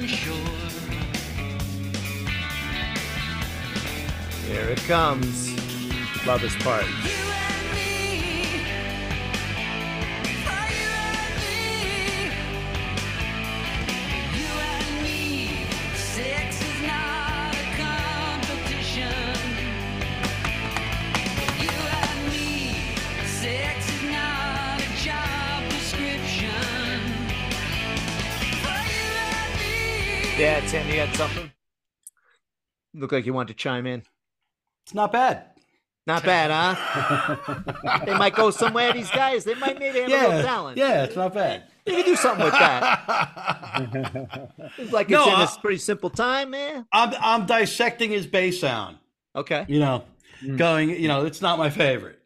shore. 0.07 0.37
Here 4.47 4.69
it 4.69 4.81
comes. 4.81 5.50
Love 6.31 6.43
this 6.43 6.55
part. 6.59 6.85
Sex 15.97 16.63
is 16.63 16.83
not 16.87 17.53
a 17.53 17.65
competition. 17.75 19.11
You 21.59 21.75
and 21.99 22.29
me, 22.29 22.95
sex 23.27 23.89
is 23.89 24.03
not 24.05 24.79
a 24.79 24.87
job 25.03 25.69
description. 25.71 27.01
For 28.63 28.81
you 28.87 29.07
and 29.35 29.51
me. 29.59 30.39
Yeah, 30.39 30.61
Tim, 30.61 30.87
you 30.89 30.95
got 30.95 31.13
something? 31.17 31.51
Look 32.95 33.11
like 33.11 33.27
you 33.27 33.35
want 33.35 33.49
to 33.49 33.55
chime 33.55 33.89
in. 33.89 34.05
It's 34.85 34.95
not 34.95 35.11
bad. 35.11 35.50
Not 36.11 36.25
bad, 36.25 36.51
huh? 36.51 38.03
they 38.05 38.19
might 38.19 38.35
go 38.35 38.51
somewhere. 38.51 38.93
These 38.93 39.11
guys, 39.11 39.45
they 39.45 39.55
might 39.55 39.79
maybe 39.79 40.01
have 40.01 40.09
a 40.09 40.11
little 40.11 40.33
Yeah, 40.33 40.43
talent. 40.43 40.77
yeah, 40.77 41.05
it's 41.05 41.15
not 41.15 41.33
bad. 41.33 41.63
You 41.87 41.95
can 41.95 42.05
do 42.05 42.17
something 42.17 42.45
with 42.47 42.55
that. 42.55 44.51
It's 44.79 44.93
like 44.93 45.09
it's 45.09 45.27
in 45.27 45.35
I- 45.35 45.43
this 45.43 45.57
pretty 45.59 45.79
simple 45.79 46.11
time, 46.11 46.51
man. 46.51 46.85
I'm 46.93 47.15
I'm 47.21 47.47
dissecting 47.47 48.11
his 48.11 48.27
bass 48.27 48.59
sound. 48.61 48.99
Okay. 49.37 49.65
You 49.69 49.79
know, 49.79 50.05
mm. 50.43 50.57
going. 50.57 50.91
You 50.91 51.07
know, 51.07 51.25
it's 51.27 51.41
not 51.41 51.59
my 51.59 51.71
favorite. 51.71 52.19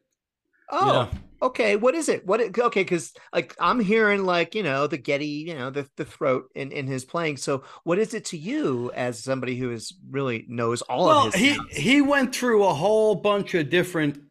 Oh, 0.71 0.87
know. 0.87 1.09
Okay. 1.45 1.77
What 1.77 1.95
is 1.95 2.09
it? 2.09 2.27
What? 2.27 2.41
It, 2.41 2.59
okay, 2.59 2.83
because 2.83 3.13
like 3.33 3.55
I'm 3.61 3.79
hearing 3.79 4.25
like 4.25 4.55
you 4.55 4.63
know 4.63 4.87
the 4.87 4.97
Geddy, 4.97 5.27
you 5.27 5.55
know 5.55 5.71
the 5.71 5.87
the 5.97 6.05
throat 6.05 6.51
in 6.55 6.73
in 6.73 6.87
his 6.87 7.05
playing. 7.05 7.37
So 7.37 7.63
what 7.85 7.99
is 7.99 8.15
it 8.15 8.25
to 8.27 8.39
you 8.39 8.91
as 8.95 9.23
somebody 9.23 9.57
who 9.57 9.71
is 9.71 9.93
really 10.11 10.47
knows 10.49 10.81
all 10.83 11.07
well, 11.07 11.27
of 11.27 11.35
his? 11.35 11.43
he 11.43 11.55
sounds? 11.55 11.77
he 11.77 12.01
went 12.01 12.35
through 12.35 12.65
a 12.65 12.73
whole 12.73 13.15
bunch 13.15 13.55
of 13.55 13.69
different. 13.69 14.23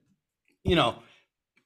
You 0.64 0.76
know, 0.76 0.96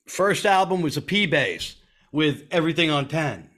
first 0.07 0.45
album 0.45 0.81
was 0.81 0.97
a 0.97 1.01
P 1.01 1.25
bass 1.25 1.75
with 2.11 2.45
everything 2.51 2.89
on 2.89 3.07
ten. 3.07 3.49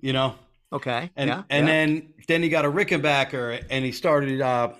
You 0.00 0.12
know. 0.12 0.34
Okay. 0.72 1.10
And 1.14 1.28
yeah, 1.28 1.42
and 1.48 1.66
yeah. 1.66 1.72
then 1.72 2.14
then 2.26 2.42
he 2.42 2.48
got 2.48 2.64
a 2.64 2.70
Rickenbacker 2.70 3.64
and 3.70 3.84
he 3.84 3.92
started 3.92 4.40
uh 4.40 4.72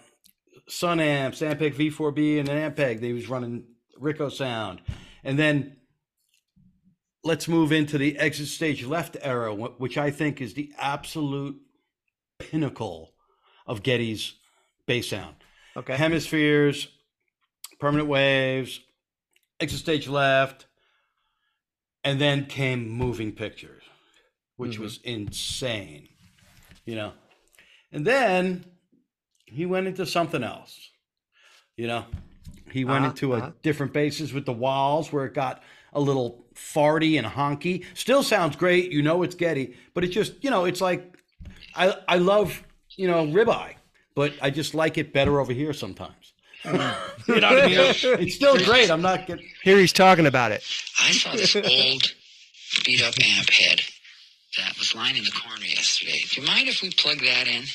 Sunn 0.68 0.98
amps, 0.98 1.40
Ampeg 1.40 1.74
V4B 1.74 2.40
and 2.40 2.48
an 2.48 2.72
Ampeg. 2.72 3.00
He 3.00 3.12
was 3.12 3.28
running 3.28 3.64
Rico 3.98 4.28
sound. 4.28 4.80
And 5.22 5.38
then 5.38 5.76
let's 7.26 7.48
move 7.48 7.72
into 7.72 7.98
the 7.98 8.16
exit 8.18 8.46
stage 8.46 8.84
left 8.84 9.16
era, 9.20 9.52
which 9.52 9.98
I 9.98 10.10
think 10.10 10.40
is 10.40 10.54
the 10.54 10.72
absolute 10.78 11.60
pinnacle 12.38 13.14
of 13.66 13.82
Geddy's 13.82 14.34
bass 14.86 15.08
sound. 15.08 15.34
Okay. 15.76 15.96
Hemispheres, 15.96 16.88
permanent 17.80 18.08
waves, 18.08 18.80
exit 19.58 19.80
stage 19.80 20.06
left, 20.06 20.66
and 22.04 22.20
then 22.20 22.46
came 22.46 22.88
moving 22.88 23.32
pictures, 23.32 23.82
which 24.56 24.76
Mhm. 24.76 24.82
was 24.82 25.00
insane, 25.02 26.08
you 26.84 26.94
know. 26.94 27.12
And 27.90 28.06
then 28.06 28.64
he 29.46 29.66
went 29.66 29.88
into 29.88 30.06
something 30.06 30.44
else, 30.44 30.90
you 31.76 31.88
know. 31.88 32.06
He 32.70 32.84
went 32.84 32.98
Uh-huh, 33.04 33.10
into 33.10 33.32
uh-huh. 33.32 33.46
a 33.48 33.54
different 33.62 33.92
basis 33.92 34.32
with 34.32 34.46
the 34.46 34.54
Wals 34.54 35.10
where 35.10 35.24
it 35.26 35.34
got 35.34 35.62
a 35.92 36.00
little 36.00 36.45
farty 36.56 37.18
and 37.18 37.26
honky. 37.26 37.84
Still 37.94 38.22
sounds 38.22 38.56
great, 38.56 38.90
you 38.90 39.02
know 39.02 39.22
it's 39.22 39.34
Geddy, 39.34 39.76
but 39.94 40.04
it 40.04 40.08
just, 40.08 40.32
you 40.42 40.50
know, 40.50 40.64
it's 40.64 40.80
like 40.80 41.16
I 41.74 41.94
I 42.08 42.16
love, 42.18 42.62
you 42.96 43.06
know, 43.06 43.26
ribeye, 43.26 43.74
but 44.14 44.32
I 44.42 44.50
just 44.50 44.74
like 44.74 44.98
it 44.98 45.12
better 45.12 45.40
over 45.40 45.52
here 45.52 45.72
sometimes. 45.72 46.32
you 46.64 46.72
know 46.72 46.94
what 47.28 47.44
I 47.44 47.66
mean? 47.66 47.78
It's 47.78 48.34
still 48.34 48.58
great. 48.64 48.90
I'm 48.90 49.02
not 49.02 49.26
getting 49.26 49.46
Here 49.62 49.78
he's 49.78 49.92
talking 49.92 50.26
about 50.26 50.50
it. 50.50 50.64
I 51.00 51.12
saw 51.12 51.32
this 51.32 51.54
old 51.54 52.12
beat 52.84 53.02
up 53.02 53.14
amp 53.22 53.50
head 53.50 53.82
that 54.58 54.76
was 54.78 54.94
lying 54.94 55.16
in 55.16 55.24
the 55.24 55.30
corner 55.30 55.64
yesterday. 55.64 56.20
Do 56.30 56.40
you 56.40 56.46
mind 56.46 56.68
if 56.68 56.82
we 56.82 56.90
plug 56.90 57.18
that 57.20 57.46
in? 57.46 57.64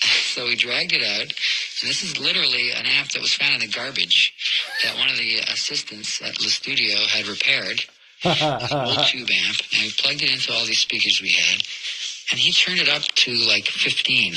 So 0.00 0.44
we 0.44 0.54
dragged 0.54 0.92
it 0.92 1.02
out. 1.02 1.22
And 1.80 1.90
this 1.90 2.04
is 2.04 2.20
literally 2.20 2.70
an 2.70 2.86
amp 2.86 3.10
that 3.10 3.20
was 3.20 3.34
found 3.34 3.54
in 3.54 3.68
the 3.68 3.74
garbage 3.74 4.32
that 4.84 4.96
one 4.96 5.08
of 5.08 5.16
the 5.16 5.38
assistants 5.38 6.22
at 6.22 6.36
the 6.36 6.50
studio 6.50 6.96
had 7.08 7.26
repaired. 7.26 7.80
Old 8.24 9.06
tube 9.06 9.28
amp. 9.30 9.56
And 9.74 9.82
we 9.82 9.90
plugged 9.98 10.22
it 10.22 10.32
into 10.32 10.52
all 10.52 10.64
these 10.64 10.78
speakers 10.80 11.20
we 11.22 11.30
had. 11.30 11.62
And 12.30 12.38
he 12.38 12.52
turned 12.52 12.78
it 12.78 12.90
up 12.90 13.00
to 13.02 13.32
like 13.48 13.64
15. 13.64 14.34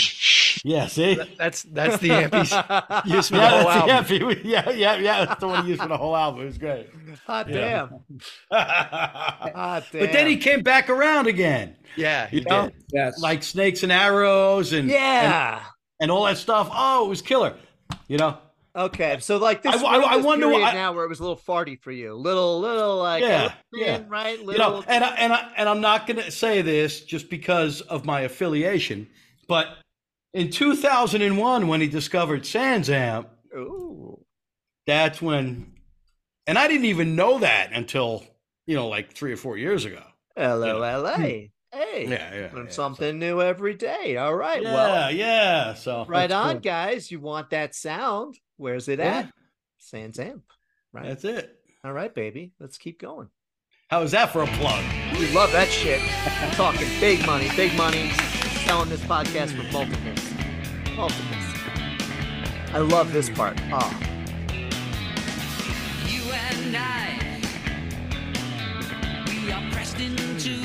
Yeah, 0.63 0.87
see? 0.87 1.19
That's 1.37 1.63
that's 1.63 1.97
the 1.97 2.11
amp 2.11 2.33
he's 2.35 2.51
used 3.13 3.29
for 3.29 3.35
the 3.35 3.41
yeah, 3.41 3.49
whole 3.49 3.67
that's 3.87 4.07
the 4.09 4.19
album. 4.21 4.29
amp 4.29 4.41
he- 4.43 4.49
yeah, 4.49 4.69
yeah, 4.69 4.95
yeah. 4.97 5.25
That's 5.25 5.41
the 5.41 5.47
one 5.49 5.63
he 5.65 5.71
used 5.71 5.81
for 5.81 5.89
the 5.89 5.97
whole 5.97 6.15
album. 6.15 6.41
It 6.43 6.45
was 6.45 6.57
great. 6.57 6.87
Hot 7.27 7.49
Yeah. 7.49 7.89
damn. 7.89 8.19
Hot 8.51 9.83
damn. 9.91 10.01
But 10.01 10.13
then 10.13 10.27
he 10.27 10.37
came 10.37 10.61
back 10.61 10.89
around 10.89 11.27
again. 11.27 11.75
Yeah, 11.97 12.27
he 12.27 12.37
he 12.39 12.43
did. 12.45 12.73
Yes. 12.93 13.19
Like 13.21 13.43
snakes 13.43 13.83
and 13.83 13.91
arrows 13.91 14.71
and 14.71 14.89
Yeah. 14.89 15.57
and, 15.57 15.65
and 15.99 16.11
all 16.11 16.23
that 16.25 16.37
stuff. 16.37 16.69
Oh, 16.71 17.05
it 17.07 17.09
was 17.09 17.21
killer. 17.21 17.55
You 18.07 18.17
know? 18.17 18.37
Okay, 18.75 19.17
so 19.19 19.37
like 19.37 19.61
this, 19.63 19.75
I- 19.75 19.85
I- 19.85 20.13
I 20.13 20.17
wonder 20.17 20.47
what- 20.47 20.73
now 20.73 20.93
where 20.93 21.03
it 21.03 21.09
was 21.09 21.19
a 21.19 21.23
little 21.23 21.37
farty 21.37 21.77
for 21.81 21.91
you, 21.91 22.13
little, 22.13 22.59
little 22.61 22.97
like 22.97 23.21
Yeah, 23.21 23.53
yeah. 23.73 24.01
right? 24.07 24.39
You 24.39 24.57
know, 24.57 24.83
and 24.87 25.03
I, 25.03 25.09
and 25.15 25.33
I, 25.33 25.51
and 25.57 25.67
I'm 25.67 25.81
not 25.81 26.07
going 26.07 26.17
to 26.23 26.31
say 26.31 26.61
this 26.61 27.03
just 27.03 27.29
because 27.29 27.81
of 27.81 28.05
my 28.05 28.21
affiliation, 28.21 29.09
but 29.47 29.67
in 30.33 30.49
2001 30.51 31.67
when 31.67 31.81
he 31.81 31.87
discovered 31.87 32.45
Sans 32.45 32.89
Amp, 32.89 33.27
Ooh. 33.53 34.23
that's 34.87 35.21
when, 35.21 35.73
and 36.47 36.57
I 36.57 36.69
didn't 36.69 36.85
even 36.85 37.15
know 37.17 37.39
that 37.39 37.73
until 37.73 38.23
you 38.67 38.75
know 38.75 38.87
like 38.87 39.11
three 39.11 39.33
or 39.33 39.37
four 39.37 39.57
years 39.57 39.83
ago. 39.83 40.01
Hello. 40.37 40.79
LA. 40.79 41.15
Hmm. 41.17 41.45
Hey. 41.71 42.07
Yeah, 42.09 42.33
yeah, 42.35 42.49
learn 42.53 42.65
yeah, 42.65 42.71
something 42.71 43.17
new 43.17 43.41
every 43.41 43.73
day. 43.75 44.17
All 44.17 44.35
right, 44.35 44.61
Yeah, 44.61 44.73
well, 44.73 45.11
yeah. 45.11 45.73
So 45.73 46.05
right 46.07 46.29
on, 46.31 46.53
cool. 46.55 46.59
guys. 46.61 47.09
You 47.11 47.19
want 47.21 47.49
that 47.51 47.73
sound? 47.75 48.37
Where's 48.57 48.87
it 48.89 48.99
Yeah. 48.99 49.19
at? 49.19 49.33
Sans 49.77 50.19
Amp. 50.19 50.43
Right. 50.91 51.05
That's 51.05 51.23
it. 51.23 51.57
All 51.85 51.93
right, 51.93 52.13
baby. 52.13 52.51
Let's 52.59 52.77
keep 52.77 52.99
going. 52.99 53.29
How's 53.89 54.11
that 54.11 54.31
for 54.31 54.43
a 54.43 54.47
plug? 54.47 54.83
We 55.17 55.31
love 55.33 55.51
that 55.53 55.67
shit. 55.69 56.01
We're 56.41 56.51
talking 56.55 56.87
big 56.99 57.25
money, 57.25 57.49
big 57.55 57.75
money. 57.75 58.11
Selling 58.65 58.89
this 58.89 59.01
podcast 59.01 59.49
for 59.55 59.63
multiples. 59.71 60.95
Multiples. 60.95 61.45
I 62.73 62.77
love 62.79 63.11
this 63.11 63.29
part. 63.29 63.57
Oh, 63.71 63.99
You 66.07 66.21
and 66.31 66.77
I, 66.77 67.39
we 69.27 69.51
are 69.51 69.71
pressed 69.71 69.99
into 69.99 70.60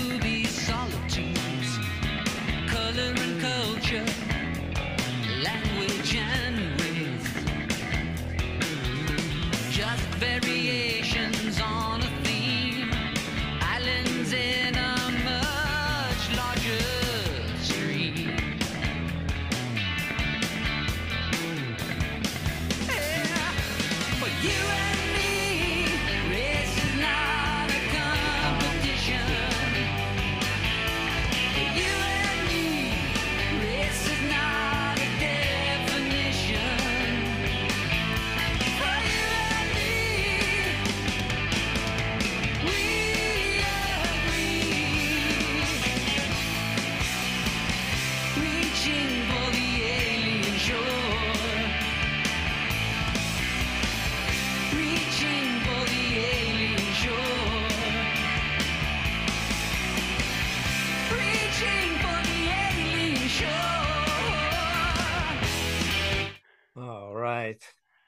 right. 67.37 67.63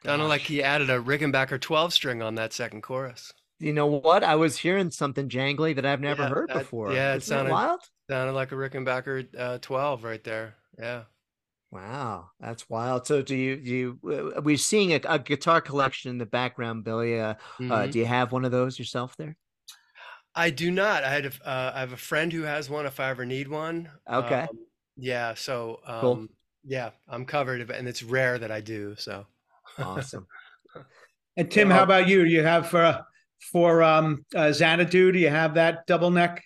Sounded 0.05 0.27
like 0.27 0.43
he 0.43 0.63
added 0.63 0.91
a 0.91 1.01
Rickenbacker 1.01 1.61
12 1.61 1.93
string 1.93 2.23
on 2.23 2.37
that 2.37 2.53
second 2.53 2.83
chorus. 2.83 3.33
You 3.59 3.73
know 3.73 3.87
what? 3.87 4.23
I 4.23 4.37
was 4.37 4.57
hearing 4.57 4.91
something 4.93 5.29
jangly 5.29 5.75
that 5.75 5.85
I've 5.85 6.01
never 6.01 6.23
Yeah, 6.23 6.29
heard 6.29 6.49
that- 6.51 6.59
before. 6.59 6.93
Yeah, 6.93 7.15
it 7.15 7.17
Isn't 7.17 7.31
that 7.31 7.37
sounded 7.39 7.53
wild. 7.53 7.81
sounded 8.09 8.33
like 8.35 8.53
a 8.53 8.55
Rickenbacker 8.55 9.27
uh, 9.37 9.59
12 9.59 10.05
right 10.05 10.23
there. 10.23 10.55
Yeah. 10.79 11.03
Wow, 11.71 12.31
that's 12.41 12.69
wild. 12.71 13.07
So, 13.07 13.21
do 13.21 13.37
you 13.37 13.57
do 13.57 13.71
you? 13.71 14.33
Uh, 14.37 14.41
we're 14.41 14.57
seeing 14.57 14.93
a, 14.95 15.01
a 15.07 15.19
guitar 15.19 15.61
collection 15.61 16.11
in 16.11 16.17
the 16.17 16.25
background, 16.25 16.85
Billy. 16.85 17.21
Uh, 17.21 17.35
uh, 17.35 17.37
Mhm. 17.61 17.93
do 17.93 17.99
you 17.99 18.07
have 18.07 18.33
one 18.33 18.47
of 18.47 18.53
those 18.53 18.79
yourself 18.79 19.15
there? 19.19 19.37
I 20.35 20.49
do 20.51 20.71
not. 20.71 21.05
I 21.05 21.11
had 21.11 21.27
a, 21.27 21.33
uh, 21.47 21.73
I 21.75 21.81
have 21.81 21.93
a 21.93 21.97
friend 21.99 22.33
who 22.33 22.43
has 22.43 22.71
one 22.71 22.87
if 22.87 22.99
I 23.01 23.11
ever 23.11 23.27
need 23.27 23.49
one. 23.49 23.91
Okay. 24.11 24.43
Um, 24.43 24.49
yeah. 24.97 25.35
So 25.35 25.81
um, 25.85 26.01
Cool. 26.01 26.27
Yeah, 26.69 26.91
I'm 27.09 27.25
covered, 27.25 27.71
and 27.71 27.89
it's 27.89 28.03
rare 28.03 28.39
that 28.39 28.51
I 28.53 28.61
do. 28.61 28.95
So 28.97 29.27
Awesome. 29.79 30.27
And 31.37 31.49
Tim, 31.49 31.71
how 31.71 31.85
about 31.85 32.09
you? 32.09 32.25
You 32.25 32.43
have 32.43 32.69
for 32.69 33.07
for 33.53 33.81
um 33.83 34.25
uh, 34.35 34.51
Xanadu? 34.53 35.13
Do 35.13 35.19
you 35.21 35.29
have 35.31 35.55
that 35.55 35.87
double 35.87 36.11
neck? 36.11 36.43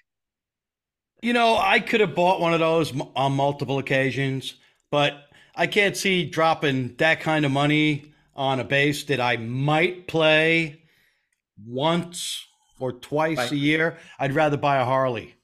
You 1.23 1.32
know, 1.32 1.57
I 1.57 1.81
could 1.81 2.01
have 2.01 2.15
bought 2.15 2.40
one 2.40 2.53
of 2.53 2.61
those 2.61 2.93
on 3.16 3.32
multiple 3.32 3.78
occasions, 3.78 4.55
but 4.90 5.15
I 5.57 5.66
can't 5.66 5.97
see 5.97 6.28
dropping 6.28 6.97
that 6.97 7.20
kind 7.20 7.47
of 7.47 7.53
money 7.53 8.12
on 8.36 8.61
a 8.61 8.65
bass 8.65 9.05
that 9.05 9.19
I 9.20 9.39
might 9.39 10.09
play 10.09 10.82
once 11.66 12.44
or 12.78 12.93
twice 12.93 13.39
Right. 13.39 13.53
a 13.53 13.57
year, 13.57 13.99
I'd 14.19 14.35
rather 14.35 14.59
buy 14.59 14.77
a 14.77 14.85
Harley. 14.85 15.36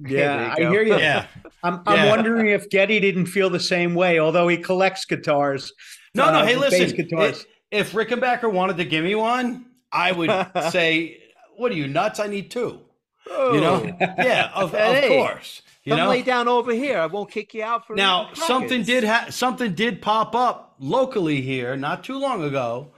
Yeah, 0.00 0.54
I 0.56 0.60
hear 0.60 0.82
you. 0.82 0.96
Yeah. 0.98 1.26
I'm, 1.62 1.80
I'm 1.86 1.96
Yeah. 1.96 2.10
wondering 2.10 2.48
if 2.48 2.68
Geddy 2.68 3.00
didn't 3.00 3.26
feel 3.26 3.48
the 3.50 3.60
same 3.60 3.94
way, 3.94 4.18
although 4.18 4.48
he 4.48 4.56
collects 4.56 5.04
guitars. 5.04 5.72
No, 6.14 6.30
no. 6.30 6.38
uh, 6.40 6.44
Hey, 6.46 6.56
listen. 6.56 6.96
guitars. 6.96 7.44
i- 7.72 7.76
If 7.76 7.92
Rickenbacker 7.92 8.50
wanted 8.50 8.76
to 8.78 8.84
give 8.84 9.04
me 9.04 9.14
one, 9.14 9.66
I 9.92 10.12
would 10.12 10.30
say, 10.70 11.18
"What 11.56 11.72
are 11.72 11.74
you 11.76 11.86
nuts? 11.88 12.20
I 12.20 12.26
need 12.26 12.50
two. 12.50 12.80
You 13.26 13.60
know? 13.60 13.96
Yeah, 14.00 14.50
of, 14.54 14.74
of 14.74 15.04
course. 15.08 15.62
You 15.84 15.90
Come 15.92 15.98
know. 16.00 16.08
lay 16.10 16.22
down 16.22 16.46
over 16.48 16.72
here. 16.72 16.98
I 16.98 17.06
won't 17.06 17.30
kick 17.30 17.54
you 17.54 17.62
out 17.62 17.86
for 17.86 17.94
Now, 17.96 18.30
something 18.34 18.82
did 18.82 19.04
ha- 19.04 19.26
something 19.30 19.74
did 19.74 20.02
pop 20.02 20.34
up 20.34 20.74
locally 20.78 21.40
here 21.40 21.76
not 21.76 22.04
too 22.04 22.18
long 22.18 22.42
ago 22.42 22.90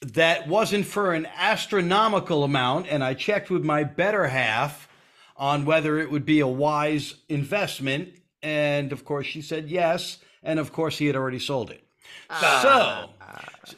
that 0.00 0.46
wasn't 0.48 0.86
for 0.86 1.12
an 1.14 1.26
astronomical 1.36 2.44
amount, 2.44 2.86
and 2.88 3.02
I 3.04 3.14
checked 3.14 3.50
with 3.50 3.64
my 3.64 3.84
better 3.84 4.26
half 4.28 4.88
on 5.36 5.64
whether 5.64 5.98
it 5.98 6.10
would 6.10 6.24
be 6.24 6.40
a 6.40 6.46
wise 6.46 7.14
investment, 7.28 8.10
and 8.42 8.92
of 8.92 9.04
course 9.04 9.26
she 9.26 9.42
said 9.42 9.68
yes, 9.70 10.18
and 10.42 10.58
of 10.58 10.72
course 10.72 10.98
he 10.98 11.06
had 11.06 11.16
already 11.16 11.38
sold 11.38 11.70
it. 11.70 11.82
Ah. 12.30 12.62
So, 12.62 13.10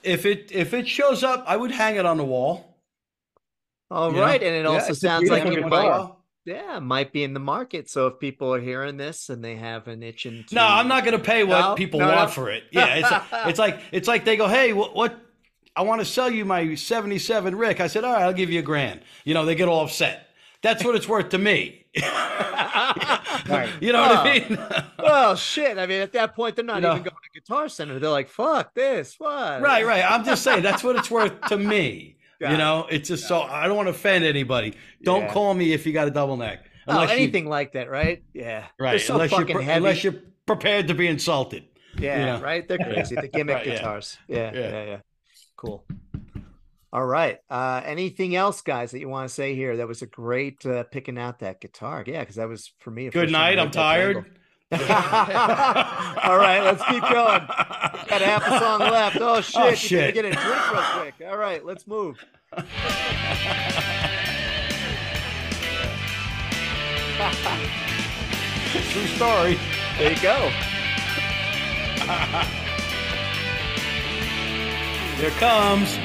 if 0.02 0.26
it 0.26 0.50
if 0.52 0.74
it 0.74 0.88
shows 0.88 1.22
up, 1.22 1.44
I 1.46 1.56
would 1.56 1.70
hang 1.70 1.96
it 1.96 2.06
on 2.06 2.16
the 2.16 2.24
wall. 2.24 2.76
All 3.90 4.10
You 4.10 4.20
right, 4.20 4.40
know? 4.40 4.46
and 4.46 4.54
it 4.56 4.66
Yeah, 4.66 4.78
also 4.78 4.92
sounds 4.92 5.30
like 5.30 5.44
it 5.44 5.68
might, 5.68 6.10
yeah, 6.44 6.78
might 6.80 7.12
be 7.12 7.22
in 7.22 7.34
the 7.34 7.40
market. 7.40 7.88
So 7.88 8.08
if 8.08 8.18
people 8.18 8.52
are 8.52 8.60
hearing 8.60 8.96
this 8.96 9.28
and 9.28 9.44
they 9.44 9.56
have 9.56 9.86
an 9.88 10.02
itch 10.02 10.26
into, 10.26 10.54
No, 10.54 10.62
I'm 10.66 10.88
not 10.88 11.04
going 11.04 11.16
to 11.16 11.22
pay 11.24 11.44
what 11.44 11.60
No? 11.62 11.74
people 11.76 12.00
No, 12.00 12.06
want 12.14 12.28
no. 12.28 12.34
for 12.34 12.50
it. 12.50 12.64
Yeah, 12.72 12.94
it's 12.94 13.10
it's 13.48 13.58
like 13.58 13.80
it's 13.92 14.08
like 14.08 14.24
they 14.24 14.36
go, 14.36 14.48
"Hey, 14.48 14.72
what, 14.72 14.94
what 14.94 15.18
I 15.74 15.82
want 15.82 16.00
to 16.00 16.04
sell 16.04 16.30
you 16.30 16.44
my 16.44 16.74
77 16.74 17.54
Rick." 17.56 17.80
I 17.80 17.86
said, 17.86 18.04
"All 18.04 18.12
right, 18.12 18.22
I'll 18.22 18.32
give 18.32 18.50
you 18.50 18.60
a 18.60 18.62
grand." 18.62 19.00
You 19.24 19.34
know, 19.34 19.44
they 19.44 19.54
get 19.54 19.68
all 19.68 19.84
upset. 19.84 20.25
That's 20.66 20.82
what 20.84 20.97
it's 20.97 21.09
worth 21.09 21.28
to 21.28 21.38
me. 21.38 21.86
You 23.80 23.93
know 23.93 24.01
what 24.01 24.12
I 24.12 24.20
oh. 24.20 24.48
mean? 24.48 24.59
well, 24.98 25.36
shit. 25.36 25.78
I 25.78 25.86
mean, 25.86 26.01
at 26.01 26.12
that 26.12 26.34
point, 26.34 26.56
they're 26.56 26.64
not 26.64 26.82
You 26.82 26.88
even 26.88 26.98
going 27.02 27.10
to 27.32 27.40
Guitar 27.40 27.68
Center. 27.68 27.98
They're 28.01 28.10
like, 28.10 28.28
"Fuck 28.28 28.74
this, 28.74 29.14
what?" 29.18 29.62
right, 29.62 29.86
right. 29.86 30.05
I'm 30.05 30.24
just 30.24 30.43
saying 30.43 30.62
that's 30.62 30.82
what 30.82 30.97
it's 30.97 31.10
worth 31.10 31.40
to 31.48 31.56
me. 31.56 32.16
Got 32.40 32.51
you 32.52 32.59
know, 32.59 32.86
it's 32.90 33.09
just 33.09 33.28
so 33.28 33.40
I 33.43 33.68
don't 33.68 33.76
want 33.76 33.86
to 33.86 33.90
offend 33.90 34.24
anybody. 34.24 34.74
Don't 35.02 35.22
Yeah. 35.22 35.32
call 35.32 35.55
me 35.55 35.72
if 35.72 35.86
you 35.86 35.93
got 35.93 36.09
a 36.09 36.10
double 36.10 36.36
neck. 36.36 36.68
Oh, 36.88 37.02
you- 37.02 37.09
anything 37.09 37.47
like 37.48 37.72
that, 37.72 37.88
right? 37.88 38.24
Yeah, 38.34 38.64
right? 38.80 39.01
So 39.01 39.14
unless 39.14 39.30
you're 39.30 39.40
fucking 39.40 39.56
pre- 39.56 39.64
heavy. 39.64 39.76
unless 39.76 40.02
you're 40.02 40.20
prepared 40.47 40.88
to 40.88 40.94
be 40.94 41.06
insulted. 41.06 41.64
Yeah, 41.98 42.18
you 42.18 42.26
know? 42.26 42.40
right. 42.40 42.66
They're 42.66 42.78
crazy. 42.78 43.14
The 43.14 43.28
gimmick 43.32 43.56
Right, 43.56 43.66
yeah. 43.66 43.76
guitars. 43.76 44.18
Yeah, 44.28 44.51
yeah, 44.52 44.60
Yeah. 44.60 44.84
yeah, 44.84 44.97
Cool. 45.56 45.84
All 46.97 47.05
right. 47.05 47.39
Uh, 47.51 47.82
anything 47.85 48.35
else, 48.36 48.62
guys, 48.62 48.93
that 48.93 49.01
you 49.01 49.09
want 49.10 49.28
to 49.28 49.35
say 49.35 49.55
here? 49.55 49.77
That 49.77 49.86
was 49.86 50.01
a 50.01 50.06
great 50.06 50.64
uh, 50.64 50.85
picking 50.85 51.18
out 51.18 51.40
that 51.40 51.60
guitar. 51.60 52.02
Yeah, 52.06 52.20
because 52.20 52.36
that 52.36 52.48
was 52.48 52.73
for 52.78 52.90
me. 52.90 53.09
a 53.09 53.10
Good 53.10 53.24
first 53.24 53.35
time 53.35 53.43
I 53.43 53.55
night. 53.55 53.59
I'm 53.59 53.70
tired. 53.70 54.16
All 54.73 56.39
right, 56.39 56.60
let's 56.62 56.82
keep 56.86 57.02
going. 57.02 57.12
Got 57.47 58.23
half 58.23 58.47
a 58.47 58.59
song 58.59 58.81
left. 58.81 59.18
Oh 59.20 59.43
shit! 59.43 59.56
Oh, 59.56 59.64
you 59.64 59.73
gotta 59.73 59.77
shit. 59.77 60.14
Get 60.14 60.24
a 60.24 60.31
drink 60.31 60.73
real 60.73 60.82
quick. 60.94 61.14
All 61.28 61.36
right, 61.36 61.62
let's 61.66 61.86
move. 61.86 62.16
True 68.90 69.06
story. 69.09 69.59
There 69.98 70.12
you 70.12 70.23
go. 70.23 70.51
Here 75.20 75.31
comes. 75.39 75.98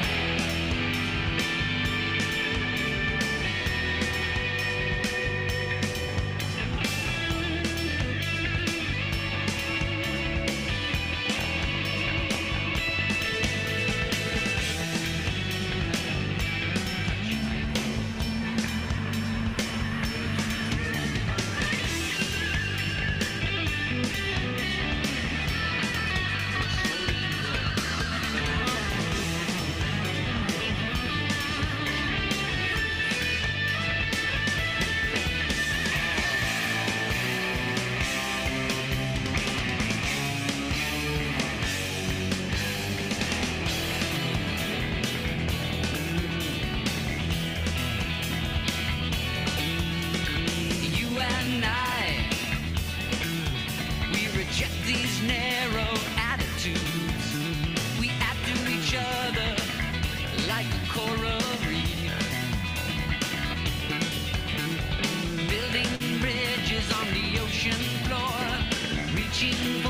Reaching 69.42 69.81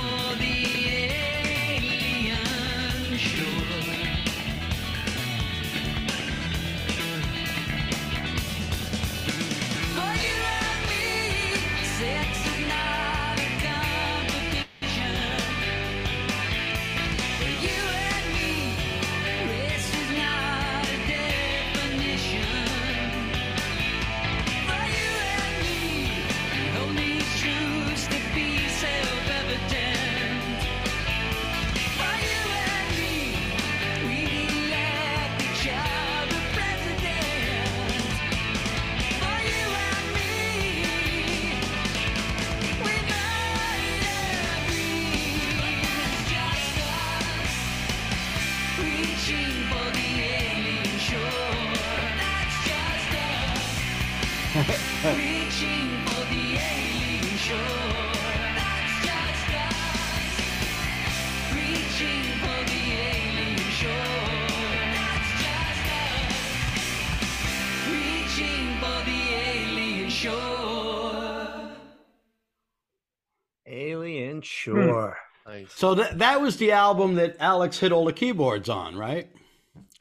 So 75.74 75.94
that 75.94 76.18
that 76.18 76.40
was 76.40 76.56
the 76.56 76.72
album 76.72 77.14
that 77.16 77.36
Alex 77.40 77.78
hit 77.78 77.92
all 77.92 78.04
the 78.04 78.12
keyboards 78.12 78.68
on, 78.68 78.96
right? 78.96 79.28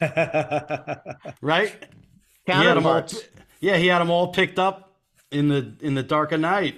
right? 1.40 1.72
He 2.46 2.52
had 2.52 2.76
'em 2.76 2.86
all, 2.86 3.04
yeah, 3.60 3.76
he 3.76 3.86
had 3.86 4.00
them 4.00 4.10
all 4.10 4.28
picked 4.32 4.58
up 4.58 4.92
in 5.30 5.48
the 5.48 5.74
in 5.80 5.94
the 5.94 6.02
dark 6.02 6.32
of 6.32 6.40
night 6.40 6.76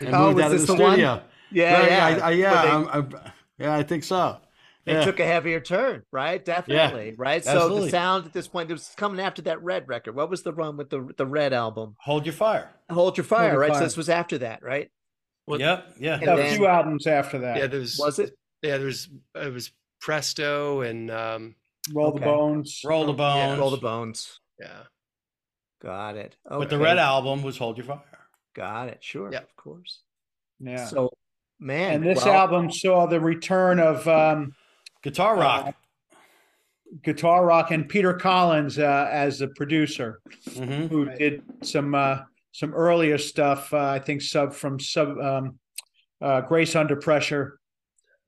and 0.00 0.14
Oh, 0.14 0.28
moved 0.28 0.40
out 0.40 0.52
of 0.52 0.60
the 0.60 0.66
the 0.66 0.74
one? 0.74 0.92
studio. 0.92 1.22
Yeah, 1.50 1.80
Right, 1.80 1.90
yeah. 1.90 2.06
I, 2.06 2.28
I, 2.28 2.30
yeah, 2.32 2.62
they- 2.62 2.68
I'm- 2.70 3.14
yeah, 3.58 3.74
I 3.74 3.82
think 3.82 4.04
so. 4.04 4.38
They 4.84 4.92
Yeah. 4.92 5.04
took 5.04 5.18
a 5.18 5.24
heavier 5.24 5.60
turn, 5.60 6.02
right? 6.12 6.44
Definitely, 6.44 7.14
right? 7.16 7.42
So 7.44 7.80
the 7.80 7.88
sound 7.90 8.26
at 8.26 8.32
this 8.34 8.48
point 8.48 8.68
it 8.70 8.74
was 8.74 8.92
coming 8.96 9.18
after 9.20 9.40
that 9.42 9.62
Red 9.62 9.88
record. 9.88 10.14
What 10.14 10.28
was 10.28 10.42
the 10.42 10.52
run 10.52 10.76
with 10.76 10.90
the 10.90 11.08
the 11.16 11.26
Red 11.26 11.52
album? 11.52 11.96
Hold 12.00 12.26
Your 12.26 12.34
Fire. 12.34 12.70
Hold 12.90 13.16
Your 13.16 13.24
Fire, 13.24 13.52
Your 13.52 13.60
right? 13.60 13.70
Fire. 13.70 13.78
So 13.80 13.84
this 13.84 13.96
was 13.96 14.08
after 14.10 14.38
that, 14.38 14.62
right? 14.62 14.90
Yep, 15.48 15.94
yeah. 15.98 16.14
And 16.14 16.22
a 16.28 16.36
then- 16.36 16.56
few 16.56 16.66
albums 16.66 17.06
after 17.06 17.38
that. 17.40 17.56
Yeah, 17.58 17.66
there 17.66 17.80
was 17.80 17.98
Was 17.98 18.18
it? 18.18 18.36
Yeah, 18.62 18.78
there 18.78 18.86
was 18.86 19.08
it 19.34 19.52
was 19.52 19.72
Presto 20.00 20.80
and 20.82 21.10
um, 21.10 21.54
Roll 21.92 22.12
the 22.12 22.16
Okay. 22.16 22.24
bones. 22.24 22.80
Roll 22.84 23.06
the 23.06 23.12
bones. 23.12 23.58
Roll 23.58 23.70
the 23.70 23.76
bones. 23.76 24.40
Yeah. 24.58 24.82
Got 25.82 26.16
it. 26.16 26.36
But 26.48 26.70
the 26.70 26.78
red 26.78 26.98
album 26.98 27.42
was 27.42 27.58
Hold 27.58 27.76
Your 27.76 27.84
Fire. 27.86 28.00
Got 28.54 28.88
it. 28.88 28.98
Sure. 29.04 29.30
Yeah. 29.30 29.40
Of 29.40 29.54
course. 29.56 30.00
Yeah. 30.60 30.86
So, 30.86 31.10
man, 31.60 31.94
and 31.96 32.04
this 32.06 32.24
well, 32.24 32.34
album 32.34 32.70
saw 32.70 33.04
the 33.06 33.20
return 33.20 33.80
of 33.80 34.06
um, 34.08 34.54
Guitar 35.02 35.36
rock. 35.36 35.66
uh, 35.68 35.72
guitar 37.02 37.44
rock 37.44 37.70
and 37.70 37.88
Peter 37.88 38.14
Collins 38.14 38.78
uh, 38.78 39.08
as 39.10 39.40
the 39.40 39.48
producer, 39.48 40.20
Mhm. 40.50 40.88
who 40.88 41.06
did 41.16 41.42
some 41.62 41.94
uh, 41.94 42.20
some 42.54 42.72
earlier 42.72 43.18
stuff. 43.18 43.74
Uh, 43.74 43.78
I 43.78 43.98
think 43.98 44.22
sub 44.22 44.54
from 44.54 44.78
sub 44.78 45.18
um, 45.18 45.58
uh, 46.22 46.40
Grace 46.42 46.76
Under 46.76 46.94
Pressure. 46.94 47.58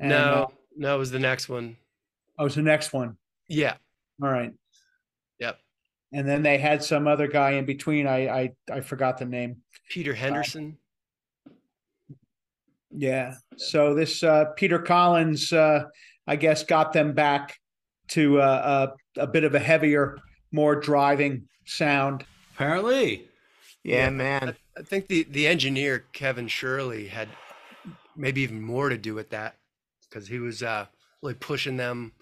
And, 0.01 0.09
no, 0.09 0.17
uh, 0.17 0.47
no, 0.77 0.97
it 0.97 0.99
was 0.99 1.13
the 1.13 1.21
next 1.21 1.49
one. 1.49 1.77
oh, 2.37 2.43
it 2.43 2.45
was 2.45 2.57
the 2.57 2.63
next 2.63 2.93
one. 2.93 3.17
Yeah. 3.49 3.77
All 4.21 4.29
right. 4.29 4.53
Yep. 5.39 5.59
And 6.13 6.27
then 6.29 6.43
they 6.43 6.59
had 6.59 6.83
some 6.83 7.07
other 7.07 7.29
guy 7.29 7.53
in 7.53 7.67
between. 7.67 8.09
I 8.09 8.29
I, 8.29 8.53
I 8.71 8.81
forgot 8.81 9.17
the 9.19 9.27
name. 9.27 9.59
Peter 9.89 10.13
Henderson. 10.13 10.77
Yeah. 12.91 13.37
So 13.57 13.95
this 13.95 14.25
uh, 14.25 14.47
Peter 14.57 14.81
Collins, 14.81 15.53
uh, 15.53 15.85
I 16.27 16.35
guess, 16.35 16.65
got 16.65 16.93
them 16.93 17.13
back 17.13 17.57
to 18.09 18.41
uh, 18.41 18.91
a, 19.17 19.21
a 19.21 19.27
bit 19.29 19.45
of 19.45 19.55
a 19.55 19.61
heavier, 19.61 20.19
more 20.51 20.75
driving 20.75 21.47
sound. 21.65 22.25
Apparently. 22.55 23.29
Yeah, 23.87 24.11
man. 24.11 24.57
I 24.79 24.83
think 24.83 25.07
the 25.09 25.25
the 25.25 25.47
engineer 25.47 26.05
Kevin 26.13 26.49
Shirley 26.49 27.07
had 27.09 27.29
maybe 28.17 28.41
even 28.43 28.61
more 28.63 28.89
to 28.89 28.99
do 28.99 29.15
with 29.15 29.31
that 29.31 29.57
because 30.09 30.27
he 30.29 30.39
was 30.39 30.63
uh, 30.63 30.87
really 31.23 31.35
pushing 31.35 31.77
them 31.77 32.13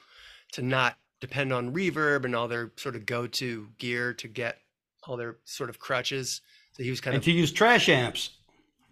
to 0.53 0.63
not 0.63 0.97
depend 1.21 1.53
on 1.53 1.73
reverb 1.75 2.25
and 2.25 2.35
all 2.37 2.49
their 2.49 2.73
sort 2.77 2.97
of 2.97 3.07
go-to 3.07 3.69
gear 3.79 4.13
to 4.15 4.29
get 4.29 4.59
all 5.05 5.17
their 5.17 5.37
sort 5.45 5.71
of 5.71 5.79
crutches. 5.79 6.41
So 6.73 6.83
he 6.83 6.91
was 6.91 7.01
kind 7.01 7.15
of 7.15 7.19
And 7.19 7.23
of 7.23 7.25
to 7.27 7.33
use 7.33 7.53
trash 7.53 7.89
amps. 7.89 8.31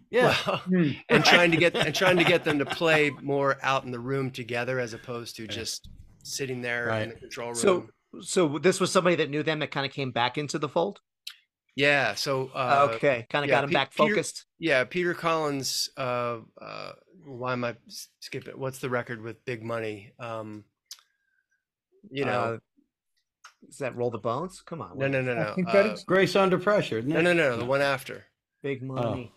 Yeah. 0.09 0.35
well, 0.47 0.57
Hmm. 0.57 0.91
and 1.09 1.25
trying 1.25 1.51
to 1.51 1.57
get 1.57 1.75
and 1.75 1.93
trying 1.93 2.17
to 2.17 2.23
get 2.23 2.43
them 2.43 2.59
to 2.59 2.65
play 2.65 3.09
more 3.21 3.57
out 3.61 3.83
in 3.83 3.91
the 3.91 3.99
room 3.99 4.29
together 4.31 4.79
as 4.79 4.93
opposed 4.93 5.35
to 5.37 5.47
just 5.47 5.89
sitting 6.23 6.61
there 6.61 6.83
in 6.83 6.89
Right. 6.89 7.09
the 7.13 7.19
control 7.19 7.47
room. 7.47 7.55
So, 7.55 7.89
so 8.21 8.57
this 8.59 8.79
was 8.79 8.91
somebody 8.91 9.15
that 9.17 9.29
knew 9.29 9.43
them 9.43 9.59
that 9.59 9.71
kind 9.71 9.85
of 9.85 9.91
came 9.91 10.11
back 10.11 10.37
into 10.37 10.57
the 10.59 10.69
fold. 10.69 11.01
Yeah, 11.75 12.13
so 12.15 12.51
uh, 12.53 12.89
okay, 12.95 13.25
kind 13.29 13.43
of 13.45 13.49
yeah, 13.49 13.55
got 13.55 13.63
him 13.65 13.69
Pe- 13.69 13.73
back 13.73 13.91
Peter- 13.95 14.09
focused. 14.09 14.45
Yeah, 14.59 14.83
Peter 14.83 15.13
Collins. 15.13 15.89
Uh, 15.97 16.39
uh, 16.61 16.91
why 17.25 17.53
am 17.53 17.63
I 17.63 17.75
skipping? 18.19 18.57
What's 18.59 18.79
the 18.79 18.89
record 18.89 19.21
with 19.21 19.43
Big 19.45 19.63
Money? 19.63 20.13
Um, 20.19 20.65
you 22.11 22.25
know, 22.25 22.55
Uh, 22.55 22.57
Is 23.69 23.77
that 23.77 23.95
roll 23.95 24.11
the 24.11 24.17
bones? 24.17 24.61
Come 24.65 24.81
on. 24.81 24.97
no, 24.97 25.07
no, 25.07 25.21
no, 25.21 25.31
I 25.31 25.35
no. 25.35 25.53
think 25.55 25.71
that 25.71 25.85
uh, 25.85 25.97
Grace 26.05 26.35
Under 26.35 26.59
Pressure. 26.59 27.01
no, 27.01 27.21
no, 27.21 27.33
no, 27.33 27.51
no. 27.51 27.57
The 27.57 27.65
one 27.65 27.81
after 27.81 28.25
Big 28.61 28.81
money. 28.83 29.31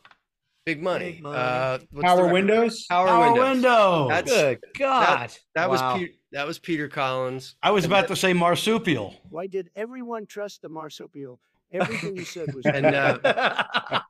Big 0.64 0.82
Money. 0.82 1.12
Big 1.12 1.22
Money. 1.22 1.38
Uh, 1.38 1.78
what's 1.78 1.84
the 1.94 2.00
Power? 2.02 2.26
Windows. 2.32 2.86
Power, 2.90 3.06
Power 3.06 3.26
Windows. 3.32 3.48
Window. 3.54 4.08
That's 4.08 4.32
Good 4.32 4.58
God. 4.76 5.30
that 5.54 5.68
Wow. 5.68 5.92
was 5.94 6.00
Pe- 6.02 6.14
that 6.32 6.44
was 6.46 6.58
Peter 6.58 6.88
Collins. 6.88 7.54
I 7.62 7.70
was 7.70 7.84
and 7.84 7.92
about 7.92 8.08
the- 8.08 8.14
to 8.16 8.20
say 8.20 8.32
marsupial. 8.32 9.14
Why 9.30 9.46
did 9.46 9.70
everyone 9.76 10.26
trust 10.26 10.62
the 10.62 10.68
marsupial? 10.68 11.38
Everything 11.80 12.16
you 12.16 12.24
said 12.24 12.54
was 12.54 12.66
and 12.66 12.86
uh, 12.86 13.18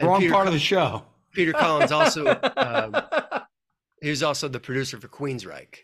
and 0.00 0.08
Wrong 0.08 0.20
Peter 0.20 0.32
part 0.32 0.44
Co- 0.44 0.48
of 0.48 0.54
the 0.54 0.60
show. 0.60 1.04
Peter 1.32 1.52
Collins 1.52 1.92
also. 1.92 2.26
um, 2.56 2.96
he 4.00 4.10
was 4.10 4.22
also 4.22 4.48
the 4.48 4.60
producer 4.60 4.98
for 5.00 5.08
Queensryche. 5.08 5.78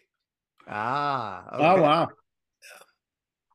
ah. 0.69 1.45
Oh 1.53 1.83
wow. 1.83 2.09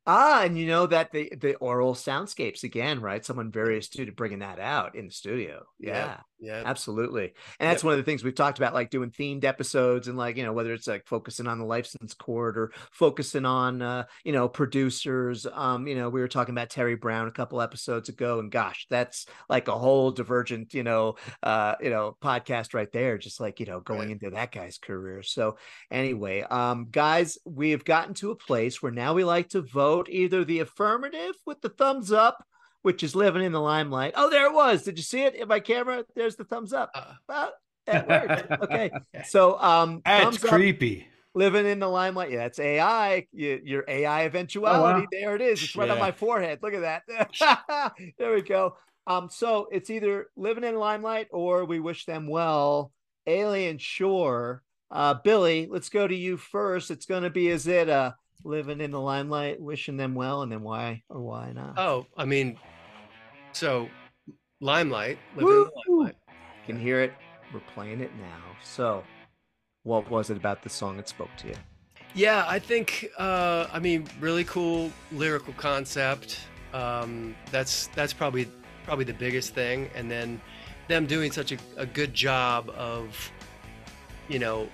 Ah, 0.05 0.43
and 0.43 0.57
you 0.57 0.65
know 0.65 0.87
that 0.87 1.11
the 1.11 1.31
the 1.39 1.55
aural 1.57 1.93
soundscapes 1.93 2.63
again, 2.63 2.99
right? 2.99 3.23
Someone 3.23 3.51
very 3.51 3.77
astute 3.77 4.07
at 4.07 4.15
bringing 4.15 4.39
that 4.39 4.59
out 4.59 4.95
in 4.95 5.05
the 5.05 5.11
studio. 5.11 5.65
Yeah. 5.79 6.17
Yeah. 6.41 6.63
Absolutely. 6.65 7.33
And 7.59 7.69
that's 7.69 7.83
one 7.83 7.91
of 7.93 7.97
the 7.97 8.03
things 8.03 8.23
we've 8.23 8.33
talked 8.33 8.59
about, 8.59 8.73
like 8.73 8.89
doing 8.89 9.11
themed 9.11 9.43
episodes 9.43 10.07
and 10.07 10.17
like, 10.17 10.37
you 10.37 10.43
know, 10.43 10.53
whether 10.53 10.71
it's 10.73 10.87
like 10.87 11.05
focusing 11.05 11.47
on 11.47 11.59
the 11.59 11.65
license 11.65 12.13
court 12.13 12.57
or 12.57 12.71
focusing 12.93 13.45
on, 13.45 13.81
uh, 13.81 14.05
you 14.23 14.31
know, 14.31 14.47
producers. 14.47 15.45
Um, 15.51 15.85
you 15.85 15.95
know, 15.95 16.09
we 16.09 16.21
were 16.21 16.29
talking 16.29 16.53
about 16.53 16.69
Terry 16.69 16.95
Brown 16.95 17.27
a 17.27 17.31
couple 17.31 17.61
episodes 17.61 18.07
ago 18.07 18.39
and 18.39 18.49
gosh, 18.49 18.87
that's 18.89 19.25
like 19.49 19.67
a 19.67 19.77
whole 19.77 20.11
divergent, 20.11 20.73
you 20.73 20.83
know, 20.83 21.15
uh, 21.43 21.75
you 21.81 21.89
know, 21.89 22.15
podcast 22.21 22.73
right 22.73 22.91
there, 22.93 23.17
just 23.17 23.41
like, 23.41 23.59
you 23.59 23.65
know, 23.65 23.81
going 23.81 23.99
Right. 23.99 24.11
into 24.11 24.29
that 24.29 24.53
guy's 24.53 24.77
career. 24.77 25.21
So 25.23 25.57
anyway, 25.91 26.41
um, 26.43 26.87
guys, 26.89 27.37
we 27.43 27.71
have 27.71 27.83
gotten 27.83 28.13
to 28.15 28.31
a 28.31 28.35
place 28.37 28.81
where 28.81 28.93
now 28.93 29.13
we 29.13 29.25
like 29.25 29.49
to 29.49 29.61
vote 29.61 30.07
either 30.09 30.45
the 30.45 30.59
affirmative 30.59 31.35
with 31.45 31.59
the 31.59 31.69
thumbs 31.69 32.13
up 32.13 32.45
which 32.81 33.03
is 33.03 33.15
living 33.15 33.43
in 33.43 33.51
the 33.51 33.61
limelight. 33.61 34.13
Oh, 34.15 34.29
there 34.29 34.45
it 34.45 34.53
was. 34.53 34.83
Did 34.83 34.97
you 34.97 35.03
see 35.03 35.21
it 35.23 35.35
in 35.35 35.47
my 35.47 35.59
camera? 35.59 36.03
There's 36.15 36.35
the 36.35 36.43
thumbs 36.45 36.73
up. 36.73 36.91
Uh, 36.93 37.13
Well, 37.27 37.53
worked. 38.07 38.51
okay. 38.63 38.91
So, 39.25 39.59
um, 39.59 40.01
That's 40.05 40.23
thumbs 40.23 40.43
up, 40.45 40.51
creepy. 40.51 41.07
living 41.33 41.65
in 41.65 41.79
the 41.79 41.87
limelight. 41.89 42.31
Yeah, 42.31 42.37
that's 42.39 42.59
AI. 42.59 43.27
You, 43.31 43.61
your 43.63 43.83
AI 43.87 44.25
eventuality. 44.25 45.07
There 45.11 45.35
it 45.35 45.41
is. 45.41 45.61
It's 45.63 45.75
right 45.75 45.89
on 45.89 45.99
my 45.99 46.11
forehead. 46.11 46.59
Look 46.61 46.73
at 46.73 47.03
that. 47.07 47.93
there 48.17 48.33
we 48.33 48.41
go. 48.41 48.75
Um, 49.07 49.29
so 49.31 49.67
it's 49.71 49.89
either 49.89 50.27
living 50.37 50.63
in 50.63 50.73
the 50.75 50.79
limelight 50.79 51.27
or 51.31 51.65
we 51.65 51.79
wish 51.79 52.05
them 52.05 52.27
well. 52.27 52.91
Alien 53.25 53.77
Shore. 53.79 54.61
Uh, 54.91 55.15
Billy, 55.15 55.67
let's 55.69 55.89
go 55.89 56.07
to 56.07 56.15
you 56.15 56.37
first. 56.37 56.91
It's 56.91 57.05
going 57.05 57.23
to 57.23 57.29
be 57.29 57.47
is 57.47 57.67
it 57.67 57.89
uh 57.89 58.11
living 58.43 58.81
in 58.81 58.91
the 58.91 58.99
limelight, 58.99 59.61
wishing 59.61 59.97
them 59.97 60.15
well, 60.15 60.41
and 60.41 60.51
then 60.51 60.61
why 60.61 61.03
or 61.09 61.21
why 61.21 61.51
not? 61.51 61.77
Oh, 61.77 62.05
I 62.17 62.25
mean, 62.25 62.57
so 63.53 63.89
Limelight, 64.61 65.17
living 65.35 65.49
in 65.49 65.63
the 65.63 65.71
Woo! 65.87 65.97
limelight. 65.97 66.15
can 66.65 66.79
hear 66.79 67.01
it. 67.01 67.13
We're 67.53 67.61
playing 67.61 68.01
it 68.01 68.11
now. 68.19 68.43
So, 68.63 69.03
what 69.83 70.09
was 70.11 70.29
it 70.29 70.37
about 70.37 70.61
the 70.61 70.69
song 70.69 70.97
that 70.97 71.07
spoke 71.07 71.29
to 71.37 71.47
you? 71.47 71.55
Yeah, 72.13 72.45
I 72.47 72.59
think 72.59 73.09
uh, 73.17 73.67
I 73.71 73.79
mean 73.79 74.07
really 74.19 74.43
cool 74.43 74.91
lyrical 75.11 75.53
concept. 75.53 76.39
Um, 76.73 77.35
that's 77.51 77.87
that's 77.95 78.13
probably 78.13 78.47
probably 78.83 79.05
the 79.05 79.13
biggest 79.13 79.53
thing, 79.53 79.89
and 79.95 80.11
then 80.11 80.41
them 80.87 81.05
doing 81.05 81.31
such 81.31 81.51
a, 81.51 81.57
a 81.77 81.85
good 81.85 82.13
job 82.13 82.69
of 82.71 83.31
you 84.27 84.39
know 84.39 84.67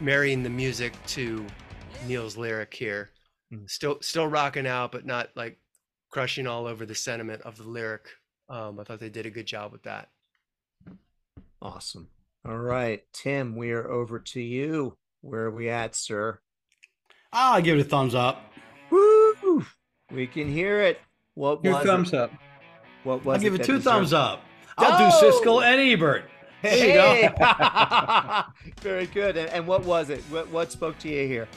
marrying 0.00 0.42
the 0.42 0.50
music 0.50 0.92
to 1.06 1.44
Neil's 2.06 2.36
lyric 2.36 2.74
here. 2.74 3.10
Mm. 3.52 3.68
Still 3.70 3.98
still 4.00 4.26
rocking 4.26 4.66
out, 4.66 4.92
but 4.92 5.04
not 5.06 5.30
like 5.34 5.58
crushing 6.10 6.46
all 6.46 6.66
over 6.66 6.84
the 6.86 6.94
sentiment 6.94 7.42
of 7.42 7.56
the 7.56 7.64
lyric. 7.68 8.06
Um, 8.48 8.78
I 8.80 8.84
thought 8.84 9.00
they 9.00 9.08
did 9.08 9.26
a 9.26 9.30
good 9.30 9.46
job 9.46 9.72
with 9.72 9.82
that. 9.84 10.08
Awesome. 11.60 12.08
All 12.46 12.56
right, 12.58 13.04
Tim, 13.12 13.54
we 13.54 13.70
are 13.70 13.88
over 13.88 14.18
to 14.18 14.40
you. 14.40 14.96
Where 15.20 15.42
are 15.42 15.50
we 15.50 15.68
at, 15.68 15.94
sir? 15.94 16.40
I'll 17.32 17.62
give 17.62 17.78
it 17.78 17.82
a 17.86 17.88
thumbs 17.88 18.14
up. 18.14 18.42
Woo! 18.90 19.64
We 20.12 20.26
can 20.26 20.50
hear 20.50 20.80
it. 20.82 20.98
What 21.34 21.62
Two 21.62 21.70
was 21.70 21.86
thumbs 21.86 22.12
it? 22.12 22.18
up. 22.18 22.32
What 23.04 23.24
was 23.24 23.36
I'll 23.36 23.42
give 23.42 23.54
it 23.54 23.58
that 23.58 23.66
two 23.66 23.74
deserved- 23.74 23.84
thumbs 23.84 24.12
up. 24.12 24.42
I'll 24.76 24.98
do 25.10 25.16
Siskel 25.16 25.58
Oh! 25.58 25.60
and 25.60 25.80
Ebert. 25.80 26.24
There 26.62 27.22
you 27.22 27.28
go. 27.30 28.42
Very 28.80 29.06
good. 29.06 29.36
And, 29.36 29.48
and 29.50 29.66
what 29.66 29.84
was 29.84 30.10
it? 30.10 30.20
What, 30.30 30.48
what 30.50 30.70
spoke 30.72 30.98
to 31.00 31.08
you 31.08 31.26
here? 31.26 31.48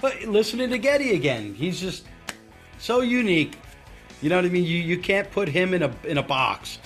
But 0.00 0.22
listening 0.22 0.70
to 0.70 0.78
Geddy 0.78 1.14
again, 1.14 1.54
he's 1.54 1.80
just 1.80 2.04
so 2.78 3.00
unique. 3.00 3.58
You 4.22 4.28
know 4.28 4.36
what 4.36 4.44
I 4.44 4.48
mean? 4.48 4.64
You 4.64 4.78
you 4.78 4.98
can't 4.98 5.30
put 5.30 5.48
him 5.48 5.74
in 5.74 5.82
a 5.82 5.92
in 6.04 6.18
a 6.18 6.22
box. 6.22 6.78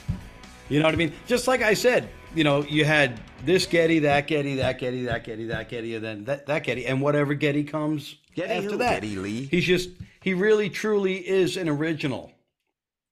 You 0.69 0.79
know 0.81 0.87
what 0.87 0.95
I 0.95 0.97
mean? 0.99 1.13
Just 1.27 1.47
like 1.49 1.61
I 1.63 1.75
said, 1.75 2.09
you 2.35 2.45
know, 2.45 2.63
you 2.65 2.85
had 2.85 3.21
this 3.45 3.67
Geddy, 3.67 3.99
that 4.01 4.27
Geddy, 4.27 4.57
that 4.57 4.79
Geddy, 4.79 5.05
that 5.07 5.25
Geddy, 5.25 5.47
that 5.47 5.69
Geddy, 5.69 5.97
and 5.97 6.05
then 6.05 6.25
that, 6.25 6.47
that 6.47 6.65
Geddy, 6.65 6.87
and 6.87 7.03
whatever 7.03 7.35
Geddy 7.35 7.65
comes 7.65 8.17
Geddy 8.35 8.53
after 8.53 8.71
who? 8.71 8.77
that. 8.79 9.03
Geddy 9.03 9.17
Lee? 9.17 9.45
He's 9.51 9.65
just 9.65 9.91
he 10.23 10.33
really 10.35 10.71
truly 10.71 11.17
is 11.17 11.57
an 11.57 11.69
original. 11.69 12.33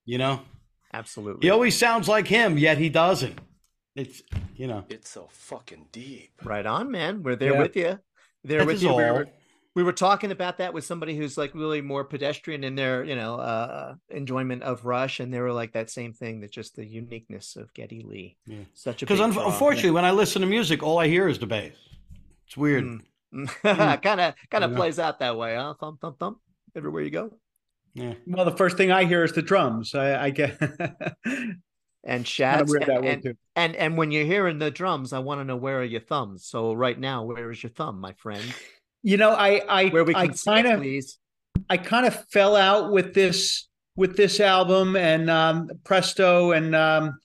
You 0.06 0.18
know? 0.18 0.40
Absolutely. 0.92 1.46
He 1.46 1.50
always 1.50 1.76
sounds 1.76 2.08
like 2.08 2.26
him, 2.26 2.56
yet 2.58 2.78
he 2.78 2.88
doesn't. 2.88 3.38
It's 3.94 4.22
you 4.56 4.66
know. 4.66 4.84
It's 4.88 5.10
so 5.10 5.28
fucking 5.30 5.86
deep. 5.92 6.30
Right 6.44 6.64
on, 6.66 6.90
man. 6.90 7.22
We're 7.22 7.36
there 7.36 7.52
Yeah. 7.54 7.58
with 7.62 7.76
you. 7.76 7.98
There 8.44 8.58
That 8.60 8.66
with 8.66 8.76
is 8.76 8.82
you. 8.82 8.94
We 8.94 9.04
all. 9.04 9.14
were, 9.14 9.28
we 9.80 9.84
were 9.84 9.92
talking 9.94 10.30
about 10.30 10.58
that 10.58 10.74
with 10.74 10.84
somebody 10.84 11.16
who's 11.16 11.38
like 11.38 11.54
really 11.54 11.80
more 11.80 12.04
pedestrian 12.04 12.64
in 12.64 12.74
their, 12.74 13.02
you 13.02 13.16
know, 13.16 13.36
uh, 13.36 13.38
uh 13.38 13.94
enjoyment 14.10 14.62
of 14.62 14.84
Rush, 14.84 15.20
and 15.20 15.32
they 15.32 15.40
were 15.40 15.54
like 15.54 15.72
that 15.72 15.88
same 15.88 16.12
thing 16.12 16.40
that 16.40 16.50
just 16.50 16.76
the 16.76 16.84
uniqueness 16.84 17.56
of 17.56 17.72
Geddy 17.72 18.02
Lee. 18.02 18.36
Yeah. 18.44 18.64
Such 18.74 19.00
a 19.00 19.06
Because 19.06 19.20
un- 19.20 19.30
unfortunately, 19.38 19.92
when 19.92 20.04
I 20.04 20.10
listen 20.10 20.42
to 20.42 20.46
music, 20.46 20.82
all 20.82 20.98
I 20.98 21.08
hear 21.08 21.28
is 21.28 21.38
the 21.38 21.46
bass. 21.46 21.72
It's 22.46 22.58
weird. 22.58 23.00
kind 23.62 24.20
of 24.20 24.34
kind 24.50 24.64
of 24.64 24.74
plays 24.74 24.98
out 24.98 25.20
that 25.20 25.38
way, 25.38 25.54
huh? 25.54 25.72
Thump 25.80 26.02
thump 26.02 26.18
thump 26.18 26.38
everywhere 26.76 27.02
you 27.02 27.10
go. 27.10 27.30
Yeah. 27.94 28.12
Well, 28.26 28.44
the 28.44 28.56
first 28.56 28.76
thing 28.76 28.92
I 28.92 29.04
hear 29.06 29.24
is 29.24 29.32
the 29.32 29.40
drums. 29.42 29.94
I, 29.94 30.26
I 30.26 30.30
get. 30.30 30.58
And 32.02 32.24
Kinda 32.24 32.28
Schatz 32.28 32.70
weird 32.70 32.84
and, 32.84 32.90
that 32.90 33.02
way, 33.02 33.12
and, 33.12 33.22
too. 33.22 33.34
and 33.56 33.76
and 33.76 33.98
when 33.98 34.10
you're 34.10 34.24
hearing 34.24 34.58
the 34.58 34.70
drums, 34.70 35.12
I 35.12 35.18
want 35.18 35.42
to 35.42 35.44
know 35.44 35.56
where 35.56 35.80
are 35.80 35.84
your 35.84 36.00
thumbs. 36.00 36.46
So 36.46 36.72
right 36.72 36.98
now, 36.98 37.24
where 37.24 37.50
is 37.50 37.62
your 37.62 37.70
thumb, 37.70 38.00
my 38.00 38.14
friend? 38.14 38.42
You 39.02 39.16
know, 39.16 39.30
I 39.30 39.62
I 39.68 39.88
Where 39.88 40.04
we 40.04 40.14
I 40.14 40.26
can 40.26 40.36
see 40.36 40.50
kind 40.50 40.66
of 40.66 40.80
please. 40.80 41.18
I 41.68 41.76
kind 41.76 42.06
of 42.06 42.24
fell 42.30 42.56
out 42.56 42.92
with 42.92 43.14
this 43.14 43.68
with 43.96 44.16
this 44.16 44.40
album 44.40 44.96
and 44.96 45.28
um, 45.30 45.68
Presto 45.84 46.52
and 46.52 46.74
um, 46.74 47.18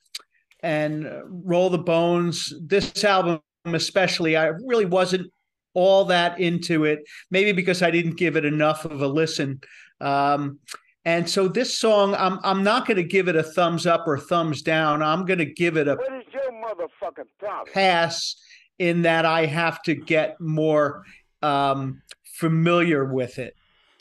and 0.62 1.06
uh, 1.08 1.22
Roll 1.28 1.70
the 1.70 1.78
Bones. 1.78 2.54
This 2.62 3.04
album 3.04 3.42
especially, 3.66 4.38
I 4.38 4.48
really 4.48 4.86
wasn't 4.86 5.32
all 5.74 6.06
that 6.06 6.40
into 6.40 6.86
it. 6.86 7.00
Maybe 7.32 7.52
because 7.52 7.82
I 7.82 7.92
didn't 7.92 8.18
give 8.18 8.36
it 8.36 8.46
enough 8.46 8.86
of 8.86 9.02
a 9.02 9.08
listen. 9.08 9.60
Um, 10.00 10.60
and 11.04 11.30
so 11.30 11.48
this 11.48 11.78
song, 11.78 12.16
I'm 12.16 12.40
I'm 12.44 12.64
not 12.64 12.88
going 12.88 12.98
to 12.98 13.04
give 13.04 13.28
it 13.28 13.36
a 13.36 13.44
thumbs 13.44 13.86
up 13.86 14.08
or 14.08 14.18
thumbs 14.18 14.62
down. 14.62 15.04
I'm 15.04 15.26
going 15.26 15.40
to 15.40 15.46
give 15.46 15.78
it 15.78 15.88
a 15.88 15.96
What 15.96 16.14
is 16.14 16.34
your 16.34 16.52
motherfucking 16.52 17.30
problem? 17.38 17.74
pass 17.74 18.36
in 18.80 19.04
that 19.04 19.26
I 19.26 19.46
have 19.46 19.82
to 19.84 19.96
get 19.96 20.40
more 20.42 21.04
um, 21.46 22.02
familiar 22.40 23.06
with 23.06 23.40
it. 23.40 23.56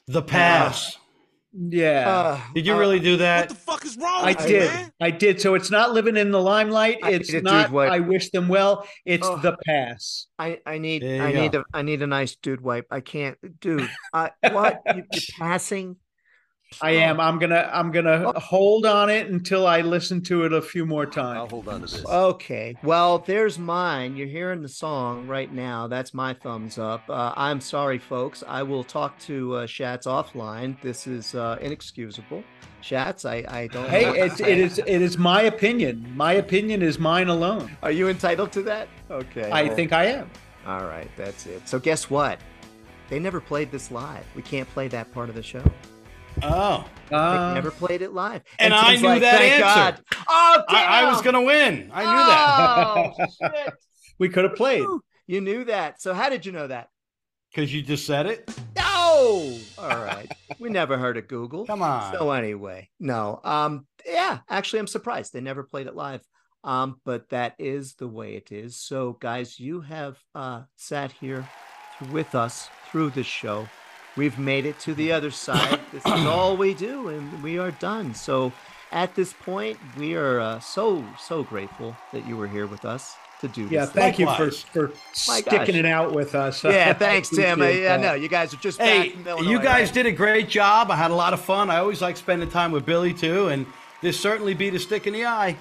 The 0.07 0.23
pass. 0.23 0.97
Yeah. 1.57 2.09
Uh, 2.11 2.41
Did 2.55 2.67
you 2.67 2.77
really 2.77 2.99
do 2.99 3.19
that? 3.19 3.43
What 3.43 3.49
the 3.51 3.55
fuck 3.55 3.85
is 3.85 3.97
wrong 3.97 4.25
I 4.25 4.33
did. 4.33 4.91
I 5.01 5.11
did. 5.13 5.41
So 5.41 5.55
it's 5.55 5.71
not 5.71 5.93
living 5.93 6.17
in 6.17 6.33
the 6.33 6.41
limelight. 6.41 6.99
I 7.03 7.11
It's 7.13 7.33
need 7.33 7.45
not. 7.45 7.71
wipe. 7.71 7.93
I 7.93 8.01
wish 8.01 8.31
them 8.31 8.49
well. 8.49 8.87
It's 9.07 9.25
Oh. 9.27 9.37
the 9.37 9.57
pass. 9.65 10.27
I, 10.37 10.59
I 10.67 10.79
need 10.79 11.03
There 11.03 11.17
you 11.17 11.23
I 11.23 11.33
need 11.33 11.53
go. 11.53 11.61
a 11.61 11.65
I 11.79 11.83
need 11.83 12.03
a 12.03 12.09
nice 12.09 12.35
dude 12.35 12.61
wipe. 12.61 12.87
I 12.91 13.01
can't, 13.01 13.39
dude. 13.61 13.89
I, 14.13 14.31
what 14.51 14.83
you, 14.89 15.05
you're 15.13 15.23
passing? 15.39 15.97
I 16.81 16.91
am. 16.93 17.21
I'm 17.21 17.39
gonna. 17.39 17.71
I'm 17.73 17.91
gonna 17.91 18.39
hold 18.39 18.87
on 18.87 19.11
it 19.11 19.29
until 19.29 19.67
I 19.67 19.81
listen 19.81 20.21
to 20.23 20.45
it 20.45 20.53
a 20.53 20.63
few 20.63 20.87
more 20.87 21.07
times. 21.07 21.39
I'll 21.39 21.49
hold 21.49 21.69
on 21.69 21.81
to 21.81 21.87
this. 21.87 22.05
Okay, 22.05 22.77
well, 22.83 23.19
there's 23.19 23.59
mine. 23.59 24.17
You're 24.17 24.27
hearing 24.27 24.63
the 24.63 24.69
song 24.69 25.27
right 25.27 25.53
now. 25.53 25.87
That's 25.87 26.15
my 26.15 26.35
thumbs 26.35 26.79
up. 26.79 27.03
Uh, 27.09 27.33
I'm 27.37 27.61
sorry, 27.61 27.99
folks. 27.99 28.43
I 28.47 28.63
will 28.63 28.85
talk 28.85 29.19
to 29.21 29.55
uh, 29.57 29.67
Schatz 29.67 30.07
offline. 30.07 30.81
This 30.81 31.07
is 31.07 31.35
uh, 31.35 31.59
inexcusable. 31.61 32.43
Schatz, 32.81 33.25
I, 33.25 33.45
I 33.49 33.67
don't. 33.69 33.89
Hey, 33.89 34.07
what 34.07 34.15
to 34.15 34.25
it's, 34.25 34.41
it 34.41 34.59
is. 34.59 34.79
It 34.79 35.01
is 35.01 35.17
my 35.17 35.43
opinion. 35.43 36.07
My 36.15 36.35
opinion 36.35 36.83
is 36.83 36.99
mine 36.99 37.29
alone. 37.29 37.77
Are 37.83 37.91
you 37.91 38.09
entitled 38.09 38.53
to 38.53 38.63
that? 38.63 38.89
Okay. 39.11 39.51
I 39.51 39.65
well, 39.65 39.77
think 39.77 39.93
I 39.93 40.05
am. 40.07 40.31
All 40.67 40.85
right, 40.85 41.11
that's 41.17 41.47
it. 41.47 41.67
So 41.69 41.79
guess 41.79 42.11
what? 42.11 42.39
They 43.09 43.19
never 43.19 43.41
played 43.41 43.71
this 43.71 43.91
live. 43.91 44.25
We 44.35 44.43
can't 44.43 44.69
play 44.71 44.89
that 44.89 45.13
part 45.13 45.29
of 45.29 45.35
the 45.35 45.43
show. 45.43 45.63
Oh. 46.43 46.85
They 47.11 47.17
Uh, 47.17 47.55
never 47.55 47.71
played 47.71 48.03
it 48.03 48.13
live. 48.13 48.43
And 48.59 48.73
I 48.75 48.91
Tim's 48.91 49.03
knew 49.03 49.09
like, 49.09 49.21
that 49.23 49.39
"Thank 49.39 49.63
answer. 49.65 50.03
God." 50.15 50.25
Oh, 50.29 50.63
I, 50.69 51.03
I 51.03 51.11
was 51.11 51.21
gonna 51.23 51.43
win. 51.43 51.91
I 51.93 52.01
knew 52.01 52.27
that 52.27 52.97
Oh, 52.97 53.27
shit. 53.67 53.75
we 54.19 54.29
could 54.29 54.45
have 54.45 54.57
played. 54.57 54.85
You 55.27 55.41
knew 55.41 55.65
that. 55.65 56.01
So 56.01 56.15
how 56.15 56.29
did 56.31 56.45
you 56.47 56.53
know 56.53 56.67
that? 56.67 56.89
because 57.55 57.73
you 57.73 57.83
just 57.83 58.05
said 58.05 58.27
it. 58.27 58.51
No. 58.77 59.57
All 59.79 59.89
right. 59.89 60.29
we 60.59 60.71
never 60.71 60.99
heard 60.99 61.17
of 61.17 61.29
Google. 61.29 61.67
Come 61.67 61.83
on. 61.83 62.13
So 62.15 62.33
anyway, 62.33 62.89
no. 62.99 63.41
Um. 63.45 63.87
Yeah. 64.05 64.39
Actually, 64.51 64.81
I'm 64.81 64.87
surprised 64.89 65.33
they 65.33 65.41
never 65.41 65.63
played 65.63 65.87
it 65.87 65.95
live. 65.95 66.23
Um. 66.65 67.01
But 67.05 67.29
that 67.29 67.55
is 67.59 67.95
the 67.95 68.09
way 68.09 68.35
it 68.35 68.51
is. 68.51 68.77
So 68.81 69.13
guys, 69.13 69.61
you 69.61 69.83
have 69.83 70.19
uh 70.35 70.63
sat 70.75 71.13
here 71.13 71.49
with 72.11 72.35
us 72.35 72.69
through 72.91 73.11
this 73.11 73.27
show. 73.27 73.69
We've 74.17 74.39
made 74.39 74.65
it 74.67 74.79
to 74.81 74.95
the 74.95 75.13
other 75.13 75.31
side. 75.31 75.81
this 75.93 76.05
is 76.07 76.27
all 76.27 76.57
we 76.57 76.75
do, 76.75 77.09
and 77.09 77.43
we 77.43 77.59
are 77.59 77.73
done. 77.73 78.15
So 78.15 78.53
at 78.93 79.15
this 79.15 79.33
point, 79.33 79.79
we 79.99 80.15
are 80.15 80.39
uh, 80.41 80.61
so 80.61 81.05
so 81.19 81.43
grateful 81.43 81.97
that 82.13 82.27
you 82.27 82.37
were 82.37 82.47
here 82.49 82.67
with 82.67 82.85
us 82.85 83.17
to 83.41 83.49
do 83.49 83.63
Yeah. 83.63 83.87
this. 83.87 83.95
Yeah, 83.95 84.01
thank 84.03 84.19
you 84.21 84.27
for 84.37 84.51
for 84.53 84.89
My 85.29 85.41
sticking 85.41 85.59
gosh. 85.59 85.69
it 85.71 85.87
out 85.87 86.13
with 86.15 86.35
us. 86.37 86.63
Yeah, 86.65 86.93
thanks, 86.93 87.29
Tim. 87.29 87.61
I, 87.61 87.67
appreciate 87.67 87.83
yeah, 87.83 87.97
no, 87.97 88.15
you 88.15 88.29
guys 88.29 88.55
are 88.55 88.59
just 88.59 88.81
Hey, 88.81 89.09
back 89.09 89.13
from 89.17 89.27
Illinois, 89.27 89.51
you 89.51 89.59
guys 89.61 89.89
right? 89.89 89.95
did 89.95 90.07
a 90.07 90.13
great 90.13 90.49
job. 90.49 90.91
I 90.93 90.97
had 90.97 91.11
a 91.11 91.15
lot 91.15 91.33
of 91.33 91.41
fun. 91.41 91.69
I 91.71 91.79
always 91.79 92.01
like 92.01 92.17
spending 92.17 92.49
time 92.49 92.71
with 92.71 92.87
Billy 92.87 93.13
too, 93.13 93.49
and 93.49 93.67
this 94.01 94.19
certainly 94.21 94.55
beat 94.55 94.75
a 94.75 94.79
stick 94.79 95.07
in 95.09 95.13
the 95.13 95.25
eye. 95.27 95.57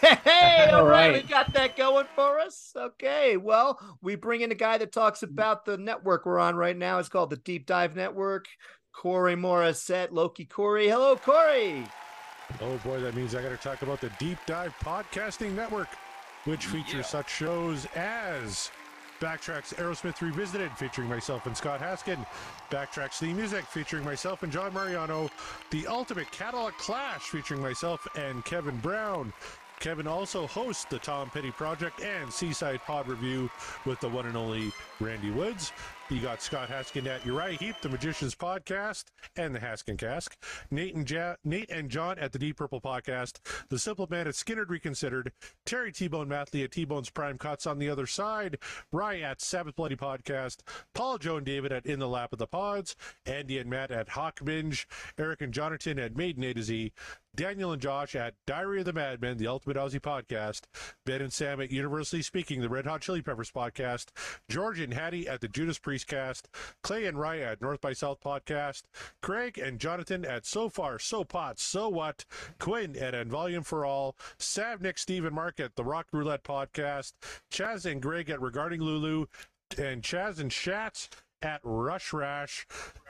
Hey, 0.00 0.70
all 0.70 0.80
All 0.80 0.86
right, 0.86 1.12
right. 1.12 1.22
we 1.22 1.28
got 1.28 1.52
that 1.54 1.76
going 1.76 2.06
for 2.14 2.38
us. 2.38 2.72
Okay, 2.76 3.36
well, 3.36 3.78
we 4.02 4.14
bring 4.16 4.40
in 4.40 4.52
a 4.52 4.56
guy 4.56 4.78
that 4.78 4.92
talks 4.92 5.22
about 5.22 5.64
the 5.64 5.76
network 5.76 6.26
we're 6.26 6.38
on 6.38 6.56
right 6.56 6.76
now. 6.76 6.98
It's 6.98 7.08
called 7.08 7.30
the 7.30 7.36
Deep 7.36 7.66
Dive 7.66 7.96
Network. 7.96 8.46
Corey 8.92 9.34
Morissette, 9.34 10.08
Loki 10.12 10.44
Corey. 10.44 10.88
Hello, 10.88 11.16
Corey. 11.16 11.84
Oh 12.60 12.76
boy, 12.84 13.00
that 13.00 13.14
means 13.14 13.34
I 13.34 13.42
got 13.42 13.48
to 13.48 13.56
talk 13.56 13.82
about 13.82 14.00
the 14.00 14.10
Deep 14.18 14.38
Dive 14.46 14.74
Podcasting 14.80 15.52
Network, 15.54 15.88
which 16.44 16.66
features 16.66 17.06
such 17.08 17.28
shows 17.30 17.86
as 17.96 18.70
Backtracks 19.20 19.74
Aerosmith 19.74 20.20
Revisited, 20.20 20.70
featuring 20.72 21.08
myself 21.08 21.46
and 21.46 21.56
Scott 21.56 21.80
Haskin, 21.80 22.24
Backtracks 22.70 23.18
The 23.18 23.32
Music, 23.32 23.64
featuring 23.64 24.04
myself 24.04 24.42
and 24.42 24.52
John 24.52 24.72
Mariano, 24.74 25.28
The 25.70 25.86
Ultimate 25.86 26.30
Catalog 26.30 26.72
Clash, 26.74 27.22
featuring 27.22 27.62
myself 27.62 28.06
and 28.16 28.44
Kevin 28.44 28.76
Brown. 28.78 29.32
Kevin 29.80 30.06
also 30.06 30.46
hosts 30.46 30.86
the 30.86 30.98
Tom 30.98 31.28
Petty 31.30 31.50
Project 31.50 32.00
and 32.00 32.32
Seaside 32.32 32.80
Pod 32.82 33.06
Review 33.06 33.50
with 33.84 34.00
the 34.00 34.08
one 34.08 34.26
and 34.26 34.36
only 34.36 34.72
Randy 35.00 35.30
Woods. 35.30 35.72
You 36.10 36.20
got 36.20 36.42
Scott 36.42 36.68
Haskin 36.68 37.06
at 37.06 37.24
Uriah 37.24 37.56
Heep, 37.58 37.76
the 37.80 37.88
Magicians 37.88 38.34
Podcast, 38.34 39.04
and 39.36 39.54
the 39.54 39.58
Haskin 39.58 39.96
Cask. 39.96 40.36
Nate 40.70 40.94
and, 40.94 41.10
ja- 41.10 41.36
Nate 41.44 41.70
and 41.70 41.90
John 41.90 42.18
at 42.18 42.32
the 42.32 42.38
Deep 42.38 42.58
Purple 42.58 42.80
Podcast. 42.80 43.38
The 43.70 43.78
Simple 43.78 44.06
Man 44.10 44.26
at 44.28 44.34
Skynyrd 44.34 44.68
Reconsidered. 44.68 45.32
Terry 45.64 45.92
T-Bone 45.92 46.28
Mathley 46.28 46.62
at 46.62 46.72
T-Bone's 46.72 47.08
Prime 47.08 47.38
Cuts 47.38 47.66
on 47.66 47.78
the 47.78 47.88
other 47.88 48.06
side. 48.06 48.58
Rye 48.92 49.20
at 49.20 49.40
Sabbath 49.40 49.76
Bloody 49.76 49.96
Podcast. 49.96 50.58
Paul, 50.94 51.16
Joe, 51.16 51.38
and 51.38 51.46
David 51.46 51.72
at 51.72 51.86
In 51.86 52.00
the 52.00 52.08
Lap 52.08 52.32
of 52.34 52.38
the 52.38 52.46
Pods. 52.46 52.96
Andy 53.24 53.58
and 53.58 53.70
Matt 53.70 53.90
at 53.90 54.10
Hawk 54.10 54.40
Binge. 54.44 54.86
Eric 55.18 55.40
and 55.40 55.54
Jonathan 55.54 55.98
at 55.98 56.16
Maiden 56.16 56.44
A 56.44 56.52
to 56.52 56.62
Z. 56.62 56.92
Daniel 57.34 57.72
and 57.72 57.82
Josh 57.82 58.14
at 58.14 58.34
Diary 58.46 58.80
of 58.80 58.84
the 58.84 58.92
Madman, 58.92 59.38
the 59.38 59.46
Ultimate 59.46 59.76
Aussie 59.76 60.00
Podcast. 60.00 60.62
Ben 61.04 61.20
and 61.20 61.32
Sam 61.32 61.60
at 61.60 61.70
Universally 61.70 62.22
Speaking, 62.22 62.60
the 62.60 62.68
Red 62.68 62.86
Hot 62.86 63.00
Chili 63.00 63.22
Peppers 63.22 63.50
Podcast. 63.50 64.06
George 64.48 64.78
and 64.78 64.94
Hattie 64.94 65.26
at 65.28 65.40
the 65.40 65.48
Judas 65.48 65.78
Priest 65.78 66.06
Cast. 66.06 66.48
Clay 66.82 67.06
and 67.06 67.16
Raya 67.16 67.52
at 67.52 67.62
North 67.62 67.80
by 67.80 67.92
South 67.92 68.20
Podcast. 68.20 68.82
Craig 69.22 69.58
and 69.58 69.80
Jonathan 69.80 70.24
at 70.24 70.46
So 70.46 70.68
Far, 70.68 70.98
So 70.98 71.24
Pot, 71.24 71.58
So 71.58 71.88
What. 71.88 72.24
Quinn 72.58 72.96
at 72.96 73.14
And 73.14 73.30
Volume 73.30 73.62
for 73.64 73.84
All. 73.84 74.16
Sav, 74.38 74.80
Nick, 74.80 74.98
Steve, 74.98 75.24
and 75.24 75.34
Mark 75.34 75.58
at 75.58 75.74
the 75.74 75.84
Rock 75.84 76.06
Roulette 76.12 76.44
Podcast. 76.44 77.14
Chaz 77.50 77.90
and 77.90 78.00
Greg 78.00 78.30
at 78.30 78.40
Regarding 78.40 78.80
Lulu. 78.80 79.26
And 79.76 80.02
Chaz 80.02 80.38
and 80.38 80.52
Schatz 80.52 81.08
at 81.44 81.60
Rush 81.62 82.12
Rash. 82.12 82.66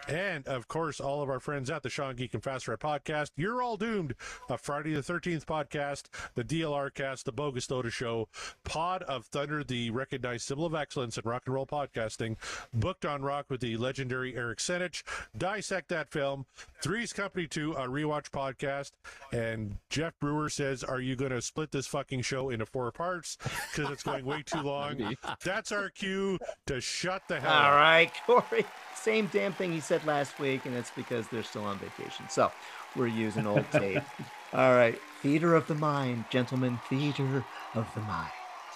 And 0.06 0.46
of 0.46 0.68
course, 0.68 1.00
all 1.00 1.22
of 1.22 1.30
our 1.30 1.40
friends 1.40 1.70
at 1.70 1.82
the 1.82 1.88
Sean 1.88 2.14
Geek 2.14 2.34
and 2.34 2.42
Fast 2.42 2.68
Red 2.68 2.80
podcast. 2.80 3.30
You're 3.36 3.62
all 3.62 3.78
doomed. 3.78 4.14
A 4.50 4.58
Friday 4.58 4.92
the 4.92 5.00
13th 5.00 5.46
podcast, 5.46 6.08
the 6.34 6.44
DLR 6.44 6.92
cast, 6.92 7.24
the 7.24 7.32
Bogus 7.32 7.70
Loda 7.70 7.90
show, 7.90 8.28
Pod 8.64 9.02
of 9.04 9.24
Thunder, 9.26 9.64
the 9.64 9.88
recognized 9.90 10.46
symbol 10.46 10.66
of 10.66 10.74
excellence 10.74 11.16
in 11.16 11.22
rock 11.24 11.44
and 11.46 11.54
roll 11.54 11.66
podcasting, 11.66 12.36
booked 12.74 13.06
on 13.06 13.22
rock 13.22 13.46
with 13.48 13.60
the 13.60 13.78
legendary 13.78 14.36
Eric 14.36 14.58
Senich, 14.58 15.02
dissect 15.38 15.88
that 15.88 16.10
film, 16.10 16.44
Three's 16.82 17.14
Company 17.14 17.46
2, 17.46 17.72
a 17.72 17.86
rewatch 17.88 18.30
podcast. 18.30 18.90
And 19.32 19.76
Jeff 19.88 20.12
Brewer 20.20 20.50
says, 20.50 20.84
Are 20.84 21.00
you 21.00 21.16
going 21.16 21.30
to 21.32 21.40
split 21.40 21.70
this 21.72 21.86
fucking 21.86 22.20
show 22.22 22.50
into 22.50 22.66
four 22.66 22.92
parts? 22.92 23.38
Because 23.74 23.90
it's 23.90 24.02
going 24.02 24.26
way 24.26 24.42
too 24.44 24.60
long. 24.62 25.16
That's 25.42 25.72
our 25.72 25.88
cue 25.88 26.38
to 26.66 26.80
shut 26.82 27.22
the 27.28 27.40
hell 27.40 27.50
All 27.52 27.70
up. 27.70 27.76
right, 27.76 28.12
Corey. 28.26 28.64
Same 28.94 29.28
damn 29.32 29.52
thing 29.52 29.72
he 29.72 29.80
said 29.80 30.04
last 30.06 30.38
week, 30.38 30.64
and 30.64 30.74
it's 30.74 30.90
because 30.90 31.28
they're 31.28 31.42
still 31.42 31.64
on 31.64 31.78
vacation. 31.78 32.26
So 32.28 32.50
we're 32.96 33.06
using 33.06 33.46
old 33.46 33.70
tape. 33.70 34.02
All 34.52 34.74
right. 34.74 34.98
Theater 35.20 35.54
of 35.54 35.66
the 35.66 35.74
mind, 35.74 36.24
gentlemen. 36.30 36.78
Theater 36.88 37.44
of 37.74 37.86
the 37.94 38.00
mind. 38.00 38.30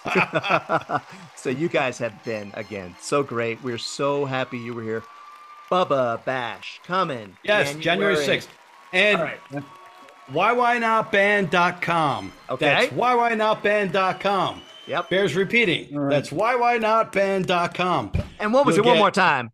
so 1.35 1.49
you 1.49 1.67
guys 1.67 1.97
have 1.97 2.23
been 2.23 2.51
again 2.53 2.95
so 3.01 3.23
great. 3.23 3.61
We're 3.63 3.77
so 3.77 4.25
happy 4.25 4.57
you 4.57 4.73
were 4.73 4.83
here. 4.83 5.03
Bubba 5.71 6.23
Bash 6.25 6.79
coming. 6.85 7.37
Yes, 7.43 7.75
January 7.75 8.15
6th. 8.15 8.47
And 8.93 9.17
All 9.17 9.23
right. 9.23 9.39
YYNotBand.com. 10.31 12.33
Okay. 12.49 12.65
That's 12.65 12.93
YYNotBand.com. 12.93 14.61
Yep. 14.89 15.09
Bears 15.09 15.35
repeating. 15.35 16.07
That's 16.09 16.29
YYNotBand.com. 16.31 18.11
And 18.39 18.51
what 18.53 18.65
was 18.65 18.75
You'll 18.75 18.85
it? 18.85 18.89
One 18.89 18.97
more 18.97 19.11
time. 19.11 19.51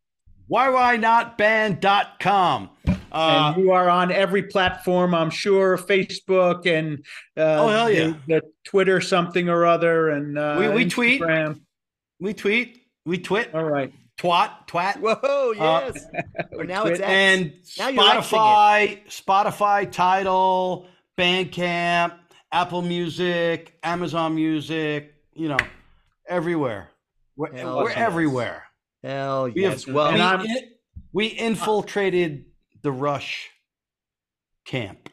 YYNotBand.com. 0.49 2.69
Uh, 3.11 3.53
and 3.55 3.63
you 3.63 3.71
are 3.71 3.89
on 3.89 4.11
every 4.11 4.43
platform, 4.43 5.15
I'm 5.15 5.29
sure, 5.29 5.77
Facebook 5.77 6.65
and 6.65 6.99
uh, 7.37 7.63
Oh, 7.63 7.67
hell 7.69 7.89
yeah. 7.89 8.07
the, 8.27 8.29
the 8.35 8.41
Twitter 8.65 8.99
something 8.99 9.47
or 9.49 9.65
other, 9.65 10.09
and 10.09 10.37
uh, 10.37 10.57
we, 10.59 10.67
we 10.69 10.85
tweet. 10.89 11.21
We 12.19 12.33
tweet. 12.33 12.81
We 13.05 13.17
twit. 13.17 13.53
All 13.55 13.63
right. 13.63 13.93
Twat. 14.17 14.67
Twat. 14.67 14.97
Whoa, 14.99 15.53
Uh, 15.57 15.91
yes. 15.93 16.05
Or 16.51 16.63
now 16.65 16.83
it's 16.85 16.99
X. 16.99 17.09
and 17.09 17.53
now 17.77 17.87
you're 17.89 18.03
Xing 18.03 18.21
it. 18.21 18.25
Spotify, 18.25 19.05
Spotify, 19.07 19.89
Tidal, 19.91 20.87
Bandcamp, 21.17 22.13
Apple 22.51 22.81
Music, 22.81 23.77
Amazon 23.83 24.35
Music, 24.35 25.14
you 25.35 25.49
know, 25.49 25.57
everywhere. 26.27 26.89
We're, 27.35 27.51
Hell 27.53 27.77
we're 27.83 27.89
yes. 27.89 27.97
everywhere. 27.97 28.63
Hell 29.03 29.45
We 29.53 29.61
yes. 29.61 29.83
have, 29.85 29.93
well, 29.93 30.13
we, 30.13 30.19
I'm- 30.21 30.45
we 31.13 31.27
infiltrated 31.27 32.45
the 32.81 32.91
Rush 32.91 33.49
camp. 34.65 35.09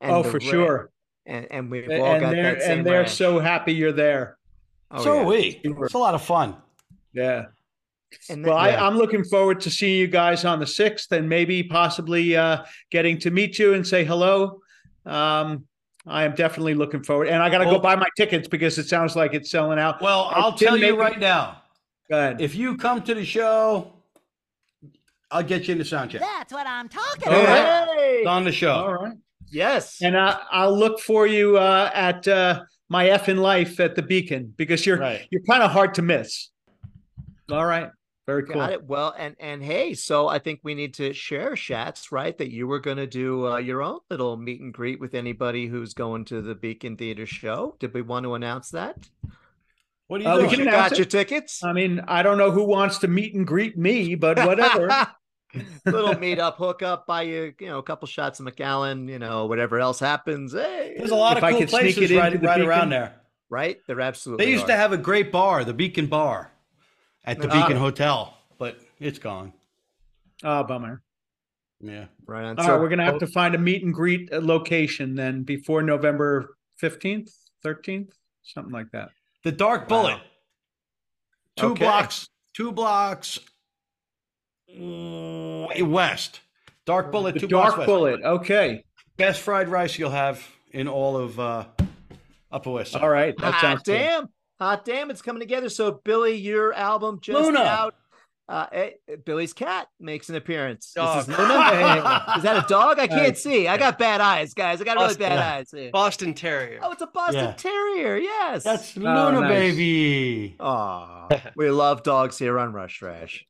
and 0.00 0.12
oh, 0.12 0.22
for 0.22 0.38
ra- 0.38 0.44
sure. 0.44 0.90
And 1.26 1.46
and 1.50 1.70
we've 1.70 1.88
all 1.88 2.04
And 2.12 2.20
got 2.20 2.30
they're 2.32 2.54
that 2.54 2.62
same 2.62 2.78
and 2.78 2.86
they're 2.86 3.00
ranch. 3.00 3.14
so 3.14 3.38
happy 3.38 3.72
you're 3.72 3.92
there. 3.92 4.36
Oh, 4.90 5.02
so 5.02 5.14
yeah. 5.14 5.20
are 5.20 5.24
we. 5.24 5.60
It's 5.64 5.94
a 5.94 5.98
lot 5.98 6.14
of 6.14 6.22
fun. 6.22 6.56
Yeah. 7.14 7.44
And 8.28 8.44
Well, 8.44 8.56
then- 8.56 8.64
I, 8.66 8.68
yeah. 8.72 8.86
I'm 8.86 8.96
looking 8.96 9.24
forward 9.24 9.60
to 9.62 9.70
seeing 9.70 9.98
you 9.98 10.06
guys 10.06 10.44
on 10.44 10.60
the 10.60 10.66
sixth, 10.66 11.10
and 11.12 11.28
maybe 11.28 11.62
possibly 11.62 12.36
uh, 12.36 12.64
getting 12.90 13.18
to 13.20 13.30
meet 13.30 13.58
you 13.58 13.74
and 13.74 13.86
say 13.86 14.04
hello. 14.04 14.60
Um, 15.06 15.66
I 16.06 16.24
am 16.24 16.34
definitely 16.34 16.74
looking 16.74 17.02
forward, 17.02 17.28
and 17.28 17.42
I 17.42 17.48
got 17.48 17.58
to 17.58 17.64
go 17.64 17.78
buy 17.78 17.96
my 17.96 18.08
tickets 18.16 18.46
because 18.46 18.76
it 18.78 18.86
sounds 18.88 19.16
like 19.16 19.32
it's 19.32 19.50
selling 19.50 19.78
out. 19.78 20.02
Well, 20.02 20.30
I'll 20.32 20.52
tell 20.52 20.76
you 20.76 20.82
maybe- 20.82 20.96
right 20.98 21.18
now. 21.18 21.62
Go 22.10 22.18
ahead. 22.18 22.40
If 22.42 22.54
you 22.54 22.76
come 22.76 23.00
to 23.04 23.14
the 23.14 23.24
show, 23.24 23.90
I'll 25.30 25.42
get 25.42 25.66
you 25.66 25.72
in 25.72 25.78
the 25.78 25.84
sound 25.86 26.10
check. 26.10 26.20
That's 26.20 26.52
what 26.52 26.66
I'm 26.66 26.88
talking 26.90 27.32
All 27.32 27.40
about. 27.40 27.88
right. 27.88 27.98
Hey! 27.98 28.24
On 28.26 28.44
the 28.44 28.52
show. 28.52 28.72
All 28.72 28.94
right. 28.94 29.14
Yes. 29.50 30.02
And 30.02 30.14
uh, 30.14 30.38
I'll 30.50 30.76
look 30.78 31.00
for 31.00 31.26
you 31.26 31.56
uh, 31.56 31.90
at 31.94 32.28
uh, 32.28 32.62
my 32.90 33.08
F 33.08 33.30
in 33.30 33.38
life 33.38 33.80
at 33.80 33.94
the 33.94 34.02
Beacon 34.02 34.52
because 34.58 34.84
you're 34.84 34.98
Right. 34.98 35.26
you're 35.30 35.42
kind 35.42 35.62
of 35.62 35.70
hard 35.70 35.94
to 35.94 36.02
miss. 36.02 36.50
All 37.50 37.64
right. 37.64 37.88
Very 38.26 38.44
cool. 38.44 38.54
Got 38.54 38.72
it. 38.72 38.84
Well, 38.84 39.14
and 39.18 39.36
and 39.38 39.62
hey, 39.62 39.92
so 39.94 40.28
I 40.28 40.38
think 40.38 40.60
we 40.62 40.74
need 40.74 40.94
to 40.94 41.12
share 41.12 41.56
Schatz, 41.56 42.10
right? 42.10 42.36
That 42.38 42.50
you 42.50 42.66
were 42.66 42.80
going 42.80 42.96
to 42.96 43.06
do 43.06 43.46
uh, 43.48 43.56
your 43.58 43.82
own 43.82 43.98
little 44.10 44.36
meet 44.36 44.60
and 44.62 44.72
greet 44.72 44.98
with 44.98 45.14
anybody 45.14 45.66
who's 45.66 45.92
going 45.92 46.24
to 46.26 46.40
the 46.40 46.54
Beacon 46.54 46.96
Theater 46.96 47.26
show. 47.26 47.76
Did 47.80 47.92
we 47.92 48.00
want 48.02 48.24
to 48.24 48.34
announce 48.34 48.70
that? 48.70 49.08
What 50.06 50.18
do 50.18 50.24
you 50.24 50.30
Uh, 50.30 50.38
we 50.38 50.48
can 50.48 50.60
You 50.60 50.64
got 50.66 50.92
it. 50.92 50.98
your 50.98 51.06
tickets? 51.06 51.62
I 51.62 51.72
mean, 51.72 52.00
I 52.08 52.22
don't 52.22 52.38
know 52.38 52.50
who 52.50 52.64
wants 52.64 52.98
to 52.98 53.08
meet 53.08 53.34
and 53.34 53.46
greet 53.46 53.76
me, 53.76 54.14
but 54.14 54.38
whatever. 54.38 54.88
little 55.86 56.14
meet 56.18 56.38
up, 56.38 56.56
hook 56.56 56.82
up, 56.82 57.06
buy 57.06 57.22
you, 57.22 57.54
you 57.60 57.66
know, 57.68 57.78
a 57.78 57.82
couple 57.82 58.06
shots 58.08 58.38
of 58.40 58.44
Macallan, 58.44 59.08
you 59.08 59.18
know, 59.18 59.46
whatever 59.46 59.78
else 59.80 60.00
happens. 60.00 60.52
Hey, 60.52 60.94
There's 60.96 61.10
a 61.10 61.14
lot 61.14 61.36
If 61.36 61.38
of 61.38 61.44
I 61.44 61.50
cool 61.52 61.60
could 61.60 61.70
sneak 61.70 61.96
places 61.96 62.10
it 62.10 62.16
right, 62.16 62.32
into 62.32 62.46
the 62.46 62.46
right 62.46 62.60
around 62.60 62.90
there. 62.90 63.20
right? 63.50 63.78
They're 63.86 64.00
absolutely. 64.00 64.46
They 64.46 64.50
used 64.52 64.64
are. 64.64 64.68
to 64.68 64.76
have 64.76 64.92
a 64.92 64.98
great 64.98 65.30
bar, 65.32 65.64
the 65.64 65.74
Beacon 65.74 66.06
Bar, 66.06 66.52
at 67.24 67.40
the 67.40 67.48
Ah. 67.50 67.62
Beacon 67.62 67.76
Hotel, 67.76 68.36
but 68.58 68.78
it's 69.00 69.18
gone. 69.18 69.52
oh, 70.42 70.62
bummer. 70.64 71.02
Yeah. 71.80 72.06
right 72.26 72.44
on. 72.44 72.58
All 72.58 72.64
so, 72.64 72.72
right, 72.72 72.80
we're 72.80 72.88
gonna 72.88 73.04
have 73.04 73.18
to 73.18 73.26
find 73.26 73.54
a 73.54 73.58
meet 73.58 73.82
and 73.84 73.92
greet 73.92 74.32
uh, 74.32 74.40
location 74.42 75.14
then 75.14 75.42
before 75.42 75.82
November 75.82 76.56
fifteenth, 76.76 77.30
thirteenth, 77.62 78.14
something 78.42 78.72
like 78.72 78.90
that. 78.92 79.10
The 79.42 79.52
Dark 79.52 79.88
Bullet. 79.88 80.18
Two 81.56 81.66
Okay. 81.72 81.84
blocks. 81.84 82.28
Two 82.54 82.72
blocks 82.72 83.38
west. 85.80 86.40
Dark 86.86 87.12
Bullet. 87.12 87.34
The 87.34 87.40
two 87.40 87.48
blocks 87.48 87.74
Dark. 87.76 87.86
Bullet. 87.86 88.20
Okay. 88.22 88.84
Best 89.16 89.40
fried 89.40 89.68
rice 89.68 89.98
you'll 89.98 90.10
have 90.10 90.44
in 90.72 90.88
all 90.88 91.16
of 91.16 91.38
uh, 91.38 91.64
Upper 92.50 92.70
West 92.70 92.92
Side. 92.92 93.02
All 93.02 93.08
right. 93.08 93.34
That 93.38 93.60
sounds 93.60 93.82
good. 93.82 93.98
damn. 93.98 94.28
Hot 94.60 94.84
damn, 94.84 95.10
it's 95.10 95.22
coming 95.22 95.40
together. 95.40 95.68
So, 95.68 96.00
Billy, 96.04 96.36
your 96.36 96.72
album 96.72 97.18
just 97.20 97.38
Luna. 97.38 97.60
out. 97.60 97.94
Uh, 98.46 98.66
eh, 98.72 98.90
Billy's 99.24 99.54
cat 99.54 99.88
makes 99.98 100.28
an 100.28 100.34
appearance. 100.36 100.92
Dog. 100.94 101.24
This 101.26 101.34
is 101.34 101.38
Luna. 101.38 101.54
is 102.36 102.42
that 102.42 102.62
a 102.62 102.66
dog? 102.68 102.98
I 102.98 103.06
can't 103.06 103.20
Right. 103.22 103.38
see. 103.38 103.66
I 103.68 103.78
got 103.78 103.98
bad 103.98 104.20
eyes, 104.20 104.52
guys. 104.52 104.80
I 104.80 104.84
got 104.84 104.98
really 104.98 105.14
bad 105.16 105.38
Yeah. 105.38 105.54
eyes. 105.54 105.70
here. 105.70 105.90
Boston 105.92 106.34
Terrier. 106.34 106.78
Oh, 106.82 106.92
it's 106.92 107.00
a 107.00 107.06
Boston 107.06 107.44
Yeah. 107.44 107.52
Terrier. 107.52 108.18
Yes. 108.18 108.62
That's 108.64 108.96
Oh, 108.98 109.00
Luna, 109.00 109.40
nice. 109.40 109.48
baby. 109.48 110.56
Aw, 110.60 111.28
we 111.56 111.70
love 111.70 112.02
dogs 112.02 112.38
here 112.38 112.58
on 112.58 112.72
Rush 112.74 113.00
Rash. 113.00 113.46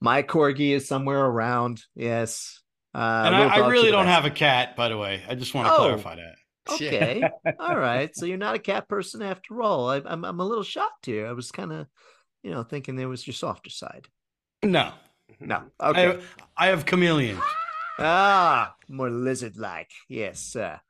My 0.00 0.22
corgi 0.22 0.70
is 0.72 0.86
somewhere 0.86 1.24
around. 1.24 1.82
Yes. 1.94 2.60
Uh, 2.94 2.98
and 3.26 3.34
I, 3.34 3.56
I 3.56 3.68
really 3.68 3.90
don't 3.90 4.06
have 4.08 4.26
a 4.26 4.30
cat, 4.30 4.76
by 4.76 4.88
the 4.90 4.98
way. 4.98 5.22
I 5.26 5.34
just 5.36 5.54
want 5.54 5.68
to 5.68 5.72
Oh. 5.72 5.76
clarify 5.78 6.16
that. 6.16 6.34
Okay. 6.70 7.22
all 7.58 7.76
right. 7.76 8.14
So 8.14 8.26
you're 8.26 8.38
not 8.38 8.54
a 8.54 8.58
cat 8.60 8.88
person 8.88 9.22
after 9.22 9.60
all. 9.62 9.88
I, 9.90 10.02
I'm 10.04 10.24
I'm 10.24 10.40
a 10.40 10.44
little 10.46 10.64
shocked 10.64 11.06
here. 11.06 11.26
I 11.26 11.32
was 11.32 11.50
kind 11.50 11.72
of, 11.72 11.86
you 12.42 12.50
know, 12.50 12.62
thinking 12.62 12.96
there 12.96 13.08
was 13.08 13.26
your 13.26 13.34
softer 13.34 13.70
side. 13.70 14.06
No. 14.62 14.92
No. 15.40 15.62
I, 15.80 15.88
Okay. 15.90 16.02
have, 16.02 16.24
I 16.56 16.66
have 16.68 16.86
chameleons. 16.86 17.40
Ah, 17.98 18.74
more 18.88 19.10
lizard-like. 19.10 19.90
Yes, 20.08 20.40
sir. 20.40 20.80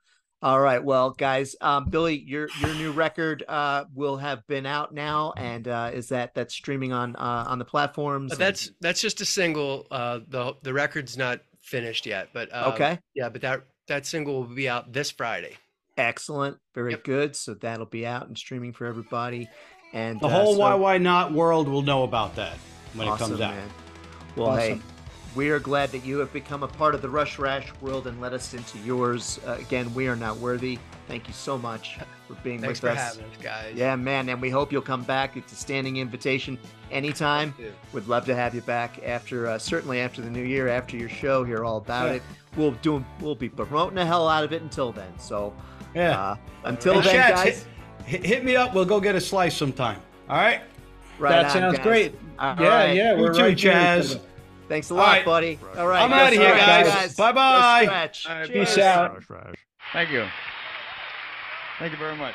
All 0.40 0.60
right. 0.60 0.82
Well, 0.82 1.10
guys, 1.10 1.54
um, 1.60 1.86
Billy, 1.88 2.18
your 2.18 2.48
your 2.60 2.74
new 2.74 2.90
record 2.90 3.44
uh 3.46 3.84
will 3.94 4.16
have 4.16 4.44
been 4.48 4.66
out 4.66 4.92
now, 4.92 5.32
and 5.36 5.68
uh 5.68 5.90
is 5.94 6.08
that 6.08 6.34
that's 6.34 6.52
streaming 6.52 6.92
on 6.92 7.14
uh 7.16 7.44
on 7.48 7.58
the 7.60 7.64
platforms? 7.64 8.32
Uh, 8.32 8.34
and- 8.34 8.40
That's 8.40 8.70
that's 8.80 9.00
just 9.00 9.20
a 9.20 9.24
single. 9.24 9.86
Uh, 9.90 10.20
the 10.28 10.54
the 10.62 10.72
record's 10.72 11.16
not 11.16 11.40
finished 11.62 12.06
yet, 12.06 12.30
but 12.34 12.52
uh, 12.52 12.72
Okay. 12.74 12.98
Yeah, 13.14 13.28
but 13.28 13.42
that 13.42 13.62
that 13.88 14.06
single 14.06 14.34
will 14.34 14.54
be 14.54 14.68
out 14.68 14.92
this 14.92 15.10
Friday. 15.10 15.56
excellent, 15.98 16.56
very 16.74 16.92
Yep. 16.92 17.04
good. 17.04 17.36
So 17.36 17.52
that'll 17.52 17.84
be 17.84 18.06
out 18.06 18.26
and 18.26 18.36
streaming 18.38 18.72
for 18.72 18.86
everybody. 18.86 19.46
And 19.92 20.18
The 20.20 20.26
uh, 20.26 20.30
whole 20.30 20.54
so- 20.54 20.59
Why 20.60 20.74
Why 20.74 20.96
Not 20.98 21.32
world 21.32 21.68
will 21.68 21.82
know 21.82 22.02
about 22.04 22.34
that 22.36 22.56
when 22.94 23.06
it 23.09 23.18
comes 23.18 23.40
out. 23.42 23.54
man. 23.54 23.68
Well, 24.34 24.56
hey, 24.56 24.80
we 25.34 25.50
are 25.50 25.59
glad 25.59 25.90
that 25.92 26.02
you 26.02 26.16
have 26.18 26.32
become 26.32 26.62
a 26.62 26.68
part 26.68 26.94
of 26.94 27.02
the 27.02 27.10
Rush 27.10 27.38
Rash 27.38 27.70
world 27.82 28.06
and 28.06 28.22
let 28.22 28.32
us 28.32 28.54
into 28.54 28.78
yours. 28.78 29.38
Uh, 29.46 29.52
again, 29.60 29.92
we 29.92 30.09
are 30.09 30.16
not 30.16 30.38
worthy. 30.38 30.78
Thank 31.09 31.28
you 31.28 31.34
so 31.34 31.59
much 31.59 31.98
for 32.26 32.34
being 32.42 32.59
Thanks 32.62 32.80
with 32.80 32.90
for 32.92 32.96
us. 32.98 33.16
having 33.16 33.30
us, 33.30 33.36
guys. 33.42 33.74
Yeah, 33.76 33.94
man, 33.96 34.30
and 34.30 34.40
we 34.40 34.48
hope 34.48 34.72
you'll 34.72 34.80
come 34.80 35.02
back. 35.02 35.36
It's 35.36 35.52
a 35.52 35.56
standing 35.56 35.98
invitation 35.98 36.59
anytime. 36.90 37.52
Thank 37.52 37.68
you. 37.68 37.74
Would 37.92 38.09
love 38.09 38.24
to 38.26 38.34
have 38.34 38.54
you 38.54 38.62
back 38.62 38.98
after, 39.04 39.46
uh, 39.46 39.59
certainly 39.59 40.00
after 40.00 40.22
the 40.22 40.30
new 40.30 40.42
year, 40.44 40.68
after 40.68 40.96
your 40.96 41.10
show. 41.10 41.44
Hear 41.44 41.64
all 41.66 41.76
about 41.76 42.06
Yeah. 42.09 42.12
it. 42.14 42.22
We'll 42.56 42.72
do. 42.72 43.04
We'll 43.20 43.34
be 43.34 43.48
promoting 43.48 43.94
the 43.96 44.04
hell 44.04 44.28
out 44.28 44.44
of 44.44 44.52
it 44.52 44.62
until 44.62 44.92
then. 44.92 45.18
So, 45.18 45.54
Yeah. 45.94 46.18
uh, 46.20 46.36
until 46.64 46.96
And 46.96 47.04
then, 47.04 47.14
Schatz, 47.14 47.42
guys. 47.42 47.66
hit, 48.04 48.24
hit 48.26 48.44
me 48.44 48.56
up. 48.56 48.74
We'll 48.74 48.84
go 48.84 49.00
get 49.00 49.14
a 49.14 49.20
slice 49.20 49.56
sometime. 49.56 50.00
All 50.28 50.36
right. 50.36 50.60
Right 51.18 51.30
that 51.30 51.44
on, 51.46 51.50
sounds 51.50 51.76
guys. 51.78 51.82
great. 51.86 52.14
All 52.38 52.56
yeah, 52.58 52.68
right. 52.68 52.96
yeah. 52.96 53.14
We're 53.14 53.32
too, 53.32 53.42
right 53.42 53.58
here, 53.60 53.72
Chaz. 53.72 54.20
Thanks 54.68 54.90
a 54.90 54.94
lot, 54.94 55.06
right. 55.06 55.24
buddy. 55.24 55.58
All 55.76 55.86
right, 55.86 56.02
I'm 56.02 56.12
out 56.12 56.28
of 56.28 56.38
here, 56.38 56.48
Stretch, 56.48 56.86
guys. 56.86 57.14
Bye-bye. 57.14 57.80
Go 57.80 57.86
Stretch. 57.86 58.26
All 58.26 58.34
right, 58.36 58.46
Cheers. 58.48 58.68
Peace 58.70 58.78
out. 58.78 59.22
Thank 59.92 60.10
you. 60.10 60.26
Thank 61.78 61.92
you 61.92 61.98
very 61.98 62.16
much. 62.16 62.34